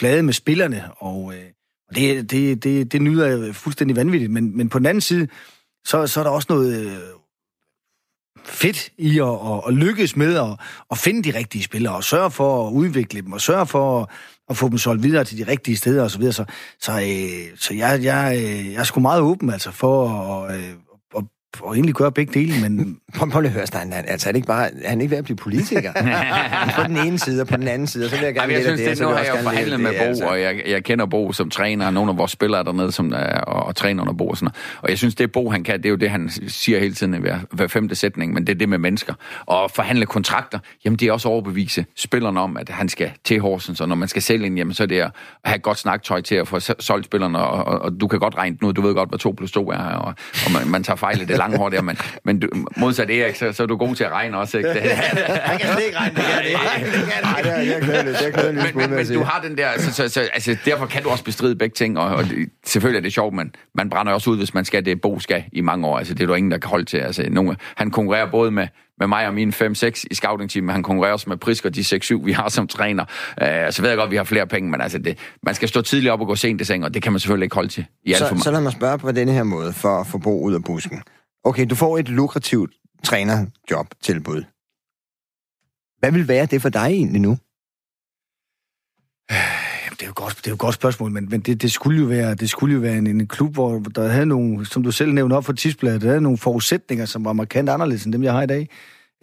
flade 0.00 0.22
med 0.22 0.32
spillerne, 0.32 0.84
og, 0.96 1.34
øh, 1.34 1.44
og 1.88 1.96
det, 1.96 2.30
det, 2.30 2.64
det, 2.64 2.92
det 2.92 3.02
nyder 3.02 3.26
jeg 3.26 3.54
fuldstændig 3.54 3.96
vanvittigt. 3.96 4.32
Men, 4.32 4.56
men 4.56 4.68
på 4.68 4.78
den 4.78 4.86
anden 4.86 5.00
side, 5.00 5.28
så, 5.84 6.06
så 6.06 6.20
er 6.20 6.24
der 6.24 6.30
også 6.30 6.46
noget 6.50 6.86
øh, 6.86 6.96
fedt 8.44 8.92
i 8.98 9.18
at, 9.18 9.28
at, 9.28 9.62
at 9.68 9.74
lykkes 9.74 10.16
med 10.16 10.36
at, 10.36 10.58
at 10.90 10.98
finde 10.98 11.32
de 11.32 11.38
rigtige 11.38 11.62
spillere, 11.62 11.94
og 11.94 12.04
sørge 12.04 12.30
for 12.30 12.68
at 12.68 12.72
udvikle 12.72 13.20
dem, 13.20 13.32
og 13.32 13.40
sørge 13.40 13.66
for 13.66 14.02
at, 14.02 14.08
at 14.50 14.56
få 14.56 14.68
dem 14.68 14.78
solgt 14.78 15.02
videre 15.02 15.24
til 15.24 15.38
de 15.38 15.50
rigtige 15.50 15.76
steder 15.76 16.02
og 16.02 16.10
så 16.10 16.18
videre. 16.18 16.32
Så, 16.32 16.44
så, 16.80 16.92
øh, 16.92 17.58
så 17.58 17.74
jeg, 17.74 18.02
jeg, 18.02 18.36
øh, 18.36 18.72
jeg 18.72 18.80
er 18.80 18.84
sgu 18.84 19.00
meget 19.00 19.22
åben 19.22 19.50
altså, 19.50 19.70
for 19.70 20.08
at, 20.08 20.56
øh, 20.56 20.74
og 21.60 21.74
egentlig 21.74 21.94
gøre 21.94 22.12
begge 22.12 22.40
dele, 22.40 22.68
men... 22.68 22.96
Prøv, 23.16 23.30
prøv 23.30 23.40
lige 23.40 23.48
at 23.48 23.54
høre, 23.54 23.66
Stein. 23.66 23.92
Altså, 23.92 24.28
er 24.28 24.32
det 24.32 24.36
ikke 24.36 24.46
bare... 24.46 24.70
Er 24.82 24.88
han 24.88 25.00
ikke 25.00 25.10
ved 25.10 25.18
at 25.18 25.24
blive 25.24 25.36
politiker? 25.36 25.92
på 26.76 26.82
den 26.82 26.96
ene 26.96 27.18
side 27.18 27.40
og 27.40 27.46
på 27.46 27.56
den 27.56 27.68
anden 27.68 27.86
side, 27.86 28.04
og 28.04 28.10
så 28.10 28.16
vil 28.16 28.24
jeg 28.24 28.34
gerne 28.34 28.52
Ej, 28.52 28.56
jeg 28.56 28.64
synes, 28.64 28.80
det, 28.80 28.90
det, 28.90 29.00
nu 29.00 29.08
har 29.08 29.18
jeg 29.18 29.34
jo 29.36 29.42
forhandlet 29.42 29.80
med 29.80 29.90
Bo, 29.90 30.04
altså. 30.04 30.24
og 30.24 30.40
jeg, 30.40 30.62
jeg 30.66 30.84
kender 30.84 31.06
Bo 31.06 31.32
som 31.32 31.50
træner, 31.50 31.86
og 31.86 31.92
nogle 31.94 32.10
af 32.10 32.18
vores 32.18 32.30
spillere 32.30 32.64
dernede, 32.64 32.92
som 32.92 33.12
er, 33.12 33.40
og, 33.40 33.66
og 33.66 33.76
træner 33.76 34.02
under 34.02 34.12
Bo 34.12 34.28
og 34.28 34.36
sådan 34.36 34.44
noget. 34.44 34.82
Og 34.82 34.90
jeg 34.90 34.98
synes, 34.98 35.14
det 35.14 35.32
Bo, 35.32 35.50
han 35.50 35.64
kan, 35.64 35.76
det 35.78 35.86
er 35.86 35.90
jo 35.90 35.96
det, 35.96 36.10
han 36.10 36.30
siger 36.48 36.78
hele 36.78 36.94
tiden 36.94 37.14
i 37.14 37.18
hver, 37.18 37.38
hver 37.52 37.66
femte 37.66 37.94
sætning, 37.94 38.34
men 38.34 38.46
det 38.46 38.54
er 38.54 38.58
det 38.58 38.68
med 38.68 38.78
mennesker. 38.78 39.14
Og 39.46 39.70
forhandle 39.70 40.06
kontrakter, 40.06 40.58
jamen 40.84 40.98
det 40.98 41.08
er 41.08 41.12
også 41.12 41.28
overbevise 41.28 41.84
spillerne 41.96 42.40
om, 42.40 42.56
at 42.56 42.68
han 42.68 42.88
skal 42.88 43.10
til 43.24 43.40
Horsens, 43.40 43.80
og 43.80 43.88
når 43.88 43.96
man 43.96 44.08
skal 44.08 44.22
sælge 44.22 44.46
ind, 44.46 44.56
jamen 44.56 44.74
så 44.74 44.82
er 44.82 44.86
det 44.86 45.00
at 45.00 45.10
have 45.44 45.58
godt 45.58 45.78
snaktøj 45.78 46.20
til 46.20 46.34
at 46.34 46.48
få 46.48 46.60
solgt 46.60 47.04
spillerne, 47.04 47.38
og, 47.38 47.64
og, 47.64 47.78
og, 47.78 48.00
du 48.00 48.08
kan 48.08 48.18
godt 48.18 48.36
regne 48.36 48.56
nu, 48.62 48.72
du 48.72 48.80
ved 48.80 48.94
godt, 48.94 49.08
hvad 49.08 49.18
2 49.18 49.34
plus 49.36 49.52
2 49.52 49.70
er, 49.70 49.78
og, 49.78 50.14
og 50.46 50.52
man, 50.52 50.68
man 50.70 50.82
tager 50.82 50.96
fejl 50.96 51.20
i 51.20 51.24
det 51.24 51.37
lange 51.38 51.58
hår 51.58 51.68
der, 51.68 51.82
men 51.82 51.98
men 52.24 52.40
du, 52.40 52.48
modsat 52.76 53.10
Erik, 53.10 53.36
så, 53.36 53.52
så 53.52 53.62
er 53.62 53.66
du 53.66 53.76
god 53.76 53.94
til 53.94 54.04
at 54.04 54.10
regne 54.10 54.38
også, 54.38 54.58
ikke? 54.58 54.70
Han 55.50 55.58
kan 55.58 55.72
slet 55.72 55.84
ikke 55.86 55.98
regne, 55.98 56.14
det 56.16 56.24
kan 56.24 56.44
det. 56.44 56.52
Nej, 57.22 57.40
det 57.42 57.52
er 57.52 57.56
jeg. 57.56 57.82
Det 57.82 58.46
er 58.46 58.52
men, 58.52 58.76
men, 58.76 58.90
men 58.90 59.06
du 59.06 59.22
har 59.22 59.40
den 59.42 59.58
der, 59.58 59.68
så, 59.78 59.92
så, 59.92 60.08
så, 60.08 60.20
altså, 60.20 60.56
derfor 60.64 60.86
kan 60.86 61.02
du 61.02 61.08
også 61.08 61.24
bestride 61.24 61.56
begge 61.56 61.74
ting, 61.74 61.98
og, 61.98 62.16
og 62.16 62.24
det, 62.24 62.48
selvfølgelig 62.66 62.98
er 62.98 63.02
det 63.02 63.12
sjovt, 63.12 63.34
men 63.34 63.54
man 63.74 63.90
brænder 63.90 64.12
også 64.12 64.30
ud, 64.30 64.36
hvis 64.36 64.54
man 64.54 64.64
skal 64.64 64.84
det, 64.84 65.00
Bo 65.00 65.18
skal 65.18 65.44
i 65.52 65.60
mange 65.60 65.86
år. 65.86 65.98
Altså, 65.98 66.14
det 66.14 66.22
er 66.22 66.26
der 66.26 66.36
ingen, 66.36 66.50
der 66.50 66.58
kan 66.58 66.70
holde 66.70 66.84
til. 66.84 66.98
Altså, 66.98 67.26
nogle, 67.30 67.56
han 67.76 67.90
konkurrerer 67.90 68.30
både 68.30 68.50
med, 68.50 68.68
med 68.98 69.06
mig 69.06 69.26
og 69.26 69.34
mine 69.34 69.52
5-6 69.52 70.04
i 70.10 70.14
scouting-team, 70.14 70.64
men 70.64 70.72
han 70.72 70.82
konkurrerer 70.82 71.12
også 71.12 71.28
med 71.28 71.36
Prisk 71.36 71.64
og 71.64 71.74
de 71.74 71.80
6-7, 71.80 72.24
vi 72.24 72.32
har 72.32 72.48
som 72.48 72.66
træner. 72.66 73.04
Uh, 73.42 73.46
så 73.70 73.82
ved 73.82 73.88
jeg 73.88 73.96
godt, 73.96 74.06
at 74.06 74.10
vi 74.10 74.16
har 74.16 74.24
flere 74.24 74.46
penge, 74.46 74.70
men 74.70 74.80
altså 74.80 74.98
det, 74.98 75.18
man 75.42 75.54
skal 75.54 75.68
stå 75.68 75.82
tidligt 75.82 76.12
op 76.12 76.20
og 76.20 76.26
gå 76.26 76.34
sent 76.34 76.60
i 76.60 76.64
seng, 76.64 76.84
og 76.84 76.94
det 76.94 77.02
kan 77.02 77.12
man 77.12 77.20
selvfølgelig 77.20 77.44
ikke 77.44 77.54
holde 77.54 77.68
til 77.68 77.86
i 78.04 78.12
alt 78.12 78.18
så, 78.18 78.28
for 78.28 78.34
meget. 78.34 78.44
Så 78.44 78.50
lad 78.50 78.60
mig 78.60 78.72
spørge 78.72 78.98
på 78.98 79.12
denne 79.12 79.32
her 79.32 79.42
måde, 79.42 79.72
for 79.72 80.00
at 80.00 80.06
få 80.06 80.18
Bo 80.18 80.42
ud 80.42 80.54
af 80.54 80.64
busken. 80.64 81.02
Okay, 81.44 81.66
du 81.70 81.74
får 81.74 81.98
et 81.98 82.08
lukrativt 82.08 82.74
trænerjob-tilbud. 83.04 84.44
Hvad 85.98 86.12
vil 86.12 86.28
være 86.28 86.46
det 86.46 86.62
for 86.62 86.68
dig 86.68 86.86
egentlig 86.86 87.20
nu? 87.20 87.38
Det 89.90 90.02
er 90.02 90.06
jo 90.06 90.12
godt, 90.14 90.36
det 90.36 90.46
er 90.46 90.50
jo 90.50 90.54
et 90.54 90.60
godt 90.60 90.74
spørgsmål, 90.74 91.10
men, 91.10 91.28
men 91.30 91.40
det, 91.40 91.62
det, 91.62 91.72
skulle 91.72 92.00
jo 92.00 92.06
være, 92.06 92.34
det 92.34 92.50
skulle 92.50 92.74
jo 92.74 92.80
være 92.80 92.98
en, 92.98 93.06
en 93.06 93.26
klub, 93.26 93.54
hvor 93.54 93.78
der 93.78 94.08
havde 94.08 94.26
nogle, 94.26 94.66
som 94.66 94.82
du 94.82 94.90
selv 94.90 95.12
nævnte 95.12 95.34
op 95.34 95.44
for 95.44 95.52
tidsbladet, 95.52 96.02
der 96.02 96.08
havde 96.08 96.20
nogle 96.20 96.38
forudsætninger, 96.38 97.06
som 97.06 97.24
var 97.24 97.32
markant 97.32 97.68
anderledes 97.68 98.04
end 98.04 98.12
dem, 98.12 98.22
jeg 98.22 98.32
har 98.32 98.42
i 98.42 98.46
dag. 98.46 98.68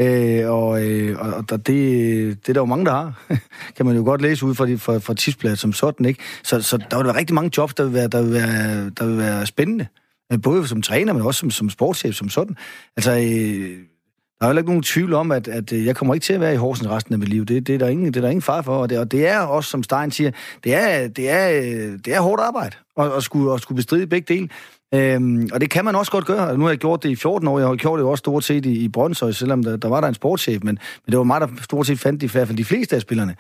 Øh, 0.01 0.51
og 0.51 0.83
øh, 0.83 1.19
og 1.19 1.49
det, 1.49 1.67
det 1.67 2.49
er 2.49 2.53
der 2.53 2.61
jo 2.61 2.65
mange, 2.65 2.85
der 2.85 2.91
har. 2.91 3.25
kan 3.75 3.85
man 3.85 3.95
jo 3.95 4.03
godt 4.03 4.21
læse 4.21 4.45
ud 4.45 4.55
fra, 4.55 4.65
de, 4.65 4.77
fra, 4.77 4.97
fra 4.97 5.13
tidsbladet 5.13 5.59
som 5.59 5.73
sådan, 5.73 6.05
ikke? 6.05 6.23
Så, 6.43 6.61
så 6.61 6.77
der 6.77 6.97
vil 6.97 7.05
være 7.05 7.15
rigtig 7.15 7.33
mange 7.33 7.51
jobs, 7.57 7.73
der 7.73 7.83
vil 7.83 7.93
være, 7.93 8.07
der 8.07 8.21
vil 8.21 8.33
være, 8.33 8.89
der 8.89 9.05
vil 9.05 9.17
være 9.17 9.45
spændende. 9.45 9.83
Øh, 9.83 10.04
både 10.43 10.67
som 10.67 10.81
træner, 10.81 11.13
men 11.13 11.21
også 11.21 11.39
som, 11.39 11.51
som 11.51 11.69
sportschef 11.69 12.15
som 12.15 12.29
sådan. 12.29 12.55
Altså, 12.97 13.11
øh, 13.11 13.77
der 14.39 14.45
er 14.45 14.47
heller 14.47 14.61
ikke 14.61 14.71
nogen 14.71 14.83
tvivl 14.83 15.13
om, 15.13 15.31
at, 15.31 15.47
at 15.47 15.73
øh, 15.73 15.85
jeg 15.85 15.95
kommer 15.95 16.13
ikke 16.13 16.23
til 16.23 16.33
at 16.33 16.41
være 16.41 16.53
i 16.53 16.57
Horsens 16.57 16.89
resten 16.89 17.13
af 17.13 17.19
mit 17.19 17.29
liv. 17.29 17.45
Det, 17.45 17.67
det, 17.67 17.75
er, 17.75 17.79
der 17.79 17.87
ingen, 17.87 18.07
det 18.07 18.17
er 18.17 18.21
der 18.21 18.29
ingen 18.29 18.41
far 18.41 18.61
for. 18.61 18.77
Og 18.77 18.89
det, 18.89 18.99
og 18.99 19.11
det 19.11 19.27
er 19.27 19.39
også, 19.39 19.69
som 19.69 19.83
Stein 19.83 20.11
siger, 20.11 20.31
det 20.63 20.73
er, 20.75 21.07
det 21.07 21.29
er, 21.29 21.47
det 21.97 22.15
er 22.15 22.21
hårdt 22.21 22.41
arbejde 22.41 22.75
at, 22.97 23.11
at, 23.11 23.23
skulle, 23.23 23.53
at 23.53 23.61
skulle 23.61 23.75
bestride 23.75 24.07
begge 24.07 24.33
dele. 24.33 24.49
Øhm, 24.93 25.49
og 25.53 25.61
det 25.61 25.69
kan 25.69 25.85
man 25.85 25.95
også 25.95 26.11
godt 26.11 26.25
gøre. 26.25 26.57
Nu 26.57 26.63
har 26.63 26.71
jeg 26.71 26.77
gjort 26.77 27.03
det 27.03 27.09
i 27.09 27.15
14 27.15 27.47
år. 27.47 27.59
Jeg 27.59 27.67
har 27.67 27.75
gjort 27.75 27.99
det 27.99 28.07
også 28.07 28.19
stort 28.19 28.43
set 28.43 28.65
i, 28.65 28.83
i 28.83 28.87
Brøndshøj, 28.87 29.31
selvom 29.31 29.63
der, 29.63 29.77
der 29.77 29.87
var 29.87 30.01
der 30.01 30.07
en 30.07 30.13
sportschef. 30.13 30.63
Men, 30.63 30.79
men 31.05 31.11
det 31.11 31.17
var 31.17 31.23
mig, 31.23 31.41
der 31.41 31.47
stort 31.61 31.87
set 31.87 31.99
fandt 31.99 32.23
i 32.23 32.27
hvert 32.27 32.47
fald 32.47 32.57
de 32.57 32.65
fleste 32.65 32.95
af 32.95 33.01
spillerne. 33.01 33.35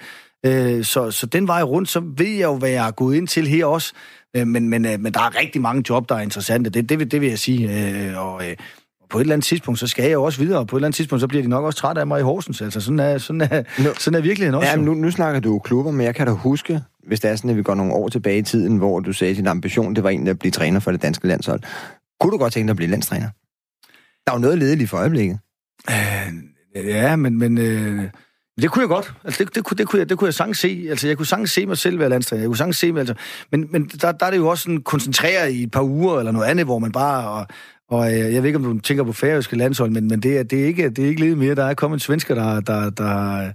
Øh, 0.45 0.83
så, 0.83 1.11
så 1.11 1.25
den 1.25 1.47
vej 1.47 1.61
rundt, 1.61 1.89
så 1.89 1.99
ved 2.17 2.27
jeg 2.27 2.43
jo, 2.43 2.55
hvad 2.57 2.69
jeg 2.69 2.87
er 2.87 2.91
gået 2.91 3.15
ind 3.15 3.27
til 3.27 3.47
her 3.47 3.65
også. 3.65 3.93
Øh, 4.35 4.47
men, 4.47 4.69
men, 4.69 4.85
øh, 4.85 4.99
men 4.99 5.13
der 5.13 5.19
er 5.19 5.39
rigtig 5.39 5.61
mange 5.61 5.83
job, 5.89 6.09
der 6.09 6.15
er 6.15 6.21
interessante. 6.21 6.69
Det, 6.69 6.89
det, 6.89 7.11
det 7.11 7.21
vil 7.21 7.29
jeg 7.29 7.39
sige. 7.39 7.89
Øh, 8.09 8.25
og, 8.25 8.49
øh, 8.49 8.55
på 9.09 9.17
et 9.17 9.21
eller 9.21 9.33
andet 9.33 9.45
tidspunkt, 9.45 9.79
så 9.79 9.87
skal 9.87 10.03
jeg 10.03 10.13
jo 10.13 10.23
også 10.23 10.39
videre, 10.39 10.59
og 10.59 10.67
på 10.67 10.75
et 10.75 10.79
eller 10.79 10.87
andet 10.87 10.95
tidspunkt, 10.95 11.21
så 11.21 11.27
bliver 11.27 11.43
de 11.43 11.49
nok 11.49 11.65
også 11.65 11.79
trætte 11.79 12.01
af 12.01 12.07
mig 12.07 12.19
i 12.19 12.23
Horsens. 12.23 12.61
Altså, 12.61 12.81
sådan 12.81 12.99
er, 12.99 13.17
sådan 13.17 13.41
er, 13.41 13.63
nu, 13.83 13.89
sådan 13.99 14.17
er 14.17 14.21
virkeligheden 14.21 14.55
også. 14.55 14.69
Ja, 14.69 14.75
nu, 14.75 14.93
nu 14.93 15.11
snakker 15.11 15.39
du 15.39 15.59
klubber, 15.59 15.91
men 15.91 16.05
jeg 16.05 16.15
kan 16.15 16.27
da 16.27 16.33
huske, 16.33 16.81
hvis 17.07 17.19
det 17.19 17.31
er 17.31 17.35
sådan, 17.35 17.49
at 17.49 17.57
vi 17.57 17.63
går 17.63 17.75
nogle 17.75 17.93
år 17.93 18.09
tilbage 18.09 18.37
i 18.37 18.41
tiden, 18.41 18.77
hvor 18.77 18.99
du 18.99 19.13
sagde, 19.13 19.31
at 19.31 19.37
din 19.37 19.47
ambition, 19.47 19.95
det 19.95 20.03
var 20.03 20.09
egentlig 20.09 20.31
at 20.31 20.39
blive 20.39 20.51
træner 20.51 20.79
for 20.79 20.91
det 20.91 21.01
danske 21.01 21.27
landshold. 21.27 21.61
Kunne 22.19 22.31
du 22.31 22.37
godt 22.37 22.53
tænke 22.53 22.67
dig 22.67 22.71
at 22.71 22.77
blive 22.77 22.89
landstræner? 22.89 23.29
Der 24.25 24.31
er 24.31 24.35
jo 24.35 24.41
noget 24.41 24.57
ledeligt 24.57 24.89
for 24.89 24.97
øjeblikket. 24.97 25.39
Øh, 25.89 26.33
ja, 26.75 27.15
men, 27.15 27.37
men 27.39 27.57
øh, 27.57 28.03
det 28.61 28.71
kunne 28.71 28.81
jeg 28.81 28.89
godt. 28.89 29.13
Altså, 29.23 29.43
det, 29.43 29.55
det, 29.55 29.63
kunne, 29.63 29.77
det, 29.77 29.87
kunne 29.87 29.99
jeg, 29.99 30.09
det 30.09 30.17
kunne 30.17 30.25
jeg 30.25 30.33
sagtens 30.33 30.57
se. 30.57 30.87
Altså, 30.89 31.07
jeg 31.07 31.17
kunne 31.17 31.25
sagtens 31.25 31.51
se 31.51 31.65
mig 31.65 31.77
selv 31.77 31.99
være 31.99 32.09
landstræner. 32.09 32.41
Jeg 32.41 32.47
kunne 32.47 32.57
sagtens 32.57 32.77
se 32.77 32.91
mig, 32.91 32.99
altså, 32.99 33.15
men, 33.51 33.67
men 33.71 33.85
der, 33.85 34.11
der 34.11 34.25
er 34.25 34.31
det 34.31 34.37
jo 34.37 34.47
også 34.47 34.63
sådan 34.63 34.81
koncentreret 34.81 35.51
i 35.51 35.63
et 35.63 35.71
par 35.71 35.81
uger 35.81 36.19
eller 36.19 36.31
noget 36.31 36.47
andet, 36.47 36.65
hvor 36.65 36.79
man 36.79 36.91
bare... 36.91 37.29
Og, 37.29 37.47
og 37.89 38.13
øh, 38.13 38.19
jeg 38.19 38.43
ved 38.43 38.45
ikke, 38.45 38.57
om 38.57 38.63
du 38.63 38.79
tænker 38.79 39.03
på 39.03 39.13
færøske 39.13 39.55
landshold, 39.55 39.91
men, 39.91 40.07
men 40.07 40.19
det, 40.19 40.37
er, 40.37 40.43
det, 40.43 40.61
er 40.61 40.65
ikke, 40.65 40.89
det 40.89 41.03
er 41.03 41.07
ikke 41.07 41.21
lidt 41.21 41.37
mere. 41.37 41.55
Der 41.55 41.65
er 41.65 41.73
kommet 41.73 42.01
svensker, 42.01 42.35
der, 42.35 42.59
der, 42.59 42.89
der, 42.89 43.51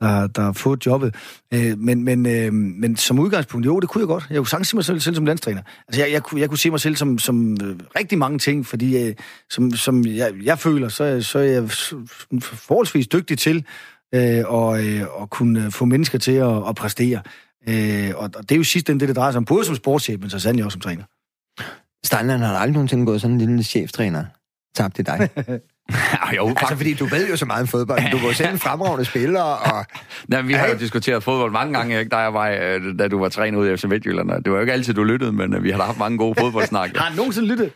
der, 0.00 0.26
der 0.26 0.42
har 0.42 0.52
fået 0.52 0.86
jobbet. 0.86 1.14
Øh, 1.54 1.78
men, 1.78 2.04
men, 2.04 2.26
øh, 2.26 2.52
men 2.52 2.96
som 2.96 3.18
udgangspunkt, 3.18 3.66
jo, 3.66 3.80
det 3.80 3.88
kunne 3.88 4.00
jeg 4.00 4.08
godt. 4.08 4.26
Jeg 4.30 4.36
kunne 4.36 4.48
sagtens 4.48 4.68
se 4.68 4.76
mig 4.76 4.84
selv, 4.84 5.00
selv 5.00 5.14
som 5.14 5.26
landstræner. 5.26 5.62
Altså, 5.88 6.02
jeg, 6.02 6.12
jeg, 6.12 6.22
kunne, 6.22 6.40
jeg 6.40 6.48
kunne 6.48 6.58
se 6.58 6.70
mig 6.70 6.80
selv 6.80 6.96
som, 6.96 7.18
som 7.18 7.52
øh, 7.52 7.76
rigtig 7.98 8.18
mange 8.18 8.38
ting, 8.38 8.66
fordi 8.66 9.08
øh, 9.08 9.14
som, 9.50 9.70
som 9.70 10.06
jeg, 10.06 10.32
jeg 10.42 10.58
føler, 10.58 10.88
så, 10.88 11.22
så 11.22 11.38
er 11.38 11.42
jeg 11.42 11.70
forholdsvis 12.42 13.06
dygtig 13.06 13.38
til 13.38 13.64
øh, 14.16 14.44
og, 14.46 14.84
øh, 14.84 15.06
og 15.20 15.30
kunne 15.30 15.70
få 15.70 15.84
mennesker 15.84 16.18
til 16.18 16.32
at, 16.32 16.68
at 16.68 16.74
præstere. 16.76 17.22
Øh, 17.68 18.12
og, 18.16 18.30
og 18.36 18.42
det 18.42 18.52
er 18.52 18.56
jo 18.56 18.64
sidst 18.64 18.86
det, 18.86 19.00
det 19.00 19.16
drejer 19.16 19.32
sig 19.32 19.38
om, 19.38 19.44
både 19.44 19.64
som 19.64 19.74
sportschef, 19.74 20.20
men 20.20 20.30
så 20.30 20.38
sandelig 20.38 20.64
også 20.64 20.74
som 20.74 20.80
træner. 20.80 21.04
Steinland 22.06 22.42
har 22.42 22.56
aldrig 22.56 22.74
nogensinde 22.74 23.06
gået 23.06 23.20
sådan 23.20 23.34
en 23.34 23.40
lille 23.40 23.62
cheftræner 23.62 24.24
tabt 24.74 24.98
i 24.98 25.02
dig. 25.02 25.28
Ja, 26.16 26.36
jo, 26.36 26.48
altså, 26.48 26.76
fordi 26.76 26.94
du 26.94 27.06
ved 27.06 27.28
jo 27.28 27.36
så 27.36 27.46
meget 27.46 27.62
om 27.62 27.68
fodbold. 27.68 28.10
Du 28.12 28.26
var 28.26 28.32
selv 28.32 28.52
en 28.52 28.58
fremragende 28.66 29.04
spiller. 29.04 29.42
Og... 29.42 29.84
Nej, 30.28 30.42
vi 30.42 30.52
har 30.52 30.68
jo 30.68 30.74
diskuteret 30.78 31.22
fodbold 31.22 31.52
mange 31.52 31.74
gange, 31.74 31.98
ikke? 31.98 32.08
Da, 32.08 32.16
jeg 32.16 32.34
var, 32.34 32.48
øh, 32.48 32.98
da 32.98 33.08
du 33.08 33.18
var 33.18 33.28
træner 33.28 33.58
ude 33.58 33.72
i 33.72 33.76
FC 33.76 33.84
Midtjylland. 33.84 34.28
Det 34.28 34.52
var 34.52 34.56
jo 34.56 34.60
ikke 34.60 34.72
altid, 34.72 34.94
du 34.94 35.04
lyttede, 35.04 35.32
men 35.32 35.54
øh, 35.54 35.64
vi 35.64 35.70
har 35.70 35.82
haft 35.82 35.98
mange 35.98 36.18
gode 36.18 36.34
fodboldsnak. 36.40 36.96
har 36.96 37.10
du 37.10 37.16
nogensinde 37.16 37.48
lyttet? 37.48 37.72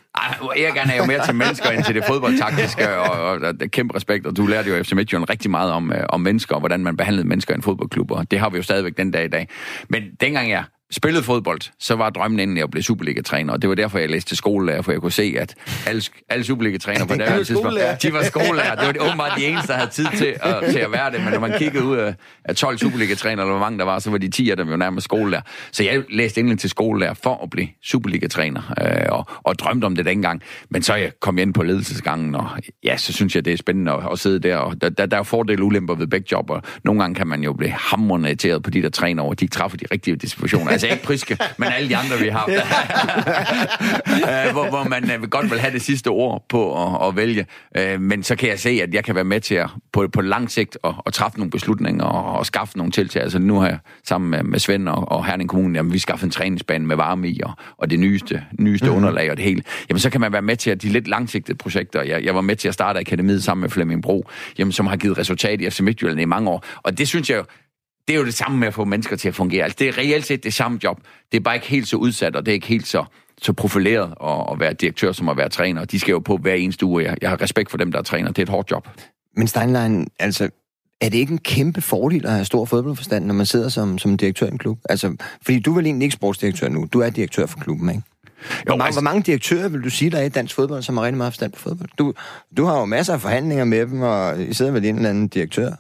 Jeg 0.57 0.73
gerne 0.75 0.93
er 0.93 0.97
jo 0.97 1.05
mere 1.05 1.25
til 1.25 1.35
mennesker 1.35 1.71
end 1.71 1.85
til 1.85 1.95
det 1.95 2.05
fodboldtaktiske, 2.05 2.95
og, 2.95 3.11
og, 3.11 3.31
og, 3.31 3.41
og 3.63 3.71
kæmpe 3.71 3.97
respekt. 3.97 4.27
Og 4.27 4.37
du 4.37 4.47
lærte 4.47 4.71
jo 4.71 4.83
FC 4.83 4.93
Midtjylland 4.93 5.31
rigtig 5.31 5.51
meget 5.51 5.73
om, 5.73 5.93
øh, 5.93 6.05
om 6.09 6.21
mennesker, 6.21 6.55
og 6.55 6.61
hvordan 6.61 6.81
man 6.81 6.97
behandlede 6.97 7.29
mennesker 7.29 7.55
i 7.55 7.57
en 7.57 7.63
fodboldklub, 7.63 8.11
og 8.11 8.31
det 8.31 8.39
har 8.39 8.51
vi 8.51 8.57
jo 8.57 8.63
stadigvæk 8.63 8.97
den 8.97 9.11
dag 9.11 9.25
i 9.25 9.29
dag. 9.29 9.49
Men 9.89 10.03
dengang 10.21 10.51
jeg 10.51 10.65
spillede 10.93 11.25
fodbold, 11.25 11.61
så 11.79 11.95
var 11.95 12.11
drømmen 12.11 12.41
endelig 12.41 12.63
at 12.63 12.71
blive 12.71 12.83
Superliga-træner, 12.83 13.53
og 13.53 13.63
det 13.63 13.69
var 13.69 13.75
derfor, 13.75 13.99
jeg 13.99 14.11
læste 14.11 14.31
til 14.31 14.37
skolelærer, 14.37 14.83
for 14.83 14.93
jeg 14.93 15.01
kunne 15.01 15.13
se, 15.13 15.35
at 15.39 15.55
alle, 15.87 16.03
alle 16.29 16.45
Superliga-træner 16.45 17.07
på 17.07 17.15
det 17.39 17.47
tidspunkt, 17.47 17.81
de 18.03 18.13
var 18.13 18.23
skolelærer. 18.23 18.75
Det 18.75 18.87
var 18.87 18.93
det 18.93 19.03
åbenbart 19.03 19.33
de 19.39 19.47
eneste, 19.47 19.69
der 19.69 19.79
havde 19.79 19.91
tid 19.91 20.07
til 20.17 20.35
at, 20.41 20.65
til 20.71 20.79
at 20.79 20.93
være 20.93 21.11
det, 21.11 21.21
men 21.25 21.33
når 21.33 21.41
man 21.41 21.59
kiggede 21.59 21.85
ud 21.85 21.97
af, 21.97 22.15
af 22.45 22.57
12 22.57 22.79
Superliga-træner, 22.79 23.43
eller 23.43 23.53
hvor 23.53 23.67
mange 23.67 23.79
der 23.79 23.85
var, 23.85 23.99
så 23.99 24.11
var 24.11 24.19
de 24.19 24.29
10 24.29 24.51
af 24.51 24.57
dem 24.57 24.69
jo 24.71 24.77
nærmest 24.77 25.05
skolelærer. 25.05 25.43
Så 25.73 25.85
jeg 25.85 26.03
læste 26.11 26.41
endelig 26.41 26.59
til 26.59 26.71
skolelærer 26.71 27.15
for 27.15 27.43
at 27.43 27.51
blive 27.51 27.69
Superliga-træner, 27.83 28.75
øh, 28.83 29.19
og, 29.19 29.27
og 29.43 29.59
drømte 29.59 29.85
om 29.85 29.97
det 29.97 30.05
dengang. 30.05 30.43
Men 30.71 30.83
så 30.83 30.95
jeg 30.95 31.13
kom 31.21 31.39
ind 31.39 31.55
på 31.55 31.63
ledelsesgangen, 31.63 32.35
og 32.35 32.49
ja, 32.85 32.97
så 32.97 33.13
synes 33.13 33.35
jeg, 33.35 33.45
det 33.45 33.53
er 33.53 33.57
spændende 33.57 33.93
at, 33.93 34.09
at 34.13 34.19
sidde 34.19 34.39
der, 34.39 34.57
og 34.57 34.81
der, 34.81 34.89
der, 34.89 35.07
der 35.07 35.17
er 35.17 35.23
fordele 35.23 35.63
og 35.63 35.67
ulemper 35.67 35.95
ved 35.95 36.07
begge 36.07 36.27
job, 36.33 36.51
og 36.51 36.63
nogle 36.85 37.01
gange 37.01 37.15
kan 37.15 37.27
man 37.27 37.43
jo 37.43 37.53
blive 37.53 37.71
hammerende 37.71 38.29
irriteret 38.29 38.63
på 38.63 38.71
de 38.71 38.83
der 38.83 38.89
træner, 38.89 39.23
og 39.23 39.41
de 39.41 39.45
ikke 39.45 39.53
træffer 39.53 39.79
de 39.79 39.85
rigtige 39.93 40.17
dispositioner 40.17 40.80
altså 40.87 40.95
ikke 40.95 41.05
Priske, 41.05 41.39
men 41.57 41.69
alle 41.69 41.89
de 41.89 41.97
andre, 41.97 42.19
vi 42.19 42.29
har 42.29 42.39
haft. 42.39 42.51
uh, 44.49 44.53
hvor, 44.57 44.69
hvor 44.69 44.85
man 44.89 45.21
uh, 45.23 45.29
godt 45.29 45.51
vil 45.51 45.61
have 45.61 45.73
det 45.73 45.83
sidste 45.83 46.09
ord 46.09 46.45
på 46.49 46.87
at, 46.87 47.09
at 47.09 47.17
vælge. 47.17 47.47
Uh, 47.79 48.01
men 48.01 48.23
så 48.23 48.37
kan 48.37 48.49
jeg 48.49 48.59
se, 48.59 48.71
at 48.71 48.95
jeg 48.95 49.05
kan 49.05 49.15
være 49.15 49.25
med 49.25 49.41
til 49.41 49.55
at 49.55 49.69
på, 49.93 50.09
på 50.09 50.21
lang 50.21 50.51
sigt 50.51 50.79
at, 50.85 50.95
at 51.07 51.13
træffe 51.13 51.39
nogle 51.39 51.51
beslutninger 51.51 52.05
og, 52.05 52.39
og 52.39 52.47
skaffe 52.47 52.77
nogle 52.77 52.93
tiltag. 52.93 53.23
Altså 53.23 53.39
nu 53.39 53.61
har 53.61 53.69
jeg 53.69 53.79
sammen 54.05 54.31
med, 54.31 54.43
med 54.43 54.59
Svend 54.59 54.89
og, 54.89 55.13
og 55.13 55.27
Herning 55.27 55.51
Kommune, 55.51 55.79
jamen, 55.79 55.93
vi 55.93 55.99
skaffet 55.99 56.25
en 56.25 56.31
træningsbane 56.31 56.87
med 56.87 56.97
varme 56.97 57.29
i 57.29 57.41
og, 57.45 57.53
og 57.79 57.91
det 57.91 57.99
nyeste, 57.99 58.45
nyeste 58.59 58.87
mm-hmm. 58.87 58.97
underlag 58.97 59.31
og 59.31 59.37
det 59.37 59.45
hele. 59.45 59.63
Jamen 59.89 60.01
så 60.01 60.11
kan 60.11 60.21
man 60.21 60.33
være 60.33 60.43
med 60.43 60.57
til 60.57 60.71
at 60.71 60.83
de 60.83 60.89
lidt 60.89 61.09
langsigtede 61.09 61.59
projekter. 61.59 62.03
Jeg, 62.03 62.25
jeg 62.25 62.35
var 62.35 62.41
med 62.41 62.57
til 62.57 62.69
at 62.69 62.75
starte 62.75 63.01
akademiet 63.01 63.43
sammen 63.43 63.63
med 63.63 63.71
Flemming 63.71 64.03
Bro, 64.03 64.31
jamen, 64.59 64.73
som 64.73 64.87
har 64.87 64.97
givet 64.97 65.19
resultat 65.19 65.61
i 65.61 65.71
FC 65.71 65.81
Midtjylland 65.81 66.21
i 66.21 66.25
mange 66.25 66.51
år. 66.51 66.65
Og 66.83 66.99
det 66.99 67.09
synes 67.09 67.31
jeg 67.31 67.45
det 68.11 68.17
er 68.17 68.21
jo 68.21 68.27
det 68.27 68.35
samme 68.35 68.59
med 68.59 68.69
at 68.69 68.75
få 68.75 68.85
mennesker 68.85 69.17
til 69.17 69.29
at 69.29 69.35
fungere. 69.35 69.65
Altså, 69.65 69.77
det 69.79 69.89
er 69.89 69.99
reelt 69.99 70.27
set 70.27 70.45
det 70.45 70.55
samme 70.55 70.81
job. 70.85 71.01
Det 71.33 71.39
er 71.39 71.43
bare 71.43 71.55
ikke 71.55 71.67
helt 71.67 71.89
så 71.89 71.97
udsat, 71.97 72.37
og 72.37 72.47
det 72.47 72.53
er 72.53 72.55
ikke 72.55 72.67
helt 72.67 72.87
så, 72.87 73.05
så 73.43 73.53
profileret 73.53 74.15
at, 74.25 74.53
at 74.53 74.61
være 74.61 74.73
direktør 74.73 75.13
som 75.13 75.29
at 75.29 75.37
være 75.37 75.49
træner. 75.49 75.85
De 75.85 76.01
skal 76.01 76.13
jo 76.13 76.19
på 76.19 76.37
hver 76.37 76.55
eneste 76.55 76.87
uge. 76.87 77.05
Jeg, 77.05 77.17
jeg 77.23 77.31
har 77.31 77.41
respekt 77.41 77.71
for 77.71 77.79
dem, 77.79 77.93
der 77.93 77.99
er 77.99 78.03
træner. 78.03 78.29
Det 78.29 78.39
er 78.39 78.43
et 78.43 78.49
hårdt 78.49 78.71
job. 78.71 78.89
Men 79.37 79.47
Steinlein, 79.47 80.09
altså, 80.19 80.49
er 81.01 81.09
det 81.09 81.19
ikke 81.19 81.33
en 81.33 81.39
kæmpe 81.39 81.81
fordel 81.81 82.27
at 82.27 82.33
have 82.33 82.45
stor 82.45 82.65
fodboldforstand, 82.65 83.25
når 83.25 83.35
man 83.35 83.47
sidder 83.47 83.69
som, 83.69 83.99
som 83.99 84.17
direktør 84.17 84.47
i 84.47 84.51
en 84.51 84.59
klub? 84.59 84.79
Altså, 84.89 85.17
fordi 85.45 85.59
du 85.59 85.71
er 85.71 85.75
vel 85.75 85.87
egentlig 85.87 86.05
ikke 86.07 86.15
sportsdirektør 86.15 86.69
nu. 86.69 86.89
Du 86.93 87.01
er 87.01 87.11
direktør 87.11 87.47
for 87.47 87.59
klubben, 87.59 87.89
ikke? 87.89 88.03
Hvor, 88.65 88.77
mange, 88.77 88.85
altså... 88.85 89.01
hvor 89.01 89.05
mange 89.05 89.23
direktører 89.23 89.69
vil 89.69 89.85
du 89.85 89.91
sige, 89.91 90.11
der 90.11 90.19
er 90.19 90.25
i 90.25 90.29
dansk 90.29 90.55
fodbold, 90.55 90.83
som 90.83 90.97
har 90.97 91.05
rigtig 91.05 91.17
meget 91.17 91.33
forstand 91.33 91.53
på 91.53 91.59
fodbold? 91.59 91.91
Du, 91.99 92.15
du 92.57 92.65
har 92.65 92.79
jo 92.79 92.85
masser 92.85 93.15
af 93.15 93.21
forhandlinger 93.21 93.65
med 93.65 93.87
dem, 93.87 94.03
og 94.03 94.43
I 94.43 94.53
sidder 94.53 94.73
vel 94.73 94.85
en 94.85 94.97
eller 94.97 95.11
anden 95.11 95.29
direktør 95.29 95.73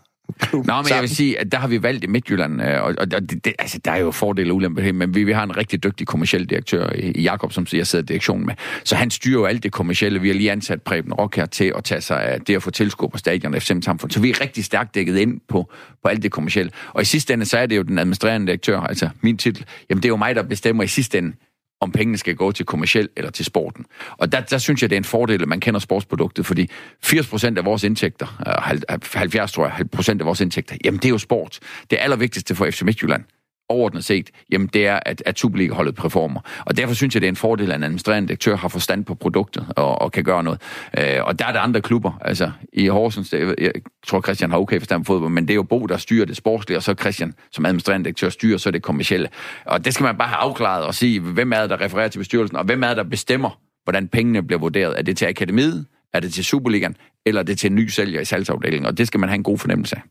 Nå, 0.53 0.59
men 0.59 0.64
sammen. 0.64 0.91
jeg 0.91 1.01
vil 1.01 1.16
sige, 1.16 1.41
at 1.41 1.53
der 1.53 1.59
har 1.59 1.68
vi 1.68 1.83
valgt 1.83 2.05
i 2.05 2.07
Midtjylland, 2.07 2.62
øh, 2.62 2.83
og, 2.83 2.95
og 2.99 3.11
det, 3.11 3.45
det, 3.45 3.53
altså, 3.59 3.78
der 3.85 3.91
er 3.91 3.97
jo 3.97 4.11
fordele 4.11 4.53
og 4.53 4.57
ulemper 4.57 4.93
men 4.93 5.14
vi, 5.14 5.24
vi 5.24 5.33
har 5.33 5.45
en 5.45 5.57
rigtig 5.57 5.85
dygtig 5.85 6.07
kommersiel 6.07 6.45
direktør 6.45 6.91
i 6.95 7.22
Jakob, 7.22 7.53
som 7.53 7.66
jeg 7.72 7.87
sidder 7.87 8.03
i 8.03 8.07
direktionen 8.07 8.47
med. 8.47 8.55
Så 8.85 8.97
han 8.97 9.11
styrer 9.11 9.41
jo 9.41 9.45
alt 9.45 9.62
det 9.62 9.72
kommercielle. 9.72 10.20
Vi 10.20 10.28
har 10.28 10.35
lige 10.35 10.53
ansat 10.53 10.83
Preben 10.83 11.12
Rock 11.12 11.37
her 11.37 11.47
til 11.47 11.72
at 11.76 11.85
tage 11.85 12.01
sig 12.01 12.22
af 12.22 12.41
det 12.41 12.57
at 12.57 12.62
få 12.62 12.70
tilskuer 12.70 13.09
på 13.09 13.18
stadion 13.18 13.55
og 13.55 13.62
FM-samfund. 13.62 14.11
Så 14.11 14.20
vi 14.20 14.31
er 14.31 14.41
rigtig 14.41 14.64
stærkt 14.64 14.95
dækket 14.95 15.16
ind 15.16 15.41
på, 15.49 15.72
på 16.03 16.09
alt 16.09 16.22
det 16.22 16.31
kommercielle. 16.33 16.72
Og 16.93 17.03
i 17.03 17.05
sidste 17.05 17.35
ende, 17.35 17.47
så 17.47 17.59
er 17.59 17.66
det 17.66 17.76
jo 17.76 17.83
den 17.83 17.99
administrerende 17.99 18.47
direktør, 18.47 18.81
altså 18.81 19.09
min 19.20 19.37
titel. 19.37 19.64
Jamen, 19.91 20.03
det 20.03 20.09
er 20.09 20.12
jo 20.12 20.16
mig, 20.16 20.35
der 20.35 20.43
bestemmer 20.43 20.83
i 20.83 20.87
sidste 20.87 21.18
ende, 21.18 21.33
om 21.81 21.93
pengene 21.93 22.18
skal 22.18 22.35
gå 22.35 22.53
til 22.53 22.66
kommersiel 22.66 23.09
eller 23.16 23.31
til 23.31 23.45
sporten. 23.45 23.87
Og 24.16 24.33
der, 24.33 24.41
der 24.41 24.59
synes 24.59 24.83
jeg, 24.83 24.91
det 24.91 24.97
er 24.97 25.01
en 25.01 25.05
fordel, 25.05 25.43
at 25.43 25.49
man 25.49 25.61
kender 25.61 25.81
sportsproduktet, 25.81 26.47
fordi 26.47 26.70
80% 27.07 27.59
af 27.59 27.64
vores 27.64 27.85
indtægter, 27.85 28.43
øh, 28.47 29.11
70 29.14 29.53
tror 29.53 29.66
jeg, 29.66 29.91
procent 29.91 30.20
af 30.20 30.26
vores 30.26 30.41
indtægter, 30.41 30.76
jamen 30.85 30.99
det 30.99 31.05
er 31.05 31.11
jo 31.11 31.18
sport. 31.18 31.59
Det 31.91 31.99
allervigtigste 32.01 32.55
for 32.55 32.70
FC 32.70 32.83
Midtjylland, 32.83 33.24
overordnet 33.71 34.05
set, 34.05 34.31
jamen 34.53 34.66
det 34.66 34.87
er, 34.87 35.01
at, 35.07 35.23
at 35.27 35.39
Superliga-holdet 35.39 35.95
performer. 35.95 36.41
Og 36.66 36.77
derfor 36.77 36.95
synes 36.95 37.14
jeg, 37.14 37.21
det 37.21 37.27
er 37.27 37.33
en 37.33 37.37
fordel, 37.37 37.71
at 37.71 37.77
en 37.77 37.83
administrerende 37.83 38.29
direktør 38.29 38.57
har 38.57 38.68
forstand 38.68 39.05
på 39.05 39.14
produktet 39.14 39.66
og, 39.77 40.03
og 40.03 40.12
kan 40.12 40.25
gøre 40.25 40.43
noget. 40.43 40.61
Øh, 40.99 41.05
og 41.23 41.39
der 41.39 41.47
er 41.47 41.53
der 41.53 41.61
andre 41.61 41.81
klubber. 41.81 42.18
Altså 42.21 42.51
i 42.73 42.87
Horsens, 42.87 43.31
det, 43.31 43.55
jeg 43.59 43.73
tror 44.07 44.21
Christian 44.21 44.51
har 44.51 44.59
okay 44.59 44.79
forstand 44.79 45.05
på 45.05 45.12
fodbold, 45.12 45.33
men 45.33 45.45
det 45.45 45.51
er 45.51 45.55
jo 45.55 45.62
Bo, 45.62 45.87
der 45.87 45.97
styrer 45.97 46.27
det 46.27 46.37
sportslige, 46.37 46.79
og 46.79 46.83
så 46.83 46.95
Christian 46.95 47.35
som 47.53 47.66
administrerende 47.66 48.05
direktør 48.05 48.29
styrer 48.29 48.59
så 48.59 48.71
det 48.71 48.83
kommercielle. 48.83 49.29
Og 49.64 49.85
det 49.85 49.95
skal 49.95 50.05
man 50.05 50.16
bare 50.16 50.29
have 50.29 50.39
afklaret 50.39 50.85
og 50.85 50.95
sige, 50.95 51.21
hvem 51.21 51.53
er 51.53 51.61
det, 51.61 51.71
der 51.71 51.81
refererer 51.81 52.09
til 52.09 52.18
bestyrelsen, 52.18 52.57
og 52.57 52.64
hvem 52.64 52.83
er 52.83 52.89
det, 52.89 52.97
der 52.97 53.03
bestemmer, 53.03 53.61
hvordan 53.85 54.09
pengene 54.09 54.43
bliver 54.43 54.61
vurderet. 54.61 54.99
Er 54.99 55.03
det 55.03 55.16
til 55.16 55.27
akademiet? 55.27 55.87
Er 56.14 56.21
det 56.21 56.33
til 56.33 56.45
Superligaen? 56.45 56.97
Eller 57.27 57.41
er 57.41 57.45
det 57.45 57.59
til 57.59 57.71
en 57.71 57.77
ny 57.77 57.89
sælger 57.89 58.21
i 58.21 58.25
salgsafdelingen? 58.25 58.87
Og 58.87 58.99
det 58.99 59.07
skal 59.07 59.21
man 59.21 59.29
have 59.29 59.35
en 59.35 59.43
god 59.43 59.59
fornemmelse 59.59 59.97
af. 59.97 60.03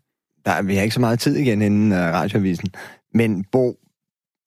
Der, 0.45 0.61
vi 0.61 0.75
har 0.75 0.81
ikke 0.81 0.93
så 0.93 0.99
meget 0.99 1.19
tid 1.19 1.35
igen 1.35 1.61
inden 1.61 1.91
uh, 1.91 1.97
radioavisen. 1.97 2.69
Men 3.13 3.43
Bo, 3.51 3.75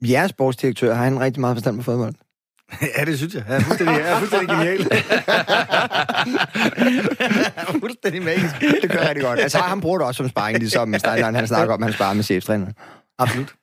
jeres 0.02 0.30
sportsdirektør, 0.30 0.94
har 0.94 1.04
han 1.04 1.20
rigtig 1.20 1.40
meget 1.40 1.56
forstand 1.56 1.76
på 1.76 1.82
fodbold? 1.82 2.14
Ja, 2.98 3.04
det 3.04 3.18
synes 3.18 3.34
jeg. 3.34 3.42
Han 3.42 3.56
er 3.56 3.60
fuldstændig, 3.60 3.96
jeg 3.96 4.12
er 4.12 4.18
fuldstændig 4.18 4.48
genial. 4.48 4.78
fuldstændig 7.80 8.22
magisk. 8.22 8.60
Det 8.82 8.90
kører 8.90 9.08
rigtig 9.08 9.24
godt. 9.24 9.40
Altså, 9.40 9.58
han 9.58 9.80
bruger 9.80 9.98
det 9.98 10.06
også 10.06 10.18
som 10.18 10.28
sparring, 10.28 10.58
ligesom 10.58 10.98
Steinlein, 10.98 11.34
han 11.34 11.46
snakker 11.46 11.74
om, 11.74 11.82
at 11.82 11.86
han 11.86 11.94
sparer 11.94 12.14
med 12.14 12.24
chefstræner. 12.24 12.66
Absolut. 13.18 13.54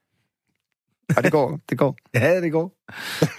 Og 1.18 1.24
det 1.24 1.32
går, 1.32 1.60
det 1.70 1.78
går. 1.78 1.97
Ja, 2.14 2.41
det 2.41 2.51
går. 2.51 2.72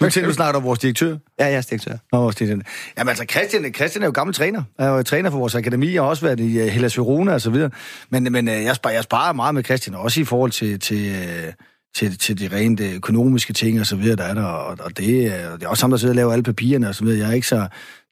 Nu 0.01 0.09
til, 0.09 0.23
du 0.23 0.33
snakker 0.33 0.59
om 0.59 0.63
vores 0.63 0.79
direktør. 0.79 1.17
Ja, 1.39 1.45
jeg 1.45 1.55
er 1.55 1.61
direktør. 1.61 1.97
Nå, 2.11 2.19
vores 2.19 2.35
direktør. 2.35 2.61
Jamen 2.97 3.09
altså, 3.09 3.25
Christian, 3.31 3.73
Christian 3.73 4.03
er 4.03 4.07
jo 4.07 4.11
gammel 4.11 4.33
træner. 4.33 4.63
Han 4.79 4.89
er 4.89 4.93
jo 4.93 5.03
træner 5.03 5.29
for 5.29 5.37
vores 5.37 5.55
akademi, 5.55 5.95
og 5.95 6.05
har 6.05 6.09
også 6.09 6.25
været 6.25 6.39
i 6.39 6.61
uh, 6.61 6.67
Hellas 6.67 6.97
Verona 6.97 7.33
og 7.33 7.41
så 7.41 7.49
videre. 7.49 7.69
Men, 8.09 8.31
men 8.31 8.47
uh, 8.47 8.53
jeg, 8.53 8.75
sparer, 8.75 8.93
jeg 8.93 9.03
sparer 9.03 9.33
meget 9.33 9.55
med 9.55 9.63
Christian, 9.63 9.95
også 9.95 10.21
i 10.21 10.23
forhold 10.23 10.51
til, 10.51 10.79
til, 10.79 11.11
uh, 11.11 11.53
til, 11.95 12.17
til 12.17 12.39
de 12.39 12.55
rent 12.55 12.81
økonomiske 12.81 13.53
ting 13.53 13.79
og 13.79 13.85
så 13.85 13.95
videre, 13.95 14.15
der 14.15 14.23
er 14.23 14.33
der, 14.33 14.43
og, 14.43 14.77
og 14.79 14.97
det, 14.97 15.27
er, 15.27 15.51
det 15.57 15.63
er 15.63 15.67
også 15.67 15.83
ham, 15.83 15.89
der 15.89 15.97
sidder 15.97 16.11
og 16.11 16.15
laver 16.15 16.31
alle 16.31 16.43
papirerne 16.43 16.89
og 16.89 16.95
så 16.95 17.03
videre. 17.03 17.19
Jeg 17.19 17.29
er 17.29 17.33
ikke 17.33 17.47
så, 17.47 17.67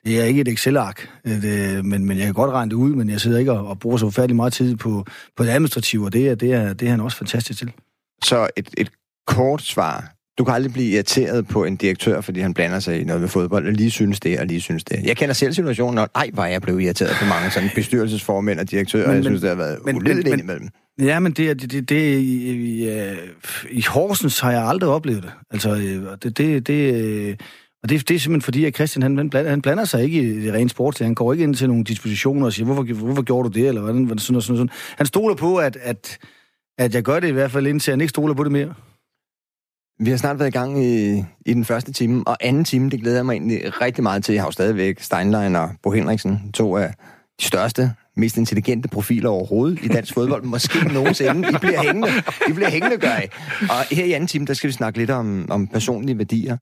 det 0.05 0.19
er 0.19 0.23
ikke 0.23 0.41
et 0.41 0.47
Excel-ark, 0.47 1.09
det, 1.25 1.85
men, 1.85 2.05
men 2.05 2.17
jeg 2.17 2.25
kan 2.25 2.33
godt 2.33 2.51
regne 2.51 2.69
det 2.69 2.75
ud, 2.75 2.95
men 2.95 3.09
jeg 3.09 3.21
sidder 3.21 3.39
ikke 3.39 3.51
og, 3.51 3.67
og 3.67 3.79
bruger 3.79 3.97
så 3.97 4.05
forfærdelig 4.05 4.35
meget 4.35 4.53
tid 4.53 4.75
på, 4.75 5.05
på 5.37 5.43
det 5.43 5.49
administrative, 5.49 6.05
og 6.05 6.13
det 6.13 6.29
er, 6.29 6.35
det, 6.35 6.53
er, 6.53 6.73
det 6.73 6.85
er 6.85 6.91
han 6.91 6.99
også 6.99 7.17
fantastisk 7.17 7.59
til. 7.59 7.71
Så 8.23 8.47
et, 8.57 8.69
et 8.77 8.91
kort 9.35 9.61
svar. 9.61 10.13
Du 10.37 10.43
kan 10.43 10.53
aldrig 10.53 10.73
blive 10.73 10.89
irriteret 10.91 11.47
på 11.47 11.63
en 11.65 11.75
direktør, 11.75 12.21
fordi 12.21 12.39
han 12.39 12.53
blander 12.53 12.79
sig 12.79 13.01
i 13.01 13.03
noget 13.03 13.21
med 13.21 13.29
fodbold, 13.29 13.67
og 13.67 13.73
lige 13.73 13.91
synes 13.91 14.19
det, 14.19 14.39
og 14.39 14.45
lige 14.45 14.61
synes 14.61 14.83
det. 14.83 15.03
Jeg 15.03 15.17
kender 15.17 15.33
selv 15.33 15.53
situationen, 15.53 15.97
og 15.97 16.09
ej, 16.15 16.29
var 16.33 16.45
jeg 16.45 16.61
blevet 16.61 16.81
irriteret 16.81 17.15
på 17.19 17.25
mange 17.25 17.51
sådan 17.51 17.69
bestyrelsesformænd 17.75 18.59
og 18.59 18.71
direktører, 18.71 19.07
men, 19.07 19.15
jeg 19.15 19.23
synes, 19.23 19.41
det 19.41 19.49
har 19.49 19.55
været 19.55 19.77
men, 19.85 19.95
uledeligt 19.95 20.25
men, 20.25 20.33
indimellem. 20.33 20.69
Ja, 21.01 21.19
men 21.19 21.31
det, 21.31 21.61
det, 21.61 21.71
det, 21.71 21.89
det 21.89 22.17
i, 22.17 22.51
i, 22.51 22.89
i 23.69 23.81
Horsens 23.81 24.39
har 24.39 24.51
jeg 24.51 24.63
aldrig 24.63 24.89
oplevet 24.89 25.23
det. 25.23 25.31
Altså, 25.51 25.75
det, 26.23 26.37
det, 26.37 26.67
det, 26.67 27.41
og 27.83 27.89
det, 27.89 28.09
det 28.09 28.15
er 28.15 28.19
simpelthen 28.19 28.41
fordi, 28.41 28.65
at 28.65 28.75
Christian 28.75 29.03
han, 29.03 29.29
blander, 29.29 29.49
han 29.49 29.61
blander 29.61 29.85
sig 29.85 30.03
ikke 30.03 30.21
i 30.21 30.45
det 30.45 30.53
rene 30.53 30.69
sport. 30.69 30.99
Han 30.99 31.15
går 31.15 31.33
ikke 31.33 31.43
ind 31.43 31.55
til 31.55 31.67
nogle 31.67 31.83
dispositioner 31.83 32.45
og 32.45 32.53
siger, 32.53 32.65
hvorfor, 32.65 32.93
hvorfor 32.93 33.21
gjorde 33.21 33.49
du 33.49 33.59
det, 33.59 33.67
eller 33.67 33.81
hvordan, 33.81 34.07
sådan, 34.19 34.41
sådan, 34.41 34.41
sådan. 34.41 34.69
Han 34.97 35.05
stoler 35.05 35.35
på, 35.35 35.57
at, 35.57 35.77
at, 35.81 36.17
at 36.77 36.95
jeg 36.95 37.03
gør 37.03 37.19
det 37.19 37.27
i 37.27 37.31
hvert 37.31 37.51
fald, 37.51 37.67
indtil 37.67 37.91
han 37.91 38.01
ikke 38.01 38.09
stoler 38.09 38.33
på 38.33 38.43
det 38.43 38.51
mere. 38.51 38.73
Vi 40.01 40.09
har 40.09 40.17
snart 40.17 40.39
været 40.39 40.49
i 40.49 40.51
gang 40.51 40.85
i, 40.85 41.23
i 41.45 41.53
den 41.53 41.65
første 41.65 41.93
time, 41.93 42.27
og 42.27 42.37
anden 42.41 42.63
time, 42.63 42.89
det 42.89 43.01
glæder 43.01 43.17
jeg 43.17 43.25
mig 43.25 43.33
egentlig 43.33 43.81
rigtig 43.81 44.03
meget 44.03 44.23
til. 44.23 44.33
Jeg 44.33 44.41
har 44.41 44.47
jo 44.47 44.51
stadigvæk 44.51 45.01
Steinlein 45.01 45.55
og 45.55 45.69
Bo 45.83 45.91
Henriksen, 45.91 46.51
to 46.53 46.77
af 46.77 46.93
de 47.39 47.45
største, 47.45 47.93
mest 48.15 48.37
intelligente 48.37 48.89
profiler 48.89 49.29
overhovedet 49.29 49.79
i 49.83 49.87
dansk 49.87 50.13
fodbold, 50.13 50.43
måske 50.43 50.79
nogensinde. 50.93 51.49
I 51.49 51.55
bliver 51.59 51.81
hængende. 51.81 52.07
I 52.49 52.51
bliver 52.53 52.69
hængende, 52.69 52.97
gør 52.97 53.17
I. 53.17 53.27
Og 53.61 53.95
her 53.95 54.05
i 54.05 54.11
anden 54.11 54.27
time, 54.27 54.45
der 54.45 54.53
skal 54.53 54.67
vi 54.67 54.73
snakke 54.73 54.99
lidt 54.99 55.09
om, 55.09 55.45
om 55.49 55.67
personlige 55.67 56.17
værdier. 56.17 56.57